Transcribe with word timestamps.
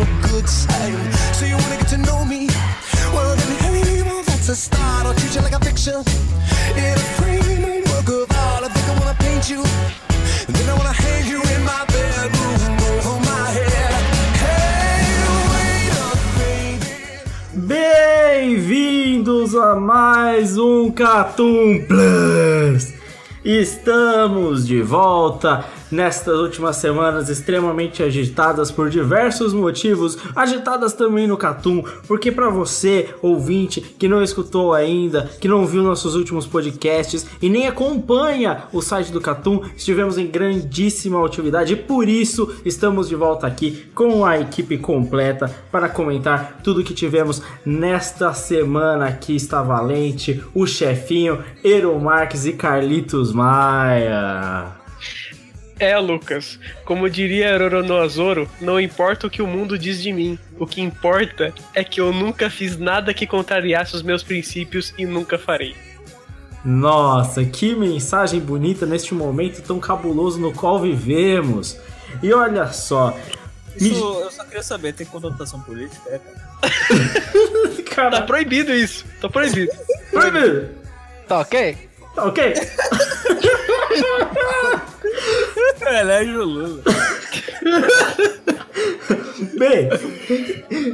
A 0.00 0.06
good. 0.26 0.48
So 0.48 1.44
you 1.44 1.56
wanna 1.56 1.76
get 1.76 1.88
to 1.88 1.98
know 1.98 2.24
me? 2.24 2.48
Well, 3.12 3.36
then, 3.36 3.52
hey, 3.58 4.02
well, 4.02 4.22
that's 4.22 4.48
a 4.48 4.56
start. 4.56 5.06
I'll 5.06 5.14
treat 5.14 5.34
you 5.34 5.42
like 5.42 5.54
a 5.54 5.60
picture 5.60 6.02
in 6.76 6.94
a 6.94 7.06
frame, 7.16 7.64
a 7.64 7.82
work 7.90 8.08
of 8.08 8.30
art. 8.36 8.64
I 8.64 8.68
think 8.68 8.86
I 8.88 8.94
wanna 8.98 9.16
paint 9.18 9.50
you. 9.50 9.62
And 10.46 10.56
then 10.56 10.68
I 10.68 10.74
wanna 10.78 10.92
hang 10.92 11.26
you 11.26 11.40
in 11.54 11.62
my 11.64 11.84
bedroom 11.92 12.78
over 12.88 13.18
my 13.30 13.46
head. 13.56 13.92
Hey, 14.42 15.04
wait 15.52 15.94
up, 16.06 16.18
baby. 16.38 16.90
Bem-vindos 17.66 19.54
a 19.54 19.74
mais 19.76 20.56
um 20.56 20.90
Catum 20.90 21.84
Plus! 21.86 22.94
Estamos 23.44 24.66
de 24.66 24.82
volta 24.82 25.64
nestas 25.90 26.38
últimas 26.38 26.76
semanas 26.76 27.28
extremamente 27.28 28.02
agitadas 28.02 28.70
por 28.70 28.90
diversos 28.90 29.52
motivos, 29.52 30.18
agitadas 30.34 30.92
também 30.92 31.26
no 31.26 31.36
Catum, 31.36 31.82
porque 32.06 32.30
para 32.30 32.48
você, 32.48 33.14
ouvinte, 33.22 33.80
que 33.80 34.08
não 34.08 34.22
escutou 34.22 34.72
ainda, 34.72 35.30
que 35.40 35.48
não 35.48 35.66
viu 35.66 35.82
nossos 35.82 36.14
últimos 36.14 36.46
podcasts 36.46 37.26
e 37.40 37.48
nem 37.48 37.66
acompanha 37.66 38.64
o 38.72 38.80
site 38.80 39.12
do 39.12 39.20
Catum, 39.20 39.62
estivemos 39.76 40.18
em 40.18 40.26
grandíssima 40.26 41.24
atividade 41.24 41.72
e 41.72 41.76
por 41.76 42.08
isso 42.08 42.54
estamos 42.64 43.08
de 43.08 43.14
volta 43.14 43.46
aqui 43.46 43.86
com 43.94 44.24
a 44.24 44.38
equipe 44.38 44.78
completa 44.78 45.50
para 45.70 45.88
comentar 45.88 46.60
tudo 46.62 46.84
que 46.84 46.94
tivemos 46.94 47.42
nesta 47.64 48.32
semana 48.32 49.06
aqui 49.06 49.36
está 49.36 49.62
Valente, 49.62 50.42
o 50.54 50.66
chefinho, 50.66 51.42
Ero 51.62 51.98
Marques 52.00 52.46
e 52.46 52.52
Carlitos 52.52 53.32
Maia. 53.32 54.79
É, 55.80 55.98
Lucas. 55.98 56.58
Como 56.84 57.08
diria 57.08 57.56
Roronoazoro, 57.56 58.46
não 58.60 58.78
importa 58.78 59.26
o 59.26 59.30
que 59.30 59.40
o 59.40 59.46
mundo 59.46 59.78
diz 59.78 60.02
de 60.02 60.12
mim. 60.12 60.38
O 60.58 60.66
que 60.66 60.82
importa 60.82 61.54
é 61.74 61.82
que 61.82 61.98
eu 61.98 62.12
nunca 62.12 62.50
fiz 62.50 62.76
nada 62.76 63.14
que 63.14 63.26
contrariasse 63.26 63.96
os 63.96 64.02
meus 64.02 64.22
princípios 64.22 64.92
e 64.98 65.06
nunca 65.06 65.38
farei. 65.38 65.74
Nossa, 66.62 67.42
que 67.46 67.74
mensagem 67.74 68.38
bonita 68.38 68.84
neste 68.84 69.14
momento 69.14 69.62
tão 69.62 69.80
cabuloso 69.80 70.38
no 70.38 70.52
qual 70.52 70.78
vivemos. 70.78 71.78
E 72.22 72.30
olha 72.34 72.66
só, 72.66 73.16
Isso, 73.74 74.20
eu 74.20 74.30
só 74.30 74.44
queria 74.44 74.62
saber, 74.62 74.92
tem 74.92 75.06
conotação 75.06 75.62
política? 75.62 76.02
É, 76.10 76.18
cara. 76.18 76.50
Tá 77.90 78.10
cara, 78.10 78.22
proibido 78.22 78.72
isso. 78.72 79.04
Tá 79.20 79.28
proibido. 79.28 79.72
proibido. 80.10 80.70
Tá 81.26 81.40
ok? 81.40 81.76
Tá 82.14 82.24
ok? 82.24 82.54
Elege 86.00 86.36
o 86.36 86.44
Lula. 86.44 86.82
Bem, 89.56 89.88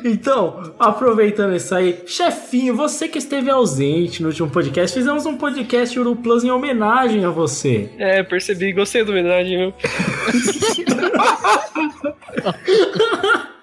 então, 0.05 0.75
aproveitando 0.79 1.55
isso 1.55 1.75
aí, 1.75 2.03
chefinho, 2.07 2.75
você 2.75 3.09
que 3.09 3.19
esteve 3.19 3.51
ausente 3.51 4.23
no 4.23 4.29
último 4.29 4.51
podcast, 4.51 4.97
fizemos 4.97 5.27
um 5.27 5.37
podcast 5.37 5.99
Uru 5.99 6.17
Plus 6.17 6.45
em 6.45 6.51
homenagem 6.51 7.25
a 7.25 7.31
você. 7.31 7.91
É, 7.99 8.23
percebi. 8.23 8.73
Gostei 8.73 9.05
da 9.05 9.11
homenagem, 9.11 9.59
viu? 9.59 9.75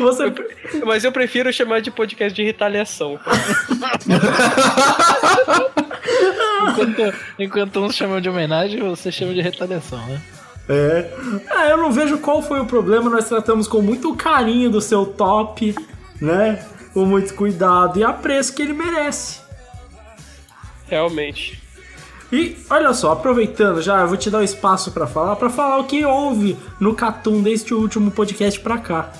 Você, 0.00 0.24
Mas 0.84 1.04
eu 1.04 1.12
prefiro 1.12 1.52
chamar 1.52 1.80
de 1.80 1.90
podcast 1.90 2.34
de 2.34 2.42
retaliação. 2.42 3.18
Enquanto, 6.70 7.14
enquanto 7.38 7.80
uns 7.80 7.94
chamam 7.94 8.20
de 8.20 8.28
homenagem, 8.28 8.80
você 8.80 9.10
chama 9.10 9.34
de 9.34 9.40
retaliação, 9.40 10.04
né? 10.06 10.20
é, 10.68 11.10
ah, 11.50 11.66
eu 11.68 11.76
não 11.76 11.90
vejo 11.90 12.18
qual 12.18 12.42
foi 12.42 12.60
o 12.60 12.66
problema, 12.66 13.10
nós 13.10 13.28
tratamos 13.28 13.66
com 13.66 13.82
muito 13.82 14.14
carinho 14.14 14.70
do 14.70 14.80
seu 14.80 15.04
top, 15.04 15.74
né? 16.20 16.64
Com 16.94 17.04
muito 17.04 17.34
cuidado 17.34 17.98
e 17.98 18.04
apreço 18.04 18.54
que 18.54 18.62
ele 18.62 18.72
merece. 18.72 19.40
Realmente. 20.86 21.62
E 22.32 22.56
olha 22.70 22.94
só, 22.94 23.12
aproveitando 23.12 23.82
já, 23.82 24.00
eu 24.00 24.08
vou 24.08 24.16
te 24.16 24.30
dar 24.30 24.38
o 24.38 24.42
espaço 24.42 24.90
pra 24.92 25.06
falar, 25.06 25.36
pra 25.36 25.50
falar 25.50 25.78
o 25.78 25.84
que 25.84 26.04
houve 26.04 26.56
no 26.80 26.94
Catum 26.94 27.42
desde 27.42 27.74
o 27.74 27.78
último 27.78 28.10
podcast 28.10 28.58
pra 28.60 28.78
cá. 28.78 29.12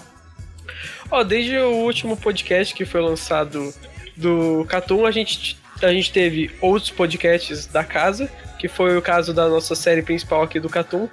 Ó, 1.11 1.23
desde 1.23 1.59
o 1.59 1.73
último 1.73 2.17
podcast 2.17 2.75
que 2.75 2.87
foi 2.87 3.03
lançado 3.03 3.75
do 4.17 4.65
Catum, 4.67 5.05
a 5.05 5.11
gente, 5.11 5.59
a 5.83 5.93
gente 5.93 6.13
teve 6.13 6.51
outros 6.61 6.91
podcasts 6.91 7.67
da 7.67 7.85
casa, 7.85 8.31
que 8.59 8.69
foi 8.69 8.97
o 8.97 9.03
caso 9.03 9.35
da 9.35 9.49
nossa 9.49 9.75
série 9.75 10.03
principal 10.03 10.43
aqui 10.43 10.61
do 10.61 10.69
Catum, 10.69 11.09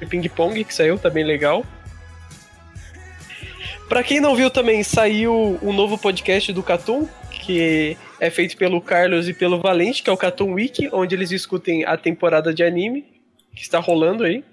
de 0.00 0.06
Ping 0.06 0.28
Pong, 0.28 0.64
que 0.64 0.74
saiu, 0.74 0.98
tá 0.98 1.08
bem 1.08 1.24
legal. 1.24 1.64
Pra 3.88 4.02
quem 4.02 4.20
não 4.20 4.34
viu 4.34 4.50
também, 4.50 4.82
saiu 4.82 5.58
um 5.62 5.72
novo 5.72 5.96
podcast 5.96 6.52
do 6.52 6.62
Catum, 6.62 7.08
que 7.30 7.96
é 8.18 8.30
feito 8.30 8.56
pelo 8.56 8.80
Carlos 8.80 9.28
e 9.28 9.32
pelo 9.32 9.60
Valente, 9.60 10.02
que 10.02 10.10
é 10.10 10.12
o 10.12 10.16
Catum 10.16 10.54
Wiki, 10.54 10.88
onde 10.92 11.14
eles 11.14 11.28
discutem 11.28 11.84
a 11.84 11.96
temporada 11.96 12.52
de 12.52 12.64
anime 12.64 13.04
que 13.54 13.62
está 13.62 13.78
rolando 13.78 14.24
aí. 14.24 14.44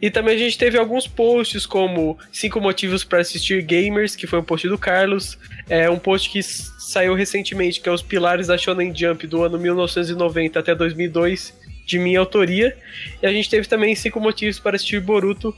E 0.00 0.10
também 0.10 0.34
a 0.34 0.38
gente 0.38 0.56
teve 0.56 0.78
alguns 0.78 1.06
posts 1.06 1.66
como 1.66 2.18
cinco 2.32 2.60
motivos 2.60 3.04
para 3.04 3.20
assistir 3.20 3.62
gamers, 3.62 4.14
que 4.16 4.26
foi 4.26 4.38
um 4.38 4.44
post 4.44 4.68
do 4.68 4.78
Carlos, 4.78 5.38
é 5.68 5.88
um 5.90 5.98
post 5.98 6.30
que 6.30 6.42
saiu 6.42 7.14
recentemente, 7.14 7.80
que 7.80 7.88
é 7.88 7.92
os 7.92 8.02
pilares 8.02 8.46
da 8.46 8.56
Shonen 8.56 8.94
Jump 8.94 9.26
do 9.26 9.42
ano 9.42 9.58
1990 9.58 10.58
até 10.58 10.74
2002, 10.74 11.54
de 11.84 11.98
minha 11.98 12.20
autoria. 12.20 12.76
E 13.22 13.26
a 13.26 13.32
gente 13.32 13.48
teve 13.50 13.66
também 13.68 13.94
cinco 13.94 14.20
motivos 14.20 14.58
para 14.58 14.76
assistir 14.76 15.00
Boruto 15.00 15.54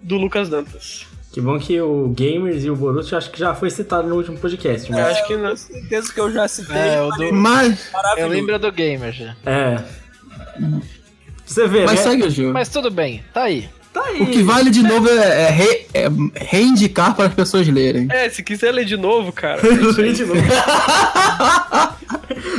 do 0.00 0.16
Lucas 0.16 0.48
Dantas. 0.48 1.06
Que 1.32 1.40
bom 1.40 1.58
que 1.60 1.80
o 1.80 2.08
Gamers 2.08 2.64
e 2.64 2.70
o 2.70 2.74
Boruto 2.74 3.14
eu 3.14 3.18
acho 3.18 3.30
que 3.30 3.38
já 3.38 3.54
foi 3.54 3.70
citado 3.70 4.08
no 4.08 4.16
último 4.16 4.36
podcast, 4.36 4.90
Eu 4.90 4.98
mas 4.98 5.06
acho 5.16 5.26
que 5.28 5.36
não. 5.36 5.56
certeza 5.56 6.12
que 6.12 6.18
eu 6.18 6.32
já 6.32 6.48
citei. 6.48 6.76
É, 6.76 7.00
o 7.02 7.10
do, 7.10 7.32
Mas, 7.32 7.88
eu 8.16 8.26
lembro 8.26 8.58
do 8.58 8.72
Gamer 8.72 9.12
já. 9.12 9.36
é. 9.46 9.84
Você 11.50 11.66
vê, 11.66 11.84
mas 11.84 12.04
né? 12.04 12.10
segue 12.10 12.26
o 12.26 12.30
jogo. 12.30 12.52
Mas 12.52 12.68
tudo 12.68 12.90
bem, 12.90 13.22
tá 13.34 13.42
aí. 13.42 13.68
Tá 13.92 14.02
aí. 14.04 14.22
O 14.22 14.26
que 14.26 14.40
vale 14.42 14.70
de 14.70 14.84
novo 14.84 15.08
é, 15.08 15.42
é 15.42 15.50
re- 15.50 15.86
é 15.92 16.06
reindicar 16.36 17.14
para 17.16 17.26
as 17.26 17.34
pessoas 17.34 17.66
lerem. 17.66 18.06
É, 18.08 18.30
se 18.30 18.40
quiser 18.40 18.70
ler 18.72 18.84
de 18.84 18.96
novo, 18.96 19.32
cara. 19.32 19.60
é. 19.66 19.70
Lê 20.00 20.12
de 20.12 20.24
novo. 20.24 20.40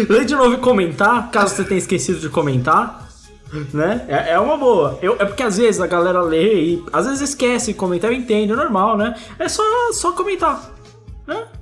Lê 0.09 0.25
de 0.25 0.35
novo 0.35 0.55
e 0.55 0.57
comentar, 0.57 1.29
caso 1.31 1.55
você 1.55 1.63
tenha 1.63 1.77
esquecido 1.77 2.19
de 2.19 2.29
comentar. 2.29 3.07
Né? 3.73 4.05
É, 4.07 4.31
é 4.31 4.39
uma 4.39 4.55
boa. 4.57 4.97
Eu, 5.01 5.15
é 5.19 5.25
porque 5.25 5.43
às 5.43 5.57
vezes 5.57 5.81
a 5.81 5.87
galera 5.87 6.21
lê 6.21 6.53
e 6.73 6.83
às 6.93 7.05
vezes 7.05 7.21
esquece 7.29 7.67
de 7.67 7.73
comentar, 7.77 8.09
eu 8.11 8.17
entendo, 8.17 8.53
é 8.53 8.55
normal, 8.55 8.97
né? 8.97 9.13
É 9.37 9.49
só, 9.49 9.63
só 9.93 10.13
comentar. 10.13 10.71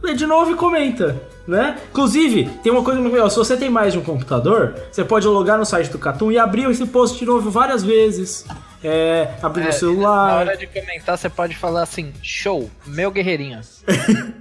Lê 0.02 0.14
de 0.14 0.26
novo 0.26 0.52
e 0.52 0.56
comenta. 0.56 1.20
Né? 1.48 1.80
Inclusive, 1.90 2.46
tem 2.62 2.72
uma 2.72 2.84
coisa 2.84 3.02
muito 3.02 3.14
legal: 3.14 3.30
se 3.30 3.36
você 3.38 3.58
tem 3.58 3.70
mais 3.70 3.94
de 3.94 4.00
um 4.00 4.04
computador, 4.04 4.76
você 4.92 5.04
pode 5.04 5.26
logar 5.28 5.58
no 5.58 5.66
site 5.66 5.90
do 5.90 5.98
Catum 5.98 6.32
e 6.32 6.38
abrir 6.38 6.70
esse 6.70 6.86
post 6.86 7.18
de 7.18 7.26
novo 7.26 7.50
várias 7.50 7.84
vezes. 7.84 8.46
É, 8.84 9.34
abrir 9.42 9.62
É, 9.62 9.66
no 9.66 9.72
Na 9.72 9.78
celular. 9.78 10.48
hora 10.48 10.56
de 10.58 10.68
comentar, 10.68 11.18
você 11.18 11.28
pode 11.28 11.56
falar 11.56 11.82
assim: 11.82 12.14
show, 12.22 12.70
meu 12.86 13.10
guerreirinho. 13.12 13.60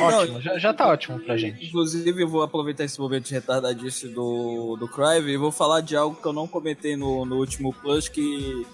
ótimo, 0.00 0.40
já, 0.40 0.58
já 0.58 0.72
tá 0.74 0.86
ótimo 0.88 1.18
pra 1.20 1.36
gente. 1.36 1.66
Inclusive, 1.66 2.22
eu 2.22 2.28
vou 2.28 2.42
aproveitar 2.42 2.84
esse 2.84 3.00
momento 3.00 3.24
de 3.26 3.34
retardadice 3.34 4.08
do, 4.08 4.76
do 4.78 4.86
Crive 4.88 5.32
e 5.32 5.36
vou 5.36 5.50
falar 5.50 5.80
de 5.80 5.96
algo 5.96 6.16
que 6.20 6.26
eu 6.26 6.32
não 6.32 6.46
comentei 6.46 6.96
no, 6.96 7.24
no 7.24 7.36
último 7.36 7.72
Plus, 7.72 8.08
que 8.08 8.66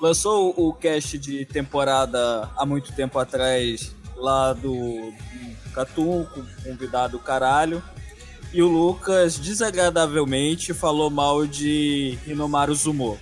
lançou 0.00 0.54
o 0.56 0.72
cast 0.72 1.18
de 1.18 1.44
temporada 1.44 2.48
há 2.56 2.64
muito 2.64 2.92
tempo 2.92 3.18
atrás, 3.18 3.94
lá 4.20 4.52
do, 4.52 4.70
do 4.72 5.72
Catum, 5.74 6.24
com 6.24 6.40
o 6.40 6.46
convidado 6.64 7.18
caralho. 7.18 7.82
E 8.52 8.62
o 8.62 8.68
Lucas, 8.68 9.38
desagradavelmente, 9.38 10.74
falou 10.74 11.08
mal 11.10 11.46
de 11.46 12.18
Hinomaru 12.26 12.74
Zumo. 12.74 13.18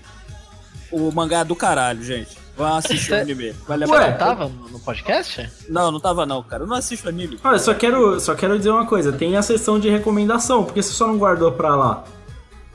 o 0.91 1.11
mangá 1.13 1.45
do 1.45 1.55
caralho, 1.55 2.03
gente. 2.03 2.37
Vão 2.57 2.75
assistir 2.75 3.13
o 3.13 3.21
anime. 3.21 3.53
Vale 3.69 3.85
a 3.85 3.89
Ué, 3.89 4.05
pena. 4.05 4.17
Tava 4.17 4.49
no 4.49 4.81
podcast? 4.81 5.49
Não, 5.69 5.93
não 5.93 6.01
tava 6.01 6.27
não, 6.27 6.43
cara. 6.43 6.65
Eu 6.65 6.67
não 6.67 6.75
assisto 6.77 7.09
anime. 7.09 7.39
Olha, 7.45 7.59
só 7.59 7.73
quero, 7.73 8.19
só 8.19 8.35
quero 8.35 8.57
dizer 8.59 8.71
uma 8.71 8.85
coisa, 8.87 9.13
tem 9.13 9.37
a 9.37 9.43
sessão 9.43 9.79
de 9.79 9.89
recomendação, 9.89 10.65
porque 10.65 10.83
você 10.83 10.93
só 10.93 11.07
não 11.07 11.19
guardou 11.19 11.53
pra 11.53 11.77
lá. 11.77 12.05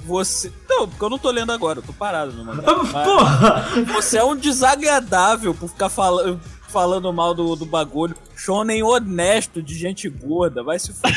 Você. 0.06 0.52
Não, 0.70 0.88
porque 0.88 1.04
eu 1.04 1.10
não 1.10 1.18
tô 1.18 1.32
lendo 1.32 1.52
agora, 1.52 1.80
eu 1.80 1.84
tô 1.84 1.92
parado 1.94 2.32
no 2.34 2.46
mangá. 2.46 2.64
Ah, 2.66 2.76
Porra! 3.04 3.66
Você 3.94 4.18
é 4.18 4.24
um 4.24 4.36
desagradável 4.36 5.54
por 5.54 5.70
ficar 5.70 5.90
falando. 5.90 6.40
Falando 6.74 7.14
mal 7.14 7.36
do, 7.36 7.56
do 7.56 7.68
bagulho. 7.68 8.16
Shonen 8.36 8.82
honesto 8.82 9.62
de 9.62 9.76
gente 9.76 10.10
gorda. 10.10 10.64
Vai 10.64 10.80
se 10.80 10.92
fuder. 10.92 11.14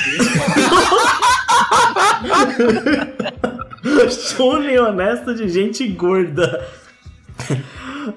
Shonen 4.36 4.78
honesto 4.78 5.34
de 5.34 5.48
gente 5.48 5.88
gorda. 5.88 6.68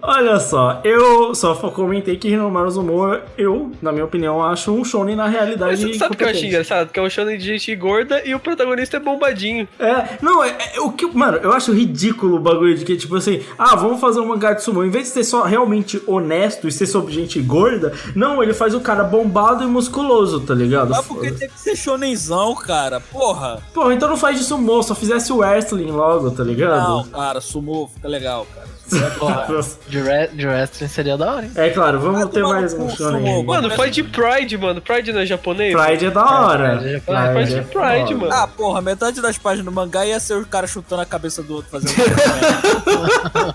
Olha 0.01 0.39
só, 0.39 0.81
eu 0.83 1.33
só 1.35 1.53
comentei 1.55 2.17
que 2.17 2.29
Hinomaru 2.29 2.71
Zumo, 2.71 3.17
eu, 3.37 3.71
na 3.81 3.91
minha 3.91 4.05
opinião, 4.05 4.43
acho 4.43 4.71
um 4.71 4.83
shonen 4.83 5.15
na 5.15 5.27
realidade 5.27 5.85
Mas 5.85 5.97
sabe 5.97 6.13
o 6.13 6.17
que 6.17 6.23
eu 6.23 6.27
acho 6.27 6.35
competente. 6.35 6.47
engraçado? 6.47 6.89
Que 6.89 6.99
é 6.99 7.03
um 7.03 7.09
shonen 7.09 7.37
de 7.37 7.45
gente 7.45 7.75
gorda 7.75 8.21
e 8.25 8.33
o 8.35 8.39
protagonista 8.39 8.97
é 8.97 8.99
bombadinho. 8.99 9.67
É, 9.79 10.17
não, 10.21 10.43
é, 10.43 10.55
é 10.75 10.81
o 10.81 10.91
que, 10.91 11.05
mano, 11.05 11.37
eu 11.37 11.51
acho 11.51 11.71
ridículo 11.71 12.37
o 12.37 12.39
bagulho 12.39 12.77
de 12.77 12.85
que, 12.85 12.95
tipo 12.95 13.15
assim, 13.15 13.41
ah, 13.57 13.75
vamos 13.75 13.99
fazer 13.99 14.19
um 14.19 14.25
mangá 14.25 14.53
de 14.53 14.63
sumo. 14.63 14.83
Em 14.83 14.89
vez 14.89 15.05
de 15.05 15.13
ser 15.13 15.23
só 15.23 15.43
realmente 15.43 16.01
honesto 16.07 16.67
e 16.67 16.71
ser 16.71 16.85
sobre 16.85 17.13
gente 17.13 17.41
gorda, 17.41 17.93
não, 18.15 18.41
ele 18.41 18.53
faz 18.53 18.73
o 18.73 18.79
cara 18.79 19.03
bombado 19.03 19.63
e 19.63 19.67
musculoso, 19.67 20.39
tá 20.41 20.53
ligado? 20.53 20.89
Mas 20.89 21.05
porque 21.05 21.31
tem 21.31 21.49
que 21.49 21.59
ser 21.59 21.75
shonenzão, 21.75 22.55
cara. 22.55 22.99
Porra. 22.99 23.61
Pô, 23.73 23.91
então 23.91 24.09
não 24.09 24.17
faz 24.17 24.37
de 24.37 24.43
sumo, 24.43 24.81
só 24.83 24.93
fizesse 24.93 25.31
o 25.31 25.37
wrestling 25.37 25.91
logo, 25.91 26.31
tá 26.31 26.43
ligado? 26.43 26.87
Não, 26.87 27.03
cara, 27.05 27.41
sumou, 27.41 27.87
fica 27.87 28.07
legal, 28.07 28.45
cara. 28.53 28.68
É. 28.95 29.89
De, 29.89 30.01
re 30.01 30.27
de 30.27 30.47
wrestling 30.47 30.87
seria 30.87 31.17
da 31.17 31.33
hora, 31.35 31.45
hein? 31.45 31.51
É 31.55 31.69
claro, 31.69 31.99
vamos 31.99 32.29
ter 32.29 32.43
mais 32.43 32.73
um 32.73 32.89
shonen. 32.89 33.43
Mano, 33.43 33.69
faz 33.71 33.93
de 33.93 34.03
Pride, 34.03 34.57
mano. 34.57 34.81
Pride 34.81 35.11
não 35.11 35.21
é 35.21 35.25
japonês? 35.25 35.75
Pride 35.75 36.05
é 36.05 36.11
da 36.11 36.25
hora. 36.25 36.77
Pride 36.77 36.95
é- 36.95 37.33
faz 37.33 37.49
de 37.49 37.55
é 37.55 37.61
Pride, 37.61 38.15
mano. 38.15 38.31
Ah, 38.31 38.47
porra, 38.47 38.81
metade 38.81 39.21
das 39.21 39.37
páginas 39.37 39.65
do 39.65 39.71
mangá 39.71 40.05
ia 40.05 40.19
ser 40.19 40.35
o 40.35 40.45
cara 40.45 40.67
chutando 40.67 41.01
a 41.01 41.05
cabeça 41.05 41.41
do 41.41 41.55
outro 41.55 41.71
fazendo. 41.71 41.93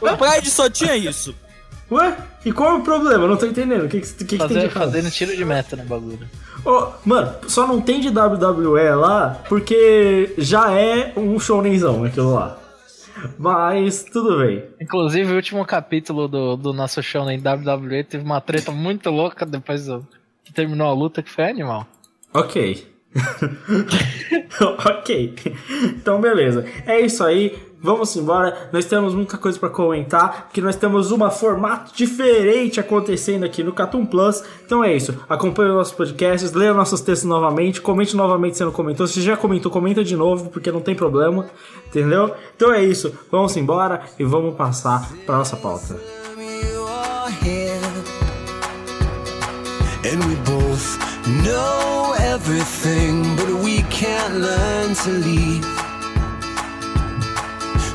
o 0.01 0.17
Pride 0.17 0.51
só 0.51 0.69
tinha 0.69 0.97
isso. 0.97 1.35
Ué? 1.91 2.17
E 2.45 2.53
qual 2.53 2.71
é 2.71 2.79
o 2.79 2.81
problema? 2.83 3.25
Eu 3.25 3.29
não 3.29 3.37
tô 3.37 3.47
entendendo. 3.47 3.85
O 3.85 3.89
que, 3.89 4.01
que, 4.01 4.25
que, 4.25 4.39
que 4.39 4.49
tem 4.49 4.59
de 4.59 4.69
fazendo 4.69 5.11
tiro 5.11 5.37
de 5.37 5.45
meta 5.45 5.77
no 5.77 5.85
bagulho. 5.85 6.27
Ô, 6.65 6.89
mano, 7.05 7.35
só 7.47 7.67
não 7.67 7.81
tem 7.81 8.01
de 8.01 8.09
WWE 8.09 8.95
lá 8.95 9.39
porque 9.49 10.35
já 10.39 10.73
é 10.73 11.13
um 11.17 11.39
shonenzão 11.39 12.05
aquilo 12.05 12.35
lá. 12.35 12.59
Mas 13.39 14.05
tudo 14.05 14.39
bem. 14.39 14.65
Inclusive, 14.81 15.33
o 15.33 15.37
último 15.37 15.65
capítulo 15.65 16.29
do, 16.29 16.57
do 16.57 16.73
nosso 16.73 17.03
show 17.03 17.29
em 17.31 17.39
WWE 17.39 18.05
teve 18.05 18.25
uma 18.25 18.41
treta 18.41 18.71
muito 18.71 19.11
louca 19.11 19.47
depois 19.47 19.87
do, 19.87 20.07
que 20.45 20.53
terminou 20.53 20.89
a 20.89 20.93
luta, 20.95 21.23
que 21.23 21.31
foi 21.31 21.45
animal. 21.45 21.87
Ok. 22.33 22.87
ok. 24.87 25.35
Então, 25.97 26.21
beleza. 26.21 26.67
É 26.87 27.01
isso 27.01 27.23
aí. 27.25 27.57
Vamos 27.85 28.17
embora. 28.17 28.71
Nós 28.73 28.87
temos 28.87 29.15
muita 29.15 29.37
coisa 29.37 29.59
pra 29.59 29.69
comentar, 29.69 30.45
porque 30.45 30.63
nós 30.63 30.75
temos 30.75 31.13
um 31.13 31.31
formato 31.31 31.95
diferente 31.95 32.81
acontecendo 32.81 33.45
aqui 33.45 33.63
no 33.63 33.75
Catum 33.75 34.07
Plus. 34.07 34.43
Então 34.65 34.83
é 34.83 34.97
isso. 34.97 35.15
Acompanhe 35.29 35.69
os 35.69 35.77
nossos 35.77 35.93
podcasts, 35.93 36.51
leia 36.53 36.73
nossos 36.73 37.03
textos 37.03 37.29
novamente, 37.29 37.83
comente 37.83 38.17
novamente 38.17 38.57
se 38.57 38.65
não 38.65 38.73
comentou. 38.73 39.07
Se 39.07 39.21
já 39.21 39.37
comentou, 39.37 39.71
comenta 39.71 40.03
de 40.03 40.17
novo, 40.17 40.49
porque 40.49 40.73
não 40.73 40.81
tem 40.81 40.95
problema. 40.95 41.45
Entendeu? 41.87 42.35
Então 42.57 42.73
é 42.73 42.83
isso. 42.83 43.13
Vamos 43.31 43.55
embora 43.55 44.01
e 44.19 44.25
vamos 44.25 44.55
passar 44.55 45.07
pra 45.27 45.37
nossa 45.37 45.55
pauta. 45.55 45.95
And 50.07 50.21
we 50.27 50.37
both 50.45 50.99
know 51.45 52.15
everything, 52.19 53.37
but 53.37 53.63
we 53.63 53.83
can't 53.91 54.35
learn 54.41 54.95
to 54.95 55.11
leave. 55.11 55.74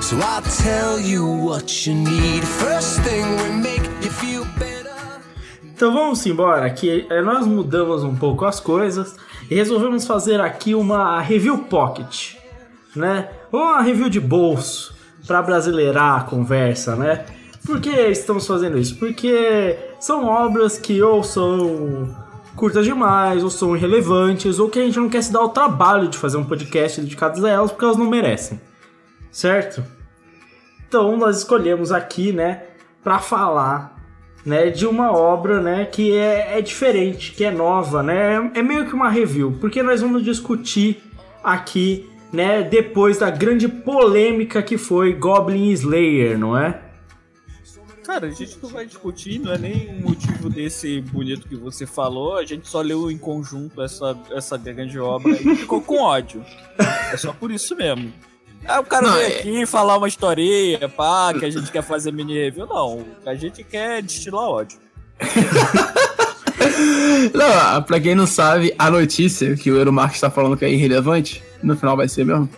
So 0.10 0.16
I'll 0.16 0.42
tell 0.42 1.00
you 1.00 1.24
what 1.24 1.86
you 1.86 1.94
need. 1.94 2.44
First 2.44 3.00
thing 3.02 3.24
we 3.38 3.62
make 3.62 3.88
you 4.04 4.10
feel 4.10 4.44
better. 4.58 5.22
Então 5.64 5.94
vamos 5.94 6.26
embora, 6.26 6.68
que 6.72 7.06
eh, 7.08 7.22
nós 7.22 7.46
mudamos 7.46 8.04
um 8.04 8.16
pouco 8.16 8.44
as 8.44 8.60
coisas 8.60 9.16
e 9.52 9.54
resolvemos 9.54 10.08
fazer 10.08 10.42
aqui 10.42 10.74
uma 10.74 11.22
review 11.22 11.60
pocket, 11.60 12.38
né? 12.96 13.30
Ou 13.52 13.60
uma 13.60 13.84
review 13.84 14.10
de 14.10 14.20
bolso 14.20 14.96
para 15.28 15.44
brasileirar 15.44 16.22
a 16.22 16.24
conversa, 16.24 16.96
né? 16.96 17.28
Por 17.64 17.80
que 17.80 17.92
estamos 17.92 18.48
fazendo 18.48 18.80
isso? 18.80 18.98
Porque 18.98 19.78
são 20.00 20.26
obras 20.26 20.80
que 20.80 21.00
ou 21.04 21.24
são 21.24 22.18
curtas 22.56 22.84
demais, 22.84 23.44
ou 23.44 23.52
são 23.52 23.78
irrelevantes, 23.78 24.58
ou 24.58 24.70
que 24.70 24.80
a 24.80 24.86
gente 24.86 24.98
não 24.98 25.08
quer 25.08 25.22
se 25.22 25.32
dar 25.32 25.42
o 25.42 25.50
trabalho 25.50 26.08
de 26.08 26.18
fazer 26.18 26.38
um 26.38 26.46
podcast 26.46 27.00
dedicado 27.00 27.46
a 27.46 27.50
elas 27.52 27.70
porque 27.70 27.86
elas 27.86 27.98
não 27.98 28.10
merecem, 28.10 28.60
certo? 29.32 29.99
Então 30.90 31.16
nós 31.16 31.38
escolhemos 31.38 31.92
aqui, 31.92 32.34
né, 32.34 32.64
para 33.04 33.20
falar, 33.20 33.96
né, 34.44 34.72
de 34.72 34.88
uma 34.88 35.12
obra, 35.12 35.62
né, 35.62 35.86
que 35.86 36.18
é, 36.18 36.58
é 36.58 36.62
diferente, 36.64 37.32
que 37.32 37.46
é 37.46 37.52
nova, 37.52 38.02
né, 38.02 38.52
é 38.56 38.64
meio 38.64 38.88
que 38.88 38.96
uma 38.96 39.08
review, 39.08 39.56
porque 39.62 39.84
nós 39.84 40.02
vamos 40.02 40.24
discutir 40.24 41.04
aqui, 41.44 42.10
né, 42.34 42.64
depois 42.64 43.20
da 43.20 43.30
grande 43.30 43.68
polêmica 43.68 44.64
que 44.64 44.80
foi 44.80 45.14
Goblin 45.14 45.70
Slayer, 45.70 46.40
não 46.40 46.58
é? 46.58 46.82
Cara, 48.04 48.26
a 48.26 48.32
gente 48.32 48.58
não 48.60 48.70
vai 48.72 48.88
discutir, 48.88 49.38
não 49.38 49.54
é 49.54 49.58
nem 49.60 49.90
um 49.92 50.02
motivo 50.02 50.50
desse 50.50 51.00
bonito 51.00 51.48
que 51.48 51.56
você 51.56 51.86
falou. 51.86 52.38
A 52.38 52.44
gente 52.44 52.68
só 52.68 52.82
leu 52.82 53.12
em 53.12 53.20
conjunto 53.20 53.84
essa, 53.84 54.18
essa 54.32 54.58
grande 54.58 54.98
obra 54.98 55.32
e 55.34 55.56
ficou 55.56 55.80
com 55.80 56.02
ódio. 56.02 56.44
É 57.14 57.18
só 57.18 57.32
por 57.32 57.52
isso 57.52 57.76
mesmo. 57.76 58.12
Ah, 58.66 58.80
o 58.82 58.84
cara 58.84 59.08
Não, 59.08 59.14
veio 59.14 59.26
é- 59.26 59.40
aqui 59.40 59.66
falar 59.66 59.98
uma 59.98 60.08
historinha, 60.08 60.88
pá, 60.90 61.34
que 61.34 61.46
a 61.46 61.50
gente 61.50 61.72
quer 61.72 61.82
fazer 61.82 62.12
mini 62.12 62.34
review. 62.34 62.68
Não, 62.68 63.04
a 63.26 63.34
gente 63.36 63.64
quer 63.64 64.02
destilar 64.04 64.44
ódio. 64.44 64.78
Não, 67.34 67.82
pra 67.84 68.00
quem 68.00 68.16
não 68.16 68.26
sabe, 68.28 68.74
a 68.78 68.90
notícia 68.90 69.56
que 69.56 69.72
o 69.72 69.78
Eero 69.78 69.92
Marques 69.92 70.20
tá 70.22 70.30
falando 70.30 70.56
que 70.58 70.66
é 70.66 70.72
irrelevante, 70.72 71.44
no 71.62 71.76
final 71.76 71.96
vai 71.98 72.08
ser 72.08 72.26
mesmo, 72.26 72.50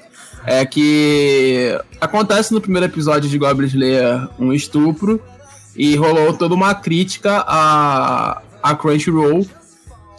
é 0.45 0.65
que 0.65 1.77
acontece 1.99 2.53
no 2.53 2.61
primeiro 2.61 2.85
episódio 2.85 3.29
de 3.29 3.37
Goblin 3.37 3.67
Slayer 3.67 4.27
um 4.39 4.51
estupro 4.53 5.21
e 5.75 5.95
rolou 5.95 6.33
toda 6.33 6.53
uma 6.53 6.73
crítica 6.75 7.43
a, 7.47 8.41
a 8.61 8.75
Crunchyroll 8.75 9.45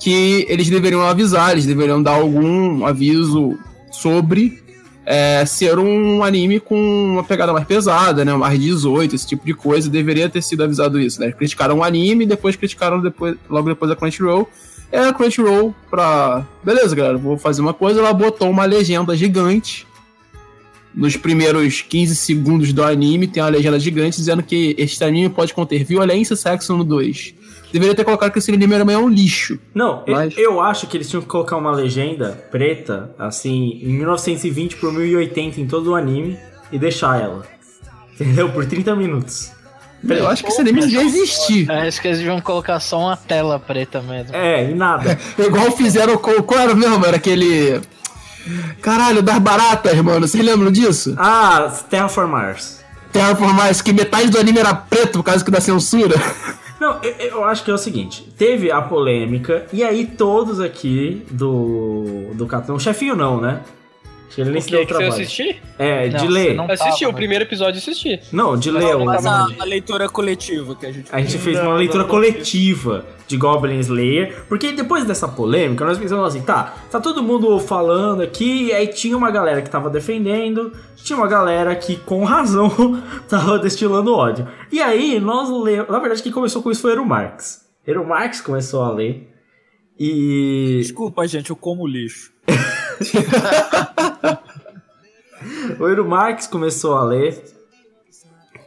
que 0.01 0.47
eles 0.49 0.69
deveriam 0.69 1.03
avisar, 1.03 1.53
eles 1.53 1.67
deveriam 1.67 2.03
dar 2.03 2.13
algum 2.13 2.85
aviso 2.87 3.59
sobre 3.91 4.62
é, 5.05 5.45
ser 5.45 5.79
um 5.79 6.23
anime 6.23 6.61
com 6.61 6.77
uma 6.77 7.25
pegada 7.25 7.53
mais 7.53 7.67
pesada, 7.67 8.25
né? 8.25 8.33
Mais 8.35 8.59
18, 8.59 9.15
esse 9.15 9.27
tipo 9.27 9.45
de 9.45 9.55
coisa. 9.55 9.91
Deveria 9.91 10.29
ter 10.29 10.43
sido 10.43 10.63
avisado 10.63 10.99
isso, 11.01 11.21
né? 11.21 11.33
Criticaram 11.33 11.79
o 11.79 11.85
anime, 11.85 12.27
depois 12.27 12.57
criticaram 12.57 13.01
depois, 13.01 13.37
logo 13.49 13.69
depois 13.69 13.91
a 13.91 13.97
Crunchyroll. 13.97 14.49
É 14.91 15.01
a 15.01 15.13
Crunchyroll 15.13 15.75
pra. 15.91 16.47
Beleza, 16.63 16.95
galera, 16.95 17.19
vou 17.19 17.37
fazer 17.37 17.61
uma 17.61 17.75
coisa. 17.75 18.01
Ela 18.01 18.13
botou 18.13 18.49
uma 18.49 18.65
legenda 18.65 19.17
gigante. 19.17 19.87
Nos 20.95 21.17
primeiros 21.17 21.81
15 21.81 22.15
segundos 22.15 22.71
do 22.73 22.85
anime, 22.85 23.27
tem 23.27 23.43
uma 23.43 23.49
legenda 23.49 23.81
gigante 23.81 24.19
dizendo 24.19 24.43
que 24.43 24.75
este 24.79 25.03
anime 25.03 25.31
pode 25.31 25.55
conter 25.55 25.85
violência 25.85 26.35
e 26.35 26.37
sexo 26.37 26.77
no 26.77 26.85
2. 26.85 27.35
Deveria 27.73 27.95
ter 27.95 28.05
colocado 28.05 28.31
que 28.33 28.39
esse 28.39 28.53
anime 28.53 28.75
era 28.75 28.85
um 28.85 29.09
lixo. 29.09 29.59
Não, 29.75 30.03
eu- 30.07 30.15
Mas- 30.15 30.37
eu 30.37 30.61
acho 30.61 30.87
que 30.87 30.97
eles 30.97 31.09
tinham 31.09 31.23
que 31.23 31.29
colocar 31.29 31.57
uma 31.57 31.73
legenda 31.73 32.39
preta, 32.51 33.11
assim, 33.19 33.81
em 33.83 33.95
1920 33.95 34.77
por 34.77 34.93
1080 34.93 35.61
em 35.61 35.67
todo 35.67 35.93
o 35.93 35.95
anime 35.95 36.39
e 36.71 36.79
deixar 36.79 37.21
ela. 37.21 37.45
Entendeu? 38.15 38.51
Por 38.51 38.67
30 38.67 38.95
minutos. 38.95 39.51
Eu 40.07 40.29
acho 40.29 40.43
que 40.43 40.49
esse 40.51 40.61
anime 40.61 40.81
devia 40.81 41.03
existir. 41.03 41.71
É, 41.71 41.87
acho 41.87 42.01
que 42.01 42.09
eles 42.09 42.19
deviam 42.19 42.41
colocar 42.41 42.79
só 42.81 42.99
uma 42.99 43.17
tela 43.17 43.59
preta 43.61 44.03
mesmo. 44.03 44.35
É, 44.35 44.69
e 44.71 44.75
nada. 44.75 45.17
Igual 45.39 45.71
fizeram 45.73 46.19
com. 46.19 46.43
Qual 46.43 46.59
era 46.61 46.75
mesmo? 46.75 47.07
Era 47.07 47.17
aquele. 47.17 47.81
Caralho, 48.81 49.23
das 49.23 49.39
baratas, 49.39 49.97
mano. 50.03 50.27
Vocês 50.27 50.45
lembram 50.45 50.71
disso? 50.73 51.15
Ah, 51.17 51.73
Terraformars. 51.89 52.83
Terraformars, 53.13 53.81
que 53.81 53.93
metade 53.93 54.29
do 54.31 54.39
anime 54.39 54.59
era 54.59 54.75
preto 54.75 55.19
por 55.19 55.23
causa 55.25 55.45
que 55.45 55.51
da 55.51 55.61
censura. 55.61 56.17
Não, 56.83 56.99
eu, 57.01 57.13
eu 57.13 57.45
acho 57.45 57.65
que 57.65 57.71
é 57.71 57.75
o 57.75 57.79
seguinte: 57.79 58.29
teve 58.37 58.73
a 58.73 58.83
polêmica, 58.83 59.67
e 59.73 59.85
aí 59.85 60.05
todos 60.05 60.59
aqui 60.59 61.25
do. 61.31 62.33
do 62.35 62.45
Catão. 62.45 62.77
Chefinho 62.77 63.15
não, 63.15 63.41
né? 63.41 63.63
Acho 64.33 64.37
que 64.37 64.41
ele 64.41 64.51
nem 64.51 64.59
O 64.61 64.63
se 64.63 64.69
que, 64.69 64.77
deu 64.77 64.87
que 64.87 64.93
você 64.93 64.99
trabalho. 64.99 65.23
assistir? 65.23 65.63
É, 65.79 66.09
Não, 66.09 66.19
de 66.19 66.27
você 66.27 66.33
ler. 66.33 66.55
não- 66.55 66.65
Assisti, 66.65 66.89
tava, 67.01 67.05
o 67.05 67.09
né? 67.09 67.15
primeiro 67.17 67.45
episódio 67.45 67.79
assisti. 67.79 68.21
Não, 68.33 68.57
de 68.57 68.71
ler. 68.71 68.97
o- 68.97 69.05
Mas 69.05 69.27
a, 69.27 69.47
a 69.59 69.65
leitura 69.65 70.09
coletiva 70.09 70.75
que 70.75 70.87
a 70.87 70.91
gente 70.93 71.09
A 71.15 71.21
gente 71.21 71.37
fez 71.37 71.59
Não, 71.59 71.67
uma 71.67 71.75
leitura 71.77 72.05
não. 72.05 72.09
coletiva 72.09 73.05
de 73.29 73.37
Goblin 73.37 73.79
Slayer, 73.81 74.45
porque 74.49 74.73
depois 74.73 75.05
dessa 75.05 75.29
polêmica, 75.29 75.85
nós 75.85 75.99
pensamos 75.99 76.27
assim, 76.27 76.41
tá, 76.43 76.75
tá 76.91 76.99
todo 76.99 77.23
mundo 77.23 77.59
falando 77.61 78.23
aqui, 78.23 78.69
e 78.69 78.73
aí 78.73 78.87
tinha 78.87 79.17
uma 79.17 79.31
galera 79.31 79.61
que 79.61 79.69
tava 79.69 79.91
defendendo, 79.91 80.73
tinha 80.97 81.17
uma 81.19 81.29
galera 81.29 81.75
que, 81.77 81.97
com 81.97 82.25
razão, 82.25 82.71
tava 83.29 83.59
destilando 83.59 84.15
ódio. 84.15 84.49
E 84.71 84.81
aí, 84.81 85.21
nós 85.21 85.51
lemos, 85.51 85.89
na 85.91 85.99
verdade, 85.99 86.23
quem 86.23 86.33
começou 86.33 86.63
com 86.63 86.71
isso 86.71 86.81
foi 86.81 86.93
Eru 86.93 87.05
Marx. 87.05 87.67
Eru 87.87 88.07
Marx 88.07 88.41
começou 88.41 88.83
a 88.83 88.91
ler, 88.91 89.29
e... 89.99 90.79
Desculpa, 90.81 91.27
gente, 91.29 91.51
eu 91.51 91.57
como 91.57 91.87
lixo. 91.87 92.33
O 95.79 95.89
Eero 95.89 96.07
Marx 96.09 96.47
começou 96.47 96.95
a 96.95 97.05
ler. 97.05 97.43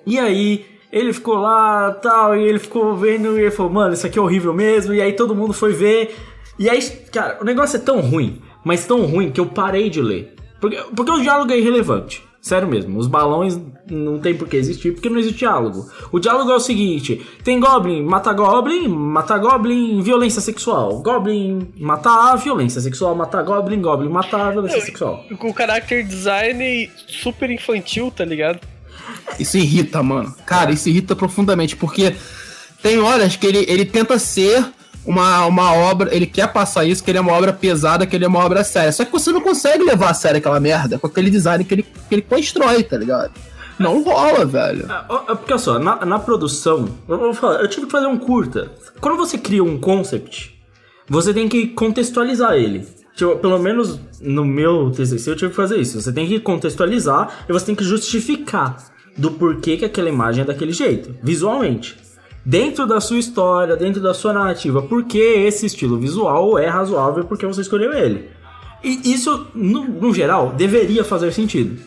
E 0.06 0.20
aí, 0.20 0.66
ele 0.92 1.14
ficou 1.14 1.36
lá 1.36 1.92
tal, 1.92 2.36
e 2.36 2.44
ele 2.44 2.60
ficou 2.60 2.96
vendo 2.96 3.38
e 3.38 3.42
ele 3.42 3.52
falou, 3.52 3.72
mano, 3.72 3.94
isso 3.94 4.06
aqui 4.06 4.20
é 4.20 4.22
horrível 4.22 4.54
mesmo. 4.54 4.94
E 4.94 5.02
aí 5.02 5.14
todo 5.14 5.36
mundo 5.36 5.54
foi 5.54 5.74
ver. 5.74 6.16
E 6.58 6.70
aí, 6.70 6.82
cara, 7.12 7.38
o 7.42 7.44
negócio 7.44 7.78
é 7.78 7.80
tão 7.80 8.00
ruim, 8.02 8.42
mas 8.64 8.86
tão 8.86 9.06
ruim 9.06 9.32
que 9.32 9.40
eu 9.40 9.46
parei 9.46 9.90
de 9.90 10.02
ler. 10.02 10.36
Porque, 10.60 10.78
porque 10.96 11.12
o 11.12 11.22
diálogo 11.22 11.52
é 11.52 11.58
irrelevante. 11.58 12.24
Sério 12.46 12.68
mesmo, 12.68 13.00
os 13.00 13.08
balões 13.08 13.60
não 13.90 14.20
tem 14.20 14.36
por 14.36 14.48
que 14.48 14.56
existir, 14.56 14.92
porque 14.92 15.10
não 15.10 15.18
existe 15.18 15.40
diálogo. 15.40 15.90
O 16.12 16.20
diálogo 16.20 16.52
é 16.52 16.56
o 16.56 16.60
seguinte: 16.60 17.26
tem 17.44 17.60
Goblin, 17.60 18.04
mata 18.04 18.32
Goblin, 18.34 18.88
mata 18.88 19.36
Goblin, 19.36 20.00
violência 20.04 20.40
sexual. 20.40 21.02
Goblin, 21.02 21.74
matar, 21.76 22.36
violência 22.36 22.80
sexual, 22.80 23.16
matar 23.16 23.42
Goblin, 23.42 23.82
Goblin, 23.82 24.10
matar, 24.10 24.52
violência 24.52 24.80
sexual. 24.80 25.26
Com 25.40 25.50
o 25.50 25.56
character 25.56 26.06
design 26.06 26.88
super 27.08 27.50
infantil, 27.50 28.12
tá 28.16 28.24
ligado? 28.24 28.60
Isso 29.40 29.58
irrita, 29.58 30.04
mano. 30.04 30.32
Cara, 30.46 30.72
isso 30.72 30.88
irrita 30.88 31.16
profundamente, 31.16 31.76
porque 31.76 32.16
tem 32.80 33.00
horas 33.00 33.36
que 33.36 33.48
ele, 33.48 33.66
ele 33.68 33.86
tenta 33.86 34.20
ser 34.20 34.64
uma, 35.06 35.46
uma 35.46 35.74
obra, 35.74 36.14
ele 36.16 36.26
quer 36.26 36.52
passar 36.52 36.86
isso, 36.86 37.04
que 37.04 37.12
ele 37.12 37.18
é 37.18 37.22
uma 37.22 37.34
obra 37.34 37.54
pesada, 37.54 38.06
que 38.06 38.16
ele 38.16 38.26
é 38.26 38.28
uma 38.28 38.44
obra 38.44 38.64
séria. 38.64 38.92
Só 38.92 39.06
que 39.06 39.12
você 39.12 39.32
não 39.32 39.42
consegue 39.42 39.84
levar 39.84 40.10
a 40.10 40.14
sério 40.14 40.38
aquela 40.40 40.60
merda 40.60 40.98
com 40.98 41.08
aquele 41.08 41.30
design 41.30 41.64
que 41.64 41.74
ele, 41.74 41.84
que 41.84 42.16
ele 42.16 42.22
constrói, 42.22 42.84
tá 42.84 42.98
ligado? 42.98 43.32
Não 43.78 44.02
rola, 44.04 44.46
velho. 44.46 44.88
Ó, 45.10 45.36
Porque 45.36 45.54
olha 45.54 45.60
só, 45.60 45.80
na, 45.80 46.06
na 46.06 46.20
produção, 46.20 46.88
eu 47.08 47.18
vou 47.18 47.34
falar, 47.34 47.62
eu 47.62 47.68
tive 47.68 47.86
que 47.86 47.92
fazer 47.92 48.08
um 48.08 48.18
curta. 48.18 48.72
Quando 49.00 49.18
você 49.18 49.38
cria 49.38 49.64
um 49.64 49.78
concept, 49.78 50.56
você 51.08 51.34
tem 51.34 51.48
que 51.48 51.68
contextualizar 51.68 52.54
ele. 52.54 52.88
Tipo, 53.16 53.36
pelo 53.38 53.60
menos 53.60 54.00
no 54.20 54.44
meu 54.44 54.92
TCC 54.92 55.30
eu 55.30 55.36
tive 55.36 55.50
que 55.52 55.56
fazer 55.56 55.78
isso. 55.78 56.02
Você 56.02 56.12
tem 56.12 56.28
que 56.28 56.40
contextualizar 56.40 57.46
e 57.48 57.54
você 57.54 57.68
tem 57.68 57.76
que 57.76 57.84
justificar 57.84 58.78
do 59.18 59.32
porquê 59.32 59.78
que 59.78 59.86
aquela 59.86 60.10
imagem 60.10 60.42
é 60.44 60.46
daquele 60.46 60.74
jeito, 60.74 61.16
visualmente. 61.24 61.98
Dentro 62.46 62.86
da 62.86 63.02
sua 63.02 63.18
história, 63.18 63.76
dentro 63.76 64.00
da 64.00 64.14
sua 64.14 64.32
narrativa, 64.32 64.82
por 64.82 65.06
que 65.06 65.18
esse 65.18 65.66
estilo 65.66 65.98
visual 65.98 66.60
é 66.60 66.68
razoável 66.68 67.26
porque 67.26 67.46
você 67.46 67.62
escolheu 67.62 67.92
ele. 67.92 68.30
E 68.84 69.12
isso, 69.12 69.48
no, 69.56 69.84
no 69.84 70.14
geral, 70.14 70.54
deveria 70.56 71.04
fazer 71.04 71.34
sentido. 71.34 71.82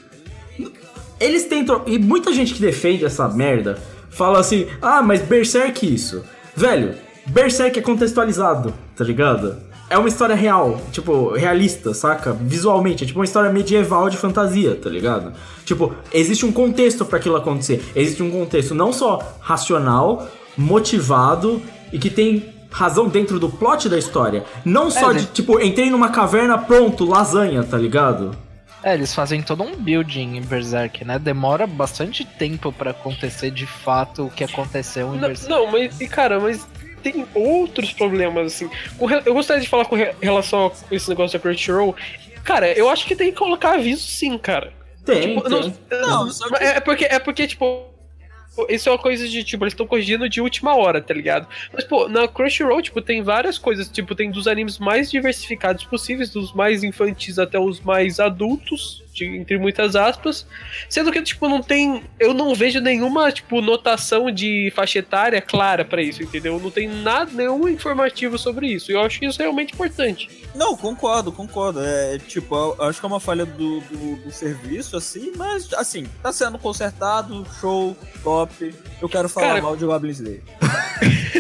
Eles 1.21 1.45
tentam. 1.45 1.83
E 1.87 1.97
muita 1.97 2.33
gente 2.33 2.55
que 2.55 2.61
defende 2.61 3.05
essa 3.05 3.29
merda 3.29 3.79
fala 4.11 4.41
assim: 4.41 4.67
ah, 4.83 5.00
mas 5.00 5.23
Berserk 5.23 5.95
isso. 5.95 6.25
Velho, 6.57 6.95
Berserk 7.27 7.79
é 7.79 7.83
contextualizado, 7.83 8.75
tá 8.97 9.05
ligado? 9.05 9.57
É 9.91 9.97
uma 9.97 10.09
história 10.09 10.35
real, 10.35 10.81
tipo, 10.93 11.31
realista, 11.33 11.95
saca? 11.95 12.33
Visualmente, 12.33 13.05
é 13.05 13.07
tipo 13.07 13.21
uma 13.21 13.25
história 13.25 13.50
medieval 13.50 14.11
de 14.11 14.19
fantasia, 14.19 14.75
tá 14.75 14.91
ligado? 14.91 15.33
Tipo, 15.65 15.95
existe 16.12 16.45
um 16.45 16.53
contexto 16.53 17.07
para 17.07 17.19
aquilo 17.19 17.37
acontecer. 17.37 17.83
Existe 17.95 18.23
um 18.23 18.31
contexto 18.31 18.75
não 18.75 18.93
só 18.93 19.37
racional, 19.41 20.29
motivado 20.59 21.62
e 21.93 21.99
que 21.99 22.11
tem 22.11 22.53
razão 22.71 23.09
dentro 23.09 23.38
do 23.41 23.49
plot 23.49 23.88
da 23.88 23.97
história. 23.97 24.45
Não 24.65 24.91
só 24.91 25.12
de, 25.12 25.23
né? 25.23 25.29
tipo, 25.33 25.59
entrei 25.61 25.88
numa 25.91 26.11
caverna, 26.11 26.59
pronto, 26.59 27.05
lasanha, 27.07 27.62
tá 27.65 27.79
ligado? 27.79 28.37
É, 28.83 28.95
eles 28.95 29.15
fazem 29.15 29.43
todo 29.43 29.62
um 29.62 29.75
building 29.75 30.37
em 30.37 30.41
Berserk, 30.43 31.05
né? 31.05 31.19
Demora 31.19 31.67
bastante 31.67 32.25
tempo 32.25 32.73
pra 32.73 32.91
acontecer 32.91 33.50
de 33.50 33.67
fato 33.67 34.27
o 34.27 34.31
que 34.31 34.45
aconteceu 34.45 35.09
em 35.15 35.19
Não, 35.19 35.29
Berserk. 35.29 35.50
não, 35.50 35.67
mas, 35.73 36.00
e, 36.00 36.07
cara, 36.07 36.38
mas 36.38 36.67
tem 37.03 37.27
outros 37.35 37.93
problemas, 37.93 38.55
assim. 38.55 38.71
Eu 39.25 39.35
gostaria 39.35 39.62
de 39.62 39.69
falar 39.69 39.85
com 39.87 39.97
re- 39.97 40.15
relação 40.21 40.67
a 40.91 40.95
esse 40.95 41.09
negócio 41.09 41.38
da 41.38 41.43
Crunchyroll. 41.43 41.95
Cara, 42.45 42.71
eu 42.73 42.88
acho 42.88 43.07
que 43.07 43.17
tem 43.17 43.33
que 43.33 43.38
colocar 43.38 43.75
aviso 43.75 44.03
sim, 44.07 44.37
cara. 44.38 44.73
Tem, 45.05 45.35
Tipo, 45.35 45.43
tem. 45.49 45.75
não, 45.91 46.27
Não, 46.27 46.57
é 46.61 46.77
é 46.77 46.81
porque, 46.81 47.05
é 47.07 47.19
porque, 47.19 47.47
tipo. 47.47 47.87
Isso 48.69 48.88
é 48.88 48.93
uma 48.93 48.99
coisa 48.99 49.29
de, 49.29 49.45
tipo, 49.45 49.65
eles 49.65 49.73
estão 49.73 49.87
corrigindo 49.87 50.29
de 50.29 50.41
última 50.41 50.75
hora, 50.75 51.00
tá 51.00 51.12
ligado? 51.15 51.47
Mas, 51.73 51.85
pô, 51.85 52.09
na 52.09 52.27
Crunchyroll, 52.27 52.83
tipo, 52.83 53.00
tem 53.03 53.23
várias 53.23 53.59
coisas. 53.59 53.88
Tipo, 53.88 54.15
tem 54.15 54.31
dos 54.31 54.47
animes 54.47 54.79
mais 54.79 55.11
diversificados 55.11 55.85
possíveis, 55.85 56.31
dos 56.31 56.53
mais 56.53 56.83
infantis 56.83 57.38
até 57.38 57.59
os 57.59 57.81
mais 57.81 58.19
adultos, 58.21 59.03
de- 59.19 59.37
entre 59.37 59.59
muitas 59.59 59.95
aspas. 59.97 60.47
Sendo 60.89 61.11
que, 61.13 61.21
tipo, 61.23 61.49
não 61.49 61.63
tem. 61.63 62.03
Eu 62.19 62.33
não 62.33 62.55
vejo 62.55 62.81
nenhuma, 62.81 63.31
tipo, 63.33 63.61
notação 63.61 64.31
de 64.31 64.73
faixa 64.75 64.99
etária 65.01 65.41
clara 65.41 65.85
pra 65.85 66.01
isso, 66.03 66.23
entendeu? 66.23 66.59
Não 66.59 66.71
tem 66.71 66.89
nada, 66.89 67.31
nenhum 67.33 67.69
informativo 67.69 68.39
sobre 68.39 68.69
isso. 68.69 68.91
E 68.91 68.95
eu 68.95 69.01
acho 69.03 69.25
isso 69.25 69.39
realmente 69.39 69.75
importante. 69.75 70.29
Não, 70.55 70.77
concordo, 70.77 71.31
concordo. 71.33 71.81
É 71.85 72.19
tipo, 72.19 72.55
eu 72.55 72.77
acho 72.85 72.99
que 73.01 73.07
é 73.07 73.09
uma 73.09 73.21
falha 73.21 73.45
do, 73.45 73.81
do, 73.81 74.17
do 74.25 74.31
serviço, 74.33 74.97
assim, 74.97 75.33
mas 75.37 75.73
assim, 75.75 76.07
tá 76.23 76.33
sendo 76.33 76.59
consertado, 76.59 77.47
show, 77.61 77.97
top. 78.23 78.75
Eu 79.01 79.09
quero 79.09 79.29
falar 79.29 79.49
Cara- 79.49 79.63
mal 79.63 79.77
de 79.77 79.85
Goblin 79.85 80.11
Slayer. 80.11 80.43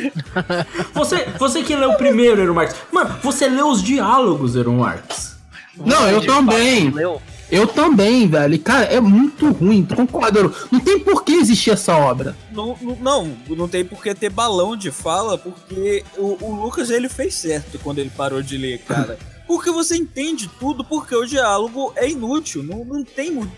Você, 0.94 1.24
você 1.38 1.62
que 1.62 1.74
leu 1.74 1.94
primeiro, 1.94 2.40
Aaron 2.40 2.54
Marx. 2.54 2.74
Mano, 2.92 3.18
você 3.22 3.48
leu 3.48 3.68
os 3.68 3.82
diálogos, 3.82 4.56
Aaron 4.56 4.76
Marx. 4.76 5.36
Não, 5.76 6.08
eu 6.08 6.24
também. 6.24 6.86
fato, 6.86 6.94
leu? 6.96 7.22
Eu 7.50 7.66
também, 7.66 8.28
velho. 8.28 8.54
E, 8.54 8.58
Cara, 8.58 8.84
é 8.84 9.00
muito 9.00 9.50
ruim. 9.52 9.84
Tu 9.84 9.96
concorda? 9.96 10.42
Não- 10.42 10.52
Não 10.70 10.80
tem 10.80 10.98
por 10.98 11.24
que 11.24 11.32
existir 11.32 11.70
essa 11.70 11.96
obra. 11.96 12.36
Não, 12.52 12.76
não, 12.80 12.96
não, 12.96 13.36
não 13.56 13.68
tem 13.68 13.84
por 13.84 14.02
que 14.02 14.14
ter 14.14 14.28
balão 14.30 14.76
de 14.76 14.90
fala, 14.90 15.38
porque 15.38 16.04
o, 16.16 16.36
o 16.44 16.54
Lucas 16.62 16.90
ele 16.90 17.08
fez 17.08 17.34
certo 17.34 17.78
quando 17.78 17.98
ele 18.00 18.10
parou 18.10 18.42
de 18.42 18.56
ler, 18.58 18.78
cara. 18.80 19.18
Porque 19.48 19.70
você 19.70 19.96
entende 19.96 20.46
tudo, 20.60 20.84
porque 20.84 21.16
o 21.16 21.24
diálogo 21.24 21.90
é 21.96 22.06
inútil, 22.06 22.62
não, 22.62 22.84
não 22.84 23.02
tem 23.02 23.30
muito. 23.30 23.50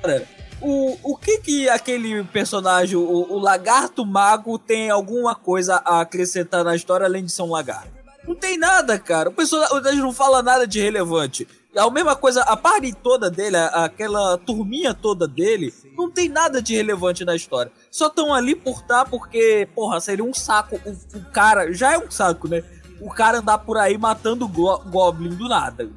Cara, 0.00 0.24
o, 0.60 0.96
o 1.02 1.16
que 1.16 1.38
que 1.38 1.68
aquele 1.68 2.22
personagem, 2.22 2.94
o, 2.94 3.02
o 3.28 3.36
lagarto 3.36 4.06
mago, 4.06 4.56
tem 4.60 4.90
alguma 4.90 5.34
coisa 5.34 5.82
a 5.84 6.02
acrescentar 6.02 6.62
na 6.62 6.76
história 6.76 7.04
além 7.04 7.24
de 7.24 7.32
ser 7.32 7.42
um 7.42 7.50
lagarto? 7.50 7.88
Não 8.24 8.36
tem 8.36 8.56
nada, 8.56 8.96
cara. 8.96 9.28
O 9.30 9.32
personagem 9.32 9.98
não 9.98 10.12
fala 10.12 10.40
nada 10.40 10.68
de 10.68 10.80
relevante. 10.80 11.48
A 11.76 11.90
mesma 11.90 12.16
coisa, 12.16 12.42
a 12.42 12.56
party 12.56 12.94
toda 12.94 13.30
dele, 13.30 13.56
aquela 13.56 14.38
turminha 14.38 14.94
toda 14.94 15.28
dele, 15.28 15.72
não 15.96 16.10
tem 16.10 16.28
nada 16.28 16.62
de 16.62 16.74
relevante 16.74 17.24
na 17.24 17.36
história. 17.36 17.70
Só 17.90 18.06
estão 18.06 18.32
ali 18.32 18.54
por 18.54 18.82
tá, 18.82 19.04
porque, 19.04 19.68
porra, 19.74 20.00
seria 20.00 20.24
um 20.24 20.32
saco. 20.32 20.80
O, 20.84 21.18
o 21.18 21.24
cara, 21.32 21.72
já 21.72 21.92
é 21.92 21.98
um 21.98 22.10
saco, 22.10 22.48
né? 22.48 22.64
O 23.00 23.10
cara 23.10 23.38
andar 23.38 23.58
por 23.58 23.76
aí 23.76 23.96
matando 23.98 24.48
go 24.48 24.78
Goblin 24.86 25.34
do 25.34 25.48
nada. 25.48 25.88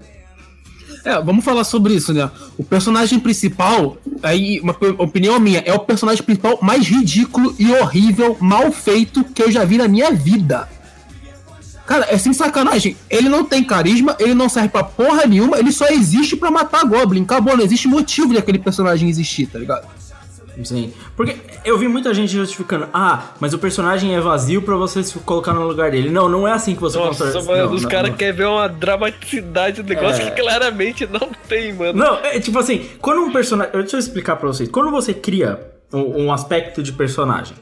É, 1.06 1.20
vamos 1.22 1.44
falar 1.44 1.64
sobre 1.64 1.94
isso, 1.94 2.14
né? 2.14 2.30
O 2.58 2.64
personagem 2.64 3.20
principal, 3.20 3.98
aí, 4.22 4.60
uma 4.60 4.76
opinião 5.00 5.40
minha, 5.40 5.60
é 5.66 5.74
o 5.74 5.80
personagem 5.80 6.24
principal 6.24 6.60
mais 6.62 6.86
ridículo 6.86 7.56
e 7.58 7.72
horrível, 7.72 8.38
mal 8.40 8.72
feito 8.72 9.24
que 9.24 9.42
eu 9.42 9.52
já 9.52 9.64
vi 9.64 9.78
na 9.78 9.88
minha 9.88 10.12
vida. 10.12 10.68
Cara, 11.86 12.08
é 12.10 12.18
sem 12.18 12.32
sacanagem. 12.34 12.96
Ele 13.10 13.28
não 13.28 13.44
tem 13.44 13.64
carisma, 13.64 14.16
ele 14.20 14.34
não 14.34 14.48
serve 14.48 14.70
pra 14.70 14.84
porra 14.84 15.26
nenhuma, 15.26 15.58
ele 15.60 15.72
só 15.72 15.88
existe 15.88 16.36
pra 16.38 16.50
matar 16.52 16.86
Goblin. 16.86 17.24
Acabou, 17.24 17.58
não 17.58 17.64
existe 17.64 17.88
motivo 17.88 18.30
de 18.34 18.38
aquele 18.38 18.60
personagem 18.60 19.10
existir, 19.10 19.48
tá 19.48 19.60
ligado? 19.60 19.88
Sim. 20.64 20.94
Porque 21.16 21.38
eu 21.66 21.78
vi 21.78 21.88
muita 21.88 22.14
gente 22.14 22.34
justificando, 22.34 22.88
ah, 22.94 23.30
mas 23.40 23.54
o 23.54 23.58
personagem 23.58 24.14
é 24.16 24.20
vazio 24.20 24.62
pra 24.62 24.76
você 24.76 25.02
se 25.04 25.18
colocar 25.20 25.54
no 25.54 25.66
lugar 25.66 25.90
dele. 25.92 26.10
Não, 26.10 26.30
não 26.30 26.48
é 26.48 26.52
assim 26.52 26.76
que 26.76 26.82
você 26.82 26.98
Nossa, 27.00 27.24
constrói. 27.32 27.46
mano, 27.58 27.70
Não, 27.70 27.74
os 27.76 27.86
caras 27.86 28.16
querem 28.16 28.36
ver 28.36 28.46
uma 28.48 28.68
dramaticidade 28.68 29.82
do 29.82 29.90
negócio 29.90 30.22
É. 30.22 30.30
que 30.30 30.42
claramente 30.42 31.08
não 31.08 31.30
tem, 31.48 31.74
mano. 31.74 31.94
Não, 31.98 32.18
é 32.20 32.40
tipo 32.40 32.60
assim, 32.60 32.86
quando 33.00 33.22
um 33.22 33.32
personagem. 33.32 33.74
Deixa 33.74 33.96
eu 33.96 34.00
explicar 34.00 34.36
pra 34.36 34.48
vocês. 34.48 34.70
Quando 34.70 34.92
você 34.92 35.14
cria 35.14 35.60
um, 35.92 36.26
um 36.26 36.34
aspecto 36.34 36.84
de 36.84 36.92
personagem 36.94 37.56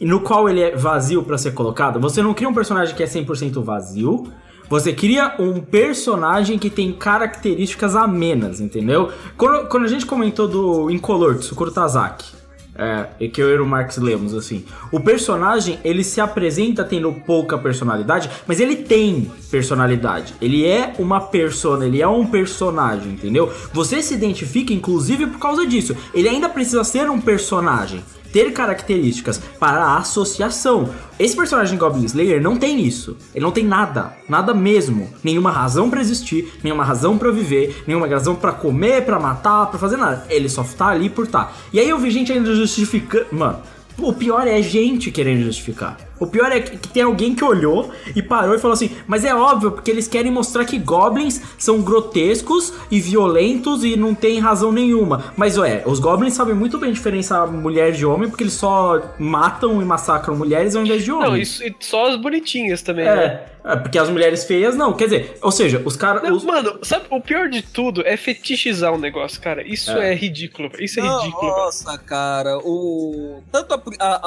no 0.00 0.20
qual 0.20 0.48
ele 0.48 0.60
é 0.60 0.76
vazio 0.76 1.22
pra 1.22 1.38
ser 1.38 1.52
colocado, 1.52 1.98
você 2.00 2.22
não 2.22 2.34
cria 2.34 2.48
um 2.48 2.54
personagem 2.54 2.94
que 2.94 3.02
é 3.02 3.06
100% 3.06 3.62
vazio. 3.62 4.32
Você 4.68 4.92
cria 4.92 5.36
um 5.38 5.60
personagem 5.60 6.58
que 6.58 6.68
tem 6.68 6.92
características 6.92 7.94
amenas, 7.94 8.60
entendeu? 8.60 9.12
Quando, 9.36 9.68
quando 9.68 9.84
a 9.84 9.88
gente 9.88 10.04
comentou 10.04 10.48
do 10.48 10.90
Incolor, 10.90 11.34
do 11.34 11.42
Sukuro 11.42 11.70
Tazaki, 11.70 12.34
é, 12.78 13.28
que 13.28 13.40
eu 13.40 13.48
e 13.48 13.58
o 13.58 13.66
Marx 13.66 13.96
lemos, 13.96 14.34
assim. 14.34 14.64
O 14.92 15.00
personagem, 15.00 15.78
ele 15.82 16.04
se 16.04 16.20
apresenta 16.20 16.84
tendo 16.84 17.12
pouca 17.24 17.56
personalidade, 17.56 18.28
mas 18.46 18.60
ele 18.60 18.76
tem 18.76 19.30
personalidade. 19.50 20.34
Ele 20.42 20.66
é 20.66 20.92
uma 20.98 21.20
persona, 21.20 21.86
ele 21.86 22.02
é 22.02 22.08
um 22.08 22.26
personagem, 22.26 23.12
entendeu? 23.12 23.50
Você 23.72 24.02
se 24.02 24.14
identifica, 24.14 24.72
inclusive, 24.72 25.26
por 25.26 25.38
causa 25.38 25.66
disso. 25.66 25.96
Ele 26.12 26.28
ainda 26.28 26.48
precisa 26.48 26.84
ser 26.84 27.08
um 27.08 27.20
personagem. 27.20 28.04
Ter 28.32 28.52
características 28.52 29.40
para 29.58 29.84
a 29.84 29.98
associação. 29.98 30.90
Esse 31.18 31.34
personagem 31.34 31.78
Goblin 31.78 32.04
Slayer 32.04 32.42
não 32.42 32.56
tem 32.56 32.80
isso. 32.84 33.16
Ele 33.34 33.44
não 33.44 33.52
tem 33.52 33.64
nada. 33.64 34.12
Nada 34.28 34.52
mesmo. 34.52 35.08
Nenhuma 35.24 35.50
razão 35.50 35.88
pra 35.88 36.00
existir, 36.00 36.52
nenhuma 36.62 36.84
razão 36.84 37.16
pra 37.16 37.30
viver, 37.30 37.82
nenhuma 37.86 38.06
razão 38.06 38.34
pra 38.34 38.52
comer, 38.52 39.04
pra 39.04 39.18
matar, 39.18 39.66
pra 39.66 39.78
fazer 39.78 39.96
nada. 39.96 40.26
Ele 40.28 40.48
só 40.48 40.64
tá 40.64 40.88
ali 40.88 41.08
por 41.08 41.26
tá. 41.26 41.52
E 41.72 41.80
aí 41.80 41.88
eu 41.88 41.98
vi 41.98 42.10
gente 42.10 42.32
ainda 42.32 42.54
justificando. 42.54 43.26
Mano, 43.32 43.60
o 43.98 44.12
pior 44.12 44.46
é 44.46 44.60
gente 44.60 45.10
querendo 45.10 45.44
justificar. 45.44 45.96
O 46.18 46.26
pior 46.26 46.50
é 46.50 46.60
que 46.60 46.88
tem 46.88 47.02
alguém 47.02 47.34
que 47.34 47.44
olhou 47.44 47.90
e 48.14 48.22
parou 48.22 48.54
e 48.54 48.58
falou 48.58 48.74
assim: 48.74 48.90
Mas 49.06 49.24
é 49.24 49.34
óbvio, 49.34 49.72
porque 49.72 49.90
eles 49.90 50.08
querem 50.08 50.30
mostrar 50.32 50.64
que 50.64 50.78
goblins 50.78 51.40
são 51.58 51.82
grotescos 51.82 52.72
e 52.90 53.00
violentos 53.00 53.84
e 53.84 53.96
não 53.96 54.14
tem 54.14 54.38
razão 54.38 54.72
nenhuma. 54.72 55.32
Mas 55.36 55.58
ué, 55.58 55.82
os 55.86 55.98
goblins 55.98 56.34
sabem 56.34 56.54
muito 56.54 56.78
bem 56.78 56.92
diferenciar 56.92 57.46
mulher 57.50 57.92
de 57.92 58.06
homem 58.06 58.28
porque 58.30 58.44
eles 58.44 58.54
só 58.54 59.00
matam 59.18 59.82
e 59.82 59.84
massacram 59.84 60.34
mulheres 60.36 60.74
ao 60.74 60.82
invés 60.82 61.04
de 61.04 61.12
homens. 61.12 61.28
Não, 61.30 61.36
isso, 61.36 61.62
e 61.64 61.74
só 61.80 62.08
as 62.08 62.16
bonitinhas 62.16 62.80
também, 62.82 63.04
né? 63.04 63.24
É, 63.64 63.72
é, 63.72 63.76
porque 63.76 63.98
as 63.98 64.08
mulheres 64.08 64.44
feias 64.44 64.74
não. 64.74 64.92
Quer 64.94 65.04
dizer, 65.04 65.38
ou 65.42 65.50
seja, 65.50 65.82
os 65.84 65.96
caras. 65.96 66.22
Não, 66.22 66.34
os- 66.34 66.44
Mano, 66.44 66.78
sabe, 66.82 67.04
o 67.10 67.20
pior 67.20 67.48
de 67.50 67.60
tudo 67.62 68.02
é 68.06 68.16
fetichizar 68.16 68.94
o 68.94 68.98
negócio, 68.98 69.40
cara. 69.40 69.62
Isso 69.66 69.90
é, 69.90 70.14
ridículo. 70.14 70.70
Isso 70.78 71.00
é 71.00 71.02
Não, 71.02 71.20
ridículo. 71.20 71.50
Nossa, 71.50 71.98
cara, 71.98 72.56
o. 72.58 73.42
Tanto 73.52 73.74
a, 73.74 73.80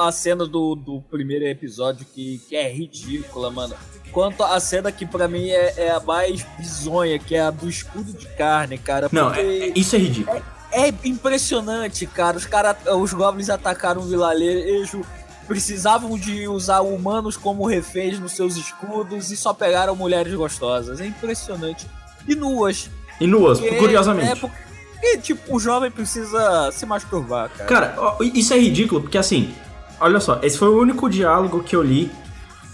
a- 0.04 0.08
a 0.08 0.12
cena 0.12 0.46
do, 0.46 0.74
do 0.74 1.00
primeiro 1.10 1.44
episódio 1.46 1.79
que, 2.04 2.40
que 2.48 2.56
é 2.56 2.70
ridícula, 2.72 3.50
mano. 3.50 3.74
Quanto 4.12 4.42
a 4.42 4.58
cena 4.58 4.90
que 4.90 5.06
pra 5.06 5.28
mim 5.28 5.48
é, 5.50 5.74
é 5.76 5.90
a 5.90 6.00
mais 6.00 6.44
bizonha, 6.58 7.18
que 7.18 7.34
é 7.34 7.40
a 7.42 7.50
do 7.50 7.68
escudo 7.68 8.12
de 8.12 8.26
carne, 8.36 8.76
cara. 8.76 9.08
Não, 9.12 9.32
é- 9.32 9.40
é- 9.40 9.72
isso 9.76 9.94
é 9.94 9.98
ridículo. 9.98 10.42
é 10.72 10.88
impressionante, 11.04 12.06
cara. 12.06 12.36
Os 12.36 12.44
cara, 12.46 12.76
os 12.96 13.12
goblins 13.12 13.48
atacaram 13.50 14.00
o 14.02 14.04
vilarejo, 14.04 15.02
precisavam 15.46 16.16
de 16.18 16.46
usar 16.48 16.80
humanos 16.80 17.36
como 17.36 17.66
reféns 17.66 18.18
nos 18.18 18.32
seus 18.32 18.56
escudos 18.56 19.30
e 19.30 19.36
só 19.36 19.52
pegaram 19.52 19.94
mulheres 19.96 20.34
gostosas. 20.34 21.00
É 21.00 21.06
impressionante. 21.06 21.86
E 22.26 22.34
nuas. 22.34 22.90
E 23.20 23.26
nuas, 23.26 23.58
Porque 23.60 23.76
curiosamente. 23.76 24.30
É 24.30 24.34
porque, 24.36 25.18
tipo, 25.18 25.56
o 25.56 25.60
jovem 25.60 25.90
precisa 25.90 26.70
se 26.72 26.84
masturbar, 26.86 27.50
cara. 27.50 27.64
Cara, 27.68 28.16
isso 28.34 28.52
é 28.54 28.58
ridículo, 28.58 29.00
porque 29.02 29.18
assim, 29.18 29.54
olha 30.00 30.20
só, 30.20 30.38
esse 30.42 30.58
foi 30.58 30.68
o 30.68 30.80
único 30.80 31.08
diálogo 31.08 31.62
que 31.62 31.76
eu 31.76 31.82
li 31.82 32.10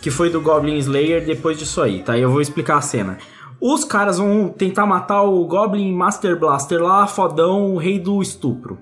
que 0.01 0.11
foi 0.11 0.31
do 0.31 0.41
Goblin 0.41 0.79
Slayer 0.79 1.25
depois 1.25 1.59
disso 1.59 1.83
aí, 1.83 2.01
tá? 2.01 2.17
E 2.17 2.23
eu 2.23 2.31
vou 2.31 2.41
explicar 2.41 2.77
a 2.77 2.81
cena. 2.81 3.19
Os 3.61 3.85
caras 3.85 4.19
vão 4.19 4.49
tentar 4.49 4.87
matar 4.87 5.23
o 5.23 5.45
Goblin 5.47 5.93
Master 5.93 6.39
Blaster 6.39 6.81
lá, 6.81 7.07
fodão, 7.07 7.75
o 7.75 7.77
rei 7.77 7.99
do 7.99 8.23
estupro. 8.23 8.79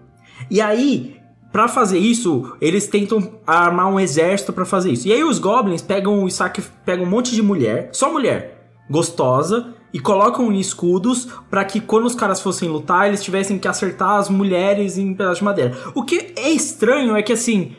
E 0.51 0.61
aí, 0.61 1.17
pra 1.51 1.67
fazer 1.67 1.99
isso, 1.99 2.55
eles 2.61 2.87
tentam 2.87 3.41
armar 3.47 3.89
um 3.89 3.99
exército 3.99 4.53
pra 4.53 4.67
fazer 4.67 4.93
isso. 4.93 5.09
E 5.09 5.13
aí 5.13 5.25
os 5.25 5.39
Goblins 5.39 5.81
pegam 5.81 6.25
o 6.25 6.31
saque, 6.31 6.63
pegam 6.85 7.07
um 7.07 7.09
monte 7.09 7.35
de 7.35 7.43
mulher, 7.43 7.89
só 7.93 8.13
mulher, 8.13 8.69
gostosa, 8.91 9.73
e 9.95 10.01
colocam 10.01 10.53
em 10.53 10.59
escudos 10.59 11.29
pra 11.49 11.65
que 11.65 11.81
quando 11.81 12.05
os 12.05 12.17
caras 12.17 12.41
fossem 12.41 12.69
lutar, 12.69 13.07
eles 13.07 13.23
tivessem 13.23 13.59
que 13.59 13.69
acertar 13.69 14.17
as 14.17 14.29
mulheres 14.29 14.99
em 14.99 15.15
pedaços 15.15 15.39
de 15.39 15.45
madeira. 15.45 15.75
O 15.95 16.03
que 16.03 16.35
é 16.37 16.51
estranho 16.51 17.17
é 17.17 17.23
que 17.23 17.33
assim, 17.33 17.77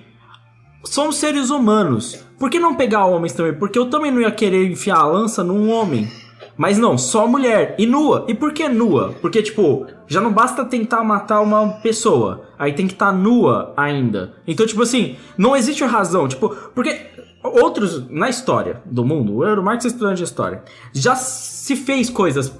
somos 0.85 1.17
seres 1.17 1.49
humanos. 1.49 2.23
Por 2.39 2.49
que 2.49 2.59
não 2.59 2.75
pegar 2.75 3.05
homens 3.05 3.33
também? 3.33 3.53
Porque 3.53 3.77
eu 3.79 3.89
também 3.89 4.11
não 4.11 4.21
ia 4.21 4.31
querer 4.31 4.69
enfiar 4.69 4.97
a 4.97 5.05
lança 5.05 5.43
num 5.43 5.69
homem. 5.71 6.09
Mas 6.57 6.77
não, 6.77 6.97
só 6.97 7.27
mulher. 7.27 7.75
E 7.77 7.85
nua. 7.85 8.25
E 8.29 8.33
por 8.33 8.53
que 8.53 8.67
nua? 8.69 9.13
Porque, 9.21 9.41
tipo, 9.43 9.85
já 10.07 10.21
não 10.21 10.31
basta 10.31 10.63
tentar 10.63 11.03
matar 11.03 11.41
uma 11.41 11.67
pessoa. 11.81 12.47
Aí 12.57 12.71
tem 12.73 12.87
que 12.87 12.93
estar 12.93 13.11
nua 13.11 13.73
ainda. 13.75 14.33
Então, 14.47 14.65
tipo 14.65 14.81
assim, 14.81 15.17
não 15.37 15.55
existe 15.55 15.83
razão. 15.83 16.27
Tipo, 16.27 16.49
porque 16.73 17.07
outros, 17.43 18.09
na 18.09 18.29
história 18.29 18.81
do 18.85 19.03
mundo, 19.03 19.35
o 19.35 19.43
Euromarx 19.45 19.83
é 19.85 19.87
estudante 19.89 20.17
de 20.17 20.23
história, 20.23 20.63
já 20.93 21.15
se 21.15 21.75
fez 21.75 22.09
coisas 22.09 22.51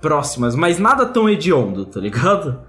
próximas, 0.00 0.54
mas 0.56 0.78
nada 0.78 1.06
tão 1.06 1.28
hediondo, 1.28 1.86
tá 1.86 2.00
ligado? 2.00 2.60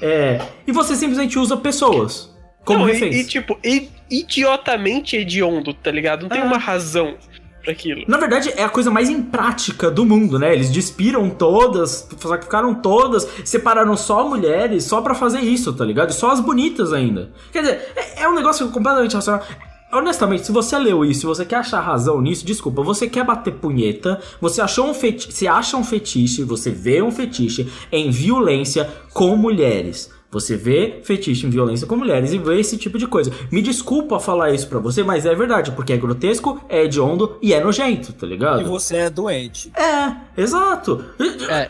É. 0.00 0.40
E 0.66 0.72
você 0.72 0.94
simplesmente 0.96 1.38
usa 1.38 1.56
pessoas. 1.56 2.34
Como 2.64 2.80
Não, 2.80 2.88
e, 2.88 3.20
e, 3.20 3.24
tipo, 3.24 3.58
i- 3.64 3.88
idiotamente 4.10 5.16
hediondo, 5.16 5.72
tá 5.72 5.90
ligado? 5.90 6.22
Não 6.22 6.28
tem 6.28 6.42
uma 6.42 6.58
razão 6.58 7.16
pra 7.62 7.72
aquilo. 7.72 8.04
Na 8.08 8.16
verdade, 8.16 8.52
é 8.56 8.64
a 8.64 8.68
coisa 8.68 8.90
mais 8.90 9.08
imprática 9.08 9.90
do 9.90 10.04
mundo, 10.04 10.38
né? 10.38 10.52
Eles 10.52 10.70
despiram 10.70 11.28
todas, 11.30 12.08
sacrificaram 12.18 12.74
todas, 12.74 13.28
separaram 13.44 13.96
só 13.96 14.28
mulheres 14.28 14.84
só 14.84 15.00
pra 15.00 15.14
fazer 15.14 15.40
isso, 15.40 15.72
tá 15.72 15.84
ligado? 15.84 16.12
Só 16.12 16.30
as 16.30 16.40
bonitas 16.40 16.92
ainda. 16.92 17.30
Quer 17.52 17.62
dizer, 17.62 17.92
é, 17.96 18.22
é 18.22 18.28
um 18.28 18.34
negócio 18.34 18.68
completamente 18.70 19.14
racional. 19.14 19.44
Honestamente, 19.92 20.46
se 20.46 20.52
você 20.52 20.78
leu 20.78 21.04
isso, 21.04 21.20
se 21.20 21.26
você 21.26 21.44
quer 21.44 21.56
achar 21.56 21.80
razão 21.80 22.20
nisso, 22.20 22.46
desculpa, 22.46 22.80
você 22.80 23.08
quer 23.08 23.24
bater 23.24 23.54
punheta, 23.54 24.20
você 24.40 24.60
achou 24.60 24.88
um 24.88 24.94
fetiche, 24.94 25.32
você 25.32 25.48
acha 25.48 25.76
um 25.76 25.82
fetiche, 25.82 26.44
você 26.44 26.70
vê 26.70 27.02
um 27.02 27.10
fetiche 27.10 27.68
em 27.90 28.08
violência 28.08 28.88
com 29.12 29.34
mulheres. 29.34 30.08
Você 30.30 30.56
vê 30.56 31.00
fetiche 31.02 31.44
em 31.46 31.50
violência 31.50 31.86
com 31.88 31.96
mulheres 31.96 32.32
e 32.32 32.38
vê 32.38 32.60
esse 32.60 32.76
tipo 32.76 32.96
de 32.98 33.06
coisa. 33.08 33.32
Me 33.50 33.60
desculpa 33.60 34.20
falar 34.20 34.52
isso 34.52 34.68
pra 34.68 34.78
você, 34.78 35.02
mas 35.02 35.26
é 35.26 35.34
verdade, 35.34 35.72
porque 35.72 35.92
é 35.92 35.96
grotesco, 35.96 36.60
é 36.68 36.84
hediondo 36.84 37.36
e 37.42 37.52
é 37.52 37.60
nojento, 37.62 38.12
tá 38.12 38.26
ligado? 38.26 38.60
E 38.60 38.64
você 38.64 38.96
é 38.98 39.10
doente. 39.10 39.72
É, 39.76 40.40
exato. 40.40 41.04
É, 41.50 41.68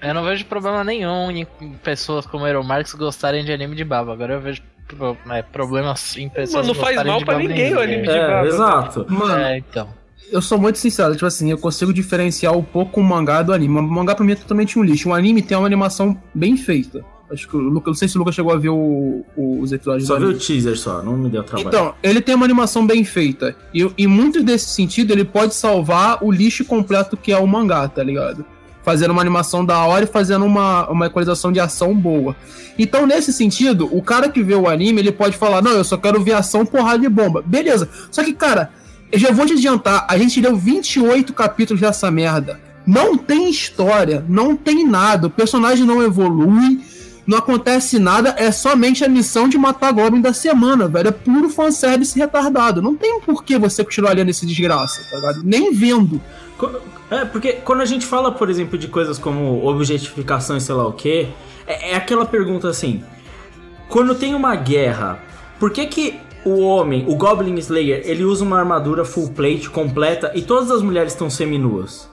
eu 0.00 0.14
não 0.14 0.22
vejo 0.22 0.44
problema 0.46 0.84
nenhum 0.84 1.28
em 1.30 1.44
pessoas 1.82 2.24
como 2.24 2.44
Aero 2.44 2.62
Marx 2.62 2.94
gostarem 2.94 3.44
de 3.44 3.52
anime 3.52 3.74
de 3.74 3.82
baba. 3.84 4.12
Agora 4.12 4.34
eu 4.34 4.40
vejo 4.40 4.62
pro- 4.86 5.16
é, 5.30 5.42
problema 5.42 5.96
sim 5.96 6.22
em 6.24 6.28
pessoas 6.28 6.66
Mano, 6.68 6.78
não 6.78 6.84
faz 6.84 7.04
mal 7.04 7.18
de 7.18 7.24
pra 7.24 7.36
ninguém 7.36 7.74
o 7.74 7.80
anime 7.80 8.02
de 8.02 8.08
baba. 8.14 8.44
É, 8.44 8.46
exato. 8.46 9.06
Mano, 9.08 9.42
É, 9.42 9.58
então. 9.58 9.88
eu 10.30 10.40
sou 10.40 10.56
muito 10.56 10.78
sincero, 10.78 11.14
tipo 11.14 11.26
assim, 11.26 11.50
eu 11.50 11.58
consigo 11.58 11.92
diferenciar 11.92 12.56
um 12.56 12.62
pouco 12.62 13.00
o 13.00 13.02
mangá 13.04 13.42
do 13.42 13.52
anime. 13.52 13.76
O 13.80 13.82
mangá 13.82 14.14
pra 14.14 14.24
mim 14.24 14.32
é 14.32 14.36
totalmente 14.36 14.78
um 14.78 14.84
lixo. 14.84 15.08
O 15.08 15.14
anime 15.14 15.42
tem 15.42 15.58
uma 15.58 15.66
animação 15.66 16.16
bem 16.32 16.56
feita. 16.56 17.04
Acho 17.30 17.46
que 17.46 17.56
o 17.56 17.60
Lucas, 17.60 17.86
não 17.88 17.94
sei 17.94 18.08
se 18.08 18.16
o 18.16 18.18
Lucas 18.20 18.34
chegou 18.34 18.52
a 18.52 18.56
ver 18.56 18.70
o- 18.70 19.24
o- 19.36 19.60
os 19.60 19.70
episódios 19.70 20.06
Só 20.06 20.14
do 20.14 20.20
vi 20.20 20.24
anime. 20.26 20.40
o 20.42 20.46
teaser 20.46 20.78
só, 20.78 21.02
não 21.02 21.12
me 21.16 21.28
deu 21.28 21.42
trabalho. 21.44 21.68
Então, 21.68 21.94
ele 22.02 22.20
tem 22.22 22.34
uma 22.34 22.44
animação 22.46 22.86
bem 22.86 23.04
feita. 23.04 23.54
E, 23.74 23.86
e 23.98 24.06
muito 24.06 24.42
desse 24.42 24.70
sentido, 24.70 25.12
ele 25.12 25.24
pode 25.24 25.54
salvar 25.54 26.24
o 26.24 26.32
lixo 26.32 26.64
completo 26.64 27.16
que 27.18 27.30
é 27.30 27.36
o 27.38 27.46
mangá, 27.46 27.86
tá 27.86 28.02
ligado? 28.02 28.44
Fazendo 28.82 29.10
uma 29.10 29.20
animação 29.20 29.62
da 29.62 29.84
hora 29.84 30.04
e 30.04 30.08
fazendo 30.08 30.46
uma, 30.46 30.88
uma 30.88 31.06
equalização 31.06 31.52
de 31.52 31.60
ação 31.60 31.94
boa. 31.94 32.34
Então, 32.78 33.06
nesse 33.06 33.30
sentido, 33.32 33.86
o 33.94 34.00
cara 34.00 34.30
que 34.30 34.42
vê 34.42 34.54
o 34.54 34.66
anime, 34.66 35.00
ele 35.00 35.12
pode 35.12 35.36
falar: 35.36 35.60
Não, 35.60 35.72
eu 35.72 35.84
só 35.84 35.98
quero 35.98 36.22
ver 36.24 36.32
ação, 36.32 36.64
porrada 36.64 37.04
e 37.04 37.08
bomba. 37.10 37.42
Beleza. 37.44 37.86
Só 38.10 38.24
que, 38.24 38.32
cara, 38.32 38.70
eu 39.12 39.18
já 39.18 39.30
vou 39.32 39.44
te 39.44 39.52
adiantar: 39.52 40.06
a 40.08 40.16
gente 40.16 40.40
leu 40.40 40.56
28 40.56 41.34
capítulos 41.34 41.82
dessa 41.82 42.10
merda. 42.10 42.58
Não 42.86 43.18
tem 43.18 43.50
história, 43.50 44.24
não 44.26 44.56
tem 44.56 44.86
nada. 44.88 45.26
O 45.26 45.30
personagem 45.30 45.84
não 45.84 46.02
evolui 46.02 46.80
não 47.28 47.36
acontece 47.36 47.98
nada, 47.98 48.34
é 48.38 48.50
somente 48.50 49.04
a 49.04 49.08
missão 49.08 49.50
de 49.50 49.58
matar 49.58 49.92
Goblin 49.92 50.22
da 50.22 50.32
semana, 50.32 50.88
velho. 50.88 51.08
É 51.08 51.12
puro 51.12 51.50
fanservice 51.50 52.18
retardado. 52.18 52.80
Não 52.80 52.96
tem 52.96 53.20
por 53.20 53.44
que 53.44 53.58
você 53.58 53.84
continuar 53.84 54.16
lendo 54.16 54.30
esse 54.30 54.46
desgraça, 54.46 55.02
tá 55.10 55.16
ligado? 55.16 55.42
Nem 55.44 55.70
vendo. 55.70 56.18
É, 57.10 57.26
porque 57.26 57.52
quando 57.52 57.82
a 57.82 57.84
gente 57.84 58.06
fala, 58.06 58.32
por 58.32 58.48
exemplo, 58.48 58.78
de 58.78 58.88
coisas 58.88 59.18
como 59.18 59.62
objetificação 59.62 60.56
e 60.56 60.60
sei 60.62 60.74
lá 60.74 60.86
o 60.86 60.92
que, 60.94 61.28
é, 61.66 61.90
é 61.90 61.96
aquela 61.96 62.24
pergunta 62.24 62.66
assim: 62.66 63.04
quando 63.90 64.14
tem 64.14 64.34
uma 64.34 64.56
guerra, 64.56 65.22
por 65.60 65.70
que 65.70 65.84
que 65.84 66.18
o 66.46 66.60
homem, 66.60 67.04
o 67.06 67.14
Goblin 67.14 67.58
Slayer, 67.58 68.04
ele 68.06 68.24
usa 68.24 68.42
uma 68.42 68.58
armadura 68.58 69.04
full 69.04 69.28
plate 69.32 69.68
completa 69.68 70.32
e 70.34 70.40
todas 70.40 70.70
as 70.70 70.80
mulheres 70.80 71.12
estão 71.12 71.28
seminuas? 71.28 72.08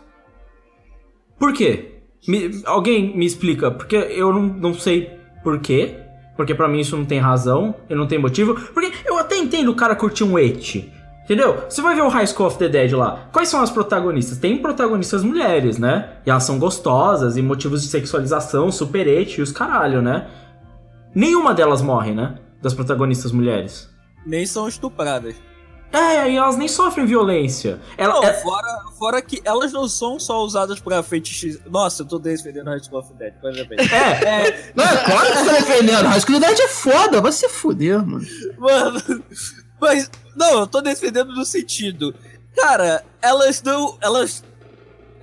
Por 1.40 1.54
quê? 1.54 1.95
Me- 2.28 2.62
alguém 2.66 3.16
me 3.16 3.26
explica, 3.26 3.70
porque 3.72 3.96
eu 3.96 4.34
não, 4.34 4.42
não 4.44 4.74
sei 4.74 5.20
por 5.44 5.60
quê. 5.60 6.00
Porque 6.36 6.54
pra 6.54 6.68
mim 6.68 6.82
isso 6.82 6.98
não 6.98 7.06
tem 7.06 7.18
razão, 7.20 7.74
eu 7.90 7.96
não 7.96 8.08
tenho 8.08 8.22
motivo. 8.22 8.56
Porque 8.74 8.92
eu 9.06 9.18
até 9.18 9.38
entendo 9.38 9.72
o 9.72 9.76
cara 9.76 9.96
curtir 9.96 10.24
um 10.26 10.38
et. 10.38 10.92
Entendeu? 11.24 11.64
Você 11.70 11.82
vai 11.82 11.96
ver 11.96 12.02
o 12.04 12.10
High 12.10 12.28
School 12.28 12.48
of 12.48 12.58
the 12.60 12.68
Dead 12.68 12.92
lá. 12.92 13.30
Quais 13.32 13.48
são 13.50 13.62
as 13.62 13.72
protagonistas? 13.72 14.38
Tem 14.38 14.58
protagonistas 14.58 15.24
mulheres, 15.24 15.78
né? 15.80 16.10
E 16.26 16.30
elas 16.30 16.44
são 16.44 16.60
gostosas 16.60 17.38
e 17.38 17.42
motivos 17.42 17.82
de 17.82 17.88
sexualização, 17.88 18.70
super 18.72 19.08
et 19.08 19.38
e 19.38 19.42
os 19.42 19.52
caralho, 19.52 20.02
né? 20.02 20.28
Nenhuma 21.16 21.54
delas 21.54 21.82
morre, 21.82 22.14
né? 22.14 22.36
Das 22.62 22.74
protagonistas 22.74 23.32
mulheres. 23.32 23.90
Nem 24.26 24.46
são 24.46 24.68
estupradas. 24.68 25.36
É, 25.94 26.30
e 26.30 26.36
elas 26.36 26.58
nem 26.58 26.68
sofrem 26.68 27.06
violência. 27.06 27.80
Ela, 27.98 28.16
Não, 28.16 28.24
é- 28.24 28.34
fora, 28.34 28.68
fora 29.00 29.22
que 29.22 29.42
elas 29.46 29.72
não 29.72 29.88
são 29.88 30.20
só 30.20 30.44
usadas 30.44 30.80
pra 30.80 31.02
feitiço. 31.02 31.62
Nossa, 31.70 32.04
eu 32.04 32.08
tô 32.08 32.20
defendendo 32.20 32.68
High 32.68 32.84
School 32.84 33.00
of 33.00 33.14
Dead, 33.14 33.34
bem. 33.42 33.78
é, 33.80 34.72
Não, 34.76 34.84
é 34.84 35.04
claro 35.06 35.28
que 35.32 35.38
você 35.38 35.46
tá 35.46 35.52
defendendo. 35.54 36.08
A 36.08 36.18
escuridade 36.18 36.62
é 36.62 36.68
foda, 36.68 37.22
vai 37.22 37.32
se 37.32 37.48
fuder, 37.48 38.06
mano. 38.06 38.26
Mano, 38.58 39.24
mas. 39.80 40.12
Não, 40.36 40.60
eu 40.60 40.68
tô 40.68 40.82
defendendo 40.82 41.34
no 41.34 41.46
sentido. 41.46 42.14
Cara, 42.56 43.04
elas 43.22 43.62
não. 43.64 43.98
Elas. 44.02 44.44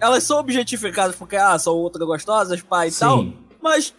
Elas 0.01 0.23
são 0.25 0.39
objetificadas 0.39 1.15
porque, 1.17 1.37
ah, 1.37 1.59
são 1.59 1.75
ultra 1.75 2.05
gostosas, 2.07 2.63
pai 2.63 2.89
e 2.89 2.93
tal. 2.93 3.19
sim. 3.19 3.37
Mas. 3.61 3.95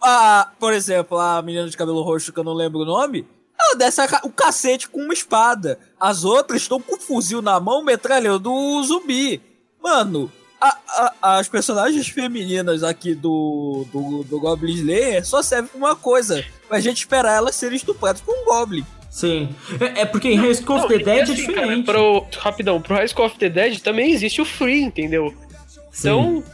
A, 0.00 0.52
por 0.60 0.72
exemplo, 0.72 1.18
a 1.18 1.42
menina 1.42 1.68
de 1.68 1.76
cabelo 1.76 2.02
roxo, 2.02 2.32
que 2.32 2.38
eu 2.38 2.44
não 2.44 2.54
lembro 2.54 2.78
o 2.80 2.84
nome. 2.84 3.26
Ela 3.60 3.74
desce 3.76 4.00
a 4.00 4.20
o 4.24 4.30
cacete 4.30 4.88
com 4.88 5.00
uma 5.02 5.12
espada. 5.12 5.78
As 5.98 6.24
outras 6.24 6.62
estão 6.62 6.80
com 6.80 6.94
um 6.96 7.00
fuzil 7.00 7.42
na 7.42 7.58
mão 7.58 7.82
metralhando 7.84 8.52
o 8.52 8.82
zumbi. 8.84 9.40
Mano, 9.82 10.30
a- 10.60 10.76
a- 11.22 11.38
as 11.38 11.48
personagens 11.48 12.08
femininas 12.08 12.82
aqui 12.82 13.14
do, 13.14 13.84
do, 13.92 14.24
do 14.24 14.40
Goblin 14.40 14.74
Slayer 14.74 15.26
só 15.26 15.42
servem 15.42 15.68
pra 15.68 15.78
uma 15.78 15.96
coisa. 15.96 16.44
Pra 16.68 16.80
gente 16.80 16.98
esperar 16.98 17.36
elas 17.36 17.54
serem 17.56 17.76
estupradas 17.76 18.20
por 18.20 18.34
um 18.34 18.44
Goblin. 18.44 18.84
Sim. 19.10 19.48
É, 19.80 20.02
é 20.02 20.04
porque 20.04 20.28
em 20.28 20.36
High 20.36 20.54
School 20.54 20.78
of 20.78 20.88
the 20.88 20.98
Dead 20.98 21.08
é 21.18 21.22
assim, 21.22 21.46
cara, 21.46 21.60
diferente. 21.62 21.84
pro, 21.86 22.26
rapidão, 22.38 22.80
pro 22.80 22.94
High 22.94 23.08
School 23.08 23.26
of 23.26 23.38
the 23.38 23.48
Dead 23.48 23.80
também 23.80 24.12
existe 24.12 24.40
o 24.40 24.44
Free, 24.44 24.82
entendeu? 24.82 25.34
Sim. 25.90 26.08
Então, 26.10 26.44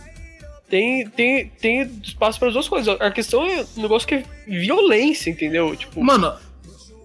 tem, 0.71 1.09
tem, 1.11 1.49
tem 1.61 2.01
espaço 2.03 2.39
para 2.39 2.49
as 2.49 2.55
duas 2.55 2.69
coisas. 2.69 2.97
A 3.01 3.11
questão 3.11 3.45
é 3.45 3.67
um 3.77 3.83
negócio 3.83 4.09
que 4.09 4.15
é 4.15 4.25
violência, 4.47 5.31
entendeu? 5.31 5.75
Tipo, 5.77 6.03
Mano, 6.03 6.33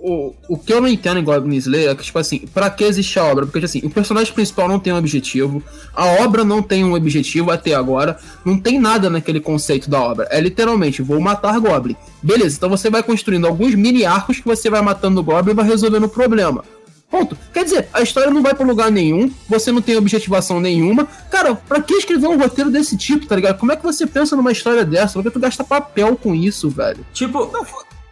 o, 0.01 0.33
o 0.47 0.57
que 0.57 0.73
eu 0.73 0.81
não 0.81 0.87
entendo 0.87 1.19
em 1.19 1.23
Goblin 1.23 1.55
Slayer 1.57 1.91
é 1.91 1.95
que, 1.95 2.03
tipo 2.03 2.17
assim, 2.17 2.39
pra 2.53 2.69
que 2.69 2.83
existe 2.83 3.19
a 3.19 3.25
obra? 3.25 3.45
Porque, 3.45 3.65
assim, 3.65 3.81
o 3.83 3.89
personagem 3.89 4.33
principal 4.33 4.67
não 4.67 4.79
tem 4.79 4.93
um 4.93 4.97
objetivo, 4.97 5.61
a 5.93 6.05
obra 6.23 6.43
não 6.43 6.61
tem 6.61 6.83
um 6.83 6.93
objetivo 6.93 7.51
até 7.51 7.73
agora, 7.73 8.17
não 8.45 8.57
tem 8.57 8.79
nada 8.79 9.09
naquele 9.09 9.39
conceito 9.39 9.89
da 9.89 10.01
obra. 10.01 10.27
É 10.31 10.39
literalmente, 10.39 11.01
vou 11.01 11.19
matar 11.19 11.59
Goblin. 11.59 11.95
Beleza, 12.21 12.55
então 12.57 12.69
você 12.69 12.89
vai 12.89 13.03
construindo 13.03 13.45
alguns 13.45 13.75
mini 13.75 14.05
arcos 14.05 14.39
que 14.39 14.45
você 14.45 14.69
vai 14.69 14.81
matando 14.81 15.19
o 15.19 15.23
Goblin 15.23 15.51
e 15.51 15.55
vai 15.55 15.65
resolvendo 15.65 16.05
o 16.05 16.09
problema. 16.09 16.63
Ponto. 17.09 17.35
Quer 17.51 17.63
dizer, 17.63 17.89
a 17.91 18.01
história 18.01 18.29
não 18.29 18.43
vai 18.43 18.53
pra 18.53 18.65
lugar 18.65 18.91
nenhum, 18.91 19.31
você 19.47 19.71
não 19.71 19.81
tem 19.81 19.97
objetivação 19.97 20.59
nenhuma. 20.59 21.07
Cara, 21.31 21.55
pra 21.55 21.81
que 21.81 21.95
escrever 21.95 22.27
um 22.27 22.37
roteiro 22.37 22.69
desse 22.69 22.95
tipo, 22.95 23.25
tá 23.25 23.35
ligado? 23.35 23.57
Como 23.57 23.71
é 23.71 23.75
que 23.75 23.83
você 23.83 24.05
pensa 24.05 24.35
numa 24.35 24.51
história 24.51 24.85
dessa? 24.85 25.13
Por 25.13 25.23
que 25.23 25.31
tu 25.31 25.39
gasta 25.39 25.63
papel 25.63 26.15
com 26.15 26.35
isso, 26.35 26.69
velho? 26.69 27.03
Tipo, 27.11 27.49
Não, 27.51 27.65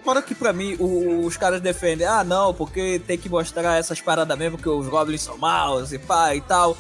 fora 0.08 0.22
que 0.22 0.34
pra 0.34 0.54
mim 0.54 0.78
o- 0.80 1.26
os 1.26 1.36
caras 1.36 1.60
defendem, 1.60 2.08
ah 2.08 2.24
não, 2.24 2.54
porque 2.54 3.02
tem 3.06 3.18
que 3.18 3.28
mostrar 3.28 3.76
essas 3.78 4.00
paradas 4.00 4.38
mesmo 4.38 4.58
que 4.58 4.70
os 4.70 4.88
goblins 4.88 5.22
são 5.22 5.38
maus 5.38 5.92
e 5.92 6.00
pá 6.00 6.34
e 6.34 6.40
tal. 6.40 6.78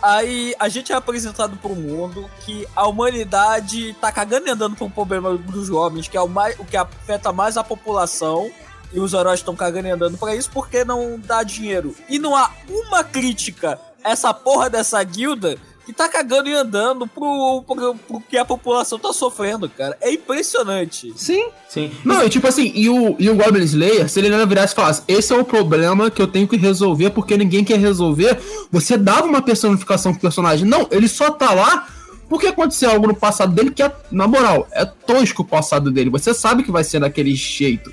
Aí 0.00 0.54
a 0.58 0.66
gente 0.70 0.90
é 0.90 0.94
apresentado 0.94 1.58
pro 1.58 1.76
mundo 1.76 2.24
que 2.46 2.66
a 2.74 2.86
humanidade 2.88 3.92
tá 4.00 4.10
cagando 4.10 4.46
e 4.48 4.50
andando 4.50 4.76
pro 4.76 4.88
problema 4.88 5.36
dos 5.36 5.68
goblins, 5.68 6.08
que 6.08 6.16
é 6.16 6.22
o, 6.22 6.26
mais, 6.26 6.58
o 6.58 6.64
que 6.64 6.74
afeta 6.74 7.30
mais 7.34 7.58
a 7.58 7.62
população. 7.62 8.50
E 8.94 8.98
os 8.98 9.12
heróis 9.12 9.40
estão 9.40 9.54
cagando 9.54 9.86
e 9.88 9.90
andando 9.90 10.16
pra 10.16 10.34
isso 10.34 10.50
porque 10.50 10.82
não 10.82 11.20
dá 11.20 11.42
dinheiro. 11.42 11.94
E 12.08 12.18
não 12.18 12.34
há 12.34 12.50
uma 12.66 13.04
crítica 13.04 13.78
essa 14.02 14.32
porra 14.32 14.70
dessa 14.70 15.00
guilda 15.04 15.58
que 15.84 15.92
tá 15.92 16.08
cagando 16.08 16.48
e 16.48 16.54
andando 16.54 17.06
pro, 17.06 17.64
pro, 17.66 17.94
pro 17.94 18.20
que 18.20 18.36
a 18.36 18.44
população 18.44 18.98
tá 18.98 19.12
sofrendo, 19.12 19.68
cara. 19.68 19.96
É 20.00 20.12
impressionante. 20.12 21.12
Sim, 21.16 21.48
sim. 21.68 21.90
Não, 22.04 22.24
e 22.24 22.30
tipo 22.30 22.46
assim, 22.46 22.70
e 22.74 22.88
o, 22.88 23.16
e 23.18 23.28
o 23.28 23.34
Goblin 23.34 23.64
Slayer, 23.64 24.08
se 24.08 24.18
ele 24.20 24.28
não 24.28 24.46
virasse 24.46 24.72
e 24.72 24.76
falasse, 24.76 25.02
esse 25.08 25.32
é 25.32 25.36
o 25.36 25.44
problema 25.44 26.10
que 26.10 26.20
eu 26.20 26.26
tenho 26.26 26.46
que 26.46 26.56
resolver 26.56 27.10
porque 27.10 27.36
ninguém 27.36 27.64
quer 27.64 27.78
resolver, 27.78 28.38
você 28.70 28.96
dava 28.96 29.26
uma 29.26 29.42
personificação 29.42 30.12
pro 30.12 30.20
personagem. 30.20 30.66
Não, 30.66 30.86
ele 30.90 31.08
só 31.08 31.30
tá 31.30 31.52
lá 31.52 31.86
porque 32.28 32.46
aconteceu 32.46 32.90
algo 32.90 33.08
no 33.08 33.14
passado 33.14 33.52
dele 33.52 33.72
que 33.72 33.82
é, 33.82 33.92
na 34.12 34.28
moral, 34.28 34.68
é 34.70 34.84
tosco 34.84 35.42
o 35.42 35.44
passado 35.44 35.90
dele. 35.90 36.10
Você 36.10 36.32
sabe 36.32 36.62
que 36.62 36.70
vai 36.70 36.84
ser 36.84 37.00
daquele 37.00 37.34
jeito. 37.34 37.92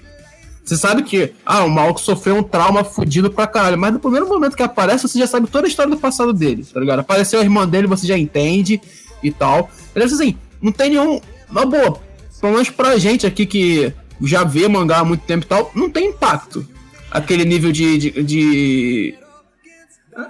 Você 0.67 0.75
sabe 0.75 1.01
que, 1.01 1.32
ah, 1.45 1.63
o 1.63 1.69
maluco 1.69 2.01
sofreu 2.01 2.36
um 2.36 2.43
trauma 2.43 2.84
fudido 2.84 3.32
pra 3.32 3.47
caralho, 3.47 3.77
mas 3.77 3.93
no 3.93 3.99
primeiro 3.99 4.27
momento 4.27 4.58
que 4.58 4.62
aparece, 4.62 5.08
você 5.08 5.17
já 5.17 5.25
sabe 5.25 5.47
toda 5.47 5.65
a 5.65 5.69
história 5.69 5.89
do 5.89 5.97
passado 5.97 6.34
dele, 6.34 6.65
tá 6.65 6.77
ligado? 6.77 6.99
Apareceu 6.99 7.39
a 7.39 7.43
irmã 7.43 7.65
dele, 7.65 7.88
você 7.88 8.06
já 8.06 8.17
entende 8.17 8.82
e 9.23 9.32
tal. 9.32 9.69
Beleza, 9.93 10.15
assim, 10.15 10.36
não 10.62 10.73
tem 10.73 10.89
nenhum. 10.89 11.21
Na 11.49 11.65
boa, 11.65 12.01
pelo 12.41 12.51
menos 12.51 12.69
pra 12.69 12.97
gente 12.97 13.25
aqui 13.25 13.45
que 13.45 13.93
já 14.21 14.43
vê 14.43 14.67
mangá 14.67 14.97
há 14.97 15.06
muito 15.06 15.21
tempo 15.21 15.45
e 15.45 15.47
tal, 15.47 15.71
não 15.73 15.89
tem 15.89 16.10
impacto. 16.10 16.67
Aquele 17.10 17.45
nível 17.45 17.71
de. 17.71 17.97
de, 17.97 18.23
de 18.23 19.15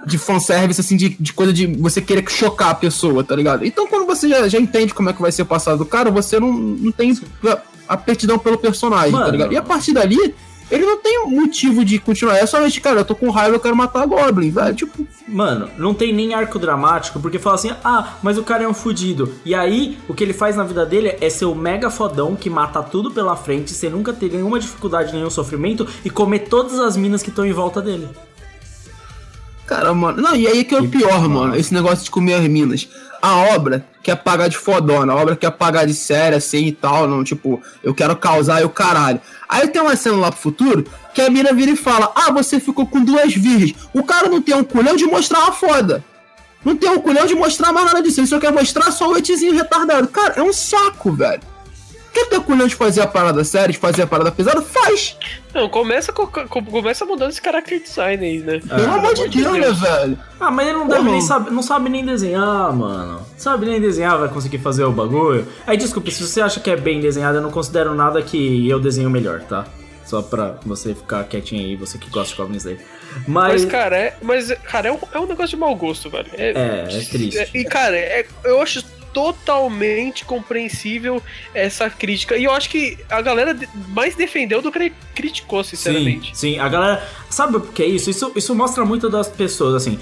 de 0.06 0.18
fanservice, 0.18 0.78
assim, 0.82 0.98
de, 0.98 1.08
de 1.08 1.32
coisa 1.32 1.50
de 1.50 1.66
você 1.66 2.02
querer 2.02 2.22
chocar 2.30 2.68
a 2.68 2.74
pessoa, 2.74 3.24
tá 3.24 3.34
ligado? 3.34 3.64
Então, 3.64 3.86
quando 3.86 4.06
você 4.06 4.28
já, 4.28 4.46
já 4.46 4.60
entende 4.60 4.92
como 4.92 5.08
é 5.08 5.14
que 5.14 5.22
vai 5.22 5.32
ser 5.32 5.42
o 5.42 5.46
passado 5.46 5.78
do 5.78 5.86
cara, 5.86 6.10
você 6.10 6.38
não, 6.38 6.52
não 6.52 6.92
tem 6.92 7.10
aptidão 7.88 8.38
pelo 8.38 8.58
personagem, 8.58 9.12
Mano. 9.12 9.24
tá 9.24 9.30
ligado? 9.30 9.52
E 9.52 9.56
a 9.56 9.62
partir 9.62 9.92
dali, 9.92 10.34
ele 10.70 10.84
não 10.84 10.98
tem 10.98 11.26
motivo 11.26 11.84
de 11.84 11.98
continuar. 11.98 12.36
É 12.36 12.44
somente, 12.44 12.80
cara, 12.80 13.00
eu 13.00 13.04
tô 13.04 13.14
com 13.14 13.30
raiva, 13.30 13.56
eu 13.56 13.60
quero 13.60 13.74
matar 13.74 14.02
a 14.02 14.06
Goblin, 14.06 14.50
velho. 14.50 14.74
Tipo, 14.74 15.06
Mano, 15.26 15.70
não 15.78 15.94
tem 15.94 16.12
nem 16.12 16.34
arco 16.34 16.58
dramático, 16.58 17.20
porque 17.20 17.38
fala 17.38 17.54
assim, 17.54 17.72
ah, 17.82 18.14
mas 18.22 18.36
o 18.36 18.42
cara 18.42 18.64
é 18.64 18.68
um 18.68 18.74
fudido. 18.74 19.32
E 19.44 19.54
aí, 19.54 19.98
o 20.06 20.14
que 20.14 20.22
ele 20.22 20.34
faz 20.34 20.56
na 20.56 20.64
vida 20.64 20.84
dele 20.84 21.16
é 21.20 21.30
ser 21.30 21.46
o 21.46 21.54
mega 21.54 21.90
fodão 21.90 22.36
que 22.36 22.50
mata 22.50 22.82
tudo 22.82 23.10
pela 23.10 23.34
frente, 23.34 23.72
sem 23.72 23.88
nunca 23.88 24.12
ter 24.12 24.30
nenhuma 24.30 24.60
dificuldade, 24.60 25.12
nenhum 25.12 25.30
sofrimento, 25.30 25.86
e 26.04 26.10
comer 26.10 26.40
todas 26.40 26.78
as 26.78 26.96
minas 26.96 27.22
que 27.22 27.30
estão 27.30 27.46
em 27.46 27.52
volta 27.52 27.80
dele. 27.80 28.08
Cara, 29.66 29.92
mano. 29.92 30.20
Não, 30.20 30.34
e 30.34 30.46
aí 30.46 30.64
que 30.64 30.74
é 30.74 30.80
o 30.80 30.88
pior, 30.88 31.28
mano. 31.28 31.54
Esse 31.54 31.74
negócio 31.74 32.02
de 32.02 32.10
comer 32.10 32.34
as 32.34 32.48
minas. 32.48 32.88
A 33.20 33.54
obra 33.54 33.84
quer 34.02 34.16
pagar 34.16 34.48
de 34.48 34.56
fodona, 34.56 35.12
a 35.12 35.16
obra 35.16 35.36
quer 35.36 35.50
pagar 35.50 35.86
de 35.86 35.94
séria, 35.94 36.38
assim 36.38 36.66
e 36.66 36.72
tal. 36.72 37.06
Não, 37.06 37.24
tipo, 37.24 37.60
eu 37.82 37.94
quero 37.94 38.16
causar 38.16 38.60
e 38.60 38.64
o 38.64 38.70
caralho. 38.70 39.20
Aí 39.48 39.68
tem 39.68 39.82
uma 39.82 39.96
cena 39.96 40.16
lá 40.16 40.30
pro 40.30 40.40
futuro 40.40 40.84
que 41.14 41.20
a 41.20 41.30
mina 41.30 41.52
vira 41.52 41.72
e 41.72 41.76
fala: 41.76 42.12
Ah, 42.14 42.30
você 42.30 42.60
ficou 42.60 42.86
com 42.86 43.02
duas 43.02 43.34
virgens. 43.34 43.74
O 43.92 44.02
cara 44.02 44.28
não 44.28 44.40
tem 44.40 44.54
um 44.54 44.64
culhão 44.64 44.96
de 44.96 45.04
mostrar 45.04 45.40
uma 45.40 45.52
foda. 45.52 46.04
Não 46.64 46.76
tem 46.76 46.90
um 46.90 46.98
culhão 46.98 47.26
de 47.26 47.34
mostrar 47.34 47.72
mais 47.72 47.86
nada 47.86 48.02
disso. 48.02 48.20
Ele 48.20 48.26
só 48.26 48.38
quer 48.38 48.52
mostrar 48.52 48.90
só 48.90 49.08
o 49.08 49.16
etizinho 49.16 49.54
retardado. 49.54 50.08
Cara, 50.08 50.34
é 50.36 50.42
um 50.42 50.52
saco, 50.52 51.12
velho. 51.12 51.40
Quer 52.12 52.26
ter 52.26 52.40
culhão 52.40 52.66
de 52.66 52.74
fazer 52.74 53.00
a 53.02 53.06
parada 53.06 53.44
séria, 53.44 53.68
de 53.72 53.78
fazer 53.78 54.02
a 54.02 54.06
parada 54.06 54.32
pesada? 54.32 54.60
Faz. 54.62 55.16
não, 55.54 55.68
começa, 55.68 56.12
com, 56.12 56.26
com- 56.26 56.64
começa 56.64 57.04
mudando 57.04 57.30
esse 57.30 57.40
character 57.42 57.80
design 57.82 58.24
aí, 58.24 58.38
né? 58.38 58.60
Pelo 58.66 58.92
amor 58.92 59.14
de 59.14 59.28
Deus, 59.28 59.58
né, 59.58 59.70
velho? 59.72 60.18
Ah, 60.40 60.50
mas 60.50 60.66
ele 60.68 60.78
não 60.78 60.86
deve 60.88 61.00
Porra. 61.00 61.12
nem 61.12 61.20
sabe, 61.20 61.50
não 61.50 61.62
sabe 61.62 61.88
nem 61.90 62.04
desenhar, 62.04 62.72
mano. 62.72 63.20
Sabe 63.36 63.66
nem 63.66 63.80
desenhar, 63.80 64.18
vai 64.18 64.28
conseguir 64.28 64.58
fazer 64.58 64.84
o 64.84 64.90
bagulho. 64.92 65.46
Aí, 65.66 65.76
desculpa, 65.76 66.10
se 66.10 66.26
você 66.26 66.40
acha 66.40 66.58
que 66.60 66.70
é 66.70 66.76
bem 66.76 67.00
desenhado, 67.00 67.38
eu 67.38 67.42
não 67.42 67.50
considero 67.50 67.94
nada 67.94 68.20
que 68.22 68.68
eu 68.68 68.80
desenho 68.80 69.10
melhor, 69.10 69.40
tá? 69.42 69.66
Só 70.04 70.22
pra 70.22 70.56
você 70.64 70.94
ficar 70.94 71.22
quietinho 71.24 71.62
aí, 71.66 71.76
você 71.76 71.98
que 71.98 72.08
gosta 72.08 72.34
de 72.34 72.40
Goblin 72.40 72.56
Slayer. 72.56 72.80
Mas, 73.26 73.62
Mas, 73.62 73.64
cara, 73.70 73.96
é, 73.96 74.16
mas, 74.22 74.50
cara, 74.64 74.88
é, 74.88 74.92
um, 74.92 74.98
é 75.12 75.18
um 75.18 75.26
negócio 75.26 75.50
de 75.50 75.56
mau 75.56 75.74
gosto, 75.76 76.08
velho. 76.08 76.28
É, 76.32 76.50
é 76.88 77.00
triste. 77.10 77.50
E, 77.54 77.64
cara, 77.64 77.94
é- 77.96 78.26
eu 78.44 78.60
acho 78.62 78.82
totalmente 79.12 80.24
compreensível 80.24 81.22
essa 81.54 81.88
crítica. 81.90 82.36
E 82.36 82.44
eu 82.44 82.52
acho 82.52 82.68
que 82.68 82.98
a 83.08 83.20
galera 83.20 83.56
mais 83.88 84.14
defendeu 84.14 84.62
do 84.62 84.70
que 84.70 84.92
criticou, 85.14 85.62
sim, 85.64 85.76
sinceramente. 85.76 86.36
sim, 86.36 86.58
a 86.58 86.68
galera. 86.68 87.06
Sabe 87.30 87.56
o 87.56 87.60
que 87.60 87.82
é 87.82 87.86
isso? 87.86 88.10
Isso, 88.10 88.32
isso 88.34 88.54
mostra 88.54 88.84
muito 88.84 89.08
das 89.08 89.28
pessoas, 89.28 89.74
assim. 89.74 89.98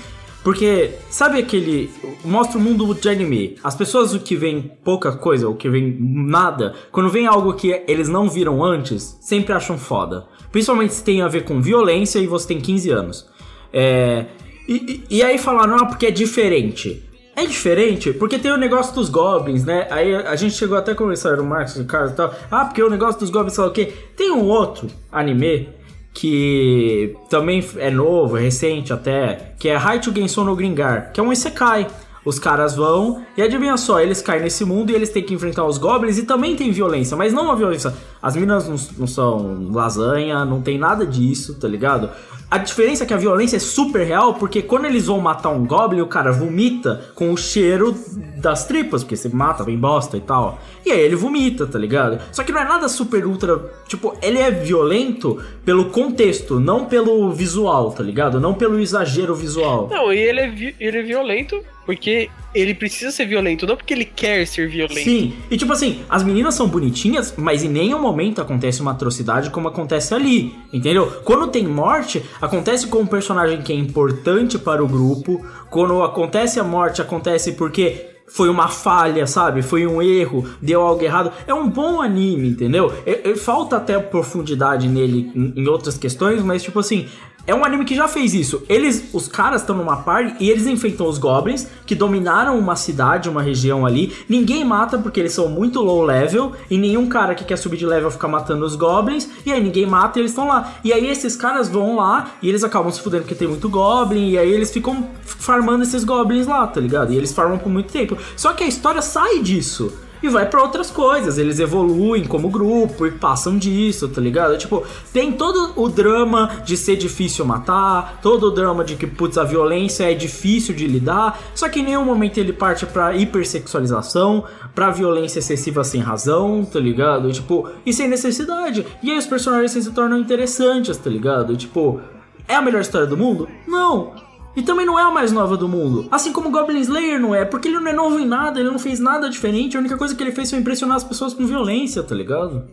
Porque, 0.46 0.92
sabe 1.10 1.40
aquele. 1.40 1.90
Mostra 2.24 2.56
o 2.56 2.60
mundo 2.60 2.94
de 2.94 3.08
anime. 3.08 3.56
As 3.64 3.74
pessoas 3.74 4.14
o 4.14 4.20
que 4.20 4.36
veem 4.36 4.70
pouca 4.84 5.10
coisa, 5.10 5.48
ou 5.48 5.56
que 5.56 5.68
veem 5.68 5.96
nada, 6.00 6.72
quando 6.92 7.10
vem 7.10 7.26
algo 7.26 7.54
que 7.54 7.82
eles 7.88 8.08
não 8.08 8.28
viram 8.28 8.62
antes, 8.62 9.18
sempre 9.20 9.52
acham 9.52 9.76
foda. 9.76 10.24
Principalmente 10.52 10.94
se 10.94 11.02
tem 11.02 11.20
a 11.20 11.26
ver 11.26 11.42
com 11.42 11.60
violência 11.60 12.20
e 12.20 12.28
você 12.28 12.46
tem 12.46 12.60
15 12.60 12.90
anos. 12.90 13.26
É. 13.72 14.26
E, 14.68 15.04
e, 15.10 15.16
e 15.16 15.22
aí 15.24 15.36
falaram, 15.36 15.78
ah, 15.78 15.86
porque 15.86 16.06
é 16.06 16.10
diferente. 16.12 17.02
É 17.36 17.44
diferente 17.44 18.14
porque 18.14 18.38
tem 18.38 18.50
o 18.50 18.56
negócio 18.56 18.94
dos 18.94 19.10
goblins, 19.10 19.62
né? 19.62 19.86
Aí 19.90 20.14
a 20.14 20.34
gente 20.36 20.54
chegou 20.54 20.78
até 20.78 20.92
a 20.92 20.94
conversar 20.94 21.36
com 21.36 21.42
o 21.42 21.46
Marcos, 21.46 21.76
o 21.76 21.84
Carlos 21.84 22.12
e 22.12 22.14
tal. 22.14 22.34
Ah, 22.50 22.64
porque 22.64 22.82
o 22.82 22.88
negócio 22.88 23.20
dos 23.20 23.28
goblins, 23.28 23.58
lá 23.58 23.66
o 23.66 23.70
quê. 23.70 23.92
Tem 24.16 24.32
um 24.32 24.46
outro 24.46 24.88
anime 25.12 25.68
que 26.14 27.14
também 27.28 27.62
é 27.76 27.90
novo, 27.90 28.38
é 28.38 28.40
recente 28.40 28.90
até, 28.90 29.52
que 29.58 29.68
é 29.68 29.76
Haichu 29.76 30.14
Gensou 30.14 30.46
no 30.46 30.56
Gringar, 30.56 31.12
que 31.12 31.20
é 31.20 31.22
um 31.22 31.30
Isekai. 31.30 31.86
Os 32.24 32.38
caras 32.38 32.74
vão 32.74 33.22
e 33.36 33.42
adivinha 33.42 33.76
só, 33.76 34.00
eles 34.00 34.22
caem 34.22 34.42
nesse 34.42 34.64
mundo 34.64 34.90
e 34.90 34.94
eles 34.94 35.10
têm 35.10 35.22
que 35.22 35.34
enfrentar 35.34 35.64
os 35.64 35.76
goblins 35.76 36.16
e 36.16 36.22
também 36.22 36.56
tem 36.56 36.72
violência, 36.72 37.16
mas 37.16 37.34
não 37.34 37.44
uma 37.44 37.54
violência. 37.54 37.92
As 38.20 38.34
minas 38.34 38.66
não, 38.66 38.76
não 38.98 39.06
são 39.06 39.70
lasanha, 39.70 40.42
não 40.44 40.62
tem 40.62 40.78
nada 40.78 41.06
disso, 41.06 41.54
tá 41.54 41.68
ligado? 41.68 42.10
A 42.48 42.58
diferença 42.58 43.02
é 43.02 43.06
que 43.06 43.12
a 43.12 43.16
violência 43.16 43.56
é 43.56 43.60
super 43.60 44.06
real, 44.06 44.34
porque 44.34 44.62
quando 44.62 44.84
eles 44.84 45.06
vão 45.06 45.18
matar 45.18 45.50
um 45.50 45.66
goblin, 45.66 46.00
o 46.00 46.06
cara 46.06 46.30
vomita 46.30 47.10
com 47.14 47.32
o 47.32 47.36
cheiro 47.36 47.92
das 48.36 48.64
tripas, 48.66 49.02
porque 49.02 49.16
você 49.16 49.28
mata, 49.28 49.64
vem 49.64 49.76
bosta 49.76 50.16
e 50.16 50.20
tal. 50.20 50.60
E 50.84 50.92
aí 50.92 51.00
ele 51.00 51.16
vomita, 51.16 51.66
tá 51.66 51.76
ligado? 51.76 52.20
Só 52.30 52.44
que 52.44 52.52
não 52.52 52.60
é 52.60 52.64
nada 52.64 52.88
super 52.88 53.26
ultra. 53.26 53.58
Tipo, 53.88 54.16
ele 54.22 54.38
é 54.38 54.52
violento 54.52 55.42
pelo 55.64 55.86
contexto, 55.86 56.60
não 56.60 56.84
pelo 56.84 57.32
visual, 57.32 57.90
tá 57.90 58.04
ligado? 58.04 58.38
Não 58.38 58.54
pelo 58.54 58.78
exagero 58.78 59.34
visual. 59.34 59.88
Não, 59.90 60.12
e 60.12 60.18
ele 60.18 60.40
é, 60.40 60.74
ele 60.78 60.98
é 60.98 61.02
violento 61.02 61.60
porque 61.84 62.30
ele 62.58 62.74
precisa 62.74 63.10
ser 63.10 63.26
violento, 63.26 63.66
não 63.66 63.76
porque 63.76 63.92
ele 63.92 64.04
quer 64.04 64.46
ser 64.46 64.68
violento. 64.68 65.04
Sim, 65.04 65.34
e 65.50 65.56
tipo 65.56 65.72
assim, 65.72 66.00
as 66.08 66.22
meninas 66.22 66.54
são 66.54 66.66
bonitinhas, 66.68 67.34
mas 67.36 67.62
em 67.62 67.68
nenhum 67.68 68.00
momento 68.00 68.40
acontece 68.40 68.80
uma 68.80 68.92
atrocidade 68.92 69.50
como 69.50 69.68
acontece 69.68 70.14
ali, 70.14 70.54
entendeu? 70.72 71.06
Quando 71.24 71.48
tem 71.48 71.66
morte, 71.66 72.22
acontece 72.40 72.86
com 72.86 72.98
um 73.00 73.06
personagem 73.06 73.60
que 73.62 73.72
é 73.72 73.76
importante 73.76 74.58
para 74.58 74.82
o 74.82 74.88
grupo. 74.88 75.44
Quando 75.70 76.02
acontece 76.02 76.58
a 76.58 76.64
morte, 76.64 77.02
acontece 77.02 77.52
porque 77.52 78.06
foi 78.26 78.48
uma 78.48 78.68
falha, 78.68 79.26
sabe? 79.26 79.62
Foi 79.62 79.86
um 79.86 80.02
erro, 80.02 80.44
deu 80.60 80.80
algo 80.80 81.02
errado. 81.02 81.32
É 81.46 81.54
um 81.54 81.68
bom 81.68 82.00
anime, 82.00 82.48
entendeu? 82.48 82.92
É- 83.06 83.30
é- 83.30 83.36
falta 83.36 83.76
até 83.76 83.98
profundidade 83.98 84.88
nele 84.88 85.30
em, 85.34 85.62
em 85.62 85.68
outras 85.68 85.96
questões, 85.96 86.42
mas 86.42 86.62
tipo 86.62 86.78
assim, 86.80 87.06
é 87.46 87.54
um 87.54 87.64
anime 87.64 87.84
que 87.84 87.94
já 87.94 88.08
fez 88.08 88.34
isso. 88.34 88.62
Eles, 88.68 89.10
os 89.12 89.28
caras 89.28 89.60
estão 89.60 89.76
numa 89.76 89.98
party 89.98 90.36
e 90.40 90.50
eles 90.50 90.66
enfrentam 90.66 91.06
os 91.06 91.18
goblins 91.18 91.66
que 91.86 91.94
dominaram 91.94 92.58
uma 92.58 92.74
cidade, 92.74 93.28
uma 93.28 93.42
região 93.42 93.86
ali. 93.86 94.12
Ninguém 94.28 94.64
mata 94.64 94.98
porque 94.98 95.20
eles 95.20 95.32
são 95.32 95.48
muito 95.48 95.80
low 95.80 96.02
level 96.02 96.52
e 96.68 96.76
nenhum 96.76 97.08
cara 97.08 97.34
que 97.34 97.44
quer 97.44 97.56
subir 97.56 97.76
de 97.76 97.86
level 97.86 98.10
fica 98.10 98.26
matando 98.26 98.64
os 98.64 98.74
goblins. 98.74 99.28
E 99.44 99.52
aí 99.52 99.62
ninguém 99.62 99.86
mata 99.86 100.18
e 100.18 100.22
eles 100.22 100.32
estão 100.32 100.48
lá. 100.48 100.72
E 100.82 100.92
aí 100.92 101.08
esses 101.08 101.36
caras 101.36 101.68
vão 101.68 101.96
lá 101.96 102.32
e 102.42 102.48
eles 102.48 102.64
acabam 102.64 102.90
se 102.90 103.00
fudendo 103.00 103.22
porque 103.22 103.34
tem 103.34 103.48
muito 103.48 103.68
goblin 103.68 104.30
e 104.30 104.38
aí 104.38 104.50
eles 104.50 104.70
ficam 104.70 105.08
farmando 105.22 105.84
esses 105.84 106.02
goblins 106.02 106.46
lá, 106.46 106.66
tá 106.66 106.80
ligado? 106.80 107.12
E 107.12 107.16
eles 107.16 107.32
farmam 107.32 107.58
por 107.58 107.70
muito 107.70 107.92
tempo. 107.92 108.16
Só 108.36 108.52
que 108.52 108.64
a 108.64 108.66
história 108.66 109.00
sai 109.00 109.38
disso 109.38 109.92
e 110.22 110.28
vai 110.28 110.46
pra 110.46 110.62
outras 110.62 110.90
coisas. 110.90 111.38
Eles 111.38 111.58
evoluem 111.58 112.24
como 112.24 112.48
grupo 112.48 113.06
e 113.06 113.10
passam 113.10 113.58
disso, 113.58 114.08
tá 114.08 114.20
ligado? 114.20 114.56
Tipo, 114.58 114.84
tem 115.12 115.32
todo 115.32 115.72
o 115.76 115.88
drama 115.88 116.50
de 116.64 116.76
ser 116.76 116.96
difícil 116.96 117.44
matar, 117.44 118.18
todo 118.22 118.48
o 118.48 118.50
drama 118.50 118.84
de 118.84 118.96
que, 118.96 119.06
putz, 119.06 119.38
a 119.38 119.44
violência 119.44 120.10
é 120.10 120.14
difícil 120.14 120.74
de 120.74 120.86
lidar, 120.86 121.40
só 121.54 121.68
que 121.68 121.80
em 121.80 121.84
nenhum 121.84 122.04
momento 122.04 122.38
ele 122.38 122.52
parte 122.52 122.86
pra 122.86 123.14
hipersexualização, 123.14 124.44
pra 124.74 124.90
violência 124.90 125.38
excessiva 125.38 125.84
sem 125.84 126.00
razão, 126.00 126.64
tá 126.64 126.78
ligado? 126.78 127.32
Tipo, 127.32 127.68
e 127.84 127.92
sem 127.92 128.08
necessidade. 128.08 128.86
E 129.02 129.10
aí 129.10 129.18
os 129.18 129.26
personagens 129.26 129.72
se 129.72 129.90
tornam 129.92 130.18
interessantes, 130.18 130.96
tá 130.96 131.10
ligado? 131.10 131.56
Tipo, 131.56 132.00
é 132.48 132.54
a 132.54 132.62
melhor 132.62 132.80
história 132.80 133.06
do 133.06 133.16
mundo? 133.16 133.48
Não. 133.66 134.25
E 134.56 134.62
também 134.62 134.86
não 134.86 134.98
é 134.98 135.02
a 135.02 135.10
mais 135.10 135.30
nova 135.30 135.54
do 135.54 135.68
mundo. 135.68 136.08
Assim 136.10 136.32
como 136.32 136.50
Goblin 136.50 136.80
Slayer 136.80 137.20
não 137.20 137.34
é, 137.34 137.44
porque 137.44 137.68
ele 137.68 137.78
não 137.78 137.88
é 137.88 137.92
novo 137.92 138.18
em 138.18 138.26
nada, 138.26 138.58
ele 138.58 138.70
não 138.70 138.78
fez 138.78 138.98
nada 138.98 139.28
diferente. 139.28 139.76
A 139.76 139.80
única 139.80 139.98
coisa 139.98 140.14
que 140.14 140.22
ele 140.22 140.32
fez 140.32 140.48
foi 140.48 140.58
impressionar 140.58 140.96
as 140.96 141.04
pessoas 141.04 141.34
com 141.34 141.46
violência, 141.46 142.02
tá 142.02 142.14
ligado? 142.14 142.66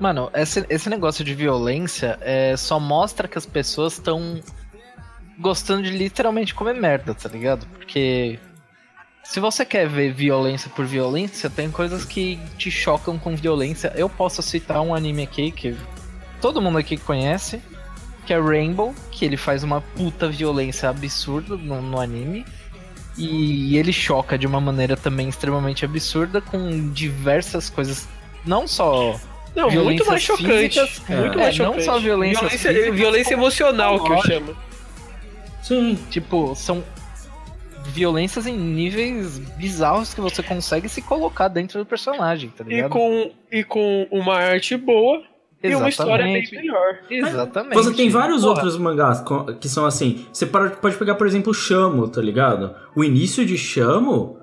Mano, 0.00 0.30
esse, 0.34 0.64
esse 0.70 0.88
negócio 0.88 1.22
de 1.22 1.34
violência 1.34 2.18
é, 2.22 2.56
só 2.56 2.80
mostra 2.80 3.28
que 3.28 3.36
as 3.36 3.46
pessoas 3.46 3.92
estão 3.92 4.40
gostando 5.38 5.82
de 5.82 5.90
literalmente 5.90 6.54
comer 6.54 6.74
merda, 6.74 7.14
tá 7.14 7.28
ligado? 7.28 7.66
Porque 7.66 8.38
se 9.22 9.40
você 9.40 9.64
quer 9.64 9.88
ver 9.88 10.12
violência 10.12 10.70
por 10.70 10.84
violência, 10.84 11.48
tem 11.50 11.70
coisas 11.70 12.04
que 12.04 12.38
te 12.56 12.70
chocam 12.70 13.18
com 13.18 13.36
violência. 13.36 13.92
Eu 13.96 14.08
posso 14.08 14.42
citar 14.42 14.80
um 14.80 14.94
anime 14.94 15.22
aqui 15.22 15.50
que 15.50 15.76
todo 16.40 16.60
mundo 16.60 16.78
aqui 16.78 16.96
conhece, 16.96 17.60
que 18.24 18.32
é 18.32 18.40
Rainbow, 18.40 18.94
que 19.10 19.24
ele 19.24 19.36
faz 19.36 19.62
uma 19.62 19.80
puta 19.80 20.28
violência 20.28 20.88
absurda 20.88 21.56
no, 21.56 21.80
no 21.82 22.00
anime. 22.00 22.44
E 23.16 23.76
ele 23.78 23.92
choca 23.92 24.36
de 24.36 24.44
uma 24.46 24.60
maneira 24.60 24.96
também 24.96 25.28
extremamente 25.28 25.84
absurda 25.84 26.40
com 26.40 26.90
diversas 26.92 27.70
coisas, 27.70 28.08
não 28.44 28.66
só 28.66 29.14
Não, 29.54 29.70
muito 29.70 29.72
Violências 29.72 30.08
mais 30.08 30.22
chocante. 30.22 30.48
físicas. 30.48 31.02
Muito 31.08 31.38
É, 31.38 31.42
mais 31.42 31.58
não 31.58 31.66
chocante. 31.66 31.84
só 31.84 31.98
violências 32.00 32.40
violência, 32.40 32.72
físicas, 32.72 32.96
violência 32.96 33.34
emocional 33.34 34.02
que 34.02 34.12
eu 34.12 34.22
chamo. 34.22 34.56
Sim. 35.62 35.96
Tipo, 36.10 36.54
são 36.56 36.82
violências 37.86 38.46
em 38.46 38.56
níveis 38.56 39.38
bizarros 39.56 40.12
que 40.12 40.20
você 40.20 40.42
consegue 40.42 40.88
se 40.88 41.00
colocar 41.00 41.48
dentro 41.48 41.78
do 41.78 41.86
personagem, 41.86 42.50
tá 42.50 42.64
E 42.66 42.70
ligado? 42.76 42.90
com, 42.90 43.30
e 43.52 43.62
com 43.62 44.08
uma 44.10 44.34
arte 44.36 44.76
boa 44.76 45.22
e 45.70 45.74
uma 45.74 45.88
história 45.88 46.24
bem 46.24 46.42
Exatamente. 46.42 46.54
melhor. 46.56 46.98
Exatamente. 47.10 47.74
Você 47.74 47.94
tem 47.94 48.10
vários 48.10 48.42
Porra, 48.42 48.54
outros 48.54 48.76
mangás 48.76 49.24
que 49.60 49.68
são 49.68 49.86
assim. 49.86 50.26
Você 50.32 50.46
pode 50.46 50.96
pegar, 50.96 51.14
por 51.14 51.26
exemplo, 51.26 51.54
Shamo, 51.54 52.08
tá 52.08 52.20
ligado? 52.20 52.74
O 52.94 53.02
início 53.02 53.44
de 53.46 53.56
Shamo 53.56 54.38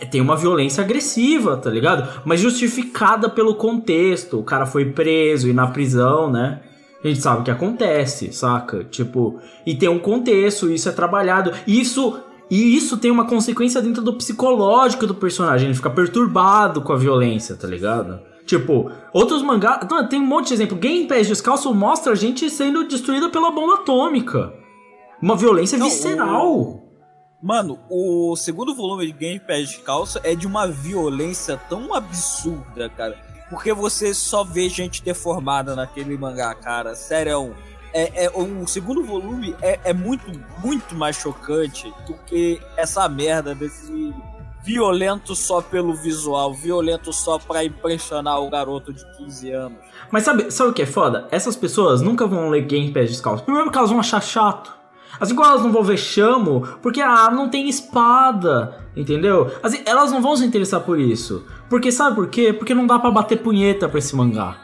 é, 0.00 0.06
tem 0.06 0.20
uma 0.20 0.36
violência 0.36 0.82
agressiva, 0.82 1.56
tá 1.56 1.70
ligado? 1.70 2.22
Mas 2.24 2.40
justificada 2.40 3.28
pelo 3.28 3.54
contexto. 3.54 4.38
O 4.38 4.44
cara 4.44 4.66
foi 4.66 4.86
preso 4.86 5.48
e 5.48 5.52
na 5.52 5.66
prisão, 5.66 6.30
né? 6.30 6.60
A 7.02 7.08
gente 7.08 7.20
sabe 7.20 7.42
o 7.42 7.44
que 7.44 7.50
acontece, 7.50 8.32
saca? 8.32 8.84
Tipo, 8.84 9.38
e 9.66 9.74
tem 9.74 9.90
um 9.90 9.98
contexto, 9.98 10.70
isso 10.70 10.88
é 10.88 10.92
trabalhado. 10.92 11.52
Isso 11.66 12.18
e 12.50 12.76
isso 12.76 12.96
tem 12.96 13.10
uma 13.10 13.26
consequência 13.26 13.80
dentro 13.80 14.02
do 14.02 14.14
psicológico 14.14 15.06
do 15.06 15.14
personagem. 15.14 15.66
Ele 15.66 15.76
fica 15.76 15.90
perturbado 15.90 16.80
com 16.82 16.92
a 16.92 16.96
violência, 16.96 17.56
tá 17.56 17.66
ligado? 17.66 18.20
Tipo, 18.46 18.90
outros 19.12 19.42
mangás. 19.42 19.86
Não, 19.90 20.06
Tem 20.08 20.20
um 20.20 20.26
monte 20.26 20.48
de 20.48 20.54
exemplo. 20.54 20.76
Game 20.76 21.06
Pass 21.06 21.26
Descalço 21.26 21.72
mostra 21.74 22.12
a 22.12 22.16
gente 22.16 22.48
sendo 22.50 22.86
destruída 22.86 23.28
pela 23.28 23.50
bomba 23.50 23.74
atômica. 23.74 24.52
Uma 25.20 25.36
violência 25.36 25.78
Não, 25.78 25.88
visceral. 25.88 26.82
Mano, 27.42 27.78
o 27.90 28.34
segundo 28.36 28.74
volume 28.74 29.06
de 29.06 29.12
Game 29.12 29.40
Pass 29.40 29.70
de 29.70 29.78
Calça 29.80 30.20
é 30.24 30.34
de 30.34 30.46
uma 30.46 30.66
violência 30.66 31.60
tão 31.68 31.94
absurda, 31.94 32.88
cara. 32.88 33.18
Porque 33.50 33.72
você 33.72 34.14
só 34.14 34.42
vê 34.42 34.68
gente 34.68 35.02
deformada 35.02 35.76
naquele 35.76 36.16
mangá, 36.16 36.54
cara. 36.54 36.94
Sério. 36.94 37.54
É, 37.92 38.24
é, 38.24 38.30
o 38.30 38.66
segundo 38.66 39.04
volume 39.04 39.54
é, 39.62 39.78
é 39.84 39.92
muito, 39.92 40.24
muito 40.64 40.94
mais 40.94 41.16
chocante 41.16 41.92
do 42.06 42.14
que 42.26 42.60
essa 42.76 43.08
merda 43.08 43.54
desse 43.54 44.12
violento 44.64 45.36
só 45.36 45.60
pelo 45.60 45.94
visual, 45.94 46.54
violento 46.54 47.12
só 47.12 47.38
pra 47.38 47.62
impressionar 47.62 48.40
o 48.40 48.48
garoto 48.48 48.92
de 48.92 49.04
15 49.18 49.50
anos. 49.50 49.78
Mas 50.10 50.24
sabe, 50.24 50.50
sabe 50.50 50.70
o 50.70 50.72
que 50.72 50.82
é 50.82 50.86
foda? 50.86 51.28
Essas 51.30 51.54
pessoas 51.54 52.00
nunca 52.00 52.26
vão 52.26 52.48
ler 52.48 52.62
Game 52.62 52.90
Pass 52.90 53.10
Descalço. 53.10 53.44
Primeiro 53.44 53.66
porque 53.66 53.78
elas 53.78 53.90
vão 53.90 54.00
achar 54.00 54.22
chato. 54.22 54.72
Assim 55.20 55.34
como 55.34 55.46
elas 55.46 55.62
não 55.62 55.70
vão 55.70 55.82
ver 55.82 55.96
Chamo, 55.96 56.62
porque 56.82 57.00
ah, 57.00 57.30
não 57.30 57.48
tem 57.48 57.68
espada, 57.68 58.84
entendeu? 58.96 59.50
Assim, 59.62 59.80
elas 59.86 60.10
não 60.10 60.20
vão 60.20 60.36
se 60.36 60.44
interessar 60.44 60.80
por 60.80 60.98
isso. 60.98 61.44
Porque 61.68 61.92
sabe 61.92 62.16
por 62.16 62.26
quê? 62.28 62.52
Porque 62.52 62.74
não 62.74 62.86
dá 62.86 62.98
pra 62.98 63.10
bater 63.10 63.38
punheta 63.38 63.88
pra 63.88 63.98
esse 63.98 64.16
mangá. 64.16 64.56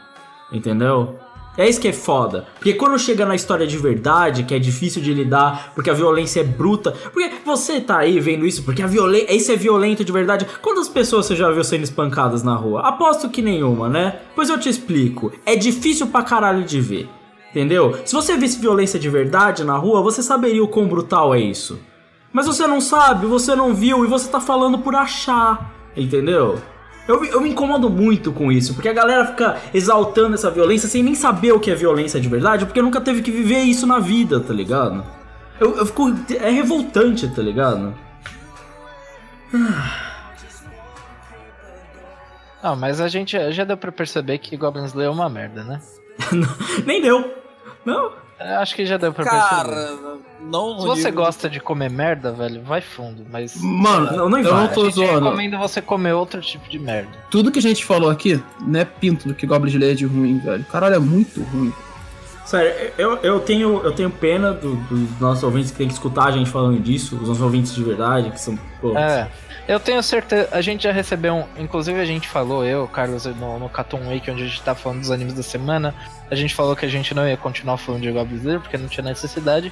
Entendeu? 0.51 1.17
É 1.57 1.67
isso 1.67 1.81
que 1.81 1.87
é 1.87 1.93
foda. 1.93 2.47
Porque 2.55 2.73
quando 2.73 2.97
chega 2.97 3.25
na 3.25 3.35
história 3.35 3.67
de 3.67 3.77
verdade, 3.77 4.43
que 4.43 4.53
é 4.53 4.59
difícil 4.59 5.01
de 5.01 5.13
lidar, 5.13 5.73
porque 5.75 5.89
a 5.89 5.93
violência 5.93 6.39
é 6.39 6.43
bruta. 6.43 6.91
Porque 6.91 7.29
você 7.45 7.81
tá 7.81 7.99
aí 7.99 8.19
vendo 8.19 8.45
isso, 8.45 8.63
porque 8.63 8.81
a 8.81 8.87
violência. 8.87 9.33
Isso 9.33 9.51
é 9.51 9.55
violento 9.55 10.03
de 10.03 10.11
verdade. 10.11 10.47
Quantas 10.61 10.87
pessoas 10.87 11.25
você 11.25 11.35
já 11.35 11.51
viu 11.51 11.63
sendo 11.63 11.83
espancadas 11.83 12.41
na 12.41 12.55
rua? 12.55 12.81
Aposto 12.81 13.29
que 13.29 13.41
nenhuma, 13.41 13.89
né? 13.89 14.19
Pois 14.35 14.49
eu 14.49 14.59
te 14.59 14.69
explico. 14.69 15.31
É 15.45 15.55
difícil 15.55 16.07
pra 16.07 16.23
caralho 16.23 16.63
de 16.63 16.79
ver. 16.79 17.09
Entendeu? 17.51 17.99
Se 18.05 18.13
você 18.13 18.37
visse 18.37 18.59
violência 18.59 18.97
de 18.97 19.09
verdade 19.09 19.65
na 19.65 19.75
rua, 19.75 20.01
você 20.01 20.23
saberia 20.23 20.63
o 20.63 20.69
quão 20.69 20.87
brutal 20.87 21.35
é 21.35 21.39
isso. 21.39 21.79
Mas 22.31 22.47
você 22.47 22.65
não 22.65 22.79
sabe, 22.79 23.25
você 23.25 23.53
não 23.55 23.73
viu 23.73 24.05
e 24.05 24.07
você 24.07 24.29
tá 24.29 24.39
falando 24.39 24.79
por 24.79 24.95
achar. 24.95 25.69
Entendeu? 25.97 26.61
Eu, 27.11 27.21
me- 27.21 27.29
eu 27.29 27.41
me 27.41 27.49
incomodo 27.49 27.89
muito 27.89 28.31
com 28.31 28.51
isso, 28.51 28.73
porque 28.73 28.89
a 28.89 28.93
galera 28.93 29.25
fica 29.27 29.57
exaltando 29.73 30.35
essa 30.35 30.49
violência 30.49 30.87
sem 30.87 31.03
nem 31.03 31.13
saber 31.15 31.51
o 31.51 31.59
que 31.59 31.69
é 31.71 31.75
violência 31.75 32.19
de 32.19 32.27
verdade, 32.29 32.65
porque 32.65 32.81
nunca 32.81 33.01
teve 33.01 33.21
que 33.21 33.31
viver 33.31 33.59
isso 33.59 33.85
na 33.85 33.99
vida, 33.99 34.39
tá 34.39 34.53
ligado? 34.53 35.03
Eu, 35.59 35.77
eu 35.77 35.85
fico. 35.85 36.09
É 36.39 36.49
revoltante, 36.49 37.27
tá 37.27 37.41
ligado? 37.41 37.93
Ah, 42.63 42.75
mas 42.75 43.01
a 43.01 43.07
gente 43.07 43.37
já 43.51 43.63
deu 43.63 43.75
pra 43.77 43.91
perceber 43.91 44.37
que 44.37 44.55
Goblin 44.55 44.85
Slayer 44.85 45.09
é 45.09 45.13
uma 45.13 45.29
merda, 45.29 45.63
né? 45.63 45.81
Nem 46.85 47.01
deu. 47.01 47.33
Não. 47.83 48.11
Eu 48.49 48.59
Acho 48.59 48.75
que 48.75 48.85
já 48.85 48.97
deu 48.97 49.13
pra 49.13 49.23
perceber. 49.23 49.49
Cara, 49.49 49.97
não. 50.41 50.79
Se 50.79 50.85
você 50.87 51.03
digo- 51.11 51.21
gosta 51.23 51.49
de 51.49 51.59
comer 51.59 51.89
merda, 51.89 52.31
velho, 52.31 52.61
vai 52.63 52.81
fundo, 52.81 53.25
mas. 53.31 53.55
Mano, 53.61 54.05
Não, 54.17 54.29
não 54.29 54.37
eu 54.39 54.53
não 54.53 54.67
tô 54.67 54.85
gente 54.85 54.95
zoando. 54.95 55.25
recomendo 55.25 55.57
você 55.57 55.81
comer 55.81 56.13
outro 56.13 56.41
tipo 56.41 56.67
de 56.69 56.79
merda. 56.79 57.09
Tudo 57.29 57.51
que 57.51 57.59
a 57.59 57.61
gente 57.61 57.85
falou 57.85 58.09
aqui 58.09 58.41
não 58.59 58.79
é 58.79 58.85
pinto 58.85 59.27
do 59.27 59.33
que 59.35 59.45
Goblin 59.45 59.69
Slayer 59.71 59.93
é 59.93 59.95
de 59.97 60.05
ruim, 60.05 60.39
velho. 60.39 60.63
Caralho, 60.65 60.95
é 60.95 60.99
muito 60.99 61.41
ruim. 61.43 61.71
Sério, 62.45 62.91
eu, 62.97 63.17
eu, 63.17 63.39
tenho, 63.39 63.81
eu 63.83 63.91
tenho 63.93 64.09
pena 64.09 64.51
do- 64.51 64.75
dos 64.75 65.19
nossos 65.21 65.43
ouvintes 65.43 65.71
que 65.71 65.77
tem 65.77 65.87
que 65.87 65.93
escutar 65.93 66.25
a 66.25 66.31
gente 66.31 66.49
falando 66.49 66.77
disso, 66.81 67.15
os 67.15 67.27
nossos 67.27 67.41
ouvintes 67.41 67.73
de 67.73 67.83
verdade, 67.83 68.29
que 68.31 68.39
são. 68.41 68.57
Pô, 68.81 68.97
É. 68.97 69.29
Eu 69.67 69.79
tenho 69.79 70.01
certeza. 70.01 70.49
A 70.51 70.61
gente 70.61 70.83
já 70.83 70.91
recebeu 70.91 71.35
um. 71.35 71.45
Inclusive, 71.57 71.99
a 71.99 72.05
gente 72.05 72.27
falou, 72.27 72.65
eu, 72.65 72.87
Carlos, 72.87 73.25
no, 73.25 73.59
no 73.59 73.69
Cartoon 73.69 74.09
Week, 74.09 74.29
onde 74.29 74.43
a 74.43 74.47
gente 74.47 74.61
tá 74.61 74.75
falando 74.75 74.99
dos 74.99 75.11
animes 75.11 75.33
da 75.33 75.43
semana. 75.43 75.93
A 76.29 76.35
gente 76.35 76.53
falou 76.55 76.75
que 76.75 76.85
a 76.85 76.89
gente 76.89 77.13
não 77.13 77.27
ia 77.27 77.37
continuar 77.37 77.77
falando 77.77 78.01
de 78.01 78.11
Goblin 78.11 78.59
porque 78.59 78.77
não 78.77 78.87
tinha 78.87 79.03
necessidade. 79.03 79.71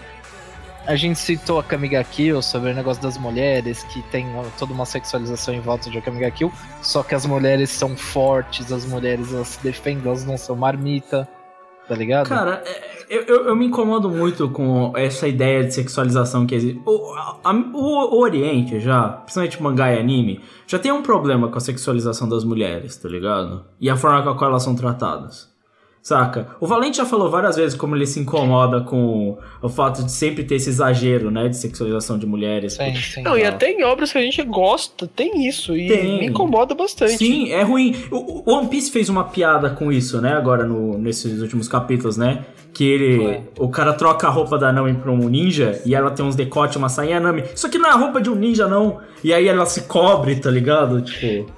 a 0.86 0.96
gente 0.96 1.20
citou 1.20 1.60
a 1.60 1.64
Kamiga 1.64 2.04
Kill 2.04 2.42
sobre 2.42 2.72
o 2.72 2.74
negócio 2.74 3.02
das 3.02 3.18
mulheres, 3.18 3.84
que 3.84 4.02
tem 4.04 4.26
toda 4.58 4.74
uma 4.74 4.86
sexualização 4.86 5.54
em 5.54 5.60
volta 5.60 5.90
de 5.90 6.02
Kamiga 6.02 6.32
Kill, 6.32 6.52
só 6.82 7.04
que 7.04 7.14
as 7.14 7.26
mulheres 7.26 7.70
são 7.70 7.96
fortes, 7.96 8.72
as 8.72 8.86
mulheres 8.86 9.32
elas 9.34 9.50
se 9.50 9.64
defendem, 9.64 10.06
elas 10.06 10.26
não 10.26 10.38
são 10.38 10.56
marmita, 10.56 11.28
tá 11.90 11.96
ligado? 11.96 12.30
Cara, 12.30 12.64
é, 12.66 13.06
eu, 13.10 13.24
eu, 13.24 13.46
eu 13.48 13.56
me 13.56 13.66
incomodo 13.66 14.10
muito 14.10 14.48
com 14.50 14.94
essa 14.96 15.28
ideia 15.28 15.64
de 15.66 15.74
sexualização 15.74 16.46
que 16.46 16.56
existe. 16.56 16.82
O, 16.86 17.14
a- 17.16 17.52
o, 17.74 18.16
o 18.16 18.22
Oriente 18.22 18.80
já, 18.80 19.10
principalmente 19.10 19.62
mangá 19.62 19.92
e 19.94 20.00
anime, 20.00 20.40
já 20.68 20.80
tem 20.80 20.92
um 20.92 21.02
problema 21.02 21.50
com 21.50 21.58
a 21.58 21.62
sexualização 21.62 22.30
das 22.30 22.44
mulheres, 22.46 22.96
tá 22.96 23.10
ligado? 23.10 23.66
E 23.82 23.90
a 23.90 23.98
forma 23.98 24.22
com 24.24 24.30
a 24.30 24.38
qual 24.38 24.52
elas 24.52 24.64
são 24.64 24.76
tratadas. 24.76 25.50
Saca? 26.02 26.48
O 26.62 26.66
Valente 26.66 26.98
já 26.98 27.06
falou 27.06 27.30
várias 27.30 27.58
vezes 27.58 27.78
como 27.78 27.96
ele 27.96 28.06
se 28.08 28.20
incomoda 28.20 28.82
com 28.82 29.38
o 29.62 29.70
fato 29.70 30.04
de 30.04 30.12
sempre 30.12 30.44
ter 30.44 30.56
esse 30.56 30.70
exagero, 30.70 31.30
né, 31.30 31.50
de 31.50 31.58
sexualização 31.58 32.18
de 32.18 32.26
mulheres. 32.26 32.74
Sim, 32.74 32.96
sim. 32.96 33.22
Não, 33.22 33.38
e 33.38 33.44
até 33.44 33.70
em 33.70 33.84
obras 33.84 34.12
que 34.12 34.18
a 34.18 34.22
gente 34.22 34.42
gosta, 34.44 35.08
tem 35.08 35.46
isso. 35.48 35.76
E 35.76 35.88
Tem. 35.88 36.20
me 36.20 36.26
incomoda 36.28 36.74
bastante. 36.74 37.18
Sim, 37.18 37.52
é 37.52 37.64
ruim. 37.64 37.96
O, 38.10 38.50
o 38.50 38.54
One 38.54 38.70
Piece 38.70 38.92
fez 38.92 39.10
uma 39.10 39.26
piada 39.26 39.70
com 39.72 39.92
isso, 39.92 40.22
né? 40.22 40.34
Agora 40.34 40.66
no, 40.66 40.98
nesses 40.98 41.42
últimos 41.42 41.68
capítulos, 41.68 42.16
né? 42.16 42.46
Que 42.74 42.88
ele. 42.88 43.42
O 43.58 43.68
cara 43.68 43.94
troca 43.94 44.28
a 44.28 44.30
roupa 44.30 44.58
da 44.58 44.72
Nami 44.72 44.94
pra 44.94 45.12
um 45.12 45.28
ninja 45.28 45.82
e 45.86 45.94
ela 45.94 46.12
tem 46.12 46.26
uns 46.26 46.36
decotes, 46.36 46.78
uma 46.78 46.88
sainha 46.88 47.18
a 47.18 47.20
Nami. 47.20 47.44
Isso 47.54 47.68
aqui 47.68 47.78
não 47.78 47.90
é 47.90 47.94
a 47.94 47.98
roupa 47.98 48.22
de 48.22 48.30
um 48.30 48.36
ninja, 48.36 48.68
não. 48.68 49.00
E 49.24 49.34
aí 49.34 49.48
ela 49.48 49.66
se 49.66 49.82
cobre, 49.82 50.38
tá 50.38 50.50
ligado? 50.50 51.02
Tipo. 51.02 51.52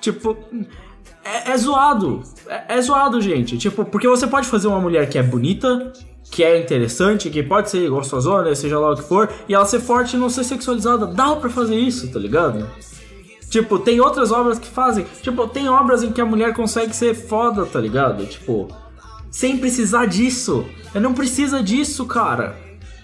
Tipo. 0.00 0.36
É, 1.24 1.52
é 1.52 1.56
zoado. 1.56 2.22
É, 2.46 2.76
é 2.78 2.82
zoado, 2.82 3.20
gente. 3.20 3.56
Tipo, 3.58 3.84
porque 3.84 4.08
você 4.08 4.26
pode 4.26 4.48
fazer 4.48 4.68
uma 4.68 4.80
mulher 4.80 5.08
que 5.08 5.18
é 5.18 5.22
bonita, 5.22 5.92
que 6.30 6.42
é 6.42 6.58
interessante, 6.58 7.30
que 7.30 7.42
pode 7.42 7.70
ser 7.70 7.88
gostosona, 7.88 8.54
seja 8.54 8.78
lá 8.78 8.92
o 8.92 8.96
que 8.96 9.02
for, 9.02 9.30
e 9.48 9.54
ela 9.54 9.64
ser 9.64 9.80
forte 9.80 10.16
e 10.16 10.18
não 10.18 10.28
ser 10.30 10.44
sexualizada. 10.44 11.06
Dá 11.06 11.36
pra 11.36 11.50
fazer 11.50 11.76
isso, 11.76 12.10
tá 12.12 12.18
ligado? 12.18 12.68
Tipo, 13.50 13.78
tem 13.78 14.00
outras 14.00 14.32
obras 14.32 14.58
que 14.58 14.68
fazem. 14.68 15.04
Tipo, 15.20 15.46
tem 15.46 15.68
obras 15.68 16.02
em 16.02 16.10
que 16.10 16.20
a 16.20 16.24
mulher 16.24 16.54
consegue 16.54 16.96
ser 16.96 17.14
foda, 17.14 17.66
tá 17.66 17.78
ligado? 17.78 18.24
Tipo, 18.24 18.68
sem 19.30 19.58
precisar 19.58 20.06
disso. 20.06 20.64
Ela 20.94 21.02
não 21.02 21.12
precisa 21.12 21.62
disso, 21.62 22.06
cara. 22.06 22.56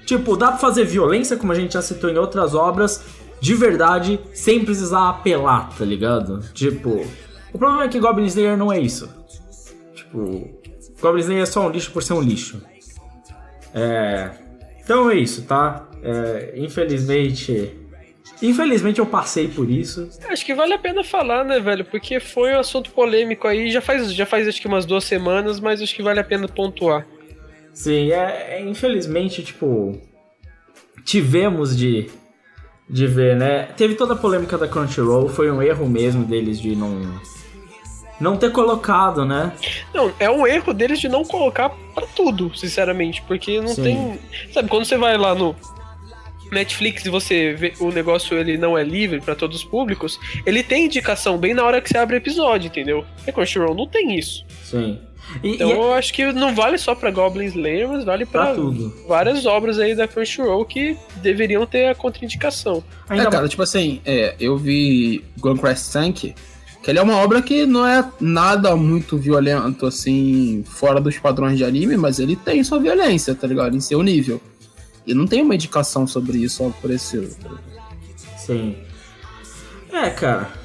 Tipo, 0.06 0.38
dá 0.38 0.48
pra 0.48 0.56
fazer 0.56 0.84
violência, 0.84 1.36
como 1.36 1.52
a 1.52 1.54
gente 1.54 1.74
já 1.74 1.82
citou 1.82 2.08
em 2.08 2.16
outras 2.16 2.54
obras, 2.54 3.04
de 3.42 3.54
verdade, 3.54 4.18
sem 4.32 4.64
precisar 4.64 5.10
apelar, 5.10 5.68
tá 5.76 5.84
ligado? 5.84 6.40
Tipo, 6.54 7.04
o 7.58 7.60
problema 7.60 7.86
é 7.86 7.88
que 7.88 7.98
Goblin 7.98 8.26
Slayer 8.26 8.56
não 8.56 8.72
é 8.72 8.78
isso. 8.78 9.12
Tipo, 9.92 10.48
Goblin 11.00 11.22
Slayer 11.22 11.42
é 11.42 11.46
só 11.46 11.66
um 11.66 11.70
lixo 11.70 11.90
por 11.90 12.04
ser 12.04 12.12
um 12.12 12.22
lixo. 12.22 12.62
É. 13.74 14.30
Então 14.80 15.10
é 15.10 15.16
isso, 15.16 15.42
tá? 15.42 15.88
É, 16.00 16.54
infelizmente. 16.54 17.76
Infelizmente 18.40 19.00
eu 19.00 19.06
passei 19.06 19.48
por 19.48 19.68
isso. 19.68 20.08
Acho 20.28 20.46
que 20.46 20.54
vale 20.54 20.72
a 20.72 20.78
pena 20.78 21.02
falar, 21.02 21.44
né, 21.44 21.58
velho? 21.58 21.84
Porque 21.84 22.20
foi 22.20 22.54
um 22.54 22.60
assunto 22.60 22.92
polêmico 22.92 23.48
aí, 23.48 23.72
já 23.72 23.80
faz, 23.80 24.14
já 24.14 24.24
faz 24.24 24.46
acho 24.46 24.60
que 24.60 24.68
umas 24.68 24.86
duas 24.86 25.02
semanas, 25.02 25.58
mas 25.58 25.82
acho 25.82 25.96
que 25.96 26.02
vale 26.02 26.20
a 26.20 26.24
pena 26.24 26.46
pontuar. 26.46 27.04
Sim, 27.72 28.12
é, 28.12 28.58
é, 28.58 28.60
infelizmente, 28.60 29.42
tipo, 29.42 30.00
tivemos 31.04 31.76
de, 31.76 32.08
de 32.88 33.08
ver, 33.08 33.34
né? 33.34 33.64
Teve 33.76 33.96
toda 33.96 34.14
a 34.14 34.16
polêmica 34.16 34.56
da 34.56 34.68
Crunchyroll, 34.68 35.28
foi 35.28 35.50
um 35.50 35.60
erro 35.60 35.88
mesmo 35.88 36.24
deles 36.24 36.60
de 36.60 36.76
não 36.76 37.02
não 38.20 38.36
ter 38.36 38.50
colocado, 38.50 39.24
né? 39.24 39.52
Não, 39.94 40.12
é 40.18 40.30
um 40.30 40.46
erro 40.46 40.72
deles 40.74 40.98
de 41.00 41.08
não 41.08 41.24
colocar 41.24 41.70
pra 41.94 42.06
tudo, 42.06 42.54
sinceramente, 42.56 43.22
porque 43.26 43.60
não 43.60 43.68
Sim. 43.68 43.82
tem, 43.82 44.18
sabe, 44.52 44.68
quando 44.68 44.84
você 44.84 44.96
vai 44.96 45.16
lá 45.16 45.34
no 45.34 45.54
Netflix 46.50 47.04
e 47.04 47.10
você 47.10 47.52
vê 47.52 47.74
o 47.80 47.90
negócio 47.90 48.36
ele 48.36 48.56
não 48.56 48.76
é 48.76 48.82
livre 48.82 49.20
pra 49.20 49.34
todos 49.34 49.58
os 49.58 49.64
públicos, 49.64 50.18
ele 50.46 50.62
tem 50.62 50.86
indicação 50.86 51.36
bem 51.38 51.54
na 51.54 51.64
hora 51.64 51.80
que 51.80 51.88
você 51.88 51.98
abre 51.98 52.16
o 52.16 52.18
episódio, 52.18 52.68
entendeu? 52.68 53.04
E 53.26 53.30
a 53.30 53.32
Crunchyroll 53.32 53.74
não 53.74 53.86
tem 53.86 54.18
isso. 54.18 54.44
Sim. 54.64 54.98
E, 55.42 55.56
Então 55.56 55.68
e 55.68 55.72
é 55.72 55.74
eu 55.74 55.92
acho 55.92 56.12
que 56.12 56.32
não 56.32 56.54
vale 56.54 56.78
só 56.78 56.94
pra 56.94 57.10
Goblin 57.10 57.46
Slayer, 57.46 57.86
mas 57.88 58.04
vale 58.04 58.24
tudo. 58.26 58.94
várias 59.06 59.44
obras 59.44 59.78
aí 59.78 59.94
da 59.94 60.08
Crunchyroll 60.08 60.64
que 60.64 60.96
deveriam 61.16 61.66
ter 61.66 61.88
a 61.88 61.94
contraindicação. 61.94 62.82
Ainda 63.08 63.28
é, 63.28 63.30
cara, 63.30 63.48
tipo 63.48 63.62
assim, 63.62 64.00
é, 64.06 64.34
eu 64.40 64.56
vi 64.56 65.22
Gun 65.38 65.56
Crash 65.58 65.88
Tank, 65.92 66.34
que 66.82 66.90
ele 66.90 66.98
é 66.98 67.02
uma 67.02 67.16
obra 67.16 67.42
que 67.42 67.66
não 67.66 67.86
é 67.86 68.08
nada 68.20 68.74
muito 68.76 69.16
violento, 69.18 69.86
assim, 69.86 70.64
fora 70.66 71.00
dos 71.00 71.18
padrões 71.18 71.58
de 71.58 71.64
anime, 71.64 71.96
mas 71.96 72.18
ele 72.18 72.36
tem 72.36 72.62
sua 72.62 72.78
violência, 72.78 73.34
tá 73.34 73.46
ligado? 73.46 73.76
Em 73.76 73.80
seu 73.80 74.02
nível. 74.02 74.40
E 75.06 75.14
não 75.14 75.26
tem 75.26 75.42
uma 75.42 75.54
indicação 75.54 76.06
sobre 76.06 76.38
isso 76.38 76.72
por 76.80 76.90
esse. 76.90 77.36
Sim. 78.36 78.76
É, 79.92 80.10
cara. 80.10 80.57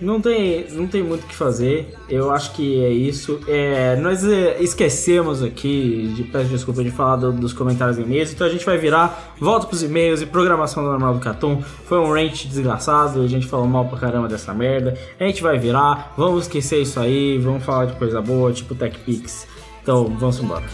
Não 0.00 0.18
tem, 0.20 0.66
não 0.70 0.86
tem 0.86 1.02
muito 1.02 1.24
o 1.24 1.26
que 1.26 1.34
fazer. 1.34 1.94
Eu 2.08 2.30
acho 2.30 2.52
que 2.54 2.82
é 2.82 2.88
isso. 2.88 3.38
É, 3.46 3.96
nós 3.96 4.24
é, 4.24 4.56
esquecemos 4.62 5.42
aqui, 5.42 6.10
de, 6.16 6.22
peço 6.24 6.48
desculpa 6.48 6.82
de 6.82 6.90
falar 6.90 7.16
do- 7.16 7.32
dos 7.32 7.52
comentários 7.52 7.98
e 7.98 8.02
e-mails, 8.02 8.32
então 8.32 8.46
a 8.46 8.50
gente 8.50 8.64
vai 8.64 8.78
virar, 8.78 9.34
volta 9.38 9.66
pros 9.66 9.82
e-mails 9.82 10.22
e 10.22 10.26
programação 10.26 10.82
normal 10.82 11.14
do 11.14 11.20
Catum. 11.20 11.60
Foi 11.84 11.98
um 11.98 12.10
rant 12.12 12.46
desgraçado, 12.46 13.20
a 13.20 13.26
gente 13.26 13.46
falou 13.46 13.66
mal 13.66 13.84
pra 13.86 13.98
caramba 13.98 14.26
dessa 14.26 14.54
merda. 14.54 14.96
A 15.18 15.24
gente 15.24 15.42
vai 15.42 15.58
virar, 15.58 16.14
vamos 16.16 16.44
esquecer 16.44 16.80
isso 16.80 16.98
aí, 16.98 17.36
vamos 17.38 17.62
falar 17.62 17.84
de 17.84 17.92
coisa 17.96 18.22
boa, 18.22 18.52
tipo 18.52 18.74
TechPix. 18.74 19.46
Então, 19.82 20.04
vamos 20.18 20.38
embora. 20.40 20.64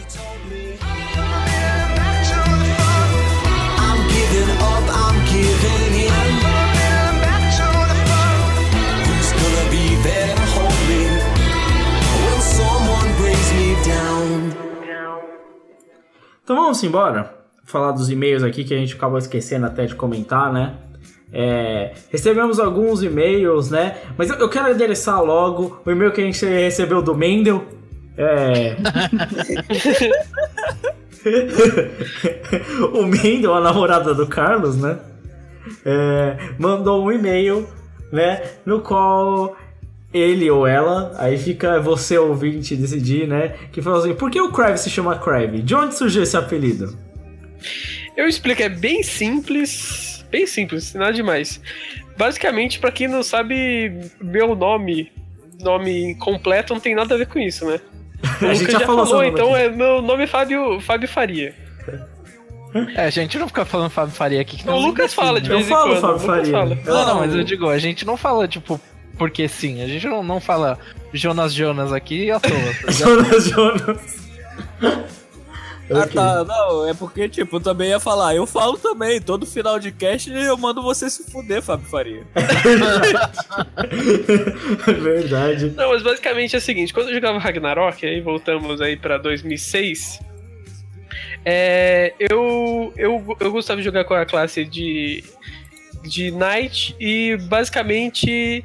Então 16.47 16.55
vamos 16.55 16.81
embora. 16.85 17.35
Falar 17.65 17.91
dos 17.91 18.09
e-mails 18.09 18.45
aqui 18.45 18.63
que 18.63 18.73
a 18.73 18.79
gente 18.79 18.95
acabou 18.95 19.19
esquecendo 19.19 19.67
até 19.67 19.85
de 19.85 19.97
comentar, 19.97 20.53
né? 20.53 20.77
É, 21.33 21.93
recebemos 22.09 22.61
alguns 22.61 23.03
e-mails, 23.03 23.69
né? 23.69 23.97
Mas 24.17 24.31
eu, 24.31 24.37
eu 24.37 24.49
quero 24.49 24.71
endereçar 24.71 25.21
logo 25.25 25.83
o 25.85 25.91
e-mail 25.91 26.13
que 26.13 26.21
a 26.21 26.25
gente 26.25 26.47
recebeu 26.47 27.03
do 27.03 27.17
Mendel. 27.17 27.67
É. 28.17 28.77
o 32.95 33.03
Mendel, 33.03 33.53
a 33.53 33.61
namorada 33.61 34.15
do 34.15 34.29
Carlos, 34.29 34.77
né? 34.77 35.01
É, 35.85 36.37
mandou 36.61 37.05
um 37.05 37.11
e-mail, 37.11 37.69
né? 38.13 38.41
No 38.65 38.83
qual 38.83 39.57
ele 40.13 40.51
ou 40.51 40.67
ela, 40.67 41.13
aí 41.19 41.37
fica 41.37 41.81
você 41.81 42.17
ouvinte 42.17 42.75
decidir, 42.77 43.27
né? 43.27 43.55
Que 43.73 43.83
falou 43.83 43.99
assim: 44.01 44.15
por 44.15 44.31
que 44.31 44.41
o 44.41 44.51
Crave 44.53 44.79
se 44.79 44.89
chama 44.91 45.19
Crave? 45.19 45.63
De 45.63 45.75
onde 45.75 45.95
surgiu 45.95 46.23
esse 46.23 46.37
apelido? 46.37 46.97
Eu 48.17 48.27
explico, 48.27 48.63
é 48.63 48.69
bem 48.69 49.03
simples, 49.03 50.25
bem 50.31 50.47
simples, 50.47 50.95
nada 50.95 51.13
demais. 51.13 51.61
Basicamente, 52.17 52.79
pra 52.79 52.91
quem 52.91 53.09
não 53.09 53.23
sabe, 53.23 53.93
meu 54.21 54.55
nome, 54.55 55.13
nome 55.61 56.15
completo 56.15 56.73
não 56.73 56.81
tem 56.81 56.95
nada 56.95 57.15
a 57.15 57.19
ver 57.19 57.27
com 57.27 57.39
isso, 57.39 57.67
né? 57.67 57.81
O 58.43 58.47
A 58.47 58.55
gente 58.55 58.73
já 58.73 58.79
já 58.81 58.87
falou 58.87 59.05
falou, 59.07 59.23
sobre 59.23 59.29
então 59.29 59.55
aqui. 59.55 59.65
é, 59.65 59.71
meu 59.71 60.01
nome 60.01 60.25
é 60.25 60.27
Fábio, 60.27 60.81
Fábio 60.81 61.07
Faria. 61.09 61.55
É, 62.95 63.05
a 63.05 63.11
gente 63.11 63.39
não 63.39 63.47
fica 63.47 63.65
falando 63.65 63.91
Fábio 63.91 64.15
Faria 64.15 64.41
aqui. 64.41 64.57
Que 64.59 64.65
O 64.65 64.73
não 64.73 64.79
Lucas 64.79 65.13
fala 65.15 65.41
de 65.41 65.51
Eu 65.51 65.57
vez 65.57 65.67
em 65.69 65.71
falo 65.71 65.91
quando. 65.91 66.01
Fábio 66.01 66.17
o 66.17 66.21
Lucas 66.23 66.27
Faria. 66.49 66.53
fala. 66.53 66.79
Eu- 66.87 66.95
Não, 66.95 67.07
não, 67.07 67.21
mas 67.21 67.35
eu 67.35 67.45
digo, 67.45 67.69
a 67.69 67.79
gente 67.79 68.05
não 68.07 68.17
fala, 68.17 68.49
tipo, 68.49 68.81
porque 69.19 69.47
sim. 69.49 69.83
A 69.83 69.87
gente 69.87 70.07
não, 70.07 70.23
não 70.23 70.41
fala 70.41 70.79
Jonas 71.13 71.53
Jonas 71.53 71.93
aqui 71.93 72.31
à 72.31 72.41
toa. 72.41 72.53
tá? 72.85 72.91
Jonas 72.93 73.45
Jonas. 73.45 74.27
Ah, 75.89 75.89
Ok. 75.89 76.15
tá. 76.15 76.45
Não, 76.45 76.89
é 76.89 76.95
porque, 76.95 77.29
tipo, 77.29 77.57
eu 77.57 77.61
também 77.61 77.91
ia 77.91 78.01
falar. 78.01 78.35
Eu 78.35 78.45
falo 78.45 78.77
também. 78.77 79.21
Todo 79.21 79.47
final 79.47 79.79
de 79.79 79.93
cast 79.93 80.29
eu 80.33 80.57
mando 80.57 80.83
você 80.83 81.09
se 81.09 81.31
fuder, 81.31 81.63
Fábio 81.63 81.87
Faria. 81.89 82.27
Verdade. 85.01 85.73
Não, 85.77 85.91
mas 85.91 86.03
basicamente 86.03 86.55
é 86.55 86.59
o 86.59 86.63
seguinte, 86.63 86.93
quando 86.93 87.09
eu 87.09 87.15
jogava 87.15 87.39
Ragnarok, 87.39 88.05
aí 88.05 88.21
voltamos 88.21 88.81
aí 88.81 88.97
pra 88.97 89.19
2006, 89.19 90.21
é, 91.45 92.13
eu, 92.19 92.93
eu, 92.97 93.37
eu 93.39 93.53
gostava 93.53 93.79
de 93.81 93.85
jogar 93.85 94.05
com 94.05 94.15
a 94.15 94.27
classe 94.27 94.65
de, 94.65 95.23
de 96.03 96.33
Knight 96.33 96.97
e 96.99 97.37
basicamente 97.49 98.65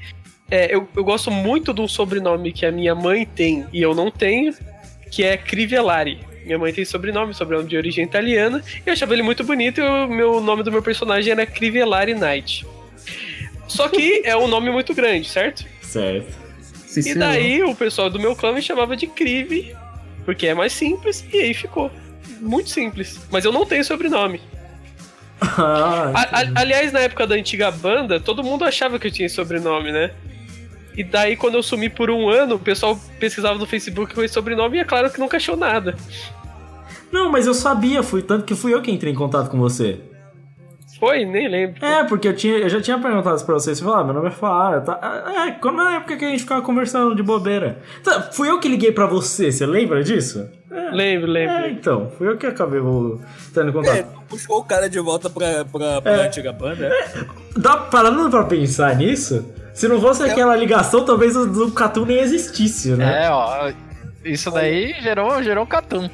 é, 0.51 0.75
eu, 0.75 0.87
eu 0.95 1.03
gosto 1.03 1.31
muito 1.31 1.73
de 1.73 1.81
um 1.81 1.87
sobrenome 1.87 2.51
que 2.51 2.65
a 2.65 2.71
minha 2.71 2.93
mãe 2.93 3.25
tem 3.25 3.65
e 3.73 3.81
eu 3.81 3.95
não 3.95 4.11
tenho, 4.11 4.53
que 5.09 5.23
é 5.23 5.35
Crivellari. 5.37 6.19
Minha 6.45 6.57
mãe 6.59 6.73
tem 6.73 6.83
sobrenome, 6.85 7.33
sobrenome 7.33 7.69
de 7.69 7.77
origem 7.77 8.03
italiana, 8.03 8.63
e 8.85 8.89
eu 8.89 8.93
achava 8.93 9.13
ele 9.13 9.21
muito 9.23 9.43
bonito 9.43 9.79
e 9.79 9.83
o 9.83 10.07
meu 10.07 10.41
nome 10.41 10.63
do 10.63 10.71
meu 10.71 10.81
personagem 10.81 11.31
era 11.31 11.45
Crivellari 11.45 12.13
Knight. 12.15 12.65
Só 13.67 13.87
que 13.87 14.21
é 14.25 14.35
um 14.35 14.47
nome 14.47 14.69
muito 14.69 14.93
grande, 14.93 15.29
certo? 15.29 15.63
Certo. 15.81 16.33
Sim, 16.85 16.99
E 16.99 17.03
senhor. 17.03 17.19
daí 17.19 17.63
o 17.63 17.73
pessoal 17.75 18.09
do 18.09 18.19
meu 18.19 18.35
clã 18.35 18.51
me 18.51 18.61
chamava 18.61 18.97
de 18.97 19.07
Crive, 19.07 19.73
porque 20.25 20.47
é 20.47 20.53
mais 20.53 20.73
simples, 20.73 21.23
e 21.31 21.37
aí 21.39 21.53
ficou. 21.53 21.89
Muito 22.41 22.69
simples. 22.71 23.19
Mas 23.31 23.45
eu 23.45 23.51
não 23.51 23.65
tenho 23.65 23.83
sobrenome. 23.85 24.41
Ah, 25.39 26.11
A- 26.13 26.39
a- 26.41 26.51
aliás, 26.61 26.91
na 26.91 26.99
época 26.99 27.25
da 27.25 27.35
antiga 27.35 27.71
banda, 27.71 28.19
todo 28.19 28.43
mundo 28.43 28.63
achava 28.65 28.99
que 28.99 29.07
eu 29.07 29.11
tinha 29.11 29.29
sobrenome, 29.29 29.91
né? 29.91 30.11
E 30.95 31.03
daí, 31.03 31.35
quando 31.37 31.55
eu 31.55 31.63
sumi 31.63 31.89
por 31.89 32.09
um 32.09 32.29
ano, 32.29 32.55
o 32.55 32.59
pessoal 32.59 32.99
pesquisava 33.19 33.57
no 33.57 33.65
Facebook 33.65 34.13
com 34.13 34.23
esse 34.23 34.33
sobrenome 34.33 34.77
e 34.77 34.81
é 34.81 34.85
claro 34.85 35.09
que 35.09 35.19
nunca 35.19 35.37
achou 35.37 35.55
nada. 35.55 35.95
Não, 37.11 37.31
mas 37.31 37.47
eu 37.47 37.53
sabia, 37.53 38.01
fui 38.03 38.21
tanto 38.21 38.45
que 38.45 38.55
fui 38.55 38.73
eu 38.73 38.81
que 38.81 38.91
entrei 38.91 39.11
em 39.11 39.15
contato 39.15 39.49
com 39.49 39.57
você. 39.57 39.99
Foi? 40.99 41.25
Nem 41.25 41.47
lembro. 41.47 41.83
É, 41.83 42.03
porque 42.03 42.27
eu, 42.27 42.35
tinha, 42.35 42.57
eu 42.57 42.69
já 42.69 42.79
tinha 42.79 42.99
perguntado 42.99 43.35
isso 43.35 43.45
pra 43.45 43.55
você. 43.55 43.73
Você 43.73 43.81
falou, 43.83 43.97
ah, 43.99 44.03
meu 44.03 44.13
nome 44.13 44.27
é 44.27 44.31
Flávio. 44.31 44.81
Tá? 44.81 44.99
É, 45.47 45.51
quando 45.53 45.77
na 45.77 45.95
época 45.95 46.15
que 46.15 46.23
a 46.23 46.27
gente 46.29 46.41
ficava 46.43 46.61
conversando 46.61 47.15
de 47.15 47.23
bobeira. 47.23 47.79
Tá, 48.03 48.21
fui 48.31 48.49
eu 48.49 48.59
que 48.59 48.67
liguei 48.67 48.91
pra 48.91 49.07
você, 49.07 49.51
você 49.51 49.65
lembra 49.65 50.03
disso? 50.03 50.47
Lembro, 50.91 51.27
lembro. 51.31 51.55
É, 51.55 51.71
então, 51.71 52.11
fui 52.17 52.27
eu 52.27 52.37
que 52.37 52.45
acabei 52.45 52.79
tendo 53.53 53.69
É, 53.69 53.71
contato. 53.71 54.21
puxou 54.29 54.59
o 54.59 54.63
cara 54.63 54.87
de 54.89 54.99
volta 54.99 55.27
pra, 55.29 55.65
pra, 55.65 56.01
pra 56.01 56.11
É. 56.11 56.27
antiga 56.27 56.53
banda. 56.53 56.85
é? 56.85 57.25
Dá 57.57 57.77
parando 57.77 58.29
pra 58.29 58.43
pensar 58.43 58.95
nisso? 58.95 59.43
Se 59.81 59.87
não 59.87 59.99
fosse 59.99 60.21
aquela 60.21 60.55
ligação, 60.55 61.03
talvez 61.03 61.35
o 61.35 61.47
do 61.47 61.71
Catu 61.71 62.05
nem 62.05 62.19
existisse, 62.19 62.89
né? 62.91 63.25
É, 63.25 63.29
ó. 63.31 63.71
Isso 64.23 64.51
daí 64.51 64.93
gerou, 65.01 65.41
gerou 65.41 65.65
catum. 65.65 66.07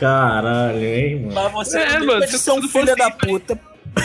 Caralho, 0.00 0.84
hein, 0.84 1.20
mano. 1.32 1.32
Mas 1.32 1.52
você 1.52 1.78
É, 1.78 1.98
não 2.00 2.06
mano, 2.06 2.26
se 2.26 2.50
um 2.50 2.62
filho 2.68 2.96
da 2.96 3.12
puta. 3.12 3.56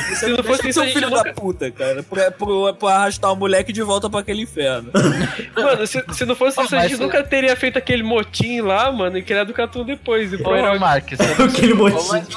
Você 0.09 0.15
se 0.17 0.27
não 0.27 0.43
fosse 0.43 0.69
isso, 0.69 0.83
um 0.83 0.85
filho 0.85 1.09
nunca- 1.09 1.23
da 1.23 1.33
puta, 1.33 1.71
cara. 1.71 2.03
Pra, 2.03 2.29
pra, 2.29 2.73
pra 2.77 2.89
arrastar 2.93 3.33
o 3.33 3.35
moleque 3.35 3.73
de 3.73 3.81
volta 3.81 4.07
pra 4.07 4.19
aquele 4.19 4.43
inferno. 4.43 4.91
Mano, 5.57 5.87
se, 5.87 6.03
se 6.11 6.23
não 6.23 6.35
fosse 6.35 6.59
Ah, 6.59 6.63
isso, 6.65 6.75
a 6.75 6.87
gente 6.87 6.99
nunca 7.01 7.23
teria 7.23 7.55
feito 7.55 7.77
aquele 7.79 8.03
motim 8.03 8.61
lá, 8.61 8.91
mano, 8.91 9.17
e 9.17 9.23
criado 9.23 9.49
o 9.49 9.53
Catum 9.53 9.83
depois. 9.83 10.31
E. 10.31 10.37
Mark, 10.77 11.09
você 11.09 11.23
não 11.39 11.45
Aquele 11.47 11.73
motim. 11.73 12.07
mas 12.11 12.27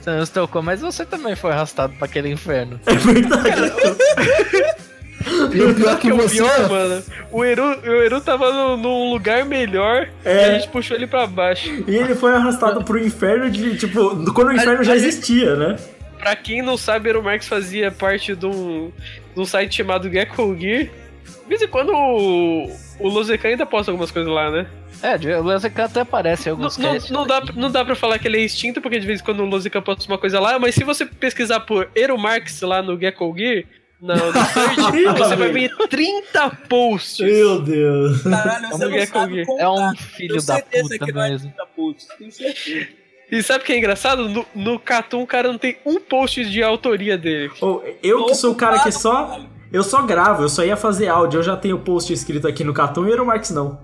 Você 0.00 0.10
não 0.10 0.24
se 0.24 0.32
tocou, 0.32 0.62
mas 0.62 0.80
você 0.80 1.04
também 1.04 1.36
foi 1.36 1.50
arrastado 1.52 1.92
pra 1.98 2.06
aquele 2.06 2.30
inferno. 2.30 2.80
É 2.86 2.94
verdade. 2.94 3.72
E 5.52 5.60
o 5.62 5.74
pior 5.74 5.96
Que 5.96 6.02
que 6.02 6.10
é 6.10 6.14
o 6.14 6.16
você. 6.16 6.36
pior, 6.36 6.68
mano. 6.70 7.02
O 7.30 7.44
Eru, 7.44 7.62
o 7.62 8.02
Eru 8.02 8.20
tava 8.20 8.52
no- 8.52 8.76
num 8.76 9.12
lugar 9.12 9.44
melhor 9.44 10.08
É. 10.24 10.34
e 10.34 10.44
a 10.50 10.54
gente 10.58 10.68
puxou 10.68 10.96
ele 10.96 11.06
pra 11.06 11.26
baixo. 11.26 11.68
E 11.86 11.94
ele 11.96 12.14
foi 12.14 12.32
arrastado 12.34 12.82
pro 12.84 12.98
inferno 12.98 13.50
de, 13.50 13.76
tipo, 13.76 14.32
quando 14.32 14.48
o 14.48 14.52
inferno 14.52 14.82
já 14.82 14.94
existia, 14.96 15.54
né? 15.56 15.76
Pra 16.18 16.34
quem 16.36 16.62
não 16.62 16.76
sabe, 16.76 17.08
Eru 17.10 17.22
Marx 17.22 17.46
fazia 17.48 17.90
parte 17.90 18.34
de 18.34 18.46
um, 18.46 18.90
de 19.34 19.40
um 19.40 19.44
site 19.44 19.76
chamado 19.76 20.10
Gecko 20.10 20.56
Gear. 20.58 20.84
De 20.84 21.48
vez 21.48 21.62
em 21.62 21.68
quando 21.68 21.92
o, 21.92 22.70
o 22.98 23.08
Lozekan 23.08 23.48
ainda 23.48 23.66
posta 23.66 23.90
algumas 23.90 24.10
coisas 24.10 24.30
lá, 24.32 24.50
né? 24.50 24.66
É, 25.02 25.16
de- 25.16 25.32
o 25.32 25.42
Lezecan 25.42 25.84
até 25.84 26.00
aparece 26.00 26.48
em 26.48 26.52
Não, 26.52 26.58
alguns 26.58 26.76
não, 26.78 26.92
casts. 26.92 27.10
não 27.10 27.26
dá, 27.26 27.42
não 27.56 27.70
dá 27.70 27.84
pra 27.84 27.94
falar 27.94 28.18
que 28.18 28.28
ele 28.28 28.36
é 28.38 28.42
extinto, 28.42 28.80
porque 28.82 28.98
de 29.00 29.06
vez 29.06 29.20
em 29.20 29.24
quando 29.24 29.40
o 29.42 29.46
Lozekan 29.46 29.80
posta 29.80 30.06
uma 30.10 30.18
coisa 30.18 30.38
lá, 30.38 30.58
mas 30.58 30.74
se 30.74 30.84
você 30.84 31.06
pesquisar 31.06 31.60
por 31.60 31.88
Eru 31.94 32.18
Marx 32.18 32.60
lá 32.60 32.82
no 32.82 32.98
Gecko 33.00 33.34
Gear, 33.36 33.64
no, 34.00 34.14
no 34.14 35.14
você 35.18 35.36
vai 35.36 35.52
ver 35.52 35.76
30 35.88 36.50
posts. 36.68 37.26
Meu 37.26 37.60
Deus. 37.60 38.22
Caralho, 38.22 38.66
É 38.66 38.68
você 38.70 38.86
não 38.86 39.06
sabe 39.06 39.46
contar. 39.46 39.62
É 39.62 39.68
um 39.68 39.96
filho 39.96 40.42
da 40.44 40.58
puta 40.60 40.98
que 40.98 41.12
não 41.12 41.22
é 41.22 41.30
mesmo. 41.30 41.52
da 41.56 41.66
puta. 41.66 42.04
Tenho 42.18 42.32
certeza. 42.32 42.88
E 43.30 43.42
sabe 43.42 43.62
o 43.62 43.66
que 43.66 43.72
é 43.72 43.78
engraçado? 43.78 44.28
No, 44.28 44.44
no 44.54 44.78
Catum, 44.78 45.22
o 45.22 45.26
cara 45.26 45.52
não 45.52 45.58
tem 45.58 45.76
um 45.86 46.00
post 46.00 46.44
de 46.44 46.62
autoria 46.62 47.16
dele. 47.16 47.52
Ô, 47.60 47.80
eu 48.02 48.26
que 48.26 48.34
sou 48.34 48.52
o 48.52 48.56
cara 48.56 48.80
que 48.80 48.90
só. 48.90 49.40
Eu 49.72 49.84
só 49.84 50.02
gravo, 50.02 50.42
eu 50.42 50.48
só 50.48 50.64
ia 50.64 50.76
fazer 50.76 51.06
áudio, 51.06 51.38
eu 51.38 51.42
já 51.44 51.56
tenho 51.56 51.78
post 51.78 52.12
escrito 52.12 52.48
aqui 52.48 52.64
no 52.64 52.74
Catum 52.74 53.06
e 53.06 53.14
o 53.14 53.24
Marx 53.24 53.50
não. 53.50 53.80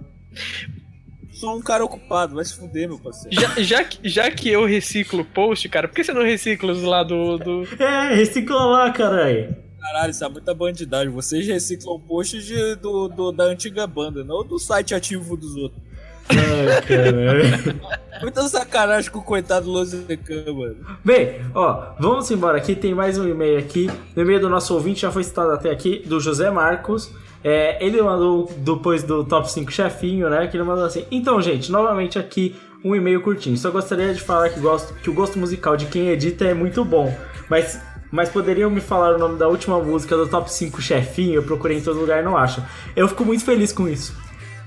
Sou 1.31 1.57
um 1.57 1.61
cara 1.61 1.85
ocupado, 1.85 2.35
vai 2.35 2.45
se 2.45 2.57
fuder, 2.57 2.89
meu 2.89 2.99
parceiro. 2.99 3.41
Já, 3.41 3.55
já, 3.63 3.85
que, 3.85 4.09
já 4.09 4.31
que 4.31 4.49
eu 4.49 4.65
reciclo 4.67 5.25
post, 5.25 5.69
cara, 5.69 5.87
por 5.87 5.95
que 5.95 6.03
você 6.03 6.13
não 6.13 6.25
recicla 6.25 6.73
os 6.73 6.83
lá 6.83 7.05
do. 7.05 7.39
do... 7.39 7.63
É, 7.79 8.15
recicla 8.15 8.65
lá, 8.65 8.91
caralho. 8.91 9.55
Caralho, 9.93 10.11
isso 10.11 10.25
é 10.25 10.29
muita 10.29 10.53
bandidagem. 10.55 11.09
Vocês 11.13 11.47
reciclam 11.47 12.01
posts 12.01 12.45
de, 12.45 12.75
do, 12.77 13.09
do- 13.09 13.33
da 13.33 13.45
antiga 13.45 13.87
banda, 13.87 14.25
não 14.25 14.45
do 14.45 14.59
site 14.59 14.95
ativo 14.95 15.37
dos 15.37 15.55
outros. 15.57 15.81
Ai, 16.29 16.83
caralho. 16.83 17.81
Muita 18.23 18.43
sacanagem 18.49 19.11
com 19.11 19.19
o 19.19 19.23
coitado 19.23 19.71
Lozecan, 19.71 20.53
mano. 20.55 20.77
Bem, 21.05 21.43
ó, 21.55 21.93
vamos 22.01 22.31
embora 22.31 22.57
aqui. 22.57 22.75
Tem 22.75 22.95
mais 22.95 23.19
um 23.19 23.29
e-mail 23.29 23.59
aqui. 23.59 23.89
O 24.17 24.21
e-mail 24.21 24.41
do 24.41 24.49
nosso 24.49 24.73
ouvinte 24.75 25.03
já 25.03 25.13
foi 25.13 25.23
citado 25.23 25.51
até 25.53 25.71
aqui, 25.71 26.03
do 26.07 26.19
José 26.19 26.51
Marcos. 26.51 27.13
É, 27.45 27.77
ele 27.85 28.01
mandou 28.03 28.51
depois 28.57 29.03
do 29.03 29.23
top 29.23 29.53
5 29.53 29.71
chefinho, 29.71 30.29
né? 30.31 30.47
Que 30.49 30.57
ele 30.57 30.65
mandou 30.65 30.85
assim. 30.87 31.05
Então, 31.11 31.41
gente, 31.43 31.71
novamente 31.71 32.19
aqui 32.19 32.57
um 32.83 32.97
e-mail 32.97 33.21
curtinho. 33.21 33.57
Só 33.57 33.71
gostaria 33.71 34.13
de 34.15 34.21
falar 34.23 34.49
que, 34.49 34.59
gosto, 34.61 34.95
que 34.95 35.11
o 35.11 35.13
gosto 35.15 35.39
musical 35.39 35.77
de 35.77 35.85
quem 35.87 36.09
edita 36.09 36.45
é 36.47 36.55
muito 36.55 36.85
bom. 36.87 37.15
Mas, 37.51 37.79
mas 38.11 38.29
poderiam 38.29 38.71
me 38.71 38.81
falar 38.81 39.15
o 39.15 39.19
nome 39.19 39.39
da 39.39 39.49
última 39.49 39.79
música 39.81 40.17
do 40.17 40.27
top 40.29 40.53
5 40.53 40.81
chefinho? 40.81 41.35
Eu 41.35 41.43
procurei 41.43 41.79
em 41.79 41.83
todo 41.83 42.01
lugar 42.01 42.21
e 42.21 42.25
não 42.25 42.37
acho. 42.37 42.63
Eu 42.95 43.09
fico 43.09 43.25
muito 43.25 43.45
feliz 43.45 43.73
com 43.73 43.89
isso. 43.89 44.15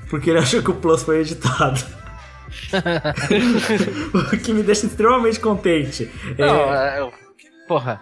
Porque 0.09 0.29
ele 0.29 0.39
achou 0.39 0.61
que 0.61 0.71
o 0.71 0.75
Plus 0.75 1.03
foi 1.03 1.19
editado. 1.21 1.79
o 4.33 4.37
que 4.37 4.53
me 4.53 4.63
deixa 4.63 4.85
extremamente 4.85 5.39
contente. 5.39 6.09
É, 6.37 6.45
Não, 6.45 6.73
é, 6.73 6.99
eu- 6.99 7.13
porra, 7.67 8.01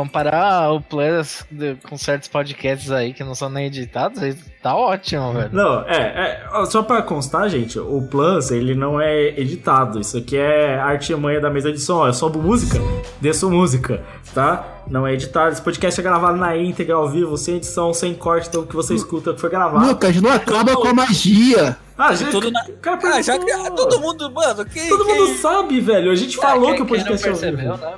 comparar 0.00 0.70
o 0.72 0.80
Plus 0.82 1.42
de- 1.50 1.74
com 1.88 1.96
certos 1.96 2.28
podcasts 2.28 2.90
aí 2.90 3.14
que 3.14 3.24
não 3.24 3.34
são 3.34 3.48
nem 3.48 3.64
editados, 3.66 4.22
aí 4.22 4.34
tá 4.62 4.76
ótimo, 4.76 5.32
velho. 5.32 5.48
Não, 5.52 5.80
é, 5.88 6.38
é, 6.52 6.66
só 6.66 6.82
pra 6.82 7.00
constar, 7.00 7.48
gente, 7.48 7.78
o 7.78 8.06
Plus, 8.10 8.50
ele 8.50 8.74
não 8.74 9.00
é 9.00 9.28
editado. 9.40 9.98
Isso 9.98 10.18
aqui 10.18 10.36
é 10.36 10.78
arte 10.78 11.14
manha 11.14 11.40
da 11.40 11.48
mesa 11.48 11.72
de 11.72 11.80
som. 11.80 12.06
Eu 12.06 12.12
sobo 12.12 12.38
música, 12.42 12.78
desço 13.22 13.50
música, 13.50 14.02
tá? 14.34 14.66
Não 14.86 15.06
é 15.06 15.14
editado. 15.14 15.52
Esse 15.52 15.62
podcast 15.62 15.98
é 15.98 16.02
gravado 16.04 16.36
na 16.36 16.54
íntegra, 16.56 16.94
ao 16.94 17.08
vivo, 17.08 17.36
sem 17.38 17.56
edição, 17.56 17.94
sem 17.94 18.14
corte, 18.14 18.48
então 18.48 18.60
o 18.62 18.66
que 18.66 18.76
você 18.76 18.94
escuta 18.94 19.32
que 19.32 19.40
foi 19.40 19.48
gravado. 19.50 19.86
Lucas, 19.86 20.20
não 20.20 20.30
acaba 20.30 20.74
com 20.76 20.88
a 20.88 20.92
magia. 20.94 21.76
Ah, 21.98 22.14
já, 22.14 22.30
Tudo 22.30 22.50
na... 22.50 22.62
cara, 22.82 22.98
Ah, 23.04 23.22
já 23.22 23.38
que 23.38 23.46
perguntou. 23.46 23.88
todo 23.88 24.00
mundo, 24.02 24.30
mano, 24.30 24.66
quem, 24.66 24.86
Todo 24.86 25.06
quem- 25.06 25.18
mundo 25.18 25.34
sabe, 25.38 25.80
velho. 25.80 26.10
A 26.12 26.14
gente 26.14 26.36
falou 26.36 26.74
que 26.74 26.82
o 26.82 26.86
Quem 26.86 26.98
não 26.98 27.04
podcast 27.06 27.26
é 27.26 27.30
ao 27.30 27.56
vivo. 27.56 27.76
né, 27.78 27.94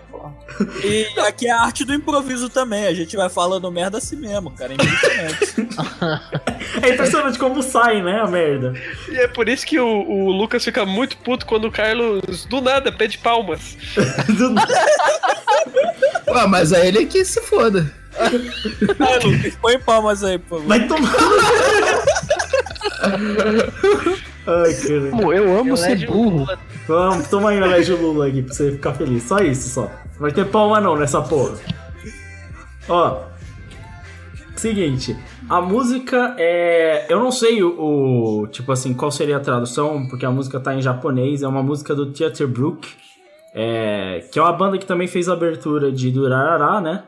E 0.83 1.07
aqui 1.21 1.47
é 1.47 1.51
a 1.51 1.63
arte 1.63 1.85
do 1.85 1.95
improviso 1.95 2.49
também. 2.49 2.87
A 2.87 2.95
gente 2.95 3.17
vai 3.17 3.29
falando 3.29 3.71
merda 3.71 3.99
assim 3.99 4.17
mesmo, 4.17 4.51
cara. 4.51 4.73
É 4.73 4.75
impressionante. 4.75 5.69
É 6.83 6.91
impressionante 6.91 7.39
como 7.39 7.63
sai, 7.63 8.03
né, 8.03 8.21
a 8.21 8.27
merda. 8.27 8.73
E 9.09 9.17
é 9.17 9.27
por 9.27 9.49
isso 9.49 9.67
que 9.67 9.79
o, 9.81 9.87
o 9.87 10.31
Lucas 10.31 10.65
fica 10.65 10.85
muito 10.87 11.17
puto 11.19 11.47
quando 11.47 11.67
o 11.67 11.73
Carlos, 11.73 12.45
do 12.45 12.61
nada, 12.61 12.93
pede 12.93 13.19
palmas. 13.19 13.77
Do 14.29 14.51
nada. 14.51 14.75
Ué, 16.29 16.47
mas 16.47 16.73
aí 16.73 16.89
ele 16.89 17.03
é 17.03 17.05
que 17.07 17.25
se 17.25 17.41
foda. 17.41 17.93
ah, 18.19 19.27
Lucas, 19.27 19.57
põe 19.61 19.79
palmas 19.79 20.23
aí, 20.23 20.39
favor. 20.39 20.67
Vai 20.67 20.87
tomar. 20.87 21.15
Ai, 24.47 24.75
cara. 24.75 25.11
Pô, 25.11 25.33
eu 25.33 25.59
amo 25.59 25.71
Eu 25.71 25.77
ser 25.77 26.07
burro. 26.07 26.39
Lula. 26.39 26.59
Vamos, 26.87 27.29
toma 27.29 27.51
aí 27.51 27.61
na 27.61 27.67
Led 27.67 27.93
Lula 27.93 28.29
aqui 28.29 28.43
pra 28.43 28.55
você 28.55 28.73
ficar 28.73 28.95
feliz. 28.95 29.23
Só 29.25 29.39
isso, 29.39 29.69
só. 29.69 29.91
Vai 30.19 30.33
ter 30.33 30.45
palma 30.47 30.81
não 30.81 30.97
nessa 30.97 31.21
porra. 31.23 31.55
Ó. 32.89 33.21
Seguinte. 34.57 35.17
A 35.49 35.61
música 35.61 36.35
é. 36.39 37.07
Eu 37.09 37.21
não 37.21 37.31
sei 37.31 37.63
o, 37.63 38.43
o- 38.43 38.47
Tipo 38.49 38.73
assim, 38.73 38.93
qual 38.93 39.11
seria 39.11 39.37
a 39.37 39.41
tradução, 39.41 40.07
porque 40.09 40.27
a 40.27 40.31
música 40.31 40.59
tá 40.59 40.75
em 40.75 40.83
japonês. 40.83 41.43
É 41.43 41.49
uma 41.49 41.63
música 41.63 41.95
do 41.95 42.13
Theater 42.13 42.49
Brook. 42.49 42.89
É, 43.55 44.27
que 44.31 44.39
é 44.39 44.43
uma 44.43 44.53
banda 44.53 44.77
que 44.79 44.85
também 44.87 45.07
fez 45.07 45.29
a 45.29 45.33
abertura 45.33 45.91
de 45.91 46.11
Durarará, 46.11 46.81
né? 46.81 47.05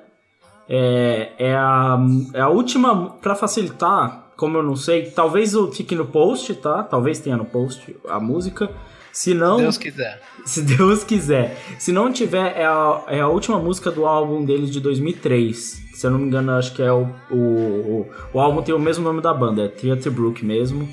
É, 0.68 1.32
é, 1.38 1.54
a, 1.54 1.98
é 2.34 2.40
a 2.40 2.48
última. 2.48 3.10
Pra 3.20 3.34
facilitar, 3.34 4.26
como 4.36 4.56
eu 4.56 4.62
não 4.62 4.76
sei, 4.76 5.10
talvez 5.10 5.52
eu 5.52 5.70
fique 5.72 5.94
no 5.96 6.06
post, 6.06 6.54
tá? 6.54 6.82
Talvez 6.84 7.18
tenha 7.18 7.36
no 7.36 7.44
post 7.44 7.96
a 8.08 8.20
música. 8.20 8.70
Se 9.12 9.34
não. 9.34 9.56
Deus 9.58 9.76
quiser. 9.78 10.20
Se 10.44 10.62
Deus 10.62 11.04
quiser. 11.04 11.56
Se 11.78 11.92
não 11.92 12.12
tiver, 12.12 12.56
é 12.56 12.64
a, 12.64 13.02
é 13.08 13.20
a 13.20 13.28
última 13.28 13.58
música 13.58 13.90
do 13.90 14.06
álbum 14.06 14.44
deles 14.44 14.70
de 14.70 14.80
2003. 14.80 15.82
Se 15.94 16.06
eu 16.06 16.10
não 16.10 16.18
me 16.18 16.26
engano, 16.26 16.52
acho 16.52 16.72
que 16.74 16.82
é 16.82 16.90
o, 16.90 17.08
o, 17.30 17.36
o, 17.36 18.10
o 18.32 18.40
álbum 18.40 18.62
tem 18.62 18.74
o 18.74 18.78
mesmo 18.78 19.04
nome 19.04 19.20
da 19.20 19.34
banda, 19.34 19.64
é 19.64 19.68
Theater 19.68 20.10
Brook 20.10 20.44
mesmo. 20.44 20.88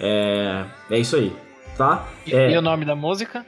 É, 0.00 0.64
é 0.90 0.98
isso 0.98 1.14
aí, 1.16 1.32
tá? 1.76 2.08
E, 2.26 2.34
É, 2.34 2.50
e 2.52 2.56
o 2.58 2.62
nome 2.62 2.84
da 2.84 2.96
música? 2.96 3.44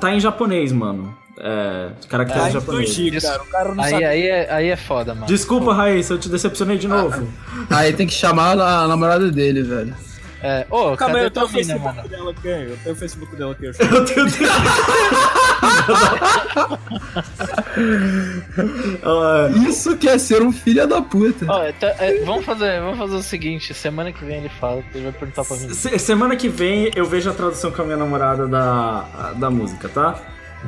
Tá 0.00 0.12
em 0.14 0.20
japonês, 0.20 0.70
mano. 0.72 1.16
É, 1.38 1.90
caracteres 2.08 2.42
Tá 2.42 2.48
em 2.50 2.52
japonês. 2.52 2.88
sushi, 2.90 3.20
cara. 3.20 3.42
O 3.42 3.46
cara 3.46 3.74
não 3.74 3.82
Aí, 3.84 3.90
sabe. 3.90 4.04
aí, 4.04 4.22
é, 4.26 4.52
aí 4.52 4.68
é 4.68 4.76
foda, 4.76 5.14
mano. 5.14 5.26
Desculpa, 5.26 5.72
Raíssa, 5.72 6.14
eu 6.14 6.18
te 6.18 6.28
decepcionei 6.28 6.76
de 6.78 6.86
novo. 6.86 7.26
Aí 7.70 7.92
tem 7.92 8.06
que 8.06 8.12
chamar 8.12 8.58
a 8.58 8.86
namorada 8.86 9.30
dele, 9.32 9.62
velho. 9.62 9.94
É, 10.42 10.66
ô, 10.70 10.96
Calma 10.96 11.18
aí, 11.18 11.24
cadê 11.24 11.26
eu 11.26 11.30
tenho 11.30 11.30
tua 11.30 11.44
o 11.44 11.48
mina, 11.48 11.74
Facebook 11.74 11.96
mano? 11.96 12.08
dela 12.08 12.30
aqui. 12.30 12.48
Eu 12.48 12.76
tenho 12.82 12.94
o 12.94 12.98
Facebook 12.98 13.36
dela 13.36 13.52
aqui. 13.52 13.64
Eu 13.66 13.72
Eu 13.96 14.04
tenho. 14.06 14.26
Isso 19.68 19.96
que 19.96 20.08
é 20.08 20.18
ser 20.18 20.42
um 20.42 20.52
filho 20.52 20.86
da 20.86 21.00
puta. 21.02 21.46
Ó, 21.48 21.66
então, 21.66 21.88
é, 21.98 22.22
vamos, 22.24 22.44
fazer, 22.44 22.80
vamos 22.80 22.98
fazer 22.98 23.14
o 23.16 23.22
seguinte, 23.22 23.72
semana 23.74 24.12
que 24.12 24.24
vem 24.24 24.38
ele 24.38 24.48
fala, 24.48 24.82
ele 24.94 25.04
vai 25.04 25.12
perguntar 25.12 25.44
pra 25.44 25.56
mim. 25.56 25.68
Se- 25.70 25.98
semana 25.98 26.36
que 26.36 26.48
vem 26.48 26.90
eu 26.94 27.04
vejo 27.04 27.30
a 27.30 27.32
tradução 27.34 27.70
com 27.70 27.82
a 27.82 27.84
minha 27.84 27.96
namorada 27.96 28.46
da, 28.46 29.32
da 29.36 29.50
música, 29.50 29.88
tá? 29.88 30.18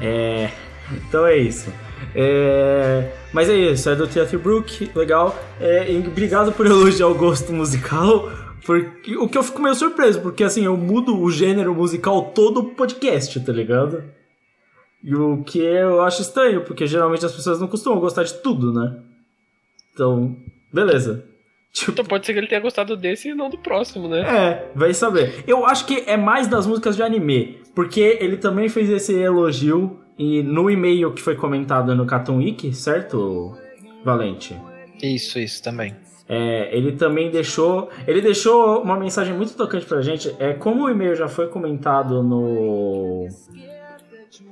É. 0.01 0.51
Então 0.93 1.27
é 1.27 1.37
isso. 1.37 1.73
É, 2.15 3.05
Mas 3.33 3.49
é 3.49 3.55
isso, 3.55 3.89
é 3.89 3.95
do 3.95 4.07
Theatre 4.07 4.37
Brook, 4.37 4.91
legal. 4.95 5.35
É, 5.61 5.87
obrigado 6.07 6.53
por 6.53 6.67
elogiar 6.67 7.07
o 7.07 7.15
gosto 7.15 7.53
musical. 7.53 8.31
Porque, 8.65 9.17
o 9.17 9.29
que 9.29 9.37
eu 9.37 9.43
fico 9.43 9.61
meio 9.61 9.75
surpreso, 9.75 10.21
porque 10.21 10.45
assim, 10.45 10.65
eu 10.65 10.77
mudo 10.77 11.19
o 11.19 11.31
gênero 11.31 11.75
musical 11.75 12.31
todo 12.35 12.61
o 12.61 12.75
podcast, 12.75 13.39
tá 13.41 13.53
ligado? 13.53 14.05
E 15.03 15.15
o 15.15 15.43
que 15.43 15.59
eu 15.59 16.01
acho 16.03 16.23
estranho, 16.23 16.63
porque 16.65 16.87
geralmente 16.87 17.27
as 17.27 17.35
pessoas 17.35 17.61
não 17.61 17.67
costumam 17.67 17.99
gostar 17.99 18.23
de 18.23 18.35
tudo, 18.35 18.73
né? 18.73 18.99
Então, 19.93 20.37
beleza. 20.73 21.25
Tipo, 21.73 21.93
Então 21.93 22.05
pode 22.05 22.27
ser 22.27 22.35
que 22.35 22.39
ele 22.39 22.49
tenha 22.49 22.61
gostado 22.61 22.95
desse 22.99 23.31
e 23.31 23.35
não 23.35 23.49
do 23.49 23.57
próximo, 23.57 24.07
né? 24.07 24.21
é, 24.21 24.71
vai 24.75 24.93
saber. 24.93 25.43
Eu 25.47 25.65
acho 25.65 25.87
que 25.87 26.05
é 26.07 26.19
mais 26.19 26.47
das 26.47 26.67
músicas 26.67 26.97
de 26.97 27.03
anime, 27.03 27.63
porque 27.75 28.19
ele 28.21 28.37
também 28.37 28.69
fez 28.69 28.91
esse 28.91 29.15
elogio 29.15 29.99
e 30.19 30.43
no 30.43 30.71
e-mail 30.71 31.15
que 31.15 31.23
foi 31.23 31.35
comentado 31.35 31.95
no 31.95 32.05
Cartoon 32.05 32.37
Wiki, 32.37 32.75
certo, 32.75 33.57
Valente? 34.05 34.55
Isso, 35.03 35.39
isso 35.39 35.63
também. 35.63 35.97
É, 36.29 36.77
ele 36.77 36.93
também 36.93 37.31
deixou. 37.31 37.91
Ele 38.07 38.21
deixou 38.21 38.83
uma 38.83 38.97
mensagem 38.97 39.35
muito 39.35 39.55
tocante 39.55 39.85
pra 39.85 40.01
gente. 40.01 40.35
É, 40.39 40.53
como 40.53 40.85
o 40.85 40.91
e-mail 40.91 41.15
já 41.15 41.29
foi 41.29 41.49
comentado 41.49 42.23
no. 42.23 43.29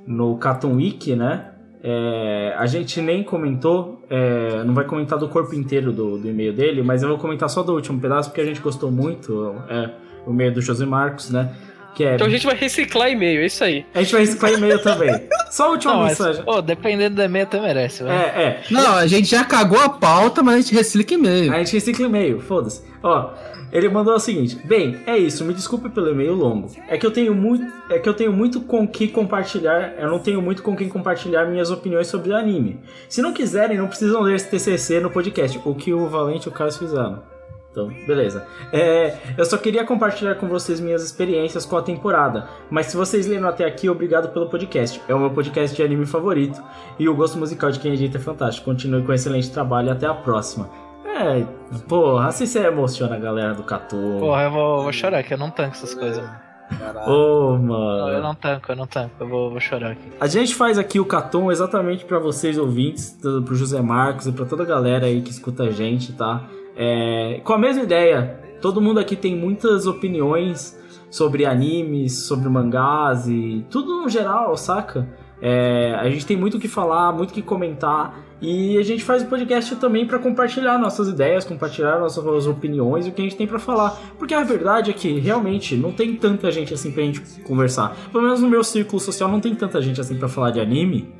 No 0.06 0.36
Cartoon 0.38 0.76
Wiki, 0.76 1.14
né? 1.14 1.52
É, 1.82 2.54
a 2.58 2.66
gente 2.66 3.00
nem 3.00 3.22
comentou, 3.22 4.02
é, 4.10 4.62
não 4.64 4.74
vai 4.74 4.84
comentar 4.84 5.18
do 5.18 5.28
corpo 5.28 5.54
inteiro 5.54 5.92
do, 5.92 6.18
do 6.18 6.28
e-mail 6.28 6.52
dele, 6.52 6.82
mas 6.82 7.02
eu 7.02 7.08
vou 7.08 7.16
comentar 7.16 7.48
só 7.48 7.62
do 7.62 7.72
último 7.72 7.98
pedaço 7.98 8.28
porque 8.28 8.42
a 8.42 8.44
gente 8.44 8.60
gostou 8.60 8.90
muito. 8.90 9.54
É, 9.68 9.90
o 10.26 10.32
e-mail 10.32 10.52
do 10.52 10.60
José 10.60 10.84
Marcos, 10.84 11.30
né? 11.30 11.54
Que 11.94 12.04
é. 12.04 12.14
Então 12.14 12.26
a 12.26 12.30
gente 12.30 12.46
vai 12.46 12.54
reciclar 12.54 13.10
e-mail, 13.10 13.42
é 13.42 13.46
isso 13.46 13.64
aí. 13.64 13.84
A 13.94 14.02
gente 14.02 14.12
vai 14.12 14.20
reciclar 14.20 14.52
e-mail 14.52 14.82
também. 14.82 15.28
Só 15.50 15.66
a 15.66 15.70
última 15.70 15.92
Não, 15.94 16.00
mas, 16.00 16.18
mensagem. 16.18 16.44
pô, 16.44 16.62
dependendo 16.62 17.16
do 17.16 17.22
e-mail 17.22 17.44
até 17.44 17.60
merece. 17.60 18.04
É, 18.04 18.06
é. 18.08 18.62
Não, 18.70 18.94
a 18.94 19.06
gente 19.06 19.28
já 19.28 19.44
cagou 19.44 19.80
a 19.80 19.88
pauta, 19.88 20.42
mas 20.42 20.54
a 20.54 20.60
gente 20.60 20.74
recicla 20.74 21.14
e-mail. 21.16 21.52
A 21.52 21.58
gente 21.58 21.72
recicla 21.72 22.06
e-mail, 22.06 22.40
foda-se. 22.40 22.82
Ó, 23.02 23.30
ele 23.72 23.88
mandou 23.88 24.14
o 24.14 24.18
seguinte: 24.20 24.58
Bem, 24.64 24.98
é 25.06 25.16
isso, 25.16 25.44
me 25.44 25.54
desculpe 25.54 25.88
pelo 25.88 26.10
e-mail 26.10 26.34
longo. 26.34 26.70
É 26.88 26.96
que 26.96 27.06
eu 27.06 27.10
tenho 27.10 27.34
muito. 27.34 27.64
É 27.90 27.98
que 27.98 28.08
eu 28.08 28.14
tenho 28.14 28.32
muito 28.32 28.60
com 28.60 28.86
que 28.86 29.08
compartilhar. 29.08 29.94
Eu 29.98 30.08
não 30.08 30.18
tenho 30.18 30.40
muito 30.40 30.62
com 30.62 30.76
quem 30.76 30.88
compartilhar 30.88 31.44
minhas 31.46 31.70
opiniões 31.70 32.06
sobre 32.06 32.30
o 32.30 32.36
anime. 32.36 32.78
Se 33.08 33.20
não 33.22 33.32
quiserem, 33.32 33.76
não 33.78 33.88
precisam 33.88 34.20
ler 34.20 34.36
esse 34.36 34.48
TCC 34.48 35.00
no 35.00 35.10
podcast, 35.10 35.60
o 35.64 35.74
que 35.74 35.92
o 35.92 36.06
Valente 36.08 36.46
e 36.46 36.48
o 36.50 36.52
Carlos 36.52 36.76
fizeram. 36.76 37.22
Então, 37.70 37.88
beleza. 38.06 38.46
É, 38.72 39.16
eu 39.38 39.44
só 39.44 39.56
queria 39.56 39.84
compartilhar 39.84 40.34
com 40.34 40.48
vocês 40.48 40.80
minhas 40.80 41.04
experiências 41.04 41.64
com 41.64 41.76
a 41.76 41.82
temporada. 41.82 42.48
Mas 42.68 42.86
se 42.86 42.96
vocês 42.96 43.26
leram 43.28 43.48
até 43.48 43.64
aqui, 43.64 43.88
obrigado 43.88 44.32
pelo 44.32 44.48
podcast. 44.48 45.00
É 45.08 45.14
o 45.14 45.18
meu 45.20 45.30
podcast 45.30 45.76
de 45.76 45.82
anime 45.82 46.04
favorito. 46.04 46.60
E 46.98 47.08
o 47.08 47.14
gosto 47.14 47.38
musical 47.38 47.70
de 47.70 47.78
quem 47.78 47.92
edita 47.92 48.18
é 48.18 48.20
fantástico. 48.20 48.64
Continue 48.64 49.02
com 49.02 49.12
um 49.12 49.14
excelente 49.14 49.50
trabalho 49.52 49.88
e 49.88 49.90
até 49.92 50.06
a 50.06 50.14
próxima. 50.14 50.68
É, 51.06 51.44
porra, 51.88 52.28
assim 52.28 52.46
você 52.46 52.60
emociona 52.66 53.14
a 53.16 53.18
galera 53.18 53.54
do 53.54 53.62
Catu. 53.62 54.16
Porra, 54.18 54.42
eu 54.44 54.50
vou, 54.50 54.82
vou 54.82 54.92
chorar, 54.92 55.22
que 55.22 55.34
eu 55.34 55.38
não 55.38 55.50
tanco 55.50 55.72
essas 55.76 55.94
coisas. 55.94 56.24
mano. 56.24 56.50
Caralho. 56.78 57.10
Ô, 57.10 57.52
Não, 57.58 57.62
mano. 57.62 58.08
eu 58.12 58.22
não 58.22 58.34
tanco, 58.34 58.70
eu 58.72 58.76
não 58.76 58.86
tanco. 58.86 59.10
Eu 59.20 59.28
vou, 59.28 59.50
vou 59.50 59.60
chorar 59.60 59.92
aqui. 59.92 60.08
A 60.20 60.26
gente 60.28 60.54
faz 60.54 60.78
aqui 60.78 60.98
o 61.00 61.04
Catum 61.04 61.50
exatamente 61.50 62.04
pra 62.04 62.18
vocês 62.18 62.56
ouvintes, 62.56 63.16
pro 63.44 63.54
José 63.54 63.80
Marcos 63.82 64.26
e 64.26 64.32
pra 64.32 64.44
toda 64.44 64.62
a 64.62 64.66
galera 64.66 65.06
aí 65.06 65.20
que 65.20 65.30
escuta 65.30 65.64
a 65.64 65.70
gente, 65.70 66.12
tá? 66.12 66.42
É, 66.82 67.42
com 67.44 67.52
a 67.52 67.58
mesma 67.58 67.82
ideia, 67.82 68.40
todo 68.62 68.80
mundo 68.80 68.98
aqui 68.98 69.14
tem 69.14 69.36
muitas 69.36 69.86
opiniões 69.86 70.80
sobre 71.10 71.44
animes, 71.44 72.26
sobre 72.26 72.48
mangás 72.48 73.28
e 73.28 73.66
tudo 73.68 74.00
no 74.00 74.08
geral, 74.08 74.56
saca? 74.56 75.06
É, 75.42 75.94
a 76.00 76.08
gente 76.08 76.24
tem 76.24 76.38
muito 76.38 76.56
o 76.56 76.60
que 76.60 76.68
falar, 76.68 77.12
muito 77.12 77.32
o 77.32 77.34
que 77.34 77.42
comentar 77.42 78.18
e 78.40 78.78
a 78.78 78.82
gente 78.82 79.04
faz 79.04 79.22
o 79.22 79.26
podcast 79.26 79.76
também 79.76 80.06
pra 80.06 80.18
compartilhar 80.18 80.78
nossas 80.78 81.08
ideias, 81.08 81.44
compartilhar 81.44 81.98
nossas 81.98 82.46
opiniões 82.46 83.06
e 83.06 83.10
o 83.10 83.12
que 83.12 83.20
a 83.20 83.24
gente 83.24 83.36
tem 83.36 83.46
pra 83.46 83.58
falar. 83.58 84.00
Porque 84.18 84.32
a 84.32 84.42
verdade 84.42 84.90
é 84.90 84.94
que 84.94 85.18
realmente 85.18 85.76
não 85.76 85.92
tem 85.92 86.16
tanta 86.16 86.50
gente 86.50 86.72
assim 86.72 86.90
pra 86.92 87.02
gente 87.02 87.20
conversar. 87.42 87.94
Pelo 88.10 88.24
menos 88.24 88.40
no 88.40 88.48
meu 88.48 88.64
círculo 88.64 88.98
social 88.98 89.30
não 89.30 89.40
tem 89.40 89.54
tanta 89.54 89.82
gente 89.82 90.00
assim 90.00 90.16
pra 90.16 90.28
falar 90.28 90.50
de 90.50 90.60
anime 90.60 91.12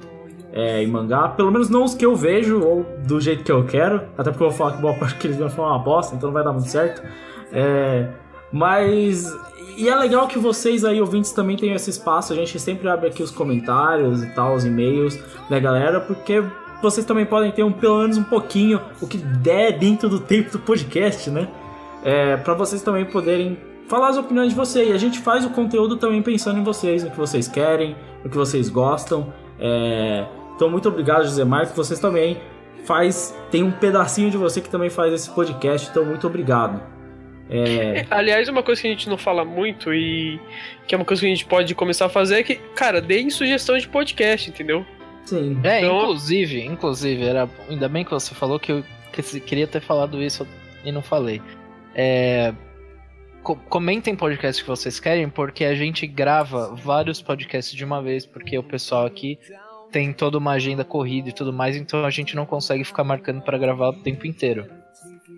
é, 0.53 0.82
e 0.82 0.86
mangá. 0.86 1.28
Pelo 1.28 1.51
menos 1.51 1.68
não 1.68 1.84
os 1.84 1.94
que 1.94 2.05
eu 2.05 2.14
vejo 2.14 2.62
ou 2.62 2.84
do 3.07 3.20
jeito 3.20 3.44
que 3.44 3.53
eu 3.53 3.64
quero. 3.64 4.03
Até 4.16 4.30
porque 4.30 4.44
eu 4.44 4.48
vou 4.51 4.57
falar 4.57 4.72
que 4.72 4.82
boa 4.82 4.94
parte 4.94 5.16
que 5.16 5.26
eles 5.26 5.36
vão 5.36 5.48
falar 5.48 5.76
uma 5.76 5.78
bosta, 5.78 6.14
então 6.14 6.28
não 6.28 6.34
vai 6.34 6.44
dar 6.44 6.53
muito 6.53 6.68
certo. 6.68 7.03
É, 7.53 8.09
mas. 8.53 9.32
E 9.76 9.88
é 9.88 9.94
legal 9.94 10.26
que 10.26 10.38
vocês 10.38 10.84
aí, 10.84 11.01
ouvintes, 11.01 11.32
também 11.32 11.57
tenham 11.57 11.74
esse 11.74 11.90
espaço. 11.90 12.32
A 12.32 12.36
gente 12.36 12.59
sempre 12.59 12.88
abre 12.88 13.09
aqui 13.09 13.22
os 13.22 13.30
comentários 13.30 14.22
e 14.22 14.26
tal, 14.34 14.55
os 14.55 14.64
e-mails 14.64 15.18
da 15.48 15.59
galera, 15.59 16.01
porque 16.01 16.42
vocês 16.82 17.07
também 17.07 17.24
podem 17.24 17.51
ter 17.53 17.62
um, 17.62 17.72
pelo 17.72 18.01
menos 18.01 18.18
um 18.18 18.24
pouquinho, 18.24 18.80
o 19.01 19.07
que 19.07 19.18
der 19.18 19.78
dentro 19.78 20.09
do 20.09 20.18
tempo 20.18 20.51
do 20.51 20.59
podcast, 20.59 21.30
né? 21.30 21.48
É, 22.03 22.36
para 22.36 22.55
vocês 22.55 22.82
também 22.82 23.05
poderem 23.05 23.59
falar 23.86 24.09
as 24.09 24.16
opiniões 24.16 24.51
de 24.51 24.55
vocês. 24.55 24.88
E 24.88 24.92
a 24.92 24.98
gente 24.98 25.18
faz 25.20 25.44
o 25.44 25.51
conteúdo 25.51 25.96
também 25.96 26.20
pensando 26.22 26.59
em 26.59 26.64
vocês, 26.64 27.05
no 27.05 27.11
que 27.11 27.16
vocês 27.16 27.48
querem, 27.48 27.96
no 28.24 28.30
que 28.30 28.36
vocês 28.36 28.68
gostam. 28.68 29.32
É, 29.59 30.26
então, 30.61 30.70
muito 30.70 30.88
obrigado, 30.88 31.22
José 31.24 31.44
Marcos. 31.44 31.74
Vocês 31.74 31.98
também 31.98 32.38
faz. 32.84 33.34
Tem 33.50 33.62
um 33.62 33.70
pedacinho 33.70 34.30
de 34.30 34.36
você 34.36 34.61
que 34.61 34.68
também 34.68 34.90
faz 34.90 35.12
esse 35.12 35.30
podcast, 35.30 35.88
então 35.90 36.04
muito 36.04 36.26
obrigado. 36.26 36.82
É, 37.48 38.04
Aliás, 38.12 38.46
uma 38.48 38.62
coisa 38.62 38.80
que 38.82 38.86
a 38.86 38.90
gente 38.90 39.08
não 39.08 39.16
fala 39.16 39.44
muito 39.44 39.92
e 39.92 40.38
que 40.86 40.94
é 40.94 40.98
uma 40.98 41.04
coisa 41.04 41.20
que 41.20 41.26
a 41.26 41.30
gente 41.30 41.46
pode 41.46 41.74
começar 41.74 42.06
a 42.06 42.08
fazer 42.11 42.36
é 42.40 42.42
que, 42.42 42.56
cara, 42.74 43.00
deem 43.00 43.30
sugestão 43.30 43.76
de 43.78 43.88
podcast, 43.88 44.50
entendeu? 44.50 44.84
sim. 45.24 45.58
É, 45.64 45.80
Então- 45.80 46.02
inclusive, 46.02 46.61
inclusive, 46.64 47.24
era, 47.24 47.48
ainda 47.68 47.88
bem 47.88 48.04
que 48.04 48.11
você 48.11 48.34
falou 48.34 48.58
que 48.61 48.72
eu 48.72 48.84
que 49.12 49.22
se- 49.22 49.40
queria 49.40 49.66
ter 49.66 49.80
falado 49.80 50.22
isso 50.22 50.46
e 50.84 50.92
não 50.92 51.02
falei. 51.02 51.40
É, 51.94 52.52
co- 53.42 53.56
comentem 53.56 54.14
podcast 54.14 54.62
que 54.62 54.68
vocês 54.68 55.00
querem, 55.00 55.28
porque 55.28 55.64
a 55.64 55.74
gente 55.74 56.06
grava 56.06 56.74
vários 56.74 57.20
podcasts 57.20 57.74
de 57.74 57.84
uma 57.84 58.00
vez, 58.02 58.24
porque 58.26 58.56
o 58.58 58.62
pessoal 58.62 59.04
aqui 59.06 59.38
tem 59.91 60.12
toda 60.12 60.38
uma 60.38 60.53
agenda 60.53 60.84
corrida 60.84 61.28
e 61.28 61.32
tudo 61.32 61.53
mais, 61.53 61.76
então 61.76 62.05
a 62.05 62.11
gente 62.11 62.36
não 62.36 62.47
consegue 62.47 62.84
ficar 62.84 63.05
marcando 63.05 63.43
para 63.43 63.59
gravar 63.59 63.88
o 63.88 64.03
tempo 64.03 64.26
inteiro. 64.26 64.66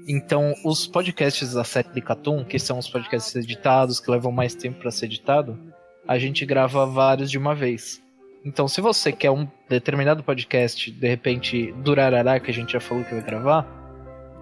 Então, 0.08 0.54
os 0.64 0.86
podcasts 0.86 1.52
da 1.52 1.64
série 1.64 1.88
de 1.88 2.00
Catum, 2.00 2.44
que 2.44 2.58
são 2.58 2.78
os 2.78 2.88
podcasts 2.88 3.34
editados, 3.36 4.00
que 4.00 4.10
levam 4.10 4.32
mais 4.32 4.54
tempo 4.54 4.80
para 4.80 4.90
ser 4.90 5.06
editado, 5.06 5.58
a 6.06 6.18
gente 6.18 6.44
grava 6.44 6.84
vários 6.84 7.30
de 7.30 7.38
uma 7.38 7.54
vez. 7.54 8.02
Então, 8.44 8.66
se 8.66 8.80
você 8.80 9.12
quer 9.12 9.30
um 9.30 9.46
determinado 9.68 10.24
podcast, 10.24 10.90
de 10.90 11.08
repente, 11.08 11.72
Durarará, 11.84 12.40
que 12.40 12.50
a 12.50 12.54
gente 12.54 12.72
já 12.72 12.80
falou 12.80 13.04
que 13.04 13.14
vai 13.14 13.22
gravar, 13.22 13.82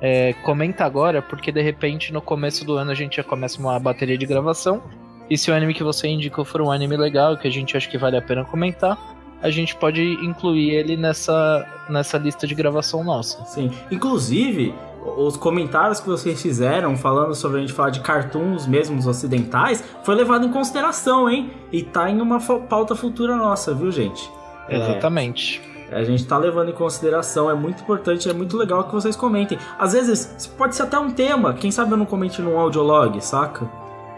é, 0.00 0.32
comenta 0.42 0.84
agora, 0.84 1.20
porque 1.20 1.52
de 1.52 1.60
repente 1.60 2.12
no 2.12 2.22
começo 2.22 2.64
do 2.64 2.76
ano 2.76 2.90
a 2.90 2.94
gente 2.94 3.18
já 3.18 3.24
começa 3.24 3.60
uma 3.60 3.78
bateria 3.78 4.16
de 4.16 4.24
gravação. 4.24 4.82
E 5.28 5.36
se 5.36 5.50
o 5.50 5.54
anime 5.54 5.74
que 5.74 5.84
você 5.84 6.08
indicou 6.08 6.44
for 6.44 6.62
um 6.62 6.70
anime 6.70 6.96
legal, 6.96 7.36
que 7.36 7.46
a 7.46 7.50
gente 7.50 7.76
acha 7.76 7.88
que 7.88 7.98
vale 7.98 8.16
a 8.16 8.22
pena 8.22 8.44
comentar, 8.44 8.98
a 9.42 9.50
gente 9.50 9.74
pode 9.76 10.02
incluir 10.24 10.70
ele 10.70 10.96
nessa, 10.96 11.66
nessa 11.88 12.18
lista 12.18 12.46
de 12.46 12.54
gravação 12.54 13.02
nossa. 13.02 13.44
Sim. 13.44 13.70
Inclusive, 13.90 14.74
os 15.16 15.36
comentários 15.36 16.00
que 16.00 16.06
vocês 16.06 16.40
fizeram 16.40 16.96
falando 16.96 17.34
sobre 17.34 17.58
a 17.58 17.60
gente 17.60 17.72
falar 17.72 17.90
de 17.90 18.00
cartoons 18.00 18.66
mesmos 18.66 19.06
ocidentais 19.06 19.82
foi 20.04 20.14
levado 20.14 20.46
em 20.46 20.52
consideração, 20.52 21.28
hein? 21.28 21.50
E 21.72 21.82
tá 21.82 22.10
em 22.10 22.20
uma 22.20 22.40
pauta 22.40 22.94
futura 22.94 23.36
nossa, 23.36 23.74
viu, 23.74 23.90
gente? 23.90 24.30
É, 24.68 24.76
Exatamente. 24.76 25.60
a 25.90 26.04
gente 26.04 26.24
tá 26.26 26.36
levando 26.36 26.70
em 26.70 26.74
consideração, 26.74 27.50
é 27.50 27.54
muito 27.54 27.82
importante, 27.82 28.28
é 28.28 28.32
muito 28.32 28.56
legal 28.56 28.84
que 28.84 28.92
vocês 28.92 29.16
comentem. 29.16 29.58
Às 29.78 29.94
vezes, 29.94 30.46
pode 30.56 30.76
ser 30.76 30.82
até 30.82 30.98
um 30.98 31.10
tema, 31.10 31.54
quem 31.54 31.70
sabe 31.70 31.92
eu 31.92 31.96
não 31.96 32.06
comente 32.06 32.42
num 32.42 32.58
audiolog, 32.58 33.20
saca? 33.20 33.68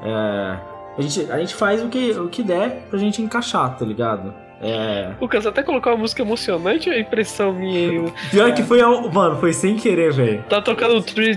É, 0.03 0.59
a, 0.99 1.01
gente, 1.01 1.31
a 1.31 1.39
gente 1.39 1.55
faz 1.55 1.83
o 1.83 1.89
que, 1.89 2.11
o 2.11 2.29
que 2.29 2.43
der 2.43 2.87
pra 2.91 2.99
gente 2.99 3.23
encaixar, 3.23 3.79
tá 3.79 3.85
ligado? 3.85 4.35
É, 4.65 5.11
Lucas, 5.21 5.45
até 5.45 5.63
colocar 5.63 5.91
uma 5.91 5.97
música 5.99 6.23
emocionante 6.23 6.89
é 6.89 7.01
impressão 7.01 7.53
minha. 7.53 7.93
Eu- 7.95 8.13
pior 8.31 8.55
que 8.55 8.63
foi, 8.63 8.81
ao- 8.81 9.11
mano, 9.11 9.37
foi 9.39 9.53
sem 9.53 9.77
querer, 9.77 10.13
velho. 10.13 10.45
Tá 10.49 10.63
tocando 10.63 11.03
Three, 11.03 11.37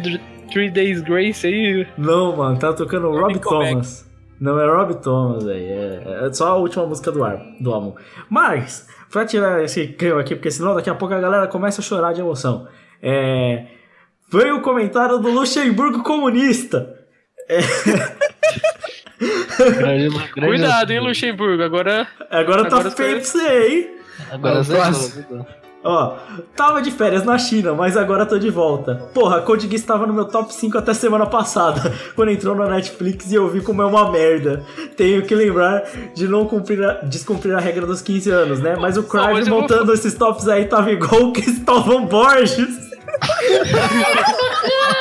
Three 0.51 0.69
Days 0.69 1.01
Grace 1.01 1.45
aí. 1.47 1.87
Não, 1.97 2.35
mano, 2.35 2.57
tá 2.59 2.71
tocando 2.71 3.09
Rob 3.09 3.33
Nickelback. 3.33 3.71
Thomas. 3.71 4.05
Não, 4.39 4.59
é 4.59 4.67
Rob 4.69 4.93
Thomas, 5.01 5.43
velho. 5.43 5.59
É, 5.59 6.27
é 6.27 6.33
só 6.33 6.49
a 6.49 6.55
última 6.55 6.85
música 6.85 7.11
do, 7.11 7.23
ar, 7.23 7.39
do 7.59 7.73
álbum. 7.73 7.95
Mas, 8.29 8.87
pra 9.11 9.25
tirar 9.25 9.63
esse 9.63 9.87
clima 9.87 10.19
aqui, 10.21 10.35
porque 10.35 10.51
senão 10.51 10.75
daqui 10.75 10.89
a 10.89 10.93
pouco 10.95 11.13
a 11.15 11.19
galera 11.19 11.47
começa 11.47 11.81
a 11.81 11.83
chorar 11.83 12.13
de 12.13 12.21
emoção. 12.21 12.67
É, 13.01 13.65
foi 14.29 14.51
o 14.51 14.61
comentário 14.61 15.17
do 15.17 15.31
Luxemburgo 15.31 16.03
comunista. 16.03 16.93
Grande- 19.19 20.09
grande- 20.09 20.31
Cuidado, 20.47 20.91
hein, 20.91 20.99
Luxemburgo. 20.99 21.63
Agora 21.63 22.07
Agora, 22.29 22.65
tá 22.65 22.77
Agora 22.77 22.91
feio 22.91 23.21
foi- 23.21 23.41
pra 23.41 23.49
você, 23.49 23.67
hein? 23.67 23.87
Agora 24.31 24.59
É 24.59 24.63
zerou, 24.63 24.81
próximo. 24.83 25.23
zerou. 25.29 25.47
Ó, 25.87 26.15
tava 26.55 26.81
de 26.81 26.89
férias 26.89 27.23
na 27.23 27.37
China, 27.37 27.75
mas 27.75 27.95
agora 27.95 28.25
tô 28.25 28.39
de 28.39 28.49
volta. 28.49 28.95
Porra, 29.13 29.39
Code 29.41 29.67
Geass 29.69 29.83
tava 29.83 30.07
no 30.07 30.13
meu 30.13 30.25
top 30.25 30.51
5 30.51 30.75
até 30.79 30.95
semana 30.95 31.27
passada, 31.27 31.93
quando 32.15 32.31
entrou 32.31 32.55
na 32.55 32.65
Netflix 32.67 33.31
e 33.31 33.35
eu 33.35 33.47
vi 33.47 33.61
como 33.61 33.83
é 33.83 33.85
uma 33.85 34.11
merda. 34.11 34.65
Tenho 34.97 35.21
que 35.21 35.35
lembrar 35.35 35.83
de 36.15 36.27
não 36.27 36.45
cumprir 36.47 36.83
a, 36.83 36.93
descumprir 37.03 37.55
a 37.55 37.59
regra 37.59 37.85
dos 37.85 38.01
15 38.01 38.31
anos, 38.31 38.59
né? 38.59 38.75
Mas 38.75 38.97
o 38.97 39.05
mas 39.13 39.45
eu 39.47 39.53
vou- 39.53 39.61
montando 39.61 39.93
esses 39.93 40.15
tops 40.15 40.47
aí 40.47 40.65
tava 40.65 40.91
igual 40.91 41.25
o 41.25 41.31
Cristóvão 41.33 42.07
Borges. 42.07 42.83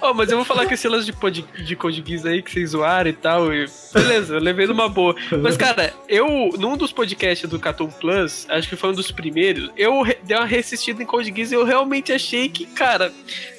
Ó, 0.00 0.12
mas 0.14 0.30
eu 0.30 0.36
vou 0.36 0.44
falar 0.44 0.66
que 0.66 0.74
esse 0.74 0.88
lance 0.88 1.06
de, 1.06 1.12
pod, 1.12 1.42
de 1.42 1.76
Code 1.76 2.02
Geass 2.06 2.26
aí 2.26 2.42
que 2.42 2.50
vocês 2.50 2.70
zoaram 2.70 3.10
e 3.10 3.12
tal. 3.12 3.52
E 3.52 3.66
beleza, 3.92 4.34
eu 4.36 4.40
levei 4.40 4.66
numa 4.66 4.88
boa. 4.88 5.14
Mas, 5.42 5.56
cara, 5.56 5.92
eu, 6.08 6.26
num 6.58 6.76
dos 6.76 6.92
podcasts 6.92 7.48
do 7.48 7.58
Cartoon 7.58 7.88
Plus, 7.88 8.46
acho 8.48 8.68
que 8.68 8.76
foi 8.76 8.90
um 8.90 8.94
dos 8.94 9.10
primeiros, 9.10 9.70
eu 9.76 10.04
dei 10.24 10.36
uma 10.36 10.46
reassistida 10.46 11.02
em 11.02 11.06
Code 11.06 11.32
Geass 11.34 11.52
e 11.52 11.54
eu 11.54 11.64
realmente 11.64 12.12
achei 12.12 12.48
que, 12.48 12.66
cara, 12.66 13.12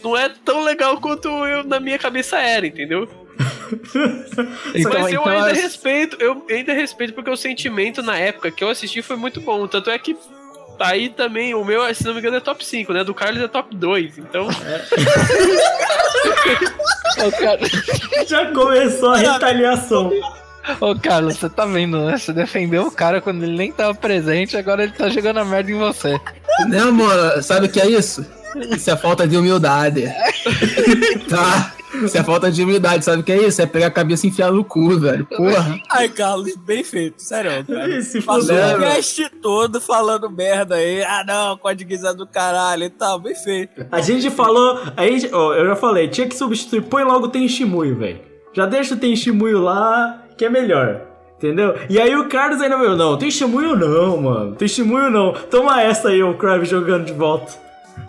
não 0.03 0.15
é 0.15 0.29
tão 0.29 0.63
legal 0.63 0.99
quanto 0.99 1.27
eu 1.27 1.63
na 1.63 1.79
minha 1.79 1.97
cabeça 1.97 2.37
era, 2.37 2.65
entendeu? 2.67 3.07
Então, 4.75 4.91
Mas 4.93 5.13
eu 5.13 5.21
então 5.21 5.25
ainda 5.31 5.51
as- 5.51 5.57
respeito, 5.61 6.17
eu 6.19 6.45
ainda 6.49 6.73
respeito 6.73 7.13
porque 7.13 7.29
o 7.29 7.37
sentimento 7.37 8.01
na 8.01 8.17
época 8.17 8.51
que 8.51 8.63
eu 8.63 8.69
assisti 8.69 9.01
foi 9.01 9.15
muito 9.15 9.39
bom. 9.41 9.67
Tanto 9.67 9.89
é 9.89 9.97
que 9.97 10.15
aí 10.79 11.09
também, 11.09 11.53
o 11.53 11.63
meu, 11.63 11.93
se 11.93 12.05
não 12.05 12.13
me 12.13 12.19
engano, 12.19 12.37
é 12.37 12.39
top 12.39 12.65
5, 12.65 12.91
né? 12.93 13.03
Do 13.03 13.13
Carlos 13.13 13.41
é 13.41 13.47
top 13.47 13.75
2. 13.75 14.17
Então, 14.17 14.47
Ô, 17.17 17.31
Car- 17.31 17.59
Já 18.27 18.45
começou 18.51 19.09
a 19.13 19.17
retaliação. 19.17 20.11
Ô, 20.79 20.95
Carlos, 20.95 21.37
você 21.37 21.49
tá 21.49 21.65
vendo, 21.65 22.05
né? 22.05 22.17
Você 22.17 22.31
defendeu 22.31 22.83
o 22.87 22.91
cara 22.91 23.19
quando 23.21 23.43
ele 23.43 23.57
nem 23.57 23.71
tava 23.71 23.93
presente, 23.95 24.55
agora 24.57 24.83
ele 24.83 24.91
tá 24.91 25.09
jogando 25.09 25.39
a 25.39 25.45
merda 25.45 25.71
em 25.71 25.77
você. 25.77 26.19
Né, 26.67 26.79
amor? 26.79 27.41
Sabe 27.41 27.65
o 27.67 27.69
que 27.69 27.79
é 27.81 27.87
isso? 27.87 28.25
Isso 28.75 28.89
é 28.91 28.97
falta 28.97 29.27
de 29.27 29.37
humildade. 29.37 30.03
tá? 31.29 31.73
Isso 31.93 32.17
é 32.17 32.23
falta 32.23 32.51
de 32.51 32.63
humildade, 32.63 33.03
sabe 33.03 33.21
o 33.21 33.23
que 33.23 33.31
é 33.31 33.47
isso? 33.47 33.61
É 33.61 33.65
pegar 33.65 33.87
a 33.87 33.91
cabeça 33.91 34.25
e 34.25 34.29
enfiar 34.29 34.51
no 34.51 34.63
cu, 34.63 34.99
velho. 34.99 35.25
Porra. 35.25 35.79
Ai, 35.89 36.09
Carlos, 36.09 36.55
bem 36.55 36.83
feito, 36.83 37.21
sério, 37.21 37.51
cara. 37.65 38.01
Se 38.01 38.21
Passou 38.21 38.55
o 38.55 38.79
cast 38.79 39.29
todo 39.41 39.81
falando 39.81 40.29
merda 40.29 40.75
aí. 40.75 41.03
Ah, 41.03 41.23
não, 41.25 41.57
código 41.57 41.93
é 41.93 42.13
do 42.13 42.27
caralho 42.27 42.83
e 42.83 42.89
tal, 42.89 43.19
bem 43.19 43.35
feito. 43.35 43.85
A 43.91 44.01
gente 44.01 44.29
falou. 44.29 44.79
A 44.95 45.05
gente, 45.05 45.29
ó, 45.33 45.53
eu 45.53 45.65
já 45.67 45.75
falei, 45.75 46.07
tinha 46.07 46.27
que 46.27 46.35
substituir. 46.35 46.81
Põe 46.83 47.03
logo 47.03 47.25
o 47.25 47.29
Tenshimuyo, 47.29 47.97
velho. 47.97 48.19
Já 48.53 48.65
deixa 48.65 48.93
o 48.93 48.97
Tenshimuyo 48.97 49.61
lá, 49.61 50.23
que 50.37 50.45
é 50.45 50.49
melhor. 50.49 51.01
Entendeu? 51.37 51.73
E 51.89 51.97
aí 51.99 52.13
o 52.17 52.27
Carlos 52.27 52.61
ainda 52.61 52.77
veio, 52.77 52.97
não, 52.97 53.17
Tenshimuyo 53.17 53.75
não, 53.75 54.17
mano. 54.17 54.55
Tenshimuyo 54.55 55.09
não. 55.09 55.31
Toma 55.33 55.81
essa 55.81 56.09
aí, 56.09 56.21
o 56.21 56.33
Crave 56.33 56.65
jogando 56.65 57.05
de 57.05 57.13
volta. 57.13 57.53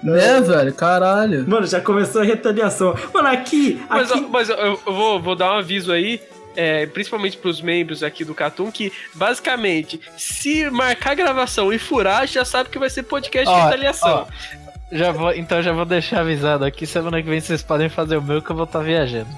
Né, 0.03 0.41
velho? 0.41 0.73
Caralho. 0.75 1.49
Mano, 1.49 1.67
já 1.67 1.81
começou 1.81 2.23
a 2.23 2.25
retaliação. 2.25 2.95
Mano, 3.13 3.29
aqui. 3.29 3.81
Mas, 3.89 4.11
aqui... 4.11 4.27
mas 4.31 4.49
eu, 4.49 4.57
eu 4.57 4.77
vou, 4.87 5.21
vou 5.21 5.37
dar 5.37 5.53
um 5.53 5.59
aviso 5.59 5.93
aí, 5.93 6.21
é, 6.57 6.87
principalmente 6.87 7.37
pros 7.37 7.61
membros 7.61 8.03
aqui 8.03 8.25
do 8.25 8.35
Catum, 8.35 8.71
que 8.71 8.93
basicamente, 9.15 10.01
se 10.17 10.69
marcar 10.71 11.15
gravação 11.15 11.73
e 11.73 11.79
furar, 11.79 12.27
já 12.27 12.45
sabe 12.45 12.71
que 12.71 12.79
vai 12.79 12.89
ser 12.91 13.03
podcast 13.05 13.47
de 13.49 13.55
Ó, 13.61 13.65
retaliação. 13.65 14.27
ó, 14.27 14.57
Já 14.91 15.13
vou, 15.13 15.33
então 15.33 15.63
já 15.63 15.73
vou 15.73 15.85
deixar 15.85 16.21
avisado 16.21 16.65
aqui. 16.65 16.87
Semana 16.87 17.23
que 17.23 17.29
vem 17.29 17.41
vocês 17.41 17.63
podem 17.63 17.89
fazer 17.89 18.17
o 18.17 18.23
meu 18.23 18.41
que 18.43 18.51
eu 18.51 18.57
vou 18.57 18.65
estar 18.65 18.81
viajando. 18.81 19.29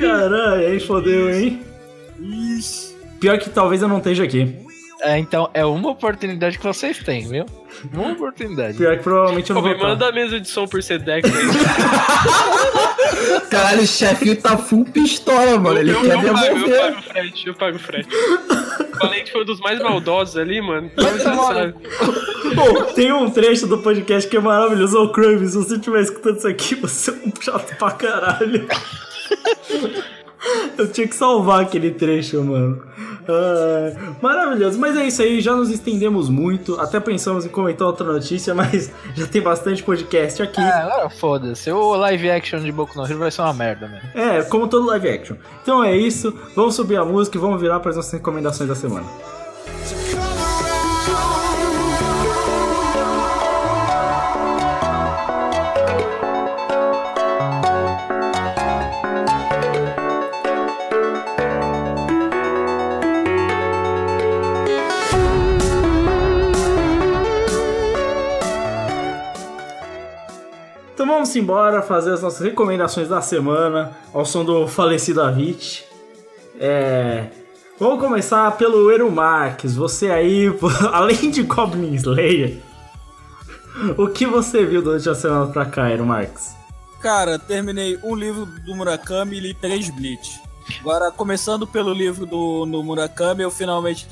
Caralho, 0.00 0.66
aí 0.68 0.80
fodeu, 0.80 1.30
hein? 1.32 1.62
Pior 3.20 3.38
que 3.38 3.50
talvez 3.50 3.82
eu 3.82 3.88
não 3.88 3.98
esteja 3.98 4.24
aqui. 4.24 4.56
É, 5.02 5.18
então 5.18 5.48
é 5.54 5.64
uma 5.64 5.90
oportunidade 5.90 6.58
que 6.58 6.64
vocês 6.64 6.98
têm, 6.98 7.26
viu? 7.26 7.46
Uma 7.92 8.12
oportunidade. 8.12 8.76
Pior 8.76 8.96
que 8.96 9.02
provavelmente 9.02 9.48
eu 9.50 9.56
Pô, 9.56 9.62
não 9.62 9.68
me 9.68 9.74
vou 9.74 9.82
estar. 9.88 9.88
manda 9.88 10.08
a 10.08 10.12
mesa 10.12 10.38
de 10.38 10.48
som 10.48 10.66
por 10.66 10.82
Sedex 10.82 11.28
aí. 11.28 11.46
Caralho, 13.50 13.82
o 13.82 13.86
chefinho 13.86 14.36
tá 14.36 14.58
full 14.58 14.84
pistola, 14.84 15.58
mano. 15.58 15.78
Ele 15.78 15.92
eu, 15.92 16.00
quer 16.02 16.22
eu, 16.22 16.32
pago, 16.34 16.46
eu 16.46 16.54
devolver. 16.54 16.80
pago 16.80 16.98
o 16.98 17.02
frete, 17.02 17.46
eu 17.48 17.54
pago 17.54 17.76
o 17.76 17.80
frete. 17.80 18.08
O 18.14 18.98
Valente 18.98 19.32
foi 19.32 19.42
um 19.42 19.44
dos 19.46 19.60
mais 19.60 19.80
maldosos 19.80 20.36
ali, 20.36 20.60
mano. 20.60 20.90
Pô, 22.54 22.82
tem 22.94 23.12
um 23.12 23.30
trecho 23.30 23.66
do 23.66 23.78
podcast 23.78 24.28
que 24.28 24.36
é 24.36 24.40
maravilhoso. 24.40 24.98
Ô, 25.02 25.08
Crave, 25.10 25.48
se 25.48 25.56
você 25.56 25.76
estiver 25.76 26.02
escutando 26.02 26.36
isso 26.36 26.48
aqui, 26.48 26.74
você 26.74 27.10
é 27.10 27.14
um 27.14 27.32
chato 27.40 27.76
pra 27.76 27.90
caralho. 27.92 28.66
Eu 30.76 30.90
tinha 30.90 31.06
que 31.06 31.14
salvar 31.14 31.60
aquele 31.62 31.90
trecho, 31.90 32.42
mano. 32.42 32.82
Ah, 33.28 34.14
maravilhoso. 34.20 34.78
Mas 34.78 34.96
é 34.96 35.06
isso 35.06 35.22
aí, 35.22 35.40
já 35.40 35.54
nos 35.54 35.70
estendemos 35.70 36.28
muito. 36.28 36.80
Até 36.80 37.00
pensamos 37.00 37.44
em 37.44 37.48
comentar 37.48 37.86
outra 37.86 38.12
notícia, 38.12 38.52
mas 38.54 38.92
já 39.14 39.26
tem 39.26 39.42
bastante 39.42 39.82
podcast 39.82 40.42
aqui. 40.42 40.60
É, 40.60 40.70
agora 40.70 41.10
foda-se. 41.10 41.70
O 41.70 41.96
live 41.96 42.30
action 42.30 42.60
de 42.60 42.72
Boku 42.72 42.96
no 42.96 43.04
Hero 43.04 43.18
vai 43.18 43.30
ser 43.30 43.42
uma 43.42 43.54
merda, 43.54 43.88
mesmo. 43.88 44.08
É, 44.14 44.42
como 44.44 44.68
todo 44.68 44.86
live 44.86 45.08
action. 45.08 45.36
Então 45.62 45.82
é 45.82 45.96
isso, 45.96 46.36
vamos 46.54 46.74
subir 46.74 46.96
a 46.96 47.04
música 47.04 47.36
e 47.36 47.40
vamos 47.40 47.60
virar 47.60 47.80
para 47.80 47.90
as 47.90 47.96
nossas 47.96 48.12
recomendações 48.12 48.68
da 48.68 48.74
semana. 48.74 49.06
Vamos 71.30 71.36
embora 71.36 71.82
fazer 71.82 72.12
as 72.12 72.22
nossas 72.22 72.40
recomendações 72.40 73.08
da 73.08 73.20
semana 73.20 73.92
ao 74.12 74.24
som 74.24 74.44
do 74.44 74.66
falecido 74.66 75.22
Avicii. 75.22 75.84
É, 76.58 77.26
Vamos 77.78 78.00
começar 78.00 78.50
pelo 78.58 78.90
Eru 78.90 79.10
Marques. 79.10 79.76
Você 79.76 80.10
aí, 80.10 80.46
além 80.92 81.30
de 81.30 81.42
Goblin 81.42 81.94
Slayer, 81.94 82.60
o 83.96 84.08
que 84.08 84.26
você 84.26 84.66
viu 84.66 84.82
durante 84.82 85.08
a 85.08 85.14
semana 85.14 85.46
pra 85.46 85.64
cá, 85.64 85.88
Eru 85.88 86.04
Marques? 86.04 86.54
Cara, 87.00 87.38
terminei 87.38 87.98
um 88.02 88.14
livro 88.14 88.44
do 88.44 88.74
Murakami 88.74 89.36
e 89.36 89.40
li 89.40 89.54
três 89.54 89.88
Bleach. 89.88 90.40
Agora, 90.80 91.10
começando 91.10 91.66
pelo 91.66 91.94
livro 91.94 92.26
do 92.26 92.66
no 92.66 92.82
Murakami, 92.82 93.42
eu 93.42 93.50
finalmente 93.50 94.06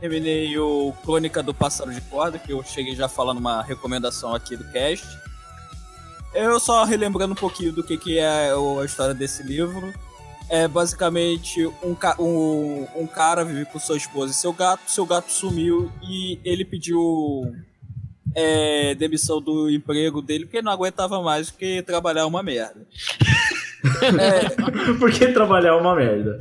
terminei 0.00 0.58
o 0.58 0.92
Crônica 1.04 1.42
do 1.42 1.54
Pássaro 1.54 1.94
de 1.94 2.00
Corda, 2.02 2.38
que 2.38 2.52
eu 2.52 2.62
cheguei 2.62 2.94
já 2.94 3.08
falando 3.08 3.38
uma 3.38 3.62
recomendação 3.62 4.34
aqui 4.34 4.56
do 4.56 4.64
cast. 4.72 5.23
Eu 6.34 6.58
só 6.58 6.84
relembrando 6.84 7.32
um 7.32 7.36
pouquinho 7.36 7.72
do 7.72 7.82
que, 7.84 7.96
que 7.96 8.18
é 8.18 8.50
a 8.50 8.84
história 8.84 9.14
desse 9.14 9.42
livro. 9.42 9.92
É 10.48 10.68
basicamente 10.68 11.66
um, 11.66 11.96
um, 12.18 12.86
um 12.96 13.06
cara 13.06 13.44
vive 13.44 13.64
com 13.66 13.78
sua 13.78 13.96
esposa 13.96 14.32
e 14.32 14.34
seu 14.34 14.52
gato, 14.52 14.90
seu 14.90 15.06
gato 15.06 15.32
sumiu 15.32 15.90
e 16.02 16.38
ele 16.44 16.64
pediu 16.64 17.54
é, 18.34 18.94
demissão 18.94 19.40
do 19.40 19.70
emprego 19.70 20.20
dele 20.20 20.44
porque 20.44 20.60
não 20.60 20.72
aguentava 20.72 21.22
mais, 21.22 21.50
porque 21.50 21.82
trabalhar 21.82 22.22
é 22.22 22.26
uma 22.26 22.42
merda. 22.42 22.86
Porque 24.98 25.26
trabalhar 25.28 25.70
é 25.70 25.76
uma 25.76 25.94
merda. 25.94 26.40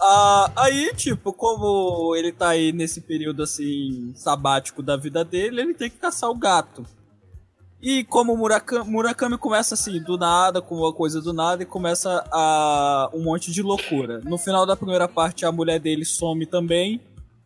Ah, 0.00 0.50
aí, 0.56 0.92
tipo, 0.96 1.32
como 1.32 2.16
ele 2.16 2.32
tá 2.32 2.48
aí 2.48 2.72
nesse 2.72 3.00
período 3.00 3.44
assim 3.44 4.12
sabático 4.16 4.82
da 4.82 4.96
vida 4.96 5.24
dele, 5.24 5.60
ele 5.60 5.74
tem 5.74 5.88
que 5.88 5.98
caçar 5.98 6.28
o 6.28 6.34
gato. 6.34 6.84
E 7.82 8.04
como 8.04 8.36
Murakami, 8.36 8.88
Murakami 8.88 9.36
começa 9.36 9.74
assim, 9.74 10.00
do 10.00 10.16
nada, 10.16 10.62
com 10.62 10.76
uma 10.76 10.92
coisa 10.92 11.20
do 11.20 11.32
nada, 11.32 11.64
e 11.64 11.66
começa 11.66 12.24
a 12.30 13.10
um 13.12 13.24
monte 13.24 13.50
de 13.50 13.60
loucura. 13.60 14.20
No 14.20 14.38
final 14.38 14.64
da 14.64 14.76
primeira 14.76 15.08
parte, 15.08 15.44
a 15.44 15.50
mulher 15.50 15.80
dele 15.80 16.04
some 16.04 16.46
também. 16.46 17.00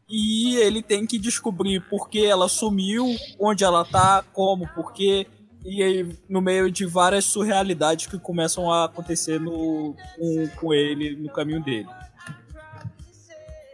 E 0.07 0.57
ele 0.59 0.83
tem 0.83 1.07
que 1.07 1.19
descobrir 1.19 1.81
por 1.89 2.11
que 2.11 2.23
ela 2.23 2.51
sumiu, 2.51 3.07
onde 3.41 3.65
ela 3.65 3.83
tá, 3.83 4.23
como, 4.35 4.69
por 4.75 4.93
quê. 4.93 5.27
E 5.65 5.83
aí, 5.83 6.17
no 6.29 6.43
meio 6.43 6.71
de 6.71 6.85
várias 6.85 7.25
surrealidades 7.25 8.07
que 8.07 8.19
começam 8.19 8.71
a 8.71 8.85
acontecer 8.85 9.41
no, 9.41 9.97
com, 10.19 10.49
com 10.61 10.75
ele, 10.75 11.17
no 11.17 11.33
caminho 11.33 11.65
dele. 11.65 11.89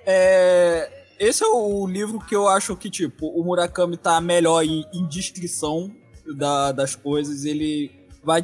É, 0.06 1.04
esse 1.18 1.42
é 1.42 1.46
o 1.48 1.84
livro 1.88 2.20
que 2.20 2.36
eu 2.36 2.46
acho 2.46 2.76
que, 2.76 2.88
tipo, 2.88 3.26
o 3.26 3.42
Murakami 3.42 3.96
tá 3.96 4.20
melhor 4.20 4.62
em, 4.62 4.86
em 4.94 5.06
descrição 5.08 5.92
da- 6.36 6.72
das 6.72 6.94
coisas. 6.94 7.44
Ele 7.44 7.90
vai 8.24 8.42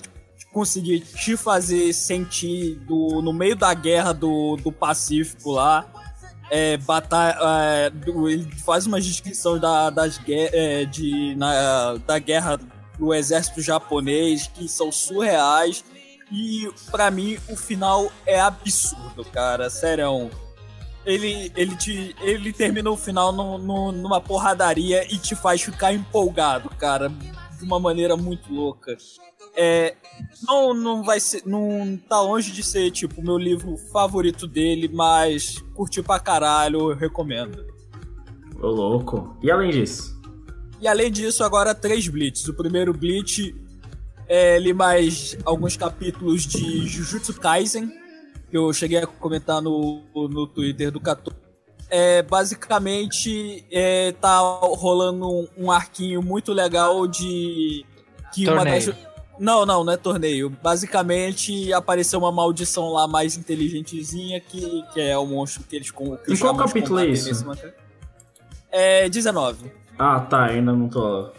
conseguir 0.53 1.01
te 1.01 1.37
fazer 1.37 1.93
sentir 1.93 2.76
do, 2.87 3.20
no 3.22 3.33
meio 3.33 3.55
da 3.57 3.72
guerra 3.74 4.12
do, 4.12 4.57
do 4.57 4.72
Pacífico 4.72 5.51
lá. 5.53 5.87
É, 6.51 6.79
bata- 6.79 7.37
é, 7.41 7.91
do- 7.91 8.29
ele 8.29 8.51
faz 8.64 8.87
uma 8.87 9.01
descrição 9.01 9.59
da, 9.59 9.91
das 9.91 10.18
é, 10.29 10.85
de, 10.87 11.35
na- 11.37 11.97
da 12.07 12.18
guerra 12.18 12.59
do 12.99 13.12
exército 13.14 13.61
japonês 13.61 14.47
que 14.49 14.66
são 14.68 14.91
surreais. 14.91 15.85
E 16.33 16.70
pra 16.91 17.11
mim 17.11 17.39
o 17.49 17.57
final 17.57 18.11
é 18.26 18.39
absurdo, 18.41 19.24
cara. 19.26 19.70
Sério. 19.70 20.31
ele, 21.07 21.51
ele, 21.57 21.74
te, 21.76 22.14
ele 22.20 22.53
termina 22.53 22.91
o 22.91 22.97
final 22.97 23.33
no, 23.33 23.57
no- 23.57 23.93
numa 23.93 24.20
porradaria 24.20 25.05
e 25.12 25.16
te 25.18 25.35
faz 25.35 25.62
ficar 25.62 25.93
empolgado, 25.95 26.68
cara, 26.70 27.11
de 27.59 27.64
uma 27.64 27.80
maneira 27.80 28.16
muito 28.16 28.52
louca. 28.52 28.96
É, 29.56 29.96
não, 30.46 30.72
não 30.72 31.02
vai 31.02 31.18
ser. 31.18 31.42
Não 31.44 31.98
tá 32.09 32.20
longe 32.20 32.52
de 32.52 32.62
ser, 32.62 32.90
tipo, 32.90 33.20
o 33.20 33.24
meu 33.24 33.36
livro 33.36 33.76
favorito 33.92 34.46
dele, 34.46 34.88
mas 34.88 35.59
curti 35.74 36.02
pra 36.02 36.20
caralho, 36.20 36.90
eu 36.90 36.96
recomendo. 36.96 37.66
Ô, 38.61 38.68
louco. 38.68 39.36
E 39.42 39.50
além 39.50 39.70
disso? 39.70 40.18
E 40.80 40.86
além 40.86 41.11
disso, 41.11 41.42
agora 41.42 41.74
três 41.74 42.06
Blitz. 42.06 42.46
O 42.48 42.54
primeiro 42.54 42.92
Blitz 42.92 43.52
é 44.28 44.59
li 44.59 44.72
mais 44.72 45.36
alguns 45.44 45.76
capítulos 45.76 46.46
de 46.46 46.86
Jujutsu 46.86 47.34
Kaisen, 47.34 47.90
que 48.48 48.56
eu 48.56 48.72
cheguei 48.72 48.98
a 48.98 49.06
comentar 49.06 49.61
no, 49.61 50.02
no 50.14 50.46
Twitter 50.46 50.92
do 50.92 51.00
Cato. 51.00 51.34
É, 51.91 52.22
basicamente, 52.22 53.64
é, 53.70 54.12
tá 54.12 54.39
rolando 54.39 55.26
um, 55.28 55.49
um 55.57 55.70
arquinho 55.70 56.22
muito 56.22 56.53
legal 56.53 57.07
de. 57.07 57.84
Que 58.32 58.45
Torneio. 58.45 58.95
Não, 59.39 59.64
não, 59.64 59.84
não 59.84 59.93
é 59.93 59.97
torneio. 59.97 60.51
Basicamente, 60.51 61.72
apareceu 61.72 62.18
uma 62.18 62.32
maldição 62.32 62.89
lá 62.91 63.07
mais 63.07 63.36
inteligentezinha, 63.36 64.41
que, 64.41 64.82
que 64.93 65.01
é 65.01 65.16
o 65.16 65.24
monstro 65.26 65.62
que 65.62 65.76
eles 65.76 65.91
com 65.91 66.16
que 66.16 66.32
Em 66.32 66.36
qual 66.36 66.57
capítulo 66.57 66.99
é 66.99 67.07
isso? 67.07 67.47
mangá. 67.47 67.70
É 68.70 69.09
19. 69.09 69.70
Ah, 69.99 70.20
tá, 70.20 70.47
ainda 70.47 70.72
não 70.72 70.89
tô. 70.89 71.30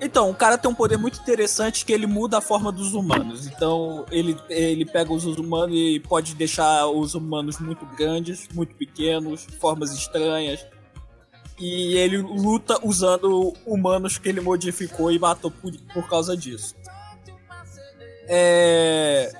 Então, 0.00 0.30
o 0.30 0.34
cara 0.34 0.56
tem 0.56 0.70
um 0.70 0.74
poder 0.74 0.96
muito 0.96 1.20
interessante 1.20 1.84
que 1.84 1.92
ele 1.92 2.06
muda 2.06 2.38
a 2.38 2.40
forma 2.40 2.70
dos 2.70 2.94
humanos. 2.94 3.46
Então, 3.48 4.06
ele, 4.12 4.36
ele 4.48 4.84
pega 4.84 5.12
os 5.12 5.24
humanos 5.24 5.76
e 5.76 5.98
pode 6.00 6.34
deixar 6.34 6.86
os 6.86 7.14
humanos 7.14 7.58
muito 7.58 7.84
grandes, 7.84 8.48
muito 8.54 8.74
pequenos, 8.76 9.46
formas 9.58 9.92
estranhas. 9.92 10.64
E 11.58 11.96
ele 11.96 12.18
luta 12.18 12.78
usando 12.86 13.52
humanos 13.66 14.18
que 14.18 14.28
ele 14.28 14.40
modificou 14.40 15.10
e 15.10 15.18
matou 15.18 15.50
por, 15.50 15.72
por 15.92 16.08
causa 16.08 16.36
disso. 16.36 16.76
É. 18.28 19.32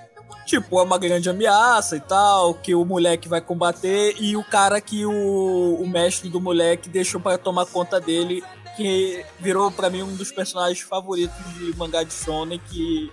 Tipo, 0.45 0.81
é 0.81 0.83
uma 0.83 0.97
grande 0.97 1.29
ameaça 1.29 1.95
e 1.95 2.01
tal, 2.01 2.55
que 2.55 2.75
o 2.75 2.83
moleque 2.83 3.29
vai 3.29 3.39
combater 3.39 4.17
e 4.19 4.35
o 4.35 4.43
cara 4.43 4.81
que 4.81 5.05
o, 5.05 5.77
o 5.79 5.87
mestre 5.87 6.31
do 6.31 6.41
moleque 6.41 6.89
deixou 6.89 7.21
pra 7.21 7.37
tomar 7.37 7.67
conta 7.67 8.01
dele, 8.01 8.43
que 8.79 9.25
virou 9.41 9.73
pra 9.73 9.91
mim 9.91 10.03
um 10.03 10.15
dos 10.15 10.31
personagens 10.31 10.81
favoritos 10.81 11.37
de 11.55 11.77
mangá 11.77 12.05
de 12.05 12.13
shonen, 12.13 12.61
que 12.71 13.13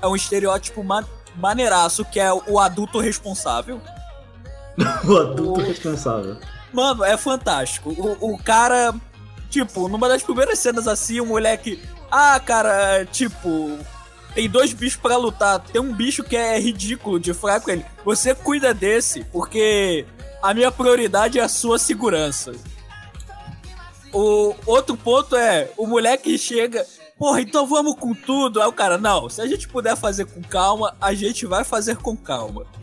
é 0.00 0.06
um 0.08 0.16
estereótipo 0.16 0.82
ma 0.82 1.04
maneiraço, 1.36 2.04
que 2.04 2.18
é 2.18 2.32
o 2.32 2.58
adulto 2.58 2.98
responsável. 2.98 3.80
O 5.04 5.16
adulto 5.18 5.60
responsável. 5.60 6.38
Mano, 6.72 7.04
é 7.04 7.14
fantástico. 7.18 7.90
O, 7.90 8.32
o 8.32 8.38
cara, 8.42 8.94
tipo, 9.50 9.86
numa 9.86 10.08
das 10.08 10.22
primeiras 10.22 10.58
cenas 10.58 10.88
assim, 10.88 11.20
o 11.20 11.26
moleque. 11.26 11.82
Ah, 12.10 12.40
cara, 12.40 13.04
tipo. 13.04 13.78
Tem 14.34 14.48
dois 14.48 14.72
bichos 14.72 14.98
pra 14.98 15.18
lutar. 15.18 15.60
Tem 15.60 15.78
um 15.78 15.92
bicho 15.92 16.24
que 16.24 16.34
é 16.34 16.58
ridículo 16.58 17.20
de 17.20 17.34
fraco. 17.34 17.70
Ele. 17.70 17.84
Você 18.02 18.34
cuida 18.34 18.72
desse, 18.72 19.24
porque 19.24 20.06
a 20.42 20.54
minha 20.54 20.72
prioridade 20.72 21.38
é 21.38 21.42
a 21.42 21.48
sua 21.48 21.78
segurança. 21.78 22.52
O 24.12 24.54
outro 24.66 24.96
ponto 24.96 25.34
é: 25.36 25.70
o 25.76 25.86
moleque 25.86 26.36
chega. 26.36 26.84
Porra, 27.18 27.40
então 27.40 27.66
vamos 27.66 27.94
com 27.94 28.12
tudo. 28.12 28.60
Aí 28.60 28.68
o 28.68 28.72
cara, 28.72 28.98
não, 28.98 29.28
se 29.28 29.40
a 29.40 29.46
gente 29.46 29.68
puder 29.68 29.96
fazer 29.96 30.26
com 30.26 30.42
calma, 30.42 30.94
a 31.00 31.14
gente 31.14 31.46
vai 31.46 31.64
fazer 31.64 31.96
com 31.96 32.16
calma. 32.16 32.66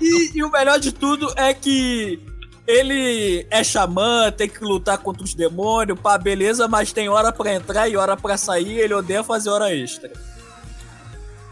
E, 0.00 0.36
e 0.36 0.42
o 0.42 0.50
melhor 0.50 0.78
de 0.78 0.92
tudo 0.92 1.32
é 1.36 1.54
que 1.54 2.20
ele 2.66 3.46
é 3.50 3.64
xamã, 3.64 4.30
tem 4.30 4.46
que 4.46 4.62
lutar 4.62 4.98
contra 4.98 5.24
os 5.24 5.32
demônios, 5.32 5.98
pá, 5.98 6.18
beleza, 6.18 6.68
mas 6.68 6.92
tem 6.92 7.08
hora 7.08 7.32
pra 7.32 7.54
entrar 7.54 7.88
e 7.88 7.96
hora 7.96 8.14
pra 8.14 8.36
sair, 8.36 8.78
ele 8.78 8.92
odeia 8.92 9.24
fazer 9.24 9.48
hora 9.48 9.74
extra. 9.74 10.12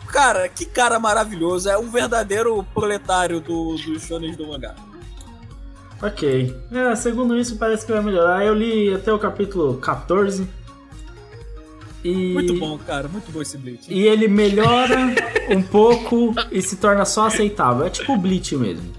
Cara, 0.08 0.46
que 0.48 0.66
cara 0.66 0.98
maravilhoso, 0.98 1.70
é 1.70 1.78
um 1.78 1.90
verdadeiro 1.90 2.62
proletário 2.74 3.40
do, 3.40 3.76
dos 3.76 4.02
shonens 4.02 4.36
do 4.36 4.46
mangá. 4.46 4.74
Ok. 6.02 6.54
É, 6.72 6.94
segundo 6.94 7.36
isso, 7.36 7.56
parece 7.56 7.86
que 7.86 7.92
vai 7.92 8.02
melhorar. 8.02 8.44
Eu 8.44 8.54
li 8.54 8.92
até 8.92 9.12
o 9.12 9.18
capítulo 9.18 9.78
14. 9.78 10.46
E... 12.04 12.32
Muito 12.32 12.54
bom, 12.58 12.78
cara, 12.78 13.08
muito 13.08 13.32
bom 13.32 13.42
esse 13.42 13.58
Bleach. 13.58 13.92
E 13.92 14.06
ele 14.06 14.28
melhora 14.28 15.14
um 15.50 15.62
pouco 15.62 16.34
e 16.52 16.62
se 16.62 16.76
torna 16.76 17.04
só 17.04 17.26
aceitável. 17.26 17.86
É 17.86 17.90
tipo 17.90 18.12
o 18.12 18.18
Bleach 18.18 18.56
mesmo. 18.56 18.92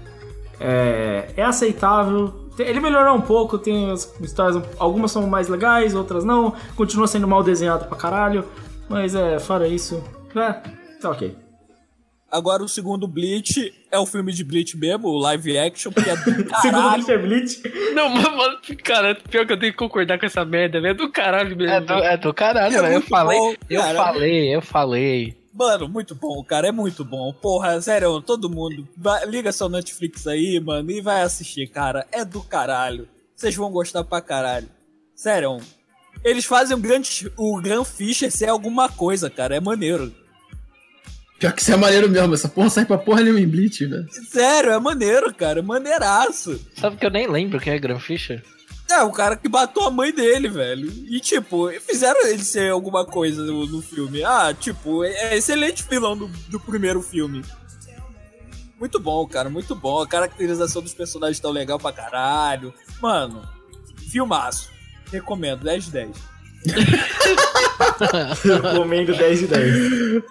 É, 0.60 1.32
é 1.36 1.44
aceitável. 1.44 2.48
Ele 2.58 2.80
melhorou 2.80 3.16
um 3.16 3.20
pouco, 3.20 3.56
tem 3.56 3.90
as 3.90 4.12
histórias. 4.20 4.62
Algumas 4.78 5.12
são 5.12 5.26
mais 5.26 5.48
legais, 5.48 5.94
outras 5.94 6.24
não. 6.24 6.54
Continua 6.74 7.06
sendo 7.06 7.28
mal 7.28 7.42
desenhado 7.42 7.86
pra 7.86 7.96
caralho. 7.96 8.44
Mas 8.88 9.14
é, 9.14 9.38
fora 9.38 9.68
isso. 9.68 10.02
É, 10.34 10.52
tá 11.00 11.10
ok. 11.10 11.47
Agora 12.30 12.62
o 12.62 12.68
segundo 12.68 13.08
Bleach 13.08 13.72
é 13.90 13.98
o 13.98 14.04
filme 14.04 14.32
de 14.32 14.44
Bleach 14.44 14.76
mesmo, 14.76 15.08
o 15.08 15.16
live 15.18 15.56
action, 15.58 15.90
que 15.90 16.00
é 16.10 16.14
do 16.16 16.24
Segundo 16.60 16.82
caralho. 16.82 17.04
Bleach 17.04 17.10
é 17.10 17.18
Bleach. 17.18 17.62
Não, 17.94 18.08
mano, 18.10 18.58
cara, 18.84 19.14
pior 19.14 19.46
que 19.46 19.52
eu 19.54 19.58
tenho 19.58 19.72
que 19.72 19.78
concordar 19.78 20.18
com 20.18 20.26
essa 20.26 20.44
merda, 20.44 20.78
velho. 20.80 20.90
É 20.92 20.94
do 20.94 21.10
caralho 21.10 21.56
mesmo. 21.56 21.72
É 21.74 21.80
do, 21.80 21.92
é 21.94 22.16
do 22.18 22.34
caralho, 22.34 22.76
É 22.76 22.80
velho. 22.82 22.86
Eu 22.86 22.98
muito 23.00 23.08
falei, 23.08 23.38
bom, 23.38 23.54
eu 23.70 23.80
cara. 23.80 23.94
falei, 23.96 24.54
eu 24.56 24.60
falei. 24.62 25.38
Mano, 25.54 25.88
muito 25.88 26.14
bom, 26.14 26.44
cara, 26.44 26.68
é 26.68 26.72
muito 26.72 27.04
bom. 27.04 27.32
Porra, 27.32 27.80
sério, 27.80 28.20
todo 28.20 28.50
mundo, 28.50 28.86
vai- 28.96 29.24
liga 29.26 29.50
seu 29.50 29.68
Netflix 29.68 30.26
aí, 30.26 30.60
mano, 30.60 30.90
e 30.90 31.00
vai 31.00 31.22
assistir, 31.22 31.66
cara. 31.68 32.06
É 32.12 32.24
do 32.24 32.42
caralho. 32.42 33.08
Vocês 33.34 33.56
vão 33.56 33.70
gostar 33.72 34.04
pra 34.04 34.20
caralho. 34.20 34.68
Sério, 35.16 35.56
eles 36.22 36.44
fazem 36.44 36.76
o 36.76 36.80
grande, 36.80 37.32
o 37.36 37.60
Grand 37.60 37.84
Fisher 37.84 38.30
ser 38.30 38.48
alguma 38.50 38.88
coisa, 38.88 39.30
cara, 39.30 39.56
é 39.56 39.60
maneiro. 39.60 40.12
Pior 41.38 41.52
que 41.52 41.62
isso 41.62 41.72
é 41.72 41.76
maneiro 41.76 42.08
mesmo, 42.08 42.34
essa 42.34 42.48
porra 42.48 42.68
sai 42.68 42.84
pra 42.84 42.98
porra 42.98 43.20
nenhuma 43.20 43.40
em 43.40 43.48
Bleach, 43.48 43.86
velho. 43.86 44.06
Sério, 44.28 44.72
é 44.72 44.78
maneiro, 44.80 45.32
cara, 45.32 45.60
é 45.60 45.62
maneiraço. 45.62 46.60
Sabe 46.76 46.96
que 46.96 47.06
eu 47.06 47.10
nem 47.10 47.28
lembro 47.28 47.60
quem 47.60 47.72
é 47.72 47.78
Grand 47.78 48.00
Fisher? 48.00 48.42
É, 48.90 49.02
o 49.02 49.12
cara 49.12 49.36
que 49.36 49.48
matou 49.48 49.84
a 49.86 49.90
mãe 49.90 50.12
dele, 50.12 50.48
velho. 50.48 50.90
E, 51.06 51.20
tipo, 51.20 51.68
fizeram 51.80 52.26
ele 52.26 52.42
ser 52.42 52.70
alguma 52.70 53.04
coisa 53.04 53.44
no, 53.44 53.66
no 53.66 53.82
filme. 53.82 54.24
Ah, 54.24 54.54
tipo, 54.58 55.04
é 55.04 55.36
excelente 55.36 55.84
vilão 55.88 56.16
do, 56.16 56.26
do 56.48 56.58
primeiro 56.58 57.02
filme. 57.02 57.44
Muito 58.80 58.98
bom, 58.98 59.26
cara, 59.26 59.50
muito 59.50 59.74
bom. 59.74 60.00
A 60.00 60.08
caracterização 60.08 60.80
dos 60.80 60.94
personagens 60.94 61.38
tão 61.38 61.50
legal 61.50 61.78
pra 61.78 61.92
caralho. 61.92 62.72
Mano, 63.00 63.46
filmaço. 64.10 64.70
Recomendo, 65.12 65.64
10 65.64 65.84
de 65.84 65.90
10. 65.90 66.16
Recomendo 68.44 69.12
10 69.12 69.48
de 69.48 69.58
10. 69.58 70.24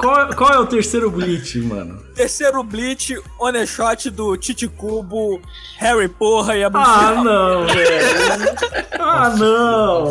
Qual, 0.00 0.34
qual 0.34 0.52
é 0.54 0.58
o 0.58 0.66
terceiro 0.66 1.10
Bleach, 1.10 1.58
mano? 1.58 2.00
Terceiro 2.14 2.62
Bleach, 2.64 3.14
one 3.38 3.66
shot 3.66 4.08
do 4.10 4.36
Titicubo, 4.36 5.40
Harry 5.76 6.08
Porra 6.08 6.56
e 6.56 6.64
a 6.64 6.70
Ah, 6.72 7.22
não, 7.22 7.66
velho. 7.68 8.56
Ah, 8.98 9.34
não. 9.36 10.04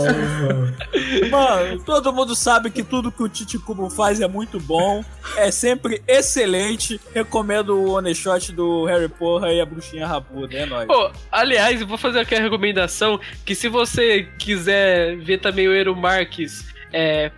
Mano, 1.29 1.83
todo 1.83 2.13
mundo 2.13 2.35
sabe 2.35 2.69
que 2.69 2.83
tudo 2.83 3.11
que 3.11 3.23
o 3.23 3.29
Titicubo 3.29 3.89
faz 3.89 4.21
é 4.21 4.27
muito 4.27 4.59
bom. 4.59 5.03
É 5.35 5.49
sempre 5.49 6.01
excelente. 6.07 6.99
Recomendo 7.13 7.75
o 7.75 7.93
one 7.93 8.13
shot 8.13 8.51
do 8.51 8.85
Harry 8.85 9.09
Porra 9.09 9.51
e 9.51 9.59
a 9.59 9.65
Bruxinha 9.65 10.05
Rabuda, 10.05 10.55
é 10.55 10.65
nóis. 10.65 10.87
Pô, 10.87 11.09
aliás, 11.31 11.81
eu 11.81 11.87
vou 11.87 11.97
fazer 11.97 12.19
aqui 12.19 12.35
a 12.35 12.41
recomendação 12.41 13.19
que 13.45 13.55
se 13.55 13.67
você 13.67 14.27
quiser 14.37 15.17
ver 15.17 15.39
também 15.39 15.67
o 15.67 15.73
Ero 15.73 15.95
Marques 15.95 16.65
é, 16.91 17.31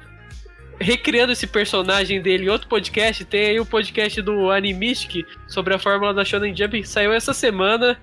recriando 0.82 1.32
esse 1.32 1.48
personagem 1.48 2.22
dele 2.22 2.46
em 2.46 2.50
outro 2.50 2.68
podcast, 2.68 3.24
tem 3.26 3.46
aí 3.52 3.60
o 3.60 3.66
podcast 3.66 4.22
do 4.22 4.50
Animistic 4.52 5.26
sobre 5.48 5.74
a 5.74 5.80
fórmula 5.80 6.14
da 6.14 6.26
Shonen 6.26 6.56
Jump 6.56 6.82
que 6.82 6.88
saiu 6.88 7.14
essa 7.14 7.34
semana. 7.34 7.98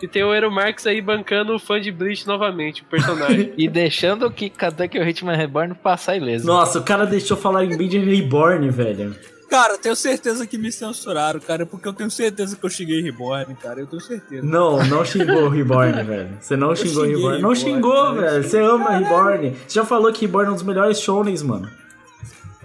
E 0.00 0.06
tem 0.06 0.22
o 0.22 0.32
Ero 0.32 0.48
Marques 0.48 0.86
aí 0.86 1.00
bancando 1.00 1.52
o 1.52 1.58
fã 1.58 1.80
de 1.80 1.90
Bleach 1.90 2.24
novamente, 2.24 2.82
o 2.82 2.84
personagem. 2.84 3.52
E 3.58 3.68
deixando 3.68 4.30
que 4.30 4.48
Katek 4.48 4.96
o 4.96 5.02
Hitman 5.02 5.36
Reborn 5.36 5.74
passar 5.74 6.16
ileso. 6.16 6.46
Nossa, 6.46 6.78
o 6.78 6.84
cara 6.84 7.04
deixou 7.04 7.36
falar 7.36 7.64
em 7.64 7.76
Benjamin 7.76 8.14
Reborn, 8.14 8.70
velho. 8.70 9.16
Cara, 9.50 9.78
tenho 9.78 9.96
certeza 9.96 10.46
que 10.46 10.58
me 10.58 10.70
censuraram, 10.70 11.40
cara, 11.40 11.64
porque 11.64 11.88
eu 11.88 11.92
tenho 11.92 12.10
certeza 12.10 12.54
que 12.54 12.64
eu 12.64 12.68
cheguei 12.68 13.00
Reborn, 13.00 13.54
cara, 13.56 13.80
eu 13.80 13.86
tenho 13.86 14.00
certeza. 14.00 14.46
Não, 14.46 14.84
não 14.86 15.04
xingou 15.04 15.44
o 15.44 15.48
Reborn, 15.48 16.00
velho. 16.04 16.28
Você 16.38 16.54
não 16.56 16.76
xingou 16.76 17.02
o 17.02 17.06
xinguei 17.06 17.16
Reborn. 17.16 17.42
Não 17.42 17.48
Reborn, 17.50 17.56
xingou, 17.74 18.04
cara, 18.14 18.30
velho. 18.30 18.44
Você 18.44 18.58
ama 18.60 18.90
Reborn. 18.98 19.56
Você 19.66 19.74
já 19.74 19.84
falou 19.84 20.12
que 20.12 20.26
Reborn 20.26 20.48
é 20.48 20.52
um 20.52 20.54
dos 20.54 20.62
melhores 20.62 21.00
shonens, 21.00 21.42
mano. 21.42 21.68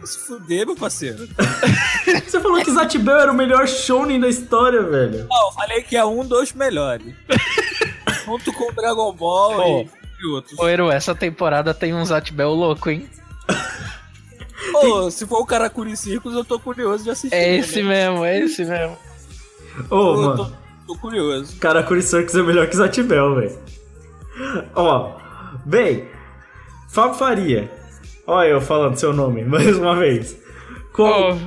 Se 0.06 0.20
fuder, 0.20 0.66
meu 0.66 0.76
parceiro. 0.76 1.28
Você 2.26 2.40
falou 2.40 2.64
que 2.64 2.72
Zatibel 2.72 3.18
era 3.18 3.32
o 3.32 3.36
melhor 3.36 3.68
shonen 3.68 4.20
da 4.20 4.28
história, 4.28 4.82
velho. 4.84 5.28
Não, 5.30 5.48
eu 5.48 5.52
falei 5.54 5.82
que 5.82 5.96
é 5.96 6.04
um 6.06 6.26
dos 6.26 6.52
melhores. 6.54 7.14
Junto 8.26 8.52
com 8.54 8.70
o 8.72 8.76
Dragon 8.76 9.14
Ball 9.14 9.56
Pô. 9.56 9.82
e, 9.82 10.24
e 10.24 10.28
outros. 10.28 10.60
Ô, 10.60 10.68
Eru, 10.68 10.92
essa 10.92 11.14
temporada 11.16 11.74
tem 11.74 11.94
um 11.94 12.04
Zatbel 12.06 12.52
louco, 12.54 12.90
hein? 12.90 13.10
Ô, 14.76 15.10
se 15.12 15.26
for 15.26 15.40
o 15.40 15.46
Karakuri 15.46 15.96
Circus, 15.96 16.34
eu 16.34 16.44
tô 16.44 16.60
curioso 16.60 17.04
de 17.04 17.10
assistir. 17.10 17.36
É 17.36 17.58
esse 17.58 17.84
né? 17.84 18.10
mesmo, 18.10 18.26
é 18.26 18.40
esse 18.40 18.66
mesmo. 18.66 18.98
Ô, 19.90 19.96
Eu 19.96 20.16
mano. 20.18 20.38
tô, 20.88 20.94
tô 20.94 21.00
curioso. 21.00 21.58
Karakuri 21.58 22.02
Circus 22.02 22.36
é 22.36 22.42
melhor 22.42 22.68
que 22.68 22.76
Zatibel, 22.76 23.36
velho. 23.36 23.60
Ó, 24.76 25.18
bem, 25.66 26.08
Fábio 26.90 27.16
Faria. 27.16 27.83
Olha 28.26 28.48
eu 28.50 28.62
falando 28.62 28.96
seu 28.98 29.14
nome 29.14 29.44
mais 29.46 29.78
uma 29.78 29.96
vez. 29.96 30.38
Qual, 30.94 31.32
Ó, 31.32 31.38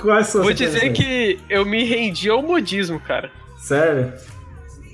quais 0.00 0.28
são 0.28 0.42
vou 0.42 0.52
dizer 0.52 0.92
que 0.92 1.38
eu 1.48 1.64
me 1.64 1.84
rendi 1.84 2.28
ao 2.28 2.42
modismo, 2.42 3.00
cara. 3.00 3.30
Sério? 3.58 4.12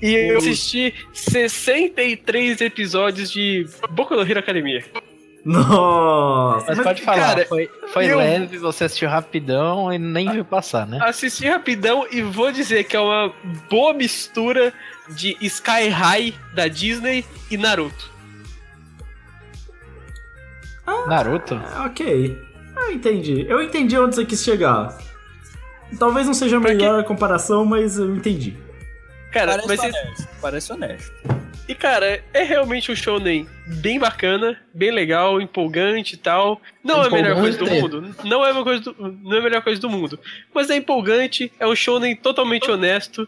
E 0.01 0.13
eu 0.13 0.37
assisti 0.37 0.93
63 1.13 2.61
episódios 2.61 3.31
de 3.31 3.65
Boku 3.89 4.15
no 4.15 4.21
Hero 4.21 4.39
Academia. 4.39 4.83
Nossa! 5.43 6.67
Mas 6.75 6.83
pode 6.83 7.01
falar, 7.01 7.17
cara, 7.17 7.45
foi, 7.45 7.69
foi 7.93 8.05
eu- 8.11 8.17
leve, 8.17 8.57
você 8.57 8.83
assistiu 8.83 9.07
rapidão 9.09 9.91
e 9.91 9.97
nem 9.97 10.29
viu 10.29 10.43
passar, 10.45 10.85
né? 10.85 10.99
Assisti 11.01 11.47
rapidão 11.47 12.05
e 12.11 12.21
vou 12.21 12.51
dizer 12.51 12.83
que 12.83 12.95
é 12.95 12.99
uma 12.99 13.33
boa 13.69 13.93
mistura 13.93 14.73
de 15.09 15.37
Sky 15.41 15.87
High 15.89 16.33
da 16.53 16.67
Disney 16.67 17.25
e 17.49 17.57
Naruto. 17.57 18.11
Naruto? 21.07 21.55
É, 21.55 21.79
ok. 21.85 22.37
Eu 22.75 22.91
entendi. 22.91 23.45
Eu 23.49 23.61
entendi 23.61 23.97
onde 23.97 24.15
você 24.15 24.25
quis 24.25 24.43
chegar. 24.43 24.97
Talvez 25.99 26.27
não 26.27 26.33
seja 26.33 26.57
a 26.57 26.59
melhor 26.59 27.03
comparação, 27.03 27.65
mas 27.65 27.97
eu 27.97 28.15
entendi. 28.15 28.57
Cara, 29.31 29.51
Parece 29.51 29.67
mas 29.67 29.79
honesto. 29.79 30.27
Parece 30.41 30.73
honesto. 30.73 31.13
E 31.67 31.75
cara, 31.75 32.23
é 32.33 32.43
realmente 32.43 32.91
um 32.91 32.95
shonen 32.95 33.45
bem 33.81 33.99
bacana, 33.99 34.57
bem 34.73 34.89
legal, 34.89 35.41
empolgante 35.41 36.15
e 36.15 36.17
tal. 36.17 36.61
Não 36.81 37.03
é 37.03 37.07
a 37.07 37.09
melhor 37.09 37.35
coisa 37.35 37.57
do 37.57 37.69
mundo, 37.69 38.15
não 38.23 38.45
é, 38.45 38.51
uma 38.53 38.63
coisa 38.63 38.83
do, 38.83 38.95
não 39.21 39.35
é 39.35 39.39
a 39.39 39.43
melhor 39.43 39.61
coisa 39.61 39.81
do 39.81 39.89
mundo, 39.89 40.17
mas 40.53 40.69
é 40.69 40.77
empolgante, 40.77 41.51
é 41.59 41.67
um 41.67 41.75
shonen 41.75 42.15
totalmente 42.15 42.71
honesto 42.71 43.27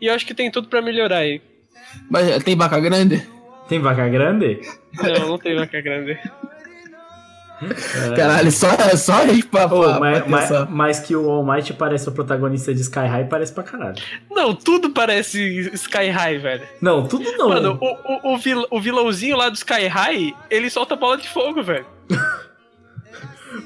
e 0.00 0.06
eu 0.06 0.14
acho 0.14 0.26
que 0.26 0.34
tem 0.34 0.50
tudo 0.50 0.66
pra 0.68 0.82
melhorar 0.82 1.18
aí. 1.18 1.40
Mas 2.10 2.42
tem 2.42 2.56
vaca 2.56 2.80
grande? 2.80 3.24
Tem 3.68 3.78
vaca 3.78 4.08
grande? 4.08 4.60
Não, 4.94 5.28
não 5.28 5.38
tem 5.38 5.54
vaca 5.54 5.80
grande. 5.80 6.18
Caralho, 8.16 8.50
só, 8.50 8.68
só 8.96 9.14
aí 9.22 9.42
pra, 9.42 9.68
Pô, 9.68 9.80
pra, 9.82 10.00
mas, 10.00 10.18
pra 10.20 10.28
mas, 10.28 10.68
mas 10.70 11.00
que 11.00 11.14
o 11.14 11.30
All 11.30 11.44
Might 11.44 11.72
parece 11.74 12.08
o 12.08 12.12
protagonista 12.12 12.74
de 12.74 12.80
Sky 12.80 13.06
High, 13.06 13.24
parece 13.28 13.52
pra 13.52 13.62
caralho. 13.62 13.96
Não, 14.30 14.54
tudo 14.54 14.90
parece 14.90 15.70
Sky 15.74 16.08
High, 16.08 16.38
velho. 16.38 16.62
Não, 16.80 17.06
tudo 17.06 17.30
não. 17.36 17.48
Mano, 17.50 17.78
o, 17.80 18.30
o, 18.30 18.34
o, 18.34 18.38
vil- 18.38 18.66
o 18.70 18.80
vilãozinho 18.80 19.36
lá 19.36 19.48
do 19.48 19.54
Sky 19.56 19.86
High, 19.86 20.34
ele 20.50 20.68
solta 20.70 20.96
bola 20.96 21.16
de 21.16 21.28
fogo, 21.28 21.62
velho. 21.62 21.86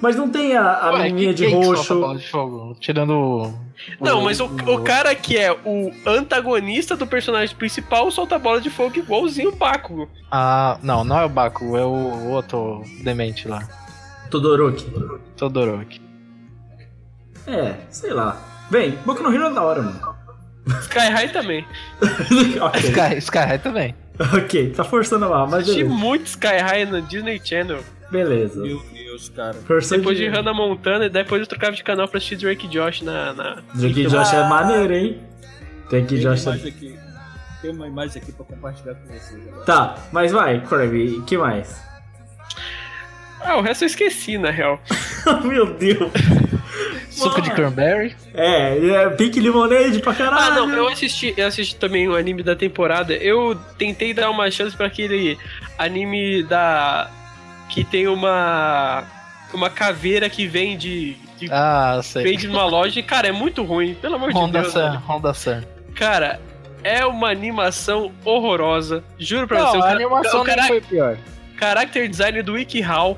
Mas 0.03 0.17
não 0.17 0.29
tem 0.29 0.57
a, 0.57 0.63
a 0.81 0.93
Ué, 0.93 1.03
menininha 1.05 1.29
que- 1.29 1.35
de 1.35 1.47
quem 1.47 1.59
que 1.61 1.65
solta 1.65 1.79
roxo. 1.79 2.01
bola 2.01 2.19
de 2.19 2.29
fogo? 2.29 2.77
Tirando. 2.81 3.11
o- 3.13 3.55
Não, 4.01 4.21
mas 4.23 4.41
o, 4.41 4.47
o 4.47 4.83
cara 4.83 5.15
que 5.15 5.37
é 5.39 5.53
o 5.65 5.93
antagonista 6.05 6.97
do 6.97 7.07
personagem 7.07 7.55
principal 7.55 8.11
solta 8.11 8.37
bola 8.39 8.61
de 8.61 8.69
fogo 8.69 8.99
igualzinho 8.99 9.51
o 9.51 9.57
Bakugo. 9.57 10.09
Ah, 10.31 10.77
não, 10.83 11.05
não 11.05 11.21
é 11.21 11.25
o 11.25 11.29
Baku, 11.29 11.77
é 11.77 11.85
o 11.85 12.31
outro 12.31 12.83
demente 13.05 13.47
lá. 13.47 13.63
Todoroki. 14.31 14.87
Todoroki. 15.37 16.01
É, 17.47 17.77
sei 17.91 18.13
lá. 18.13 18.41
Bem, 18.71 18.99
Boku 19.05 19.23
no 19.23 19.33
Hero 19.33 19.47
é 19.47 19.53
da 19.53 19.63
hora, 19.63 19.83
mano. 19.83 20.17
Sky 20.81 20.99
High 20.99 21.29
também. 21.29 21.65
ok, 22.61 22.81
Sky, 22.81 23.19
Sky 23.19 23.39
High 23.39 23.59
também. 23.59 23.95
ok, 24.19 24.71
tá 24.71 24.83
forçando 24.83 25.27
a 25.27 25.29
barra, 25.29 25.47
mas 25.47 25.63
Assisti 25.63 25.85
beleza. 25.85 26.01
muito 26.01 26.27
Sky 26.27 26.59
High 26.61 26.87
no 26.87 27.03
Disney 27.03 27.41
Channel. 27.43 27.81
Beleza. 28.11 28.63
Meu 28.63 28.83
Deus, 28.93 29.29
cara. 29.29 29.55
Forçando 29.55 30.01
Depois 30.01 30.19
de 30.19 30.27
Hannah 30.29 30.55
Montana 30.55 31.07
e 31.07 31.11
depois 31.11 31.41
eu 31.41 31.47
trocava 31.47 31.75
de 31.75 31.85
canal 31.85 32.09
pra 32.09 32.19
assistir 32.19 32.37
Drake 32.37 32.67
Josh 32.69 33.03
na. 33.03 33.33
na... 33.33 33.63
Drake 33.75 34.07
Josh 34.07 34.33
é 34.33 34.49
maneiro, 34.49 34.93
hein? 34.95 35.21
Drake 35.89 36.07
Tem 36.07 36.27
uma 36.27 36.35
Josh 36.35 36.47
é... 36.47 36.51
aqui. 36.51 36.99
Tem 37.63 37.71
uma 37.71 37.87
imagem 37.87 38.21
aqui 38.23 38.33
pra 38.33 38.45
compartilhar 38.45 38.95
com 38.95 39.07
vocês. 39.07 39.49
agora. 39.49 39.65
Tá, 39.65 39.95
mas 40.13 40.33
vai, 40.33 40.61
Kirby, 40.61 41.23
que 41.27 41.39
mais? 41.39 41.81
Ah, 43.41 43.57
o 43.57 43.61
resto 43.61 43.85
eu 43.85 43.87
esqueci, 43.87 44.39
na 44.39 44.51
real. 44.51 44.81
Meu 45.45 45.67
Deus. 45.67 46.11
Suco 47.11 47.41
de 47.41 47.51
cranberry. 47.51 48.15
É, 48.35 48.77
é 49.05 49.09
Pink 49.11 49.41
Lemonade 49.41 50.01
pra 50.01 50.13
caralho. 50.15 50.43
Ah, 50.43 50.51
não, 50.67 50.69
eu 50.71 50.89
assisti, 50.89 51.33
eu 51.37 51.47
assisti 51.47 51.77
também 51.77 52.09
o 52.09 52.15
anime 52.17 52.43
da 52.43 52.55
temporada. 52.55 53.15
Eu 53.15 53.55
tentei 53.79 54.13
dar 54.13 54.31
uma 54.31 54.51
chance 54.51 54.77
pra 54.77 54.87
aquele 54.87 55.39
anime 55.79 56.43
da. 56.43 57.11
que 57.71 57.85
tem 57.85 58.07
uma. 58.09 59.05
uma 59.55 59.71
caveira 59.71 60.29
que 60.29 60.47
vende. 60.47 61.17
que 61.39 61.49
Ah, 61.51 62.01
sei. 62.03 62.25
vende 62.25 62.49
numa 62.49 62.67
loja 62.67 62.99
e, 63.01 63.03
cara, 63.03 63.29
é 63.29 63.33
muito 63.33 63.63
ruim, 63.63 63.95
pelo 63.95 64.17
amor 64.17 64.33
de 64.33 64.39
Honda 64.39 64.61
Deus. 64.61 64.73
Sun, 64.73 64.81
velho. 64.81 64.99
Honda 65.09 65.35
Sun. 65.35 65.63
Cara, 65.95 66.41
é 66.85 67.07
uma 67.07 67.31
animação 67.31 68.13
horrorosa. 68.25 69.03
Juro 69.19 69.47
pra 69.49 69.59
você. 69.65 69.65
Não, 69.65 69.81
o 69.81 69.83
a 69.85 69.87
cara- 69.87 69.95
animação 69.95 70.41
o 70.43 70.45
cara- 70.45 70.63
foi 70.67 70.81
pior. 70.83 71.17
Character 71.59 72.07
design 72.09 72.43
do 72.43 72.53
WikiHow. 72.53 73.17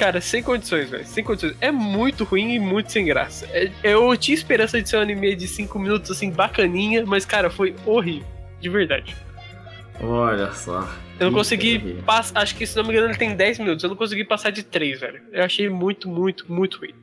Cara, 0.00 0.18
sem 0.18 0.42
condições, 0.42 0.88
velho. 0.88 1.04
Sem 1.04 1.22
condições. 1.22 1.54
É 1.60 1.70
muito 1.70 2.24
ruim 2.24 2.54
e 2.54 2.58
muito 2.58 2.90
sem 2.90 3.04
graça. 3.04 3.46
É- 3.52 3.70
eu 3.82 4.16
tinha 4.16 4.34
esperança 4.34 4.80
de 4.80 4.88
ser 4.88 4.96
um 4.96 5.00
anime 5.02 5.36
de 5.36 5.46
5 5.46 5.78
minutos, 5.78 6.10
assim, 6.10 6.30
bacaninha, 6.30 7.04
mas, 7.04 7.26
cara, 7.26 7.50
foi 7.50 7.76
horrível. 7.84 8.26
De 8.58 8.70
verdade. 8.70 9.14
Olha 10.00 10.50
só. 10.52 10.88
Eu 11.18 11.26
não 11.26 11.34
consegui 11.36 12.00
passar. 12.06 12.40
Acho 12.40 12.56
que, 12.56 12.66
se 12.66 12.74
não 12.76 12.84
me 12.84 12.92
engano, 12.94 13.08
ele 13.08 13.18
tem 13.18 13.36
10 13.36 13.58
minutos. 13.58 13.84
Eu 13.84 13.90
não 13.90 13.96
consegui 13.96 14.24
passar 14.24 14.48
de 14.48 14.62
3, 14.62 14.98
velho. 14.98 15.20
Eu 15.32 15.44
achei 15.44 15.68
muito, 15.68 16.08
muito, 16.08 16.50
muito 16.50 16.78
ruim. 16.78 16.94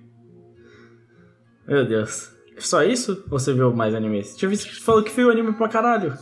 Meu 1.67 1.85
Deus. 1.85 2.31
Só 2.57 2.81
isso? 2.81 3.23
Você 3.27 3.53
viu 3.53 3.71
mais 3.75 3.93
animes? 3.93 4.35
Tinha 4.35 4.49
visto 4.49 4.69
que 4.69 4.73
você 4.75 4.81
falou 4.81 5.03
que 5.03 5.15
viu 5.15 5.29
anime 5.29 5.53
pra 5.53 5.69
caralho. 5.69 6.17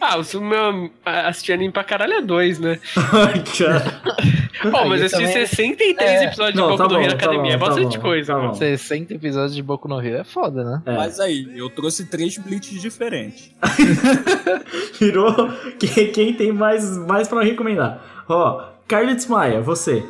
Ah, 0.00 0.16
o 0.16 0.40
meu 0.40 0.90
assistir 1.04 1.52
anime 1.52 1.72
pra 1.72 1.84
caralho 1.84 2.14
é 2.14 2.20
2, 2.20 2.58
né? 2.58 2.80
Ai, 3.12 3.44
cara. 3.56 4.41
Pô, 4.70 4.84
mas 4.86 5.00
eu 5.00 5.06
assisti 5.06 5.24
também- 5.24 5.46
63 5.46 6.10
É. 6.10 6.24
episódios 6.24 6.54
Não, 6.56 6.62
de 6.70 6.76
Boku 6.76 6.88
tá 6.88 6.94
no 6.94 7.00
Hero 7.02 7.10
tá 7.10 7.16
Academia. 7.16 7.42
bom, 7.42 7.48
é 7.48 7.58
tá 7.58 7.66
bastante 7.74 7.96
bom, 7.98 8.02
coisa, 8.02 8.32
tá 8.32 8.38
mano. 8.38 8.48
bom. 8.50 8.54
60 8.54 9.14
episódios 9.14 9.54
de 9.54 9.62
Boku 9.62 9.88
no 9.88 10.00
Hero 10.00 10.18
é 10.18 10.24
foda, 10.24 10.62
né? 10.64 10.82
É. 10.86 10.96
Mas 10.96 11.18
aí, 11.20 11.48
eu 11.56 11.68
trouxe 11.70 12.06
três 12.06 12.36
blitz 12.38 12.80
diferentes. 12.80 13.50
Virou 14.98 15.34
quem, 15.78 16.12
quem 16.12 16.34
tem 16.34 16.52
mais, 16.52 16.96
mais 16.98 17.28
pra 17.28 17.42
recomendar. 17.42 18.00
Ó, 18.28 18.62
Carlitos 18.86 19.26
Maia, 19.26 19.60
você. 19.60 20.04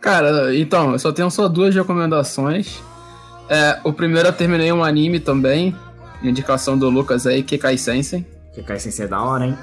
Cara, 0.00 0.54
então, 0.56 0.92
eu 0.92 0.98
só 0.98 1.12
tenho 1.12 1.30
só 1.30 1.48
duas 1.48 1.74
recomendações. 1.74 2.80
É, 3.48 3.78
o 3.84 3.92
primeiro 3.92 4.28
eu 4.28 4.32
terminei 4.32 4.72
um 4.72 4.82
anime 4.84 5.20
também, 5.20 5.74
indicação 6.22 6.76
do 6.78 6.88
Lucas 6.90 7.26
aí, 7.26 7.42
Kekai 7.42 7.78
Sensen. 7.78 8.26
Que 8.54 8.62
cai 8.62 8.78
sem 8.78 8.90
ser 8.90 9.08
da 9.08 9.20
hora, 9.22 9.46
hein? 9.46 9.58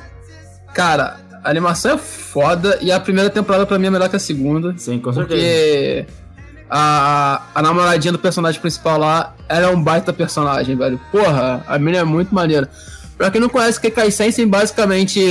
Cara, 0.74 1.18
a 1.44 1.50
animação 1.50 1.94
é 1.94 1.98
foda 1.98 2.78
e 2.82 2.92
a 2.92 3.00
primeira 3.00 3.30
temporada 3.30 3.66
pra 3.66 3.78
mim 3.78 3.88
é 3.88 3.90
melhor 3.90 4.10
que 4.10 4.16
a 4.16 4.20
segunda. 4.20 4.74
Sim, 4.78 5.00
com 5.00 5.12
certeza. 5.12 5.40
Porque 5.40 6.06
a, 6.70 7.42
a 7.54 7.62
namoradinha 7.62 8.12
do 8.12 8.20
personagem 8.20 8.60
principal 8.60 8.98
lá, 8.98 9.36
ela 9.50 9.68
é 9.68 9.70
um 9.70 9.82
baita 9.82 10.14
personagem, 10.14 10.76
velho. 10.76 11.00
Porra, 11.12 11.64
a 11.68 11.78
menina 11.78 12.00
é 12.00 12.04
muito 12.04 12.34
maneira. 12.34 12.70
Pra 13.18 13.30
quem 13.30 13.42
não 13.42 13.50
conhece, 13.50 13.80
Kekai 13.80 14.10
Sensen 14.10 14.48
basicamente 14.48 15.22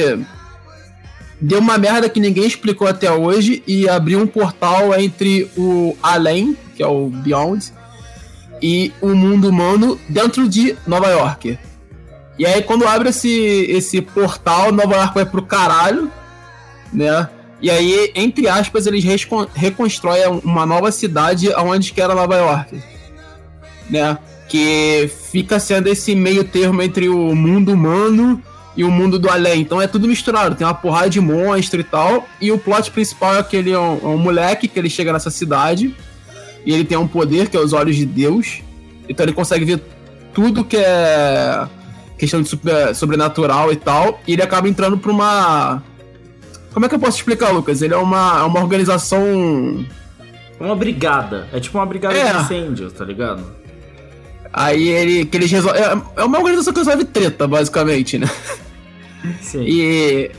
deu 1.40 1.58
uma 1.58 1.76
merda 1.78 2.08
que 2.08 2.20
ninguém 2.20 2.46
explicou 2.46 2.86
até 2.86 3.10
hoje 3.10 3.62
e 3.66 3.88
abriu 3.88 4.20
um 4.20 4.26
portal 4.26 4.94
entre 4.94 5.50
o 5.56 5.96
além, 6.02 6.56
que 6.76 6.82
é 6.82 6.86
o 6.86 7.08
Beyond, 7.08 7.72
e 8.62 8.92
o 9.00 9.08
mundo 9.08 9.48
humano 9.48 9.98
dentro 10.08 10.48
de 10.48 10.76
Nova 10.86 11.08
York. 11.08 11.58
E 12.38 12.46
aí 12.46 12.62
quando 12.62 12.86
abre 12.86 13.10
esse, 13.10 13.30
esse 13.68 14.00
portal, 14.00 14.72
Nova 14.72 14.96
York 14.96 15.14
vai 15.14 15.24
pro 15.24 15.42
caralho, 15.42 16.10
né? 16.92 17.28
E 17.60 17.70
aí, 17.70 18.10
entre 18.16 18.48
aspas, 18.48 18.86
eles 18.88 19.04
rescon- 19.04 19.46
reconstroem 19.54 20.40
uma 20.42 20.66
nova 20.66 20.90
cidade 20.90 21.52
aonde 21.52 21.92
que 21.92 22.00
era 22.00 22.14
Nova 22.14 22.34
York, 22.36 22.82
né? 23.88 24.18
Que 24.48 25.08
fica 25.30 25.60
sendo 25.60 25.86
esse 25.86 26.14
meio 26.14 26.42
termo 26.42 26.82
entre 26.82 27.08
o 27.08 27.34
mundo 27.36 27.72
humano 27.72 28.42
e 28.76 28.82
o 28.82 28.90
mundo 28.90 29.16
do 29.18 29.30
além. 29.30 29.60
Então 29.60 29.80
é 29.80 29.86
tudo 29.86 30.08
misturado, 30.08 30.56
tem 30.56 30.66
uma 30.66 30.74
porrada 30.74 31.08
de 31.08 31.20
monstro 31.20 31.80
e 31.80 31.84
tal. 31.84 32.26
E 32.40 32.50
o 32.50 32.58
plot 32.58 32.90
principal 32.90 33.36
é 33.36 33.42
que 33.44 33.56
ele 33.56 33.70
é 33.70 33.78
um, 33.78 33.98
é 34.02 34.08
um 34.08 34.18
moleque 34.18 34.66
que 34.66 34.78
ele 34.78 34.90
chega 34.90 35.12
nessa 35.12 35.30
cidade 35.30 35.94
e 36.66 36.72
ele 36.72 36.84
tem 36.84 36.98
um 36.98 37.06
poder 37.06 37.48
que 37.48 37.56
é 37.56 37.60
os 37.60 37.72
olhos 37.72 37.94
de 37.94 38.04
Deus. 38.04 38.60
Então 39.08 39.24
ele 39.24 39.32
consegue 39.32 39.64
ver 39.64 39.80
tudo 40.34 40.64
que 40.64 40.76
é 40.76 41.64
questão 42.22 42.40
de 42.40 42.48
super- 42.48 42.94
sobrenatural 42.94 43.72
e 43.72 43.76
tal. 43.76 44.20
E 44.28 44.32
ele 44.34 44.42
acaba 44.42 44.68
entrando 44.68 44.96
pra 44.96 45.10
uma. 45.10 45.82
Como 46.72 46.86
é 46.86 46.88
que 46.88 46.94
eu 46.94 46.98
posso 47.00 47.16
explicar, 47.18 47.50
Lucas? 47.50 47.82
Ele 47.82 47.92
é 47.92 47.96
uma, 47.96 48.38
é 48.40 48.42
uma 48.44 48.60
organização. 48.60 49.84
Uma 50.60 50.76
brigada. 50.76 51.48
É 51.52 51.58
tipo 51.58 51.76
uma 51.78 51.84
brigada 51.86 52.14
É. 52.16 52.32
de 52.32 52.38
incêndio, 52.44 52.90
tá 52.92 53.04
ligado? 53.04 53.42
Aí 54.52 54.86
ele. 54.88 55.24
que 55.26 55.36
eles 55.36 55.50
resolvem. 55.50 55.82
É, 55.82 56.00
é 56.16 56.24
uma 56.24 56.38
organização 56.38 56.72
que 56.72 56.78
resolve 56.78 57.04
treta, 57.04 57.48
basicamente, 57.48 58.18
né? 58.18 58.30
Sim. 59.42 59.62
E, 59.66 60.30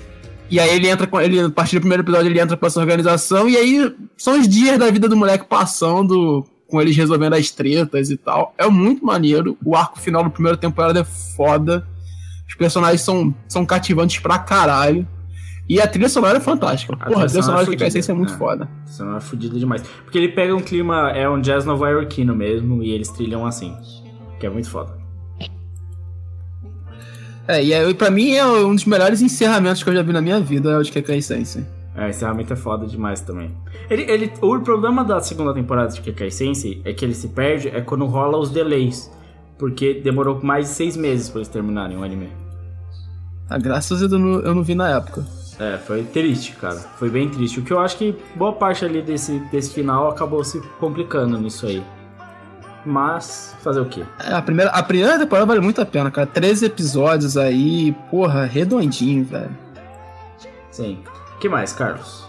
E 0.49 0.59
aí 0.59 0.75
ele 0.75 0.87
entra 0.87 1.05
com. 1.05 1.19
Ele, 1.19 1.39
a 1.41 1.49
partir 1.49 1.75
do 1.75 1.81
primeiro 1.81 2.03
episódio, 2.03 2.29
ele 2.31 2.39
entra 2.39 2.55
com 2.55 2.65
essa 2.65 2.79
organização, 2.79 3.49
e 3.49 3.57
aí 3.57 3.93
são 4.17 4.39
os 4.39 4.47
dias 4.47 4.77
da 4.79 4.89
vida 4.89 5.09
do 5.09 5.17
moleque 5.17 5.45
passando, 5.47 6.45
com 6.73 6.81
eles 6.81 6.97
resolvendo 6.97 7.33
as 7.33 7.51
tretas 7.51 8.09
e 8.09 8.17
tal. 8.17 8.51
É 8.57 8.67
muito 8.67 9.05
maneiro. 9.05 9.55
O 9.63 9.75
arco 9.75 9.99
final 9.99 10.23
da 10.23 10.29
primeira 10.31 10.57
temporada 10.57 11.01
é 11.01 11.03
foda. 11.03 11.85
Os 12.49 12.55
personagens 12.55 13.01
são, 13.01 13.31
são 13.47 13.63
cativantes 13.63 14.19
pra 14.19 14.39
caralho. 14.39 15.07
E 15.69 15.79
a 15.79 15.85
trilha 15.85 16.09
sonora 16.09 16.39
é 16.39 16.41
fantástica. 16.41 16.95
A 16.95 16.97
Porra, 16.97 17.09
a 17.09 17.11
trilha 17.11 17.27
trilha 17.27 17.43
sonora 17.43 17.65
sonora 17.65 17.75
é 17.75 17.77
de 17.77 17.83
Essência 17.85 18.11
é 18.11 18.15
muito 18.15 18.35
fodida, 18.35 18.65
foda. 18.65 18.69
Isso 18.87 19.03
é 19.03 19.21
fodida 19.21 19.59
demais. 19.59 19.83
Porque 20.03 20.17
ele 20.17 20.29
pega 20.29 20.55
um 20.55 20.61
clima, 20.61 21.11
é 21.11 21.29
um 21.29 21.39
jazz 21.39 21.63
nova-iorquino 21.63 22.35
mesmo, 22.35 22.81
e 22.81 22.89
eles 22.89 23.09
trilham 23.09 23.45
assim. 23.45 23.77
Que 24.39 24.47
é 24.47 24.49
muito 24.49 24.67
foda. 24.67 24.97
É, 27.47 27.63
e 27.63 27.71
aí, 27.71 27.93
pra 27.93 28.09
mim 28.09 28.33
é 28.33 28.43
um 28.43 28.73
dos 28.73 28.85
melhores 28.85 29.21
encerramentos 29.21 29.83
que 29.83 29.89
eu 29.91 29.93
já 29.93 30.01
vi 30.01 30.11
na 30.11 30.21
minha 30.21 30.39
vida, 30.39 30.71
é 30.71 30.77
o 30.77 30.81
de 30.81 30.91
Kekai 30.91 31.21
Sensei. 31.21 31.63
É, 31.95 32.09
esse 32.09 32.17
encerramento 32.17 32.53
é 32.53 32.55
foda 32.55 32.87
demais 32.87 33.21
também. 33.21 33.55
Ele, 33.89 34.03
ele, 34.03 34.33
o 34.41 34.59
problema 34.59 35.03
da 35.03 35.19
segunda 35.19 35.53
temporada 35.53 35.89
de 35.89 36.01
Kekai 36.01 36.31
Sensei 36.31 36.81
é 36.83 36.93
que 36.93 37.05
ele 37.05 37.13
se 37.13 37.29
perde 37.29 37.69
é 37.69 37.81
quando 37.81 38.05
rola 38.05 38.37
os 38.37 38.49
delays. 38.49 39.11
Porque 39.57 39.93
demorou 39.93 40.39
mais 40.41 40.67
de 40.67 40.73
seis 40.73 40.97
meses 40.97 41.29
pra 41.29 41.39
eles 41.39 41.47
terminarem 41.47 41.97
o 41.97 42.03
anime. 42.03 42.29
Ah, 43.49 43.59
graças 43.59 44.01
a 44.01 44.07
Deus 44.07 44.11
eu 44.13 44.19
não, 44.19 44.39
eu 44.39 44.55
não 44.55 44.63
vi 44.63 44.73
na 44.73 44.89
época. 44.89 45.25
É, 45.59 45.77
foi 45.77 46.03
triste, 46.03 46.53
cara. 46.53 46.75
Foi 46.75 47.09
bem 47.09 47.29
triste. 47.29 47.59
O 47.59 47.63
que 47.63 47.71
eu 47.71 47.79
acho 47.79 47.97
que 47.97 48.15
boa 48.35 48.53
parte 48.53 48.83
ali 48.83 49.01
desse, 49.01 49.37
desse 49.51 49.71
final 49.71 50.09
acabou 50.09 50.43
se 50.43 50.59
complicando 50.79 51.37
nisso 51.37 51.67
aí. 51.67 51.83
Mas, 52.85 53.55
fazer 53.61 53.79
o 53.79 53.85
quê? 53.85 54.03
É, 54.19 54.33
a, 54.33 54.41
primeira, 54.41 54.71
a 54.71 54.83
primeira 54.83 55.17
temporada 55.17 55.45
vale 55.45 55.61
muito 55.61 55.79
a 55.79 55.85
pena, 55.85 56.11
cara. 56.11 56.27
13 56.27 56.65
episódios 56.65 57.37
aí, 57.37 57.95
porra, 58.09 58.43
redondinho, 58.45 59.23
velho. 59.23 59.55
Sim. 60.71 60.97
Que 61.43 61.49
mais, 61.49 61.73
Carlos? 61.73 62.23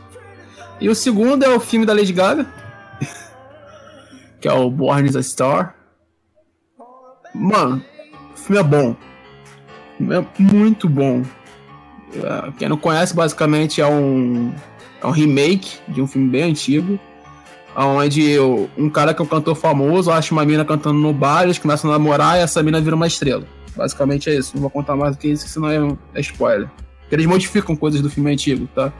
E 0.80 0.88
o 0.88 0.94
segundo 0.94 1.44
é 1.44 1.48
o 1.48 1.60
filme 1.60 1.86
da 1.86 1.92
Lady 1.92 2.12
Gaga, 2.12 2.44
que 4.42 4.48
é 4.48 4.52
o 4.52 4.68
Born 4.68 5.08
is 5.08 5.14
a 5.14 5.22
Star. 5.22 5.76
Mano, 7.32 7.80
o 8.32 8.36
filme 8.36 8.58
é 8.60 8.64
bom. 8.64 8.96
É 10.00 10.42
muito 10.42 10.88
bom. 10.88 11.22
É, 12.12 12.50
Quem 12.58 12.68
não 12.68 12.76
conhece, 12.76 13.14
basicamente, 13.14 13.80
é 13.80 13.86
um, 13.86 14.52
é 15.00 15.06
um 15.06 15.12
remake 15.12 15.78
de 15.86 16.02
um 16.02 16.08
filme 16.08 16.28
bem 16.28 16.42
antigo. 16.50 16.98
Onde 17.76 18.36
o- 18.40 18.68
um 18.76 18.90
cara 18.90 19.14
que 19.14 19.22
é 19.22 19.24
um 19.24 19.28
cantor 19.28 19.54
famoso 19.54 20.10
acha 20.10 20.34
uma 20.34 20.44
mina 20.44 20.64
cantando 20.64 20.98
no 20.98 21.12
bar, 21.12 21.44
eles 21.44 21.58
começam 21.58 21.88
a 21.88 21.92
namorar 21.92 22.36
e 22.36 22.40
essa 22.42 22.64
mina 22.64 22.80
vira 22.80 22.96
uma 22.96 23.06
estrela. 23.06 23.44
Basicamente 23.76 24.28
é 24.28 24.34
isso. 24.34 24.54
Não 24.56 24.62
vou 24.62 24.70
contar 24.70 24.96
mais 24.96 25.14
do 25.14 25.20
que 25.20 25.28
isso, 25.28 25.46
senão 25.46 25.68
é, 25.70 25.78
é 26.16 26.20
spoiler. 26.20 26.68
Eles 27.10 27.26
modificam 27.26 27.76
coisas 27.76 28.00
do 28.00 28.10
filme 28.10 28.32
antigo, 28.32 28.68
tá? 28.74 28.92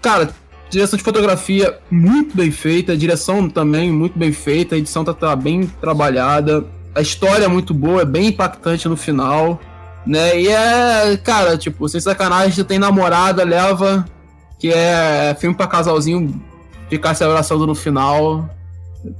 Cara, 0.00 0.30
direção 0.70 0.96
de 0.96 1.02
fotografia 1.02 1.78
muito 1.90 2.36
bem 2.36 2.50
feita, 2.50 2.96
direção 2.96 3.48
também 3.48 3.92
muito 3.92 4.18
bem 4.18 4.32
feita, 4.32 4.74
a 4.74 4.78
edição 4.78 5.04
tá, 5.04 5.14
tá 5.14 5.34
bem 5.36 5.66
trabalhada, 5.80 6.64
a 6.94 7.00
história 7.00 7.44
é 7.44 7.48
muito 7.48 7.74
boa, 7.74 8.02
é 8.02 8.04
bem 8.04 8.28
impactante 8.28 8.88
no 8.88 8.96
final, 8.96 9.60
né? 10.06 10.40
E 10.40 10.48
é, 10.48 11.16
cara, 11.16 11.56
tipo, 11.56 11.88
sem 11.88 12.00
sacanagem, 12.00 12.64
tem 12.64 12.78
namorada, 12.78 13.44
leva, 13.44 14.04
que 14.58 14.68
é 14.68 15.36
filme 15.38 15.56
pra 15.56 15.66
casalzinho 15.66 16.40
ficar 16.88 17.14
se 17.14 17.24
abraçando 17.24 17.66
no 17.66 17.74
final 17.74 18.48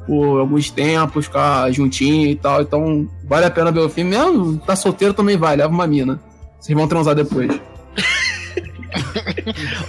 por 0.06 0.40
alguns 0.40 0.70
tempos, 0.70 1.26
ficar 1.26 1.70
juntinho 1.70 2.28
e 2.28 2.36
tal. 2.36 2.62
Então, 2.62 3.08
vale 3.24 3.46
a 3.46 3.50
pena 3.50 3.70
ver 3.70 3.80
o 3.80 3.88
filme. 3.88 4.10
Mesmo 4.10 4.58
tá 4.58 4.76
solteiro 4.76 5.12
também 5.12 5.36
vai, 5.36 5.56
leva 5.56 5.72
uma 5.72 5.86
mina. 5.86 6.20
Vocês 6.64 6.78
vão 6.78 6.88
transar 6.88 7.14
depois. 7.14 7.50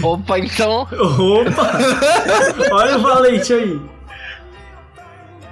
Opa, 0.03 0.37
então, 0.37 0.81
Opa! 0.81 1.71
Olha 2.69 2.97
o 2.97 3.01
Valente 3.01 3.53
aí. 3.53 3.79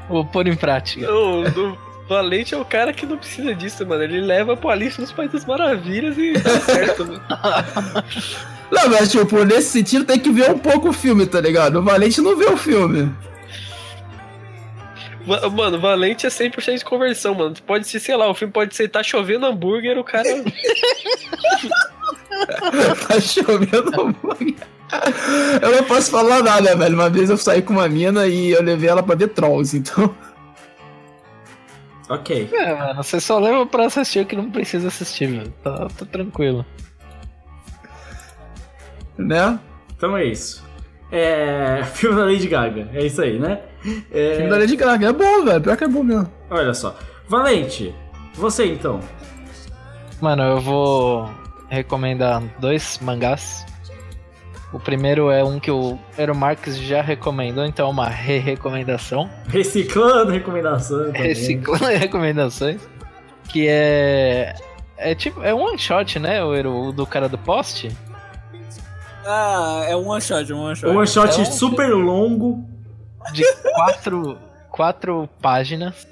vou 0.10 0.26
pôr 0.26 0.48
em 0.48 0.56
prática. 0.58 1.10
O 1.10 1.50
do 1.50 1.78
Valente 2.10 2.54
é 2.54 2.58
o 2.58 2.66
cara 2.66 2.92
que 2.92 3.06
não 3.06 3.16
precisa 3.16 3.56
disso, 3.56 3.88
mano. 3.88 4.04
Ele 4.04 4.20
leva 4.20 4.58
pro 4.58 4.70
Alice 4.70 5.00
nos 5.00 5.14
Países 5.14 5.36
das 5.36 5.46
Maravilhas 5.46 6.18
e 6.18 6.34
tá 6.34 6.60
certo, 6.60 7.06
mano. 7.06 7.22
Não, 8.70 8.90
mas 8.90 9.10
tipo, 9.10 9.46
nesse 9.46 9.70
sentido 9.70 10.04
tem 10.04 10.20
que 10.20 10.30
ver 10.30 10.52
um 10.52 10.60
pouco 10.60 10.90
o 10.90 10.94
filme, 10.94 11.26
tá 11.26 11.40
ligado? 11.40 11.80
O 11.80 11.84
Valente 11.84 12.20
não 12.20 12.36
vê 12.36 12.48
o 12.48 12.58
filme. 12.58 13.10
Mano, 15.26 15.80
Valente 15.80 16.26
é 16.26 16.30
100% 16.30 16.80
de 16.80 16.86
conversão, 16.86 17.34
mano. 17.34 17.56
Pode 17.66 17.88
ser, 17.88 18.00
sei 18.00 18.16
lá, 18.16 18.30
o 18.30 18.34
filme 18.34 18.52
pode 18.52 18.76
ser 18.76 18.90
tá 18.90 19.02
chovendo 19.02 19.46
hambúrguer, 19.46 19.98
o 19.98 20.04
cara. 20.04 20.28
tá 23.08 23.20
chovendo 23.22 24.02
hambúrguer. 24.02 24.56
Eu 25.62 25.72
não 25.78 25.84
posso 25.86 26.12
falar 26.12 26.44
nada, 26.44 26.76
velho. 26.76 26.96
Uma 26.96 27.10
vez 27.10 27.30
eu 27.30 27.38
saí 27.38 27.62
com 27.62 27.74
uma 27.74 27.88
mina 27.88 28.28
e 28.28 28.52
eu 28.52 28.62
levei 28.62 28.90
ela 28.90 29.02
pra 29.02 29.16
ver 29.16 29.30
Trolls, 29.30 29.78
então. 29.78 30.14
Ok. 32.10 32.50
É, 32.54 32.76
mano, 32.76 33.02
você 33.02 33.20
só 33.20 33.40
leva 33.40 33.66
pra 33.66 33.86
assistir 33.86 34.20
o 34.20 34.26
que 34.26 34.36
não 34.36 34.52
precisa 34.52 34.90
assistir, 34.90 35.28
velho. 35.28 35.54
Tá, 35.64 35.88
tá 35.88 36.06
tranquilo. 36.06 36.66
Né? 39.18 39.58
Então 39.96 40.18
é 40.18 40.26
isso. 40.26 40.64
É. 41.12 41.84
Filme 41.96 42.18
da 42.18 42.26
Lady 42.26 42.48
Gaga. 42.48 42.90
É 42.94 43.06
isso 43.06 43.22
aí, 43.22 43.40
né? 43.40 43.62
É, 44.12 44.36
Filme 44.38 44.50
da 44.50 44.58
Lady 44.58 44.76
Gaga. 44.76 45.08
É 45.10 45.14
bom, 45.14 45.44
velho. 45.46 45.62
Pior 45.62 45.78
que 45.78 45.84
é 45.84 45.88
bom 45.88 46.04
mesmo. 46.04 46.32
Olha 46.50 46.74
só. 46.74 46.96
Valente, 47.28 47.94
você 48.36 48.66
então. 48.66 49.00
Mano, 50.22 50.44
eu 50.44 50.60
vou 50.62 51.30
recomendar 51.70 52.42
dois 52.60 53.00
mangás. 53.02 53.66
O 54.72 54.80
primeiro 54.80 55.30
é 55.30 55.44
um 55.44 55.60
que 55.60 55.70
o 55.70 56.00
Ero 56.18 56.34
Marques 56.36 56.78
já 56.78 57.02
recomendou, 57.02 57.64
então 57.66 57.88
é 57.88 57.92
uma 57.92 58.10
re-recomendação. 58.10 59.30
Reciclando 59.48 60.32
recomendação. 60.32 61.06
também. 61.06 61.22
Reciclando 61.22 61.86
recomendações. 61.98 62.82
Que 63.50 63.68
é. 63.68 64.56
É 64.98 65.14
tipo. 65.14 65.44
É 65.44 65.54
um 65.54 65.60
one 65.62 65.78
shot, 65.78 66.18
né? 66.20 66.44
O, 66.44 66.56
Ero- 66.56 66.88
o 66.88 66.92
do 66.92 67.06
cara 67.06 67.28
do 67.30 67.38
poste. 67.38 67.92
Ah, 69.26 69.86
é 69.88 69.96
um 69.96 70.08
one 70.08 70.22
shot, 70.22 70.52
um 70.52 70.60
one 70.64 70.76
shot. 70.76 70.92
Um 70.92 70.98
one 70.98 71.08
shot 71.08 71.38
É 71.38 71.42
um- 71.42 71.46
super 71.46 71.94
longo. 71.94 72.68
De 73.32 73.44
quatro, 73.76 74.38
quatro 74.72 75.30
páginas. 75.42 76.08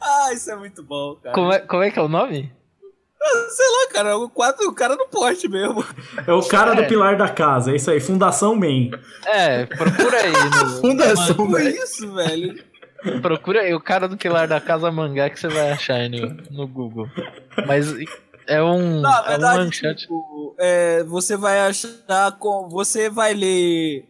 Ah, 0.00 0.32
isso 0.32 0.50
é 0.50 0.56
muito 0.56 0.82
bom, 0.82 1.16
cara. 1.16 1.34
Como 1.34 1.52
é, 1.52 1.58
como 1.60 1.82
é 1.82 1.90
que 1.90 1.98
é 1.98 2.02
o 2.02 2.08
nome? 2.08 2.52
Sei 3.50 3.66
lá, 3.68 3.92
cara, 3.92 4.16
o, 4.16 4.30
quatro, 4.30 4.66
o 4.66 4.74
cara 4.74 4.96
no 4.96 5.06
poste 5.06 5.46
mesmo. 5.46 5.84
É 6.26 6.32
o 6.32 6.42
cara 6.42 6.74
do 6.74 6.82
É. 6.82 6.86
pilar 6.88 7.16
da 7.18 7.28
casa. 7.28 7.70
É 7.72 7.76
isso 7.76 7.90
aí. 7.90 8.00
Fundação 8.00 8.54
Man. 8.56 8.90
É, 9.26 9.66
procura 9.66 10.16
aí. 10.22 10.32
No, 10.32 10.68
Fundação, 10.80 11.34
Como 11.36 11.58
é 11.58 11.64
isso, 11.70 12.12
velho? 12.14 12.64
procura 13.20 13.60
aí 13.60 13.74
o 13.74 13.80
cara 13.80 14.08
do 14.08 14.16
pilar 14.16 14.48
da 14.48 14.60
casa 14.60 14.90
mangá 14.90 15.28
que 15.28 15.38
você 15.38 15.48
vai 15.48 15.70
achar 15.72 15.94
aí 15.96 16.08
no, 16.08 16.34
no 16.50 16.66
Google. 16.66 17.08
Mas 17.66 17.94
é 18.46 18.62
um. 18.62 19.00
Na 19.02 19.18
é 19.18 19.20
um 19.20 19.28
verdade, 19.28 19.58
one 19.60 19.72
shot. 19.72 19.96
tipo, 19.96 20.54
é, 20.58 21.04
você 21.04 21.36
vai 21.36 21.60
achar 21.60 22.32
com. 22.38 22.68
Você 22.70 23.10
vai 23.10 23.34
ler 23.34 24.06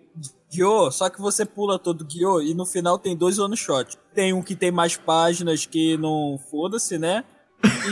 Gyo, 0.51 0.91
só 0.91 1.09
que 1.09 1.21
você 1.21 1.47
pula 1.47 1.79
todo 1.79 2.05
Gyo 2.05 2.43
e 2.43 2.55
no 2.55 2.67
final 2.67 2.99
tem 2.99 3.17
dois 3.17 3.39
one 3.39 3.57
shot. 3.57 3.97
Tem 4.15 4.33
um 4.33 4.43
que 4.43 4.57
tem 4.57 4.71
mais 4.71 4.97
páginas 4.97 5.65
que 5.65 5.97
não 5.97 6.39
foda-se, 6.51 6.99
né? 6.99 7.25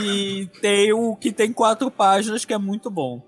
E 0.01 0.47
tem 0.61 0.91
o 0.91 1.15
que 1.15 1.31
tem 1.31 1.53
quatro 1.53 1.89
páginas 1.89 2.43
que 2.43 2.53
é 2.53 2.57
muito 2.57 2.89
bom. 2.89 3.21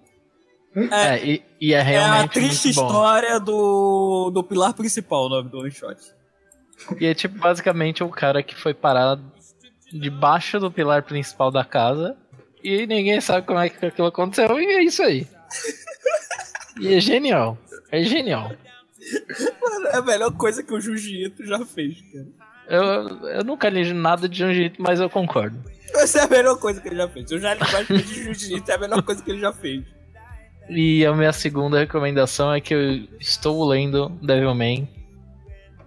É, 0.92 1.16
É, 1.16 1.26
e, 1.26 1.44
e 1.60 1.74
é 1.74 1.78
é 1.78 1.80
a 1.80 1.84
realmente 1.84 2.34
triste 2.34 2.66
muito 2.66 2.82
bom. 2.82 2.88
história 2.88 3.40
do, 3.40 4.32
do 4.32 4.44
pilar 4.44 4.74
principal, 4.74 5.26
o 5.26 5.30
nome 5.30 5.50
do 5.50 5.60
one 5.60 5.72
shot. 5.72 5.98
E 7.00 7.06
é 7.06 7.14
tipo 7.14 7.38
basicamente 7.38 8.04
o 8.04 8.10
cara 8.10 8.42
que 8.42 8.56
foi 8.56 8.74
parar 8.74 9.20
debaixo 9.92 10.60
do 10.60 10.72
pilar 10.72 11.04
principal 11.04 11.52
da 11.52 11.64
casa 11.64 12.18
e 12.64 12.88
ninguém 12.88 13.20
sabe 13.22 13.46
como 13.46 13.60
é 13.60 13.70
que 13.70 13.86
aquilo 13.86 14.08
aconteceu 14.08 14.60
e 14.60 14.66
é 14.66 14.84
isso 14.84 15.04
aí. 15.04 15.28
E 16.80 16.94
é 16.94 17.00
genial. 17.02 17.58
É 17.92 18.02
genial. 18.02 18.54
É 19.92 19.98
a 19.98 20.02
melhor 20.02 20.32
coisa 20.32 20.64
que 20.64 20.74
o 20.74 20.80
Jiu-Jitsu 20.80 21.46
já 21.46 21.66
fez, 21.66 22.02
cara. 22.02 22.28
Eu, 22.68 22.84
eu 23.30 23.44
nunca 23.44 23.70
li 23.70 23.92
nada 23.94 24.30
de 24.30 24.38
jeito, 24.54 24.82
mas 24.82 25.00
eu 25.00 25.10
concordo. 25.10 25.58
Essa 25.94 26.20
é 26.20 26.24
a 26.24 26.28
melhor 26.28 26.58
coisa 26.58 26.80
que 26.80 26.88
ele 26.88 26.96
já 26.96 27.08
fez. 27.10 27.32
Eu 27.32 27.40
já 27.40 27.54
li 27.54 27.60
mais 27.60 27.88
coisas 27.88 28.08
de 28.08 28.24
Jiu-Jitsu, 28.24 28.72
é 28.72 28.76
a 28.76 28.78
melhor 28.78 29.02
coisa 29.02 29.22
que 29.22 29.32
ele 29.32 29.40
já 29.40 29.52
fez. 29.52 29.84
E 30.70 31.06
a 31.06 31.14
minha 31.14 31.34
segunda 31.34 31.80
recomendação 31.80 32.54
é 32.54 32.62
que 32.62 32.74
eu 32.74 33.08
estou 33.20 33.68
lendo 33.68 34.10
Devilman. 34.22 34.88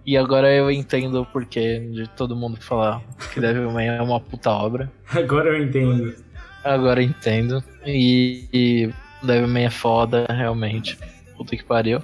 E 0.05 0.15
agora 0.15 0.53
eu 0.53 0.69
entendo 0.69 1.21
o 1.21 1.25
porquê 1.25 1.79
de 1.79 2.07
todo 2.09 2.35
mundo 2.35 2.61
falar 2.61 3.01
que 3.33 3.39
Devilman 3.39 3.87
é 3.87 4.01
uma 4.01 4.19
puta 4.19 4.51
obra. 4.51 4.91
Agora 5.09 5.49
eu 5.49 5.63
entendo. 5.63 6.13
Agora 6.63 7.01
eu 7.01 7.07
entendo. 7.07 7.63
E, 7.83 8.47
e 8.53 8.93
Devilman 9.23 9.65
é 9.65 9.69
foda, 9.71 10.27
realmente. 10.29 10.99
Puta 11.35 11.57
que 11.57 11.63
pariu. 11.63 11.99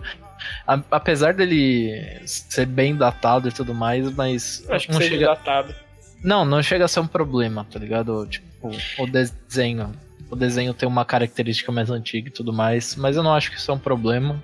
A- 0.68 0.82
apesar 0.92 1.34
dele 1.34 2.22
ser 2.26 2.66
bem 2.66 2.96
datado 2.96 3.48
e 3.48 3.52
tudo 3.52 3.74
mais, 3.74 4.14
mas 4.16 4.64
Acho 4.70 4.88
que 4.88 4.94
não 4.94 5.02
chega, 5.02 5.26
datado. 5.28 5.76
não, 6.24 6.46
não 6.46 6.62
chega 6.62 6.86
a 6.86 6.88
ser 6.88 7.00
um 7.00 7.08
problema, 7.08 7.66
tá 7.70 7.80
ligado? 7.80 8.26
Tipo, 8.28 8.72
o 9.00 9.08
desenho. 9.08 9.92
o 10.30 10.36
desenho 10.36 10.74
tem 10.74 10.88
uma 10.88 11.04
característica 11.04 11.72
mais 11.72 11.90
antiga 11.90 12.30
e 12.30 12.32
tudo 12.32 12.54
mais, 12.54 12.96
mas 12.96 13.16
eu 13.18 13.24
não 13.24 13.34
acho 13.34 13.50
que 13.52 13.58
isso 13.58 13.70
é 13.72 13.74
um 13.74 13.80
problema. 13.80 14.42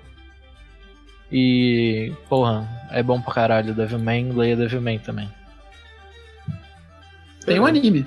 E, 1.30 2.12
porra, 2.28 2.66
é 2.90 3.02
bom 3.02 3.20
pra 3.20 3.34
caralho 3.34 3.74
Devilman, 3.74 4.32
leia 4.32 4.56
Devilman 4.56 4.98
também. 4.98 5.30
Tem 7.44 7.60
um 7.60 7.66
anime. 7.66 8.06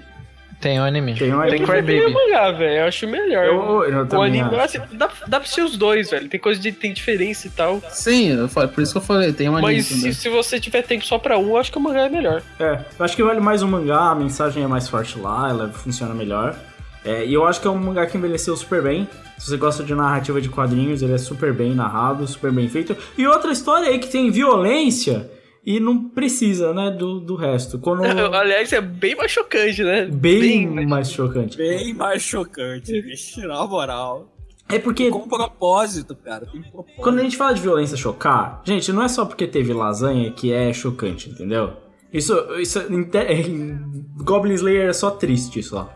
Tem 0.61 0.79
o 0.79 0.83
anime. 0.83 1.15
Tem 1.15 1.33
um 1.33 1.41
anime. 1.41 1.65
Preferia 1.65 2.03
Crybaby. 2.03 2.13
mangá, 2.13 2.51
velho. 2.51 2.81
Eu 2.81 2.85
acho 2.85 3.07
melhor. 3.07 3.45
Eu, 3.45 3.83
eu 3.83 4.19
o 4.19 4.21
anime, 4.21 4.55
acho. 4.55 4.77
assim, 4.77 4.79
dá, 4.93 5.09
dá 5.27 5.39
pra 5.39 5.49
ser 5.49 5.63
os 5.63 5.75
dois, 5.75 6.11
velho. 6.11 6.29
Tem 6.29 6.39
coisa 6.39 6.61
de 6.61 6.71
tem 6.71 6.93
diferença 6.93 7.47
e 7.47 7.49
tal. 7.49 7.81
Sim, 7.89 8.29
eu 8.29 8.47
falei, 8.47 8.69
por 8.69 8.83
isso 8.83 8.91
que 8.91 8.97
eu 8.99 9.01
falei, 9.01 9.33
tem 9.33 9.49
um 9.49 9.57
anime 9.57 9.77
Mas 9.77 9.87
se, 9.87 10.13
se 10.13 10.29
você 10.29 10.59
tiver 10.59 10.83
tempo 10.83 11.03
só 11.03 11.17
pra 11.17 11.37
um, 11.39 11.49
eu 11.49 11.57
acho 11.57 11.71
que 11.71 11.77
o 11.79 11.81
mangá 11.81 12.01
é 12.01 12.09
melhor. 12.09 12.43
É, 12.59 12.79
eu 12.97 13.03
acho 13.03 13.15
que 13.15 13.23
vale 13.23 13.39
mais 13.39 13.63
o 13.63 13.67
mangá, 13.67 14.11
a 14.11 14.15
mensagem 14.15 14.63
é 14.63 14.67
mais 14.67 14.87
forte 14.87 15.17
lá, 15.17 15.49
ela 15.49 15.69
funciona 15.69 16.13
melhor. 16.13 16.55
É, 17.03 17.25
e 17.25 17.33
eu 17.33 17.47
acho 17.47 17.59
que 17.59 17.65
é 17.67 17.69
um 17.71 17.77
mangá 17.77 18.05
que 18.05 18.15
envelheceu 18.15 18.55
super 18.55 18.83
bem. 18.83 19.09
Se 19.39 19.49
você 19.49 19.57
gosta 19.57 19.83
de 19.83 19.95
narrativa 19.95 20.39
de 20.39 20.49
quadrinhos, 20.49 21.01
ele 21.01 21.13
é 21.13 21.17
super 21.17 21.51
bem 21.51 21.73
narrado, 21.73 22.27
super 22.27 22.51
bem 22.51 22.69
feito. 22.69 22.95
E 23.17 23.25
outra 23.25 23.51
história 23.51 23.89
aí 23.89 23.97
que 23.97 24.07
tem 24.07 24.29
violência 24.29 25.27
e 25.65 25.79
não 25.79 26.09
precisa, 26.09 26.73
né, 26.73 26.89
do, 26.91 27.19
do 27.19 27.35
resto. 27.35 27.77
Quando... 27.79 28.03
Aliás, 28.35 28.71
é 28.73 28.81
bem 28.81 29.15
mais 29.15 29.31
chocante, 29.31 29.83
né? 29.83 30.05
Bem, 30.05 30.67
mais- 30.67 30.87
mais 30.87 31.11
chocante. 31.11 31.57
Bem 31.57 31.93
mais 31.93 32.21
chocante, 32.21 33.01
bicho, 33.01 33.47
na 33.47 33.65
moral. 33.65 34.27
É 34.69 34.79
porque 34.79 35.09
Com 35.09 35.27
propósito, 35.27 36.15
cara. 36.15 36.45
Tem 36.45 36.61
propósito. 36.61 37.01
quando 37.01 37.19
a 37.19 37.23
gente 37.23 37.35
fala 37.35 37.53
de 37.53 37.61
violência 37.61 37.97
chocar, 37.97 38.61
gente, 38.65 38.91
não 38.93 39.03
é 39.03 39.07
só 39.09 39.25
porque 39.25 39.45
teve 39.45 39.73
lasanha 39.73 40.31
que 40.31 40.53
é 40.53 40.71
chocante, 40.71 41.29
entendeu? 41.29 41.73
Isso, 42.13 42.33
isso 42.59 42.79
Goblin 44.23 44.53
Slayer 44.53 44.89
é 44.89 44.93
só 44.93 45.11
triste 45.11 45.61
só. 45.63 45.93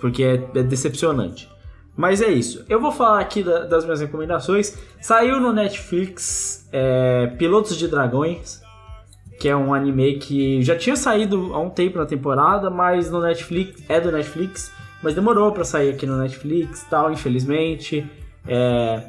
Porque 0.00 0.22
é, 0.22 0.34
é 0.58 0.62
decepcionante. 0.62 1.48
Mas 1.96 2.22
é 2.22 2.28
isso. 2.30 2.64
Eu 2.68 2.80
vou 2.80 2.90
falar 2.90 3.20
aqui 3.20 3.42
da- 3.42 3.64
das 3.66 3.84
minhas 3.84 4.00
recomendações. 4.00 4.76
Saiu 5.00 5.38
no 5.40 5.52
Netflix 5.52 6.66
é, 6.72 7.26
Pilotos 7.38 7.76
de 7.76 7.86
Dragões, 7.86 8.62
que 9.40 9.48
é 9.48 9.56
um 9.56 9.74
anime 9.74 10.18
que 10.18 10.62
já 10.62 10.76
tinha 10.76 10.94
saído 10.94 11.52
há 11.54 11.58
um 11.58 11.70
tempo 11.70 11.98
na 11.98 12.06
temporada, 12.06 12.70
mas 12.70 13.10
no 13.10 13.20
Netflix 13.20 13.82
é 13.88 13.98
do 13.98 14.12
Netflix, 14.12 14.70
mas 15.02 15.14
demorou 15.14 15.50
pra 15.50 15.64
sair 15.64 15.90
aqui 15.90 16.06
no 16.06 16.16
Netflix, 16.18 16.86
tal, 16.88 17.10
infelizmente. 17.10 18.06
É, 18.46 19.02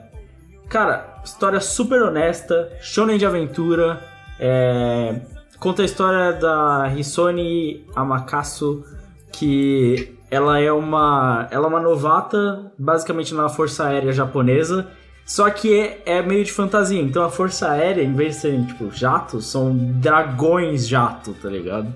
Cara, 0.72 1.20
história 1.26 1.60
super 1.60 2.02
honesta, 2.02 2.72
shonen 2.80 3.18
de 3.18 3.26
aventura. 3.26 4.02
é, 4.40 5.20
conta 5.60 5.82
a 5.82 5.86
história 5.86 6.32
da 6.32 6.90
Hisone 6.96 7.86
Amakasu, 7.94 8.86
que 9.34 10.16
ela 10.32 10.62
é 10.62 10.72
uma 10.72 11.46
ela 11.52 11.66
é 11.66 11.68
uma 11.68 11.82
novata, 11.82 12.72
basicamente 12.80 13.34
na 13.34 13.50
Força 13.50 13.86
Aérea 13.86 14.14
Japonesa. 14.14 14.88
Só 15.32 15.50
que 15.50 15.74
é, 15.80 16.02
é 16.06 16.22
meio 16.22 16.44
de 16.44 16.52
fantasia. 16.52 17.00
Então 17.02 17.24
a 17.24 17.30
Força 17.30 17.72
Aérea, 17.72 18.04
em 18.04 18.14
vez 18.14 18.36
de 18.36 18.42
serem 18.42 18.66
tipo 18.66 18.92
jatos, 18.92 19.46
são 19.46 19.74
dragões 19.74 20.86
jato, 20.86 21.34
tá 21.42 21.48
ligado? 21.48 21.88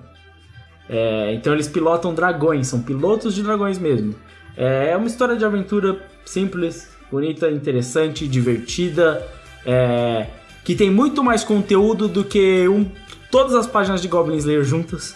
É, 0.90 1.34
então 1.34 1.52
eles 1.52 1.68
pilotam 1.68 2.14
dragões, 2.14 2.66
são 2.68 2.82
pilotos 2.82 3.36
de 3.36 3.44
dragões 3.44 3.78
mesmo. 3.78 4.16
É, 4.56 4.92
é 4.92 4.96
uma 4.96 5.08
história 5.08 5.36
de 5.36 5.44
aventura 5.44 6.00
simples, 6.26 6.90
bonita, 7.12 7.52
interessante, 7.52 8.26
divertida, 8.26 9.22
é, 9.66 10.28
que 10.64 10.74
tem 10.74 10.90
muito 10.90 11.22
mais 11.22 11.44
conteúdo 11.44 12.08
do 12.08 12.24
que 12.24 12.66
um- 12.70 12.90
todas 13.30 13.54
as 13.54 13.68
páginas 13.68 14.02
de 14.02 14.08
Goblin 14.08 14.38
Slayer 14.38 14.64
juntas, 14.64 15.14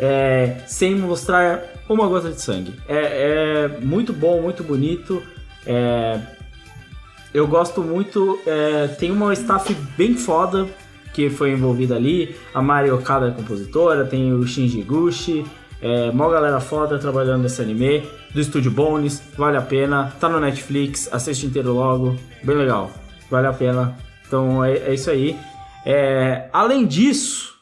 é, 0.00 0.56
sem 0.66 0.96
mostrar 0.96 1.62
uma 1.88 2.08
gota 2.08 2.28
de 2.30 2.40
sangue. 2.40 2.74
É, 2.88 3.68
é 3.76 3.78
muito 3.80 4.12
bom, 4.12 4.42
muito 4.42 4.64
bonito. 4.64 5.22
é, 5.64 6.18
eu 7.32 7.46
gosto 7.46 7.82
muito. 7.82 8.38
é, 8.46 8.88
tem 8.88 9.10
uma 9.10 9.32
staff 9.32 9.74
bem 9.96 10.14
foda 10.14 10.68
que 11.12 11.30
foi 11.30 11.52
envolvida 11.52 11.94
ali. 11.94 12.34
A 12.54 12.62
Mari 12.62 12.90
Okada 12.90 13.28
é 13.28 13.30
compositora, 13.30 14.04
tem 14.04 14.32
o 14.32 14.46
Shinji 14.46 14.82
Gushi. 14.82 15.44
É, 15.80 16.12
mó 16.12 16.28
galera 16.28 16.60
foda 16.60 16.98
trabalhando 16.98 17.42
nesse 17.42 17.60
anime. 17.60 18.02
Do 18.32 18.40
estúdio 18.40 18.70
Bones, 18.70 19.22
vale 19.36 19.56
a 19.56 19.62
pena. 19.62 20.12
Tá 20.18 20.28
no 20.28 20.40
Netflix, 20.40 21.08
assiste 21.12 21.46
inteiro 21.46 21.72
logo. 21.72 22.16
Bem 22.42 22.56
legal, 22.56 22.90
vale 23.30 23.46
a 23.46 23.52
pena. 23.52 23.96
Então 24.26 24.64
é, 24.64 24.72
é 24.74 24.94
isso 24.94 25.10
aí. 25.10 25.36
É, 25.84 26.48
além 26.52 26.86
disso, 26.86 27.54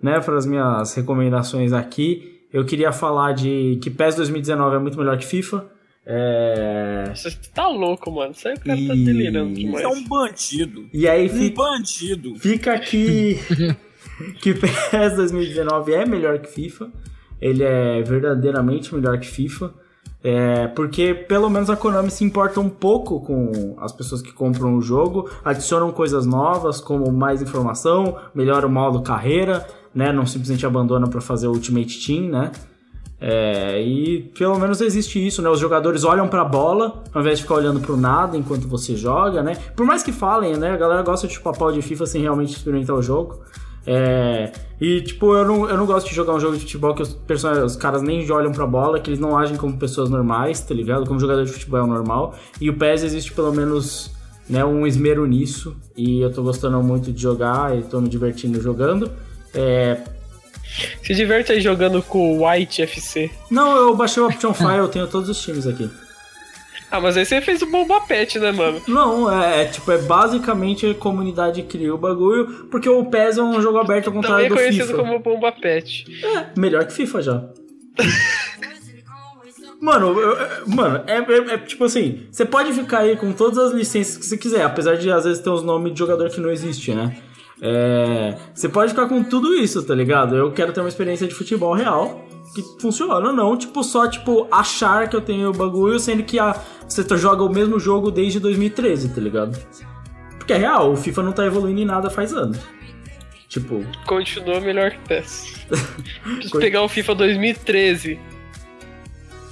né, 0.00 0.20
para 0.20 0.36
as 0.36 0.46
minhas 0.46 0.94
recomendações 0.94 1.72
aqui, 1.72 2.40
eu 2.52 2.64
queria 2.64 2.92
falar 2.92 3.32
de 3.32 3.78
que 3.82 3.90
PES 3.90 4.16
2019 4.16 4.76
é 4.76 4.78
muito 4.78 4.96
melhor 4.96 5.18
que 5.18 5.26
FIFA. 5.26 5.66
É, 6.08 7.10
Você 7.14 7.30
tá 7.52 7.66
louco, 7.68 8.10
mano. 8.12 8.30
Isso 8.32 8.46
aí 8.46 8.54
o 8.54 8.60
cara 8.60 8.76
tá 8.78 8.94
E- 8.94 9.04
delirando 9.04 9.54
demais. 9.54 9.82
Você 9.84 9.84
é 9.84 9.88
um 9.88 10.04
bandido. 10.06 10.86
e 10.92 11.08
aí 11.08 11.26
Um 11.26 11.34
fica. 11.34 11.56
bandido. 11.56 12.34
Fica 12.36 12.72
aqui 12.74 13.38
que 14.40 14.54
PES 14.54 15.16
2019 15.16 15.92
é 15.92 16.06
melhor 16.06 16.38
que 16.38 16.48
FIFA. 16.48 16.88
Ele 17.40 17.64
é 17.64 18.02
verdadeiramente 18.02 18.94
melhor 18.94 19.18
que 19.18 19.26
FIFA. 19.26 19.74
É, 20.22 20.66
porque 20.68 21.12
pelo 21.14 21.48
menos 21.50 21.70
a 21.70 21.76
Konami 21.76 22.10
se 22.10 22.24
importa 22.24 22.58
um 22.60 22.68
pouco 22.68 23.20
com 23.20 23.76
as 23.78 23.92
pessoas 23.92 24.20
que 24.22 24.32
compram 24.32 24.74
o 24.76 24.80
jogo, 24.82 25.30
adicionam 25.44 25.92
coisas 25.92 26.26
novas, 26.26 26.80
como 26.80 27.12
mais 27.12 27.40
informação, 27.42 28.16
melhora 28.34 28.66
o 28.66 28.70
modo 28.70 29.02
carreira, 29.02 29.64
né? 29.94 30.12
Não 30.12 30.26
simplesmente 30.26 30.66
abandona 30.66 31.06
para 31.08 31.20
fazer 31.20 31.46
o 31.46 31.52
Ultimate 31.52 32.04
Team, 32.04 32.28
né? 32.30 32.50
É, 33.18 33.80
e 33.82 34.30
pelo 34.38 34.58
menos 34.58 34.80
existe 34.80 35.24
isso, 35.26 35.40
né? 35.40 35.48
Os 35.48 35.58
jogadores 35.58 36.04
olham 36.04 36.28
pra 36.28 36.44
bola 36.44 37.02
ao 37.14 37.20
invés 37.22 37.38
de 37.38 37.44
ficar 37.44 37.54
olhando 37.54 37.80
pro 37.80 37.96
nada 37.96 38.36
enquanto 38.36 38.68
você 38.68 38.94
joga, 38.94 39.42
né? 39.42 39.56
Por 39.74 39.86
mais 39.86 40.02
que 40.02 40.12
falem, 40.12 40.56
né? 40.56 40.72
A 40.72 40.76
galera 40.76 41.02
gosta 41.02 41.26
de 41.26 41.32
chupar 41.34 41.56
pau 41.56 41.72
de 41.72 41.80
FIFA 41.80 42.04
sem 42.06 42.20
realmente 42.22 42.54
experimentar 42.54 42.94
o 42.94 43.00
jogo. 43.02 43.40
É, 43.88 44.50
e 44.80 45.00
tipo, 45.00 45.32
eu 45.34 45.44
não, 45.46 45.70
eu 45.70 45.76
não 45.78 45.86
gosto 45.86 46.08
de 46.08 46.14
jogar 46.14 46.34
um 46.34 46.40
jogo 46.40 46.54
de 46.56 46.62
futebol 46.62 46.92
que 46.94 47.02
os, 47.02 47.12
person- 47.14 47.64
os 47.64 47.76
caras 47.76 48.02
nem 48.02 48.28
olham 48.32 48.50
pra 48.52 48.66
bola, 48.66 48.98
que 48.98 49.08
eles 49.08 49.20
não 49.20 49.38
agem 49.38 49.56
como 49.56 49.78
pessoas 49.78 50.10
normais, 50.10 50.60
tá 50.60 50.74
ligado? 50.74 51.06
Como 51.06 51.20
jogador 51.20 51.44
de 51.44 51.52
futebol 51.52 51.80
é 51.84 51.86
normal. 51.86 52.34
E 52.60 52.68
o 52.68 52.76
PES 52.76 53.04
existe 53.04 53.32
pelo 53.32 53.52
menos 53.52 54.10
né, 54.50 54.64
um 54.64 54.86
esmero 54.86 55.24
nisso. 55.24 55.74
E 55.96 56.20
eu 56.20 56.32
tô 56.32 56.42
gostando 56.42 56.82
muito 56.82 57.12
de 57.12 57.22
jogar 57.22 57.78
e 57.78 57.82
tô 57.82 58.00
me 58.00 58.08
divertindo 58.08 58.60
jogando. 58.60 59.10
É, 59.54 60.00
Se 61.02 61.14
diverte 61.14 61.52
aí 61.52 61.60
jogando 61.60 62.02
com 62.02 62.38
o 62.38 62.48
White 62.48 62.82
FC. 62.82 63.30
não, 63.50 63.76
eu 63.76 63.94
baixei 63.96 64.22
o 64.22 64.26
Option 64.26 64.52
File, 64.54 64.78
eu 64.78 64.88
tenho 64.88 65.06
todos 65.06 65.28
os 65.28 65.40
times 65.40 65.66
aqui. 65.66 65.88
Ah, 66.90 67.00
mas 67.00 67.16
aí 67.16 67.24
você 67.26 67.40
fez 67.40 67.60
o 67.62 67.66
Bomba 67.66 68.00
Pet, 68.02 68.38
né, 68.38 68.52
mano? 68.52 68.80
Não, 68.86 69.30
é, 69.42 69.62
é, 69.62 69.64
tipo, 69.64 69.90
é 69.90 69.98
basicamente 69.98 70.86
a 70.88 70.94
comunidade 70.94 71.62
cria 71.64 71.92
o 71.92 71.98
bagulho, 71.98 72.68
porque 72.70 72.88
o 72.88 73.04
PES 73.06 73.38
é 73.38 73.42
um 73.42 73.60
jogo 73.60 73.78
aberto 73.78 74.06
ao 74.06 74.12
Também 74.12 74.22
contrário 74.22 74.46
é 74.46 74.48
do 74.48 74.54
conhecido 74.54 74.86
FIFA. 74.86 74.98
como 74.98 75.18
Bomba 75.18 75.50
Pet. 75.50 76.04
Melhor 76.56 76.84
que 76.86 76.92
FIFA 76.92 77.22
já. 77.22 77.44
Mano, 79.80 80.18
eu- 80.18 80.36
mano, 80.66 81.02
é, 81.06 81.18
é- 81.18 81.54
é 81.54 81.58
tipo 81.58 81.84
assim, 81.84 82.26
você 82.30 82.44
pode 82.44 82.72
ficar 82.72 83.00
aí 83.00 83.14
com 83.16 83.32
todas 83.32 83.58
as 83.58 83.72
licenças 83.72 84.16
que 84.16 84.24
você 84.24 84.36
quiser, 84.38 84.62
apesar 84.62 84.96
de 84.96 85.10
às 85.10 85.24
vezes 85.24 85.42
ter 85.42 85.50
os 85.50 85.62
nomes 85.62 85.92
de 85.92 85.98
jogador 85.98 86.30
que 86.30 86.40
não 86.40 86.50
existe, 86.50 86.94
né? 86.94 87.14
É, 87.62 88.36
você 88.54 88.68
pode 88.68 88.90
ficar 88.90 89.06
com 89.06 89.22
tudo 89.24 89.54
isso, 89.54 89.82
tá 89.82 89.94
ligado? 89.94 90.36
Eu 90.36 90.52
quero 90.52 90.72
ter 90.72 90.80
uma 90.80 90.88
experiência 90.88 91.26
de 91.26 91.34
futebol 91.34 91.72
real 91.74 92.24
que 92.54 92.62
funciona, 92.80 93.32
não, 93.32 93.56
tipo, 93.56 93.82
só, 93.82 94.08
tipo, 94.08 94.46
achar 94.50 95.08
que 95.08 95.16
eu 95.16 95.20
tenho 95.20 95.50
o 95.50 95.52
bagulho, 95.52 95.98
sendo 95.98 96.22
que 96.22 96.38
a, 96.38 96.54
você 96.88 97.02
tá- 97.04 97.16
joga 97.16 97.42
o 97.42 97.52
mesmo 97.52 97.78
jogo 97.78 98.10
desde 98.10 98.38
2013, 98.40 99.10
tá 99.10 99.20
ligado? 99.20 99.58
Porque 100.38 100.52
é 100.52 100.56
real, 100.56 100.92
o 100.92 100.96
FIFA 100.96 101.22
não 101.22 101.32
tá 101.32 101.44
evoluindo 101.44 101.80
em 101.80 101.84
nada 101.84 102.08
faz 102.08 102.32
anos. 102.32 102.58
Tipo, 103.48 103.84
Continua 104.06 104.60
melhor 104.60 104.90
que 104.92 104.98
PES. 105.08 105.66
Se 106.42 106.50
pegar 106.58 106.82
o 106.82 106.88
FIFA 106.88 107.14
2013 107.14 108.18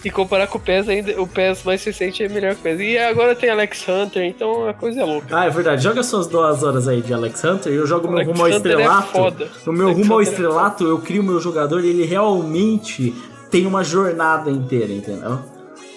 e 0.04 0.10
comparar 0.10 0.46
com 0.46 0.58
o 0.58 0.60
PES, 0.60 0.88
ainda, 0.88 1.20
o 1.20 1.26
PES 1.26 1.62
mais 1.64 1.82
recente 1.82 2.22
é 2.22 2.28
melhor 2.28 2.54
que 2.54 2.60
o 2.60 2.62
PES. 2.62 2.80
E 2.80 2.98
agora 2.98 3.34
tem 3.34 3.48
Alex 3.50 3.84
Hunter, 3.88 4.22
então 4.24 4.68
a 4.68 4.74
coisa 4.74 5.00
é 5.00 5.04
louca. 5.04 5.26
Ah, 5.30 5.46
é 5.46 5.50
verdade. 5.50 5.82
Joga 5.82 6.02
suas 6.02 6.26
duas 6.26 6.62
horas 6.62 6.86
aí 6.88 7.00
de 7.00 7.14
Alex 7.14 7.42
Hunter 7.42 7.72
e 7.72 7.76
eu 7.76 7.86
jogo 7.86 8.06
meu 8.08 8.16
Alex 8.16 8.30
rumo 8.30 8.42
ao 8.42 8.46
Hunter 8.46 8.72
é 8.72 8.74
estrelato. 8.74 9.08
foda. 9.12 9.48
no 9.66 9.72
meu 9.72 9.86
Alex 9.86 10.00
rumo 10.00 10.12
ao 10.12 10.18
Hunter 10.20 10.28
é 10.28 10.32
estrelato, 10.32 10.84
eu 10.84 10.98
crio 10.98 11.22
meu 11.22 11.40
jogador 11.40 11.84
e 11.84 11.88
ele 11.88 12.04
realmente 12.04 13.14
tem 13.50 13.66
uma 13.66 13.82
jornada 13.84 14.50
inteira, 14.50 14.92
entendeu? 14.92 15.38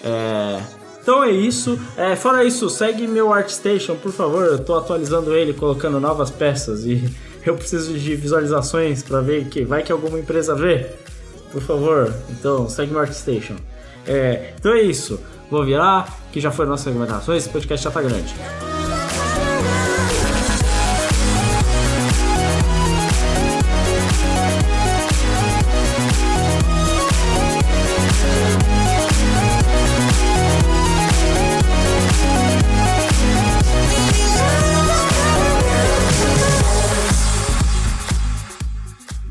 É, 0.04 0.60
Então 1.02 1.24
é 1.24 1.30
isso. 1.30 1.78
É, 1.96 2.14
fora 2.16 2.44
isso, 2.44 2.68
segue 2.70 3.06
meu 3.06 3.32
ArtStation, 3.32 3.96
por 3.96 4.12
favor. 4.12 4.44
Eu 4.46 4.58
tô 4.58 4.76
atualizando 4.76 5.34
ele, 5.34 5.52
colocando 5.52 5.98
novas 5.98 6.30
peças 6.30 6.84
e 6.84 7.02
eu 7.44 7.54
preciso 7.56 7.92
de 7.98 8.14
visualizações 8.14 9.02
pra 9.02 9.20
ver 9.20 9.46
que 9.46 9.64
vai 9.64 9.82
que 9.82 9.90
alguma 9.92 10.18
empresa 10.18 10.54
vê. 10.54 10.86
Por 11.50 11.62
favor, 11.62 12.12
então 12.30 12.68
segue 12.68 12.92
meu 12.92 13.00
ArtStation. 13.00 13.56
É, 14.08 14.54
então 14.58 14.72
é 14.72 14.80
isso. 14.80 15.20
Vou 15.50 15.64
virar, 15.64 16.18
que 16.32 16.40
já 16.40 16.50
foram 16.50 16.70
nossas 16.70 16.86
recomendações. 16.86 17.44
Esse 17.44 17.52
podcast 17.52 17.84
já 17.84 17.90
tá 17.90 18.00
grande. 18.00 18.34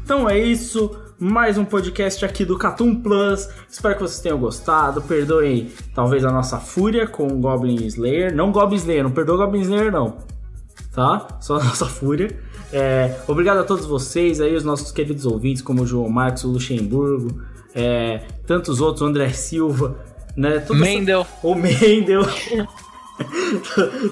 Então 0.04 0.30
é 0.30 0.40
isso. 0.40 1.07
Mais 1.20 1.58
um 1.58 1.66
podcast 1.66 2.24
aqui 2.24 2.46
do 2.46 2.58
Catum 2.58 2.94
Plus. 2.96 3.50
Espero 3.70 3.96
que 3.96 4.02
vocês 4.02 4.20
tenham 4.22 4.38
gostado. 4.38 5.02
Perdoem 5.02 5.72
talvez 5.96 6.24
a 6.24 6.32
nossa 6.32 6.60
fúria 6.60 7.08
com 7.08 7.26
o 7.28 7.40
Goblin 7.40 7.84
Slayer. 7.88 8.36
Não 8.36 8.52
Goblin 8.52 8.78
Slayer, 8.78 9.04
não 9.04 9.12
perdoa 9.12 9.38
Goblin 9.46 9.62
Slayer, 9.62 9.92
não. 9.92 10.18
Tá? 10.94 11.28
Só 11.42 11.56
a 11.60 11.64
nossa 11.64 11.86
fúria. 11.88 12.38
É, 12.72 13.16
obrigado 13.28 13.58
a 13.60 13.64
todos 13.64 13.86
vocês 13.86 14.40
aí, 14.42 14.56
os 14.56 14.64
nossos 14.64 14.92
queridos 14.92 15.26
ouvintes, 15.26 15.62
como 15.62 15.84
o 15.84 15.88
João 15.88 16.10
Marcos, 16.10 16.44
o 16.44 16.50
Luxemburgo, 16.52 17.42
é, 17.74 18.22
tantos 18.46 18.80
outros, 18.82 19.02
o 19.02 19.06
André 19.06 19.30
Silva, 19.30 19.96
né? 20.36 20.60
Toda 20.60 20.80
essa- 20.80 20.86
Mendel. 20.86 21.26
o 21.42 21.56
Mendel. 21.56 22.22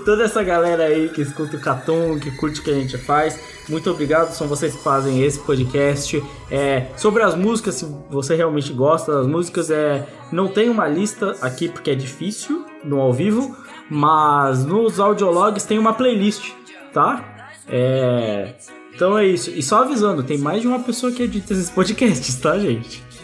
Toda 0.05 0.23
essa 0.23 0.43
galera 0.43 0.85
aí 0.85 1.09
que 1.09 1.21
escuta 1.21 1.57
o 1.57 1.59
Catum, 1.59 2.19
que 2.19 2.31
curte 2.31 2.59
o 2.59 2.63
que 2.63 2.71
a 2.71 2.73
gente 2.73 2.97
faz. 2.97 3.39
Muito 3.69 3.89
obrigado, 3.89 4.31
são 4.31 4.47
vocês 4.47 4.75
que 4.75 4.83
fazem 4.83 5.23
esse 5.23 5.39
podcast. 5.39 6.23
É, 6.49 6.87
sobre 6.97 7.23
as 7.23 7.35
músicas, 7.35 7.75
se 7.75 7.85
você 8.09 8.35
realmente 8.35 8.73
gosta 8.73 9.13
das 9.13 9.27
músicas, 9.27 9.69
é, 9.69 10.07
não 10.31 10.47
tem 10.47 10.69
uma 10.69 10.87
lista 10.87 11.35
aqui 11.41 11.69
porque 11.69 11.91
é 11.91 11.95
difícil 11.95 12.65
no 12.83 12.99
ao 12.99 13.13
vivo, 13.13 13.55
mas 13.89 14.65
nos 14.65 14.99
audiologs 14.99 15.65
tem 15.65 15.77
uma 15.77 15.93
playlist, 15.93 16.51
tá? 16.93 17.23
É, 17.67 18.53
então 18.93 19.17
é 19.17 19.25
isso. 19.25 19.49
E 19.51 19.61
só 19.61 19.83
avisando, 19.83 20.23
tem 20.23 20.37
mais 20.37 20.61
de 20.61 20.67
uma 20.67 20.79
pessoa 20.79 21.11
que 21.11 21.23
edita 21.23 21.53
esses 21.53 21.69
podcasts, 21.69 22.35
tá, 22.35 22.57
gente? 22.57 23.03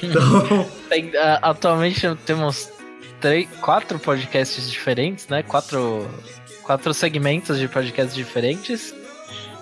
Então. 0.00 0.64
Tem, 0.88 1.10
atualmente 1.42 2.00
temos 2.24 2.70
três, 3.20 3.48
quatro 3.60 3.98
podcasts 3.98 4.70
diferentes, 4.70 5.28
né? 5.28 5.42
Quatro, 5.42 6.08
quatro 6.62 6.92
segmentos 6.94 7.58
de 7.58 7.68
podcasts 7.68 8.14
diferentes. 8.14 8.94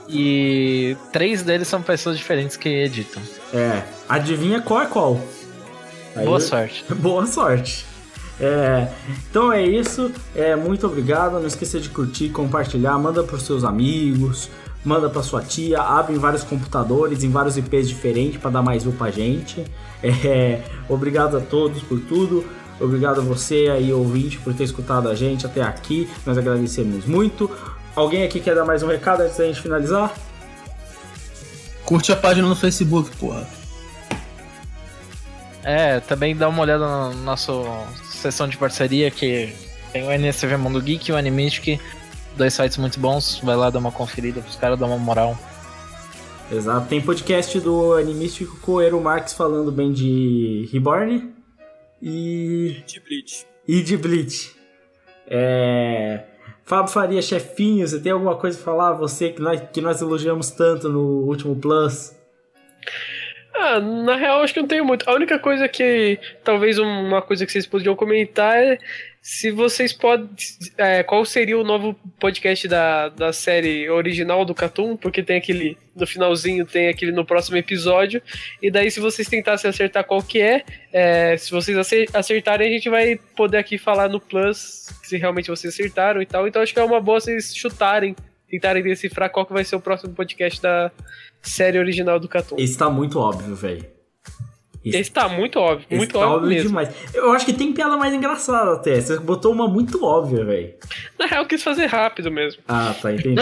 E 0.09 0.97
três 1.13 1.43
deles 1.43 1.67
são 1.67 1.81
pessoas 1.81 2.19
diferentes 2.19 2.57
que 2.57 2.69
editam. 2.69 3.23
É, 3.53 3.83
adivinha 4.09 4.61
qual 4.61 4.83
é 4.83 4.87
qual? 4.87 5.21
Aí 6.15 6.25
Boa 6.25 6.41
sorte. 6.41 6.85
Boa 6.95 7.27
sorte. 7.27 7.87
É, 8.41 8.89
então 9.31 9.53
é 9.53 9.63
isso. 9.63 10.13
É, 10.35 10.55
muito 10.55 10.87
obrigado. 10.87 11.39
Não 11.39 11.47
esqueça 11.47 11.81
de 11.81 11.89
curtir, 11.89 12.31
compartilhar, 12.31 12.99
manda 12.99 13.23
para 13.23 13.37
os 13.37 13.45
seus 13.45 13.65
amigos, 13.65 14.51
manda 14.85 15.09
para 15.09 15.23
sua 15.23 15.41
tia, 15.41 15.81
abre 15.81 16.15
em 16.15 16.19
vários 16.19 16.45
computadores, 16.45 17.23
em 17.23 17.31
vários 17.31 17.57
IPs 17.57 17.89
diferentes 17.89 18.41
para 18.41 18.51
dar 18.51 18.63
mais 18.63 18.83
view 18.83 18.93
pra 18.93 19.11
gente. 19.11 19.65
É, 20.03 20.61
obrigado 20.89 21.37
a 21.39 21.41
todos 21.41 21.83
por 21.83 21.99
tudo. 22.01 22.45
Obrigado 22.81 23.21
a 23.21 23.25
você 23.25 23.69
aí, 23.73 23.93
ouvinte, 23.93 24.39
por 24.39 24.53
ter 24.53 24.65
escutado 24.65 25.09
a 25.09 25.15
gente 25.15 25.47
até 25.47 25.63
aqui. 25.63 26.09
Nós 26.27 26.37
agradecemos 26.37 27.07
muito. 27.07 27.51
Alguém 27.95 28.25
aqui 28.25 28.41
quer 28.41 28.55
dar 28.55 28.65
mais 28.65 28.83
um 28.83 28.89
recado 28.89 29.23
antes 29.23 29.37
da 29.37 29.45
gente 29.45 29.61
finalizar? 29.61 30.13
Curte 31.85 32.11
a 32.11 32.17
página 32.17 32.49
no 32.49 32.57
Facebook, 32.57 33.15
porra. 33.17 33.47
É, 35.63 36.01
também 36.01 36.37
dá 36.37 36.49
uma 36.49 36.63
olhada 36.63 36.87
na 36.87 37.11
nossa 37.11 37.53
sessão 38.05 38.49
de 38.49 38.57
parceria 38.57 39.11
que 39.11 39.55
tem 39.93 40.07
o 40.07 40.11
NSV 40.11 40.57
Mundo 40.57 40.81
Geek 40.81 41.09
e 41.09 41.13
o 41.13 41.17
Animistic, 41.17 41.81
dois 42.37 42.53
sites 42.53 42.77
muito 42.77 42.99
bons. 42.99 43.41
Vai 43.43 43.55
lá 43.55 43.71
dar 43.71 43.79
uma 43.79 43.93
conferida 43.93 44.41
pros 44.41 44.57
caras 44.57 44.79
dar 44.79 44.87
uma 44.87 44.99
moral. 44.99 45.39
Exato. 46.51 46.89
Tem 46.89 47.01
podcast 47.01 47.59
do 47.61 47.95
Animístico 47.95 48.59
com 48.61 48.73
o 48.73 48.81
Ero 48.83 49.01
Marx 49.01 49.33
falando 49.33 49.71
bem 49.71 49.93
de 49.93 50.69
Reborn 50.73 51.34
e, 52.03 52.83
De 52.87 53.01
Bleach. 53.01 53.47
e 53.67 53.83
de 53.83 53.97
Bleach. 53.97 54.55
É... 55.27 56.25
Fábio 56.65 56.93
Faria, 56.93 57.21
chefinho, 57.21 57.87
você 57.87 58.01
tem 58.01 58.13
alguma 58.13 58.37
coisa 58.37 58.57
pra 58.57 58.65
falar? 58.65 58.93
Você 58.95 59.31
que 59.31 59.43
nós, 59.43 59.61
que 59.73 59.81
nós 59.81 60.01
elogiamos 60.01 60.51
tanto 60.51 60.89
no 60.89 61.27
último 61.27 61.55
Plus. 61.57 62.17
Ah, 63.55 63.81
na 63.81 64.17
real, 64.17 64.41
acho 64.43 64.55
que 64.55 64.61
não 64.61 64.69
tenho 64.69 64.85
muito. 64.85 65.09
A 65.09 65.15
única 65.15 65.39
coisa 65.39 65.69
que. 65.69 66.19
Talvez 66.43 66.79
uma 66.79 67.23
coisa 67.23 67.45
que 67.47 67.53
vocês 67.53 67.67
poderiam 67.67 67.95
comentar 67.95 68.57
é 68.57 68.79
se 69.27 69.51
vocês 69.51 69.91
podem. 69.91 70.29
é, 70.77 71.03
qual 71.03 71.25
seria 71.25 71.59
o 71.59 71.65
novo 71.65 71.99
podcast 72.21 72.69
da, 72.69 73.09
da 73.09 73.33
série 73.33 73.89
original 73.89 74.45
do 74.45 74.55
Catum? 74.55 74.99
Porque 74.99 75.23
tem 75.23 75.39
aquele. 75.39 75.79
No 75.97 76.07
finalzinho 76.07 76.67
tem 76.67 76.89
aquele 76.89 77.11
no 77.11 77.25
próximo 77.25 77.57
episódio. 77.57 78.21
E 78.61 78.71
daí, 78.71 78.91
se 78.91 79.01
vocês 79.01 79.27
tentassem 79.27 79.71
acertar 79.71 80.05
qual 80.05 80.23
que 80.23 80.43
é, 80.43 80.63
é, 80.93 81.39
se 81.39 81.51
vocês 81.51 81.75
acer- 81.79 82.11
acertarem, 82.13 82.69
a 82.69 82.71
gente 82.71 82.91
vai 82.91 83.17
poder 83.35 83.57
aqui 83.57 83.79
falar 83.79 84.11
no 84.11 84.21
Plus 84.21 84.91
se 85.03 85.17
realmente 85.17 85.49
vocês 85.49 85.73
acertaram 85.73 86.21
e 86.21 86.27
tal. 86.27 86.47
Então 86.47 86.61
acho 86.61 86.75
que 86.75 86.79
é 86.79 86.85
uma 86.85 87.01
boa 87.01 87.19
vocês 87.19 87.57
chutarem, 87.57 88.15
tentarem 88.47 88.83
decifrar 88.83 89.31
qual 89.31 89.47
que 89.47 89.55
vai 89.55 89.65
ser 89.65 89.77
o 89.77 89.81
próximo 89.81 90.13
podcast 90.13 90.61
da 90.61 90.93
série 91.41 91.79
original 91.79 92.21
do 92.21 92.29
Catum. 92.29 92.57
Esse 92.59 92.77
tá 92.77 92.91
muito 92.91 93.19
óbvio, 93.19 93.57
velho. 93.57 93.94
Esse 94.85 95.11
tá 95.11 95.29
muito 95.29 95.59
óbvio, 95.59 95.87
Esse 95.89 95.97
muito 95.97 96.13
tá 96.13 96.19
óbvio 96.21 96.35
óbvio 96.37 96.49
mesmo. 96.51 96.69
demais. 96.69 96.89
Eu 97.15 97.33
acho 97.33 97.47
que 97.47 97.53
tem 97.53 97.73
piada 97.73 97.97
mais 97.97 98.13
engraçada 98.13 98.75
até. 98.75 99.01
Você 99.01 99.19
botou 99.19 99.53
uma 99.53 99.67
muito 99.69 100.05
óbvia, 100.05 100.45
velho. 100.45 100.75
Na 101.19 101.27
real, 101.27 101.43
eu 101.43 101.49
quis 101.49 101.63
fazer 101.63 101.87
rápido 101.87 102.31
mesmo. 102.31 102.63
Ah, 102.69 102.95
tá, 103.01 103.13
entendi. 103.15 103.41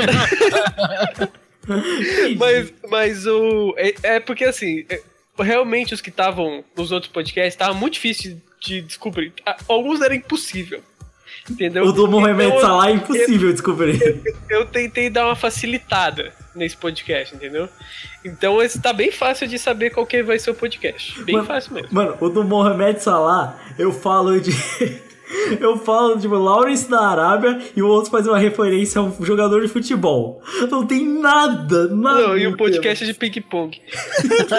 Mas, 2.39 2.73
mas 2.89 3.27
o. 3.27 3.75
É, 3.77 3.95
é 4.17 4.21
porque 4.21 4.45
assim, 4.45 4.85
é, 4.89 5.01
realmente 5.39 5.95
os 5.95 6.01
que 6.01 6.11
estavam 6.11 6.65
nos 6.77 6.93
outros 6.93 7.11
podcasts 7.13 7.55
estavam 7.55 7.75
muito 7.75 7.95
difícil 7.95 8.41
de 8.61 8.81
descobrir. 8.81 9.33
Ah, 9.45 9.57
Alguns 9.69 10.01
era 10.01 10.15
impossível. 10.15 10.81
Entendeu? 11.51 11.85
o 11.85 11.93
do 11.93 12.07
Mohamed 12.07 12.51
Então, 12.51 12.61
Salah 12.61 12.91
é 12.91 12.95
impossível 12.95 13.53
descobrir. 13.53 14.23
Eu 14.49 14.65
tentei 14.67 15.11
dar 15.11 15.27
uma 15.27 15.35
facilitada 15.35 16.33
nesse 16.55 16.77
podcast, 16.77 17.35
entendeu? 17.35 17.69
Então 18.25 18.63
esse 18.63 18.81
tá 18.81 18.93
bem 18.93 19.11
fácil 19.11 19.49
de 19.49 19.59
saber 19.59 19.91
qual 19.91 20.07
que 20.07 20.23
vai 20.23 20.39
ser 20.39 20.51
o 20.51 20.55
podcast. 20.55 21.21
Bem 21.25 21.37
Mano, 21.37 21.47
fácil 21.47 21.75
mesmo. 21.75 21.89
Mano, 21.93 22.17
o 22.21 22.29
do 22.29 22.45
Mohamed 22.45 23.03
Salah, 23.03 23.59
eu 23.79 23.93
falo 23.93 24.41
de. 24.41 24.53
Eu 25.61 25.77
falo 25.77 26.17
de 26.17 26.27
Lawrence 26.29 26.89
da 26.89 27.01
Arábia 27.01 27.59
e 27.75 27.83
o 27.83 27.89
outro 27.89 28.11
faz 28.11 28.27
uma 28.27 28.39
referência 28.39 29.01
a 29.01 29.05
um 29.05 29.25
jogador 29.25 29.63
de 29.63 29.69
futebol. 29.69 30.43
Não 30.71 30.87
tem 30.87 31.07
nada, 31.07 31.89
nada. 31.89 32.29
Não, 32.29 32.39
e 32.39 32.47
o 32.47 32.51
no 32.53 32.57
podcast 32.57 33.05
é 33.05 33.07
de 33.07 33.15
ping-pong. 33.15 33.81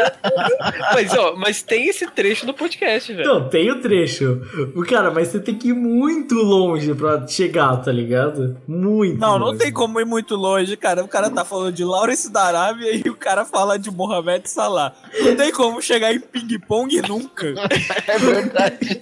mas, 0.93 1.13
ó, 1.13 1.35
mas 1.35 1.61
tem 1.61 1.87
esse 1.87 2.05
trecho 2.07 2.45
no 2.45 2.53
podcast, 2.53 3.13
velho. 3.13 3.27
Não, 3.27 3.49
tem 3.49 3.71
o 3.71 3.81
trecho. 3.81 4.41
Cara, 4.87 5.11
mas 5.11 5.29
você 5.29 5.39
tem 5.39 5.55
que 5.55 5.69
ir 5.69 5.73
muito 5.73 6.35
longe 6.35 6.93
pra 6.93 7.25
chegar, 7.27 7.77
tá 7.77 7.91
ligado? 7.91 8.57
Muito. 8.67 9.19
Não, 9.19 9.39
não 9.39 9.47
longe. 9.47 9.59
tem 9.59 9.71
como 9.71 9.99
ir 9.99 10.05
muito 10.05 10.35
longe, 10.35 10.75
cara. 10.77 11.03
O 11.03 11.07
cara 11.07 11.29
tá 11.29 11.45
falando 11.45 11.73
de 11.73 11.83
Lawrence 11.83 12.31
da 12.31 12.43
Arábia 12.43 12.95
e 12.95 13.09
o 13.09 13.15
cara 13.15 13.45
fala 13.45 13.77
de 13.77 13.91
Mohamed 13.91 14.49
Salah. 14.49 14.93
Não 15.21 15.35
tem 15.35 15.51
como 15.51 15.81
chegar 15.81 16.13
em 16.13 16.19
ping-pong 16.19 17.01
nunca. 17.07 17.53
É 18.05 18.17
verdade. 18.17 19.01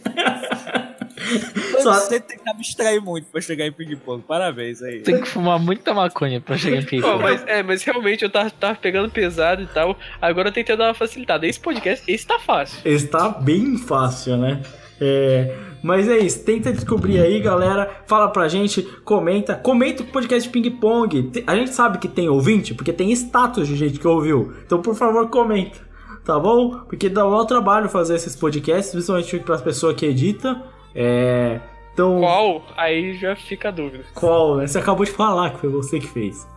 Só- 1.82 1.94
Você 1.94 2.20
tem 2.20 2.38
que 2.38 2.50
abstrair 2.50 3.02
muito 3.02 3.26
pra 3.32 3.42
chegar 3.42 3.66
em 3.66 3.72
ping-pong. 3.72 4.24
Parabéns 4.28 4.82
aí. 4.82 5.02
Tem 5.02 5.22
que 5.22 5.28
fumar 5.28 5.60
muita 5.60 5.94
maconha 5.94 6.40
pra 6.42 6.58
chegar 6.58 6.78
em 6.78 6.86
pico. 6.86 7.08
Ó, 7.08 7.18
mas, 7.20 7.44
é, 7.48 7.62
mas 7.64 7.84
realmente 7.84 8.24
eu 8.24 8.30
tava, 8.30 8.50
tava 8.52 8.76
pegando 8.76 9.10
pesado 9.10 9.62
e 9.62 9.68
tal. 9.68 9.98
Agora 10.22 10.50
eu 10.50 10.54
tentei 10.54 10.76
dar 10.76 10.88
uma 10.88 10.94
facilitada. 10.94 11.46
Esse 11.48 11.60
podcast, 11.60 12.04
esse 12.12 12.26
tá 12.26 12.40
fácil. 12.40 12.80
Esse 12.86 13.08
tá 13.08 13.30
bem 13.30 13.78
fácil, 13.78 14.38
né? 14.38 14.62
É, 15.04 15.56
mas 15.82 16.08
é 16.08 16.20
isso, 16.20 16.44
tenta 16.46 16.72
descobrir 16.72 17.20
aí, 17.20 17.40
galera. 17.40 17.90
Fala 18.06 18.30
pra 18.30 18.48
gente, 18.48 18.84
comenta. 19.04 19.56
Comenta 19.56 20.04
o 20.04 20.06
podcast 20.06 20.48
de 20.48 20.54
Ping 20.54 20.70
Pong. 20.78 21.32
A 21.48 21.56
gente 21.56 21.72
sabe 21.72 21.98
que 21.98 22.08
tem 22.08 22.30
ouvinte, 22.30 22.74
porque 22.76 22.94
tem 22.94 23.12
status 23.14 23.68
de 23.68 23.76
gente 23.76 23.98
que 24.00 24.08
ouviu. 24.08 24.54
Então, 24.64 24.80
por 24.82 24.94
favor, 24.96 25.28
comenta. 25.30 25.80
Tá 26.24 26.38
bom? 26.40 26.82
Porque 26.88 27.10
dá 27.10 27.26
um 27.28 27.46
trabalho 27.48 27.90
fazer 27.90 28.14
esses 28.16 28.36
podcasts, 28.36 28.92
principalmente 28.92 29.40
pras 29.40 29.60
pessoas 29.60 29.96
que 29.96 30.06
editam. 30.06 30.62
É. 30.96 31.60
Então. 31.94 32.20
Qual? 32.20 32.64
Aí 32.78 33.18
já 33.18 33.36
fica 33.36 33.70
a 33.70 33.72
dúvida. 33.72 34.06
Qual? 34.14 34.60
Você 34.62 34.78
acabou 34.78 35.06
de 35.06 35.12
falar 35.12 35.52
que 35.52 35.60
foi 35.60 35.70
você 35.70 36.00
que 36.00 36.08
fez. 36.08 36.48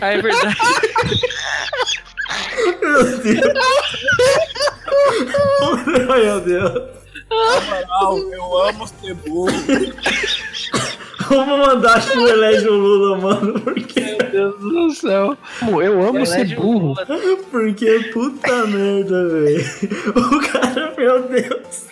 Ah, 0.00 0.08
é 0.08 0.20
verdade. 0.20 0.56
Meu 2.80 3.18
Deus. 3.18 3.54
Meu 5.86 6.40
Deus. 6.40 6.72
Não, 7.30 8.18
eu 8.32 8.58
amo 8.58 8.86
ser 8.88 9.14
burro. 9.14 9.52
Vamos 11.28 11.58
mandar 11.66 12.02
chuelé 12.02 12.56
de 12.56 12.66
Lula, 12.66 13.18
mano. 13.18 13.60
Porque, 13.60 14.00
Meu 14.00 14.30
Deus 14.30 14.58
do 14.60 14.90
céu. 14.90 15.36
Eu 15.62 16.02
amo 16.02 16.26
ser 16.26 16.40
Elege 16.40 16.56
o 16.56 16.60
burro. 16.60 16.88
Lula. 16.88 17.06
porque 17.50 18.10
puta 18.12 18.66
merda, 18.66 19.28
velho. 19.28 19.64
O 20.16 20.40
cara, 20.50 20.92
meu 20.96 21.22
Deus. 21.28 21.86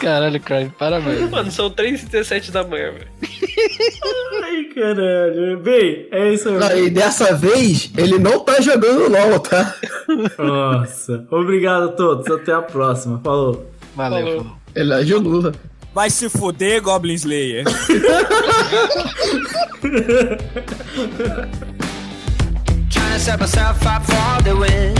Caralho, 0.00 0.40
Crime, 0.40 0.72
parabéns. 0.78 1.28
Mano, 1.30 1.50
são 1.50 1.70
3h17 1.70 2.50
da 2.50 2.64
manhã, 2.64 2.92
velho. 2.92 3.08
Ai, 4.44 4.64
caralho. 4.74 5.58
Bem, 5.60 6.06
é 6.10 6.32
isso 6.32 6.50
Não, 6.50 6.66
aí. 6.66 6.86
e 6.86 6.90
dessa 6.90 7.34
vez, 7.34 7.90
ele 7.96 8.18
não 8.18 8.40
tá 8.40 8.60
jogando 8.60 9.08
LOL, 9.10 9.38
tá? 9.40 9.74
Nossa. 10.38 11.26
Obrigado 11.30 11.84
a 11.84 11.92
todos. 11.92 12.26
Até 12.30 12.52
a 12.52 12.62
próxima. 12.62 13.20
Falou. 13.22 13.70
Valeu. 13.94 14.26
Falou. 14.26 14.38
falou. 14.44 14.56
Ele 14.74 14.92
é 14.94 15.02
de 15.04 15.14
Lula. 15.14 15.52
Vai 15.94 16.10
se 16.10 16.28
fuder, 16.28 16.80
Goblin 16.82 17.14
Slayer. 17.14 17.64
Trying 22.90 23.12
to 23.12 23.18
set 23.20 23.40
myself 23.40 23.84
up 23.86 24.04
for 24.04 24.42
the 24.42 24.54
win. 24.56 24.94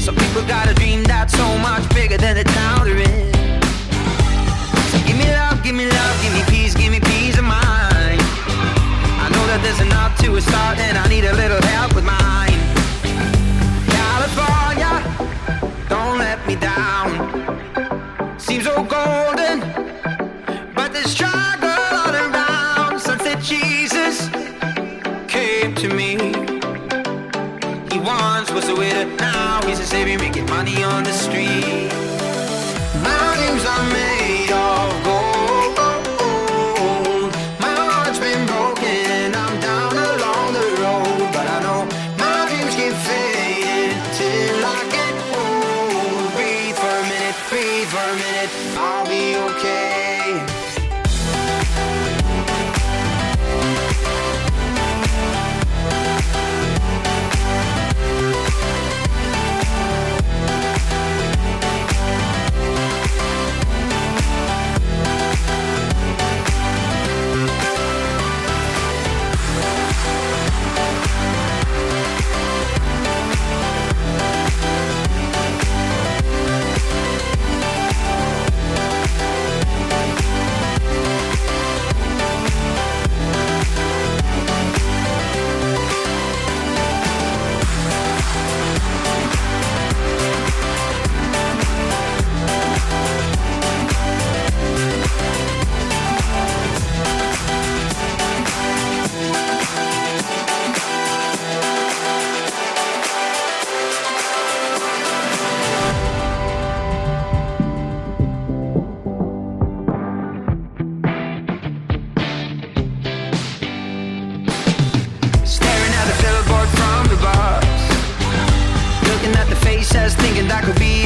Some 0.00 0.16
people 0.16 0.42
got 0.46 0.68
a 0.68 0.74
dream 0.74 1.02
that's 1.04 1.34
so 1.36 1.58
much 1.58 1.88
bigger 1.94 2.16
than 2.16 2.36
the 2.36 2.44
town 2.44 2.84
they're 2.84 2.98
in. 2.98 3.27
Give 5.68 5.76
me 5.76 5.86
love, 5.86 6.22
give 6.22 6.32
me 6.32 6.42
peace, 6.48 6.72
give 6.72 6.90
me 6.90 6.98
peace 6.98 7.36
of 7.36 7.44
mind. 7.44 8.22
I 9.20 9.28
know 9.30 9.44
that 9.48 9.60
there's 9.62 9.82
enough 9.82 10.16
to 10.20 10.34
a 10.36 10.40
start, 10.40 10.78
and 10.78 10.96
I 10.96 11.06
need 11.10 11.26
a 11.26 11.34
little 11.34 11.60
help 11.60 11.94
with 11.94 12.06
mine. 12.06 12.56
California, 13.92 14.96
don't 15.90 16.16
let 16.16 16.40
me 16.46 16.56
down. 16.56 17.12
Seems 18.40 18.64
so 18.64 18.82
golden, 18.82 19.60
but 20.72 20.94
the 20.94 21.04
struggle 21.04 21.68
all 21.68 22.16
around. 22.16 22.98
Sunset 22.98 23.38
Jesus 23.42 24.30
came 25.28 25.74
to 25.74 25.88
me. 25.92 26.32
He 27.92 28.00
once 28.00 28.50
was 28.52 28.70
a 28.70 28.74
widow, 28.74 29.04
now 29.16 29.60
he's 29.66 29.80
a 29.80 29.84
savior 29.84 30.18
making 30.18 30.46
money 30.46 30.82
on 30.82 31.04
the 31.04 31.12
street. 31.12 31.92
My 33.04 33.36
dreams 33.36 33.66
are 33.66 33.84
made 33.92 34.17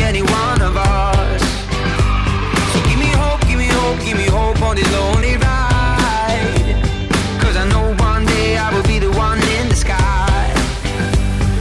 any 0.03 0.23
one 0.23 0.61
of 0.63 0.77
us. 0.77 1.43
So 2.73 2.79
give 2.89 2.99
me 2.99 3.11
hope, 3.23 3.41
give 3.49 3.59
me 3.59 3.69
hope, 3.69 3.99
give 4.05 4.17
me 4.17 4.27
hope 4.27 4.61
on 4.63 4.77
this 4.77 4.91
lonely 4.93 5.37
ride. 5.37 6.77
Cause 7.41 7.57
I 7.57 7.65
know 7.73 7.95
one 8.11 8.27
day 8.27 8.57
I 8.57 8.73
will 8.75 8.87
be 8.93 8.99
the 8.99 9.11
one 9.13 9.41
in 9.57 9.69
the 9.69 9.77
sky. 9.77 10.53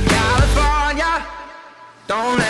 California, 0.08 1.26
don't 2.08 2.41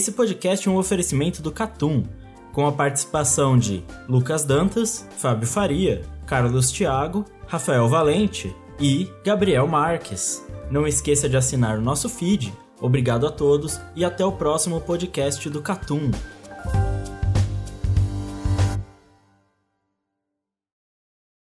Esse 0.00 0.12
podcast 0.12 0.66
é 0.66 0.70
um 0.70 0.78
oferecimento 0.78 1.42
do 1.42 1.52
Catum, 1.52 2.04
com 2.54 2.66
a 2.66 2.72
participação 2.72 3.58
de 3.58 3.84
Lucas 4.08 4.44
Dantas, 4.44 5.06
Fábio 5.18 5.46
Faria, 5.46 6.00
Carlos 6.24 6.72
Thiago, 6.72 7.26
Rafael 7.46 7.86
Valente 7.86 8.56
e 8.80 9.10
Gabriel 9.22 9.68
Marques. 9.68 10.42
Não 10.70 10.86
esqueça 10.86 11.28
de 11.28 11.36
assinar 11.36 11.76
o 11.76 11.82
nosso 11.82 12.08
feed. 12.08 12.50
Obrigado 12.80 13.26
a 13.26 13.30
todos 13.30 13.78
e 13.94 14.02
até 14.02 14.24
o 14.24 14.32
próximo 14.32 14.80
podcast 14.80 15.50
do 15.50 15.60
Catum. 15.60 16.10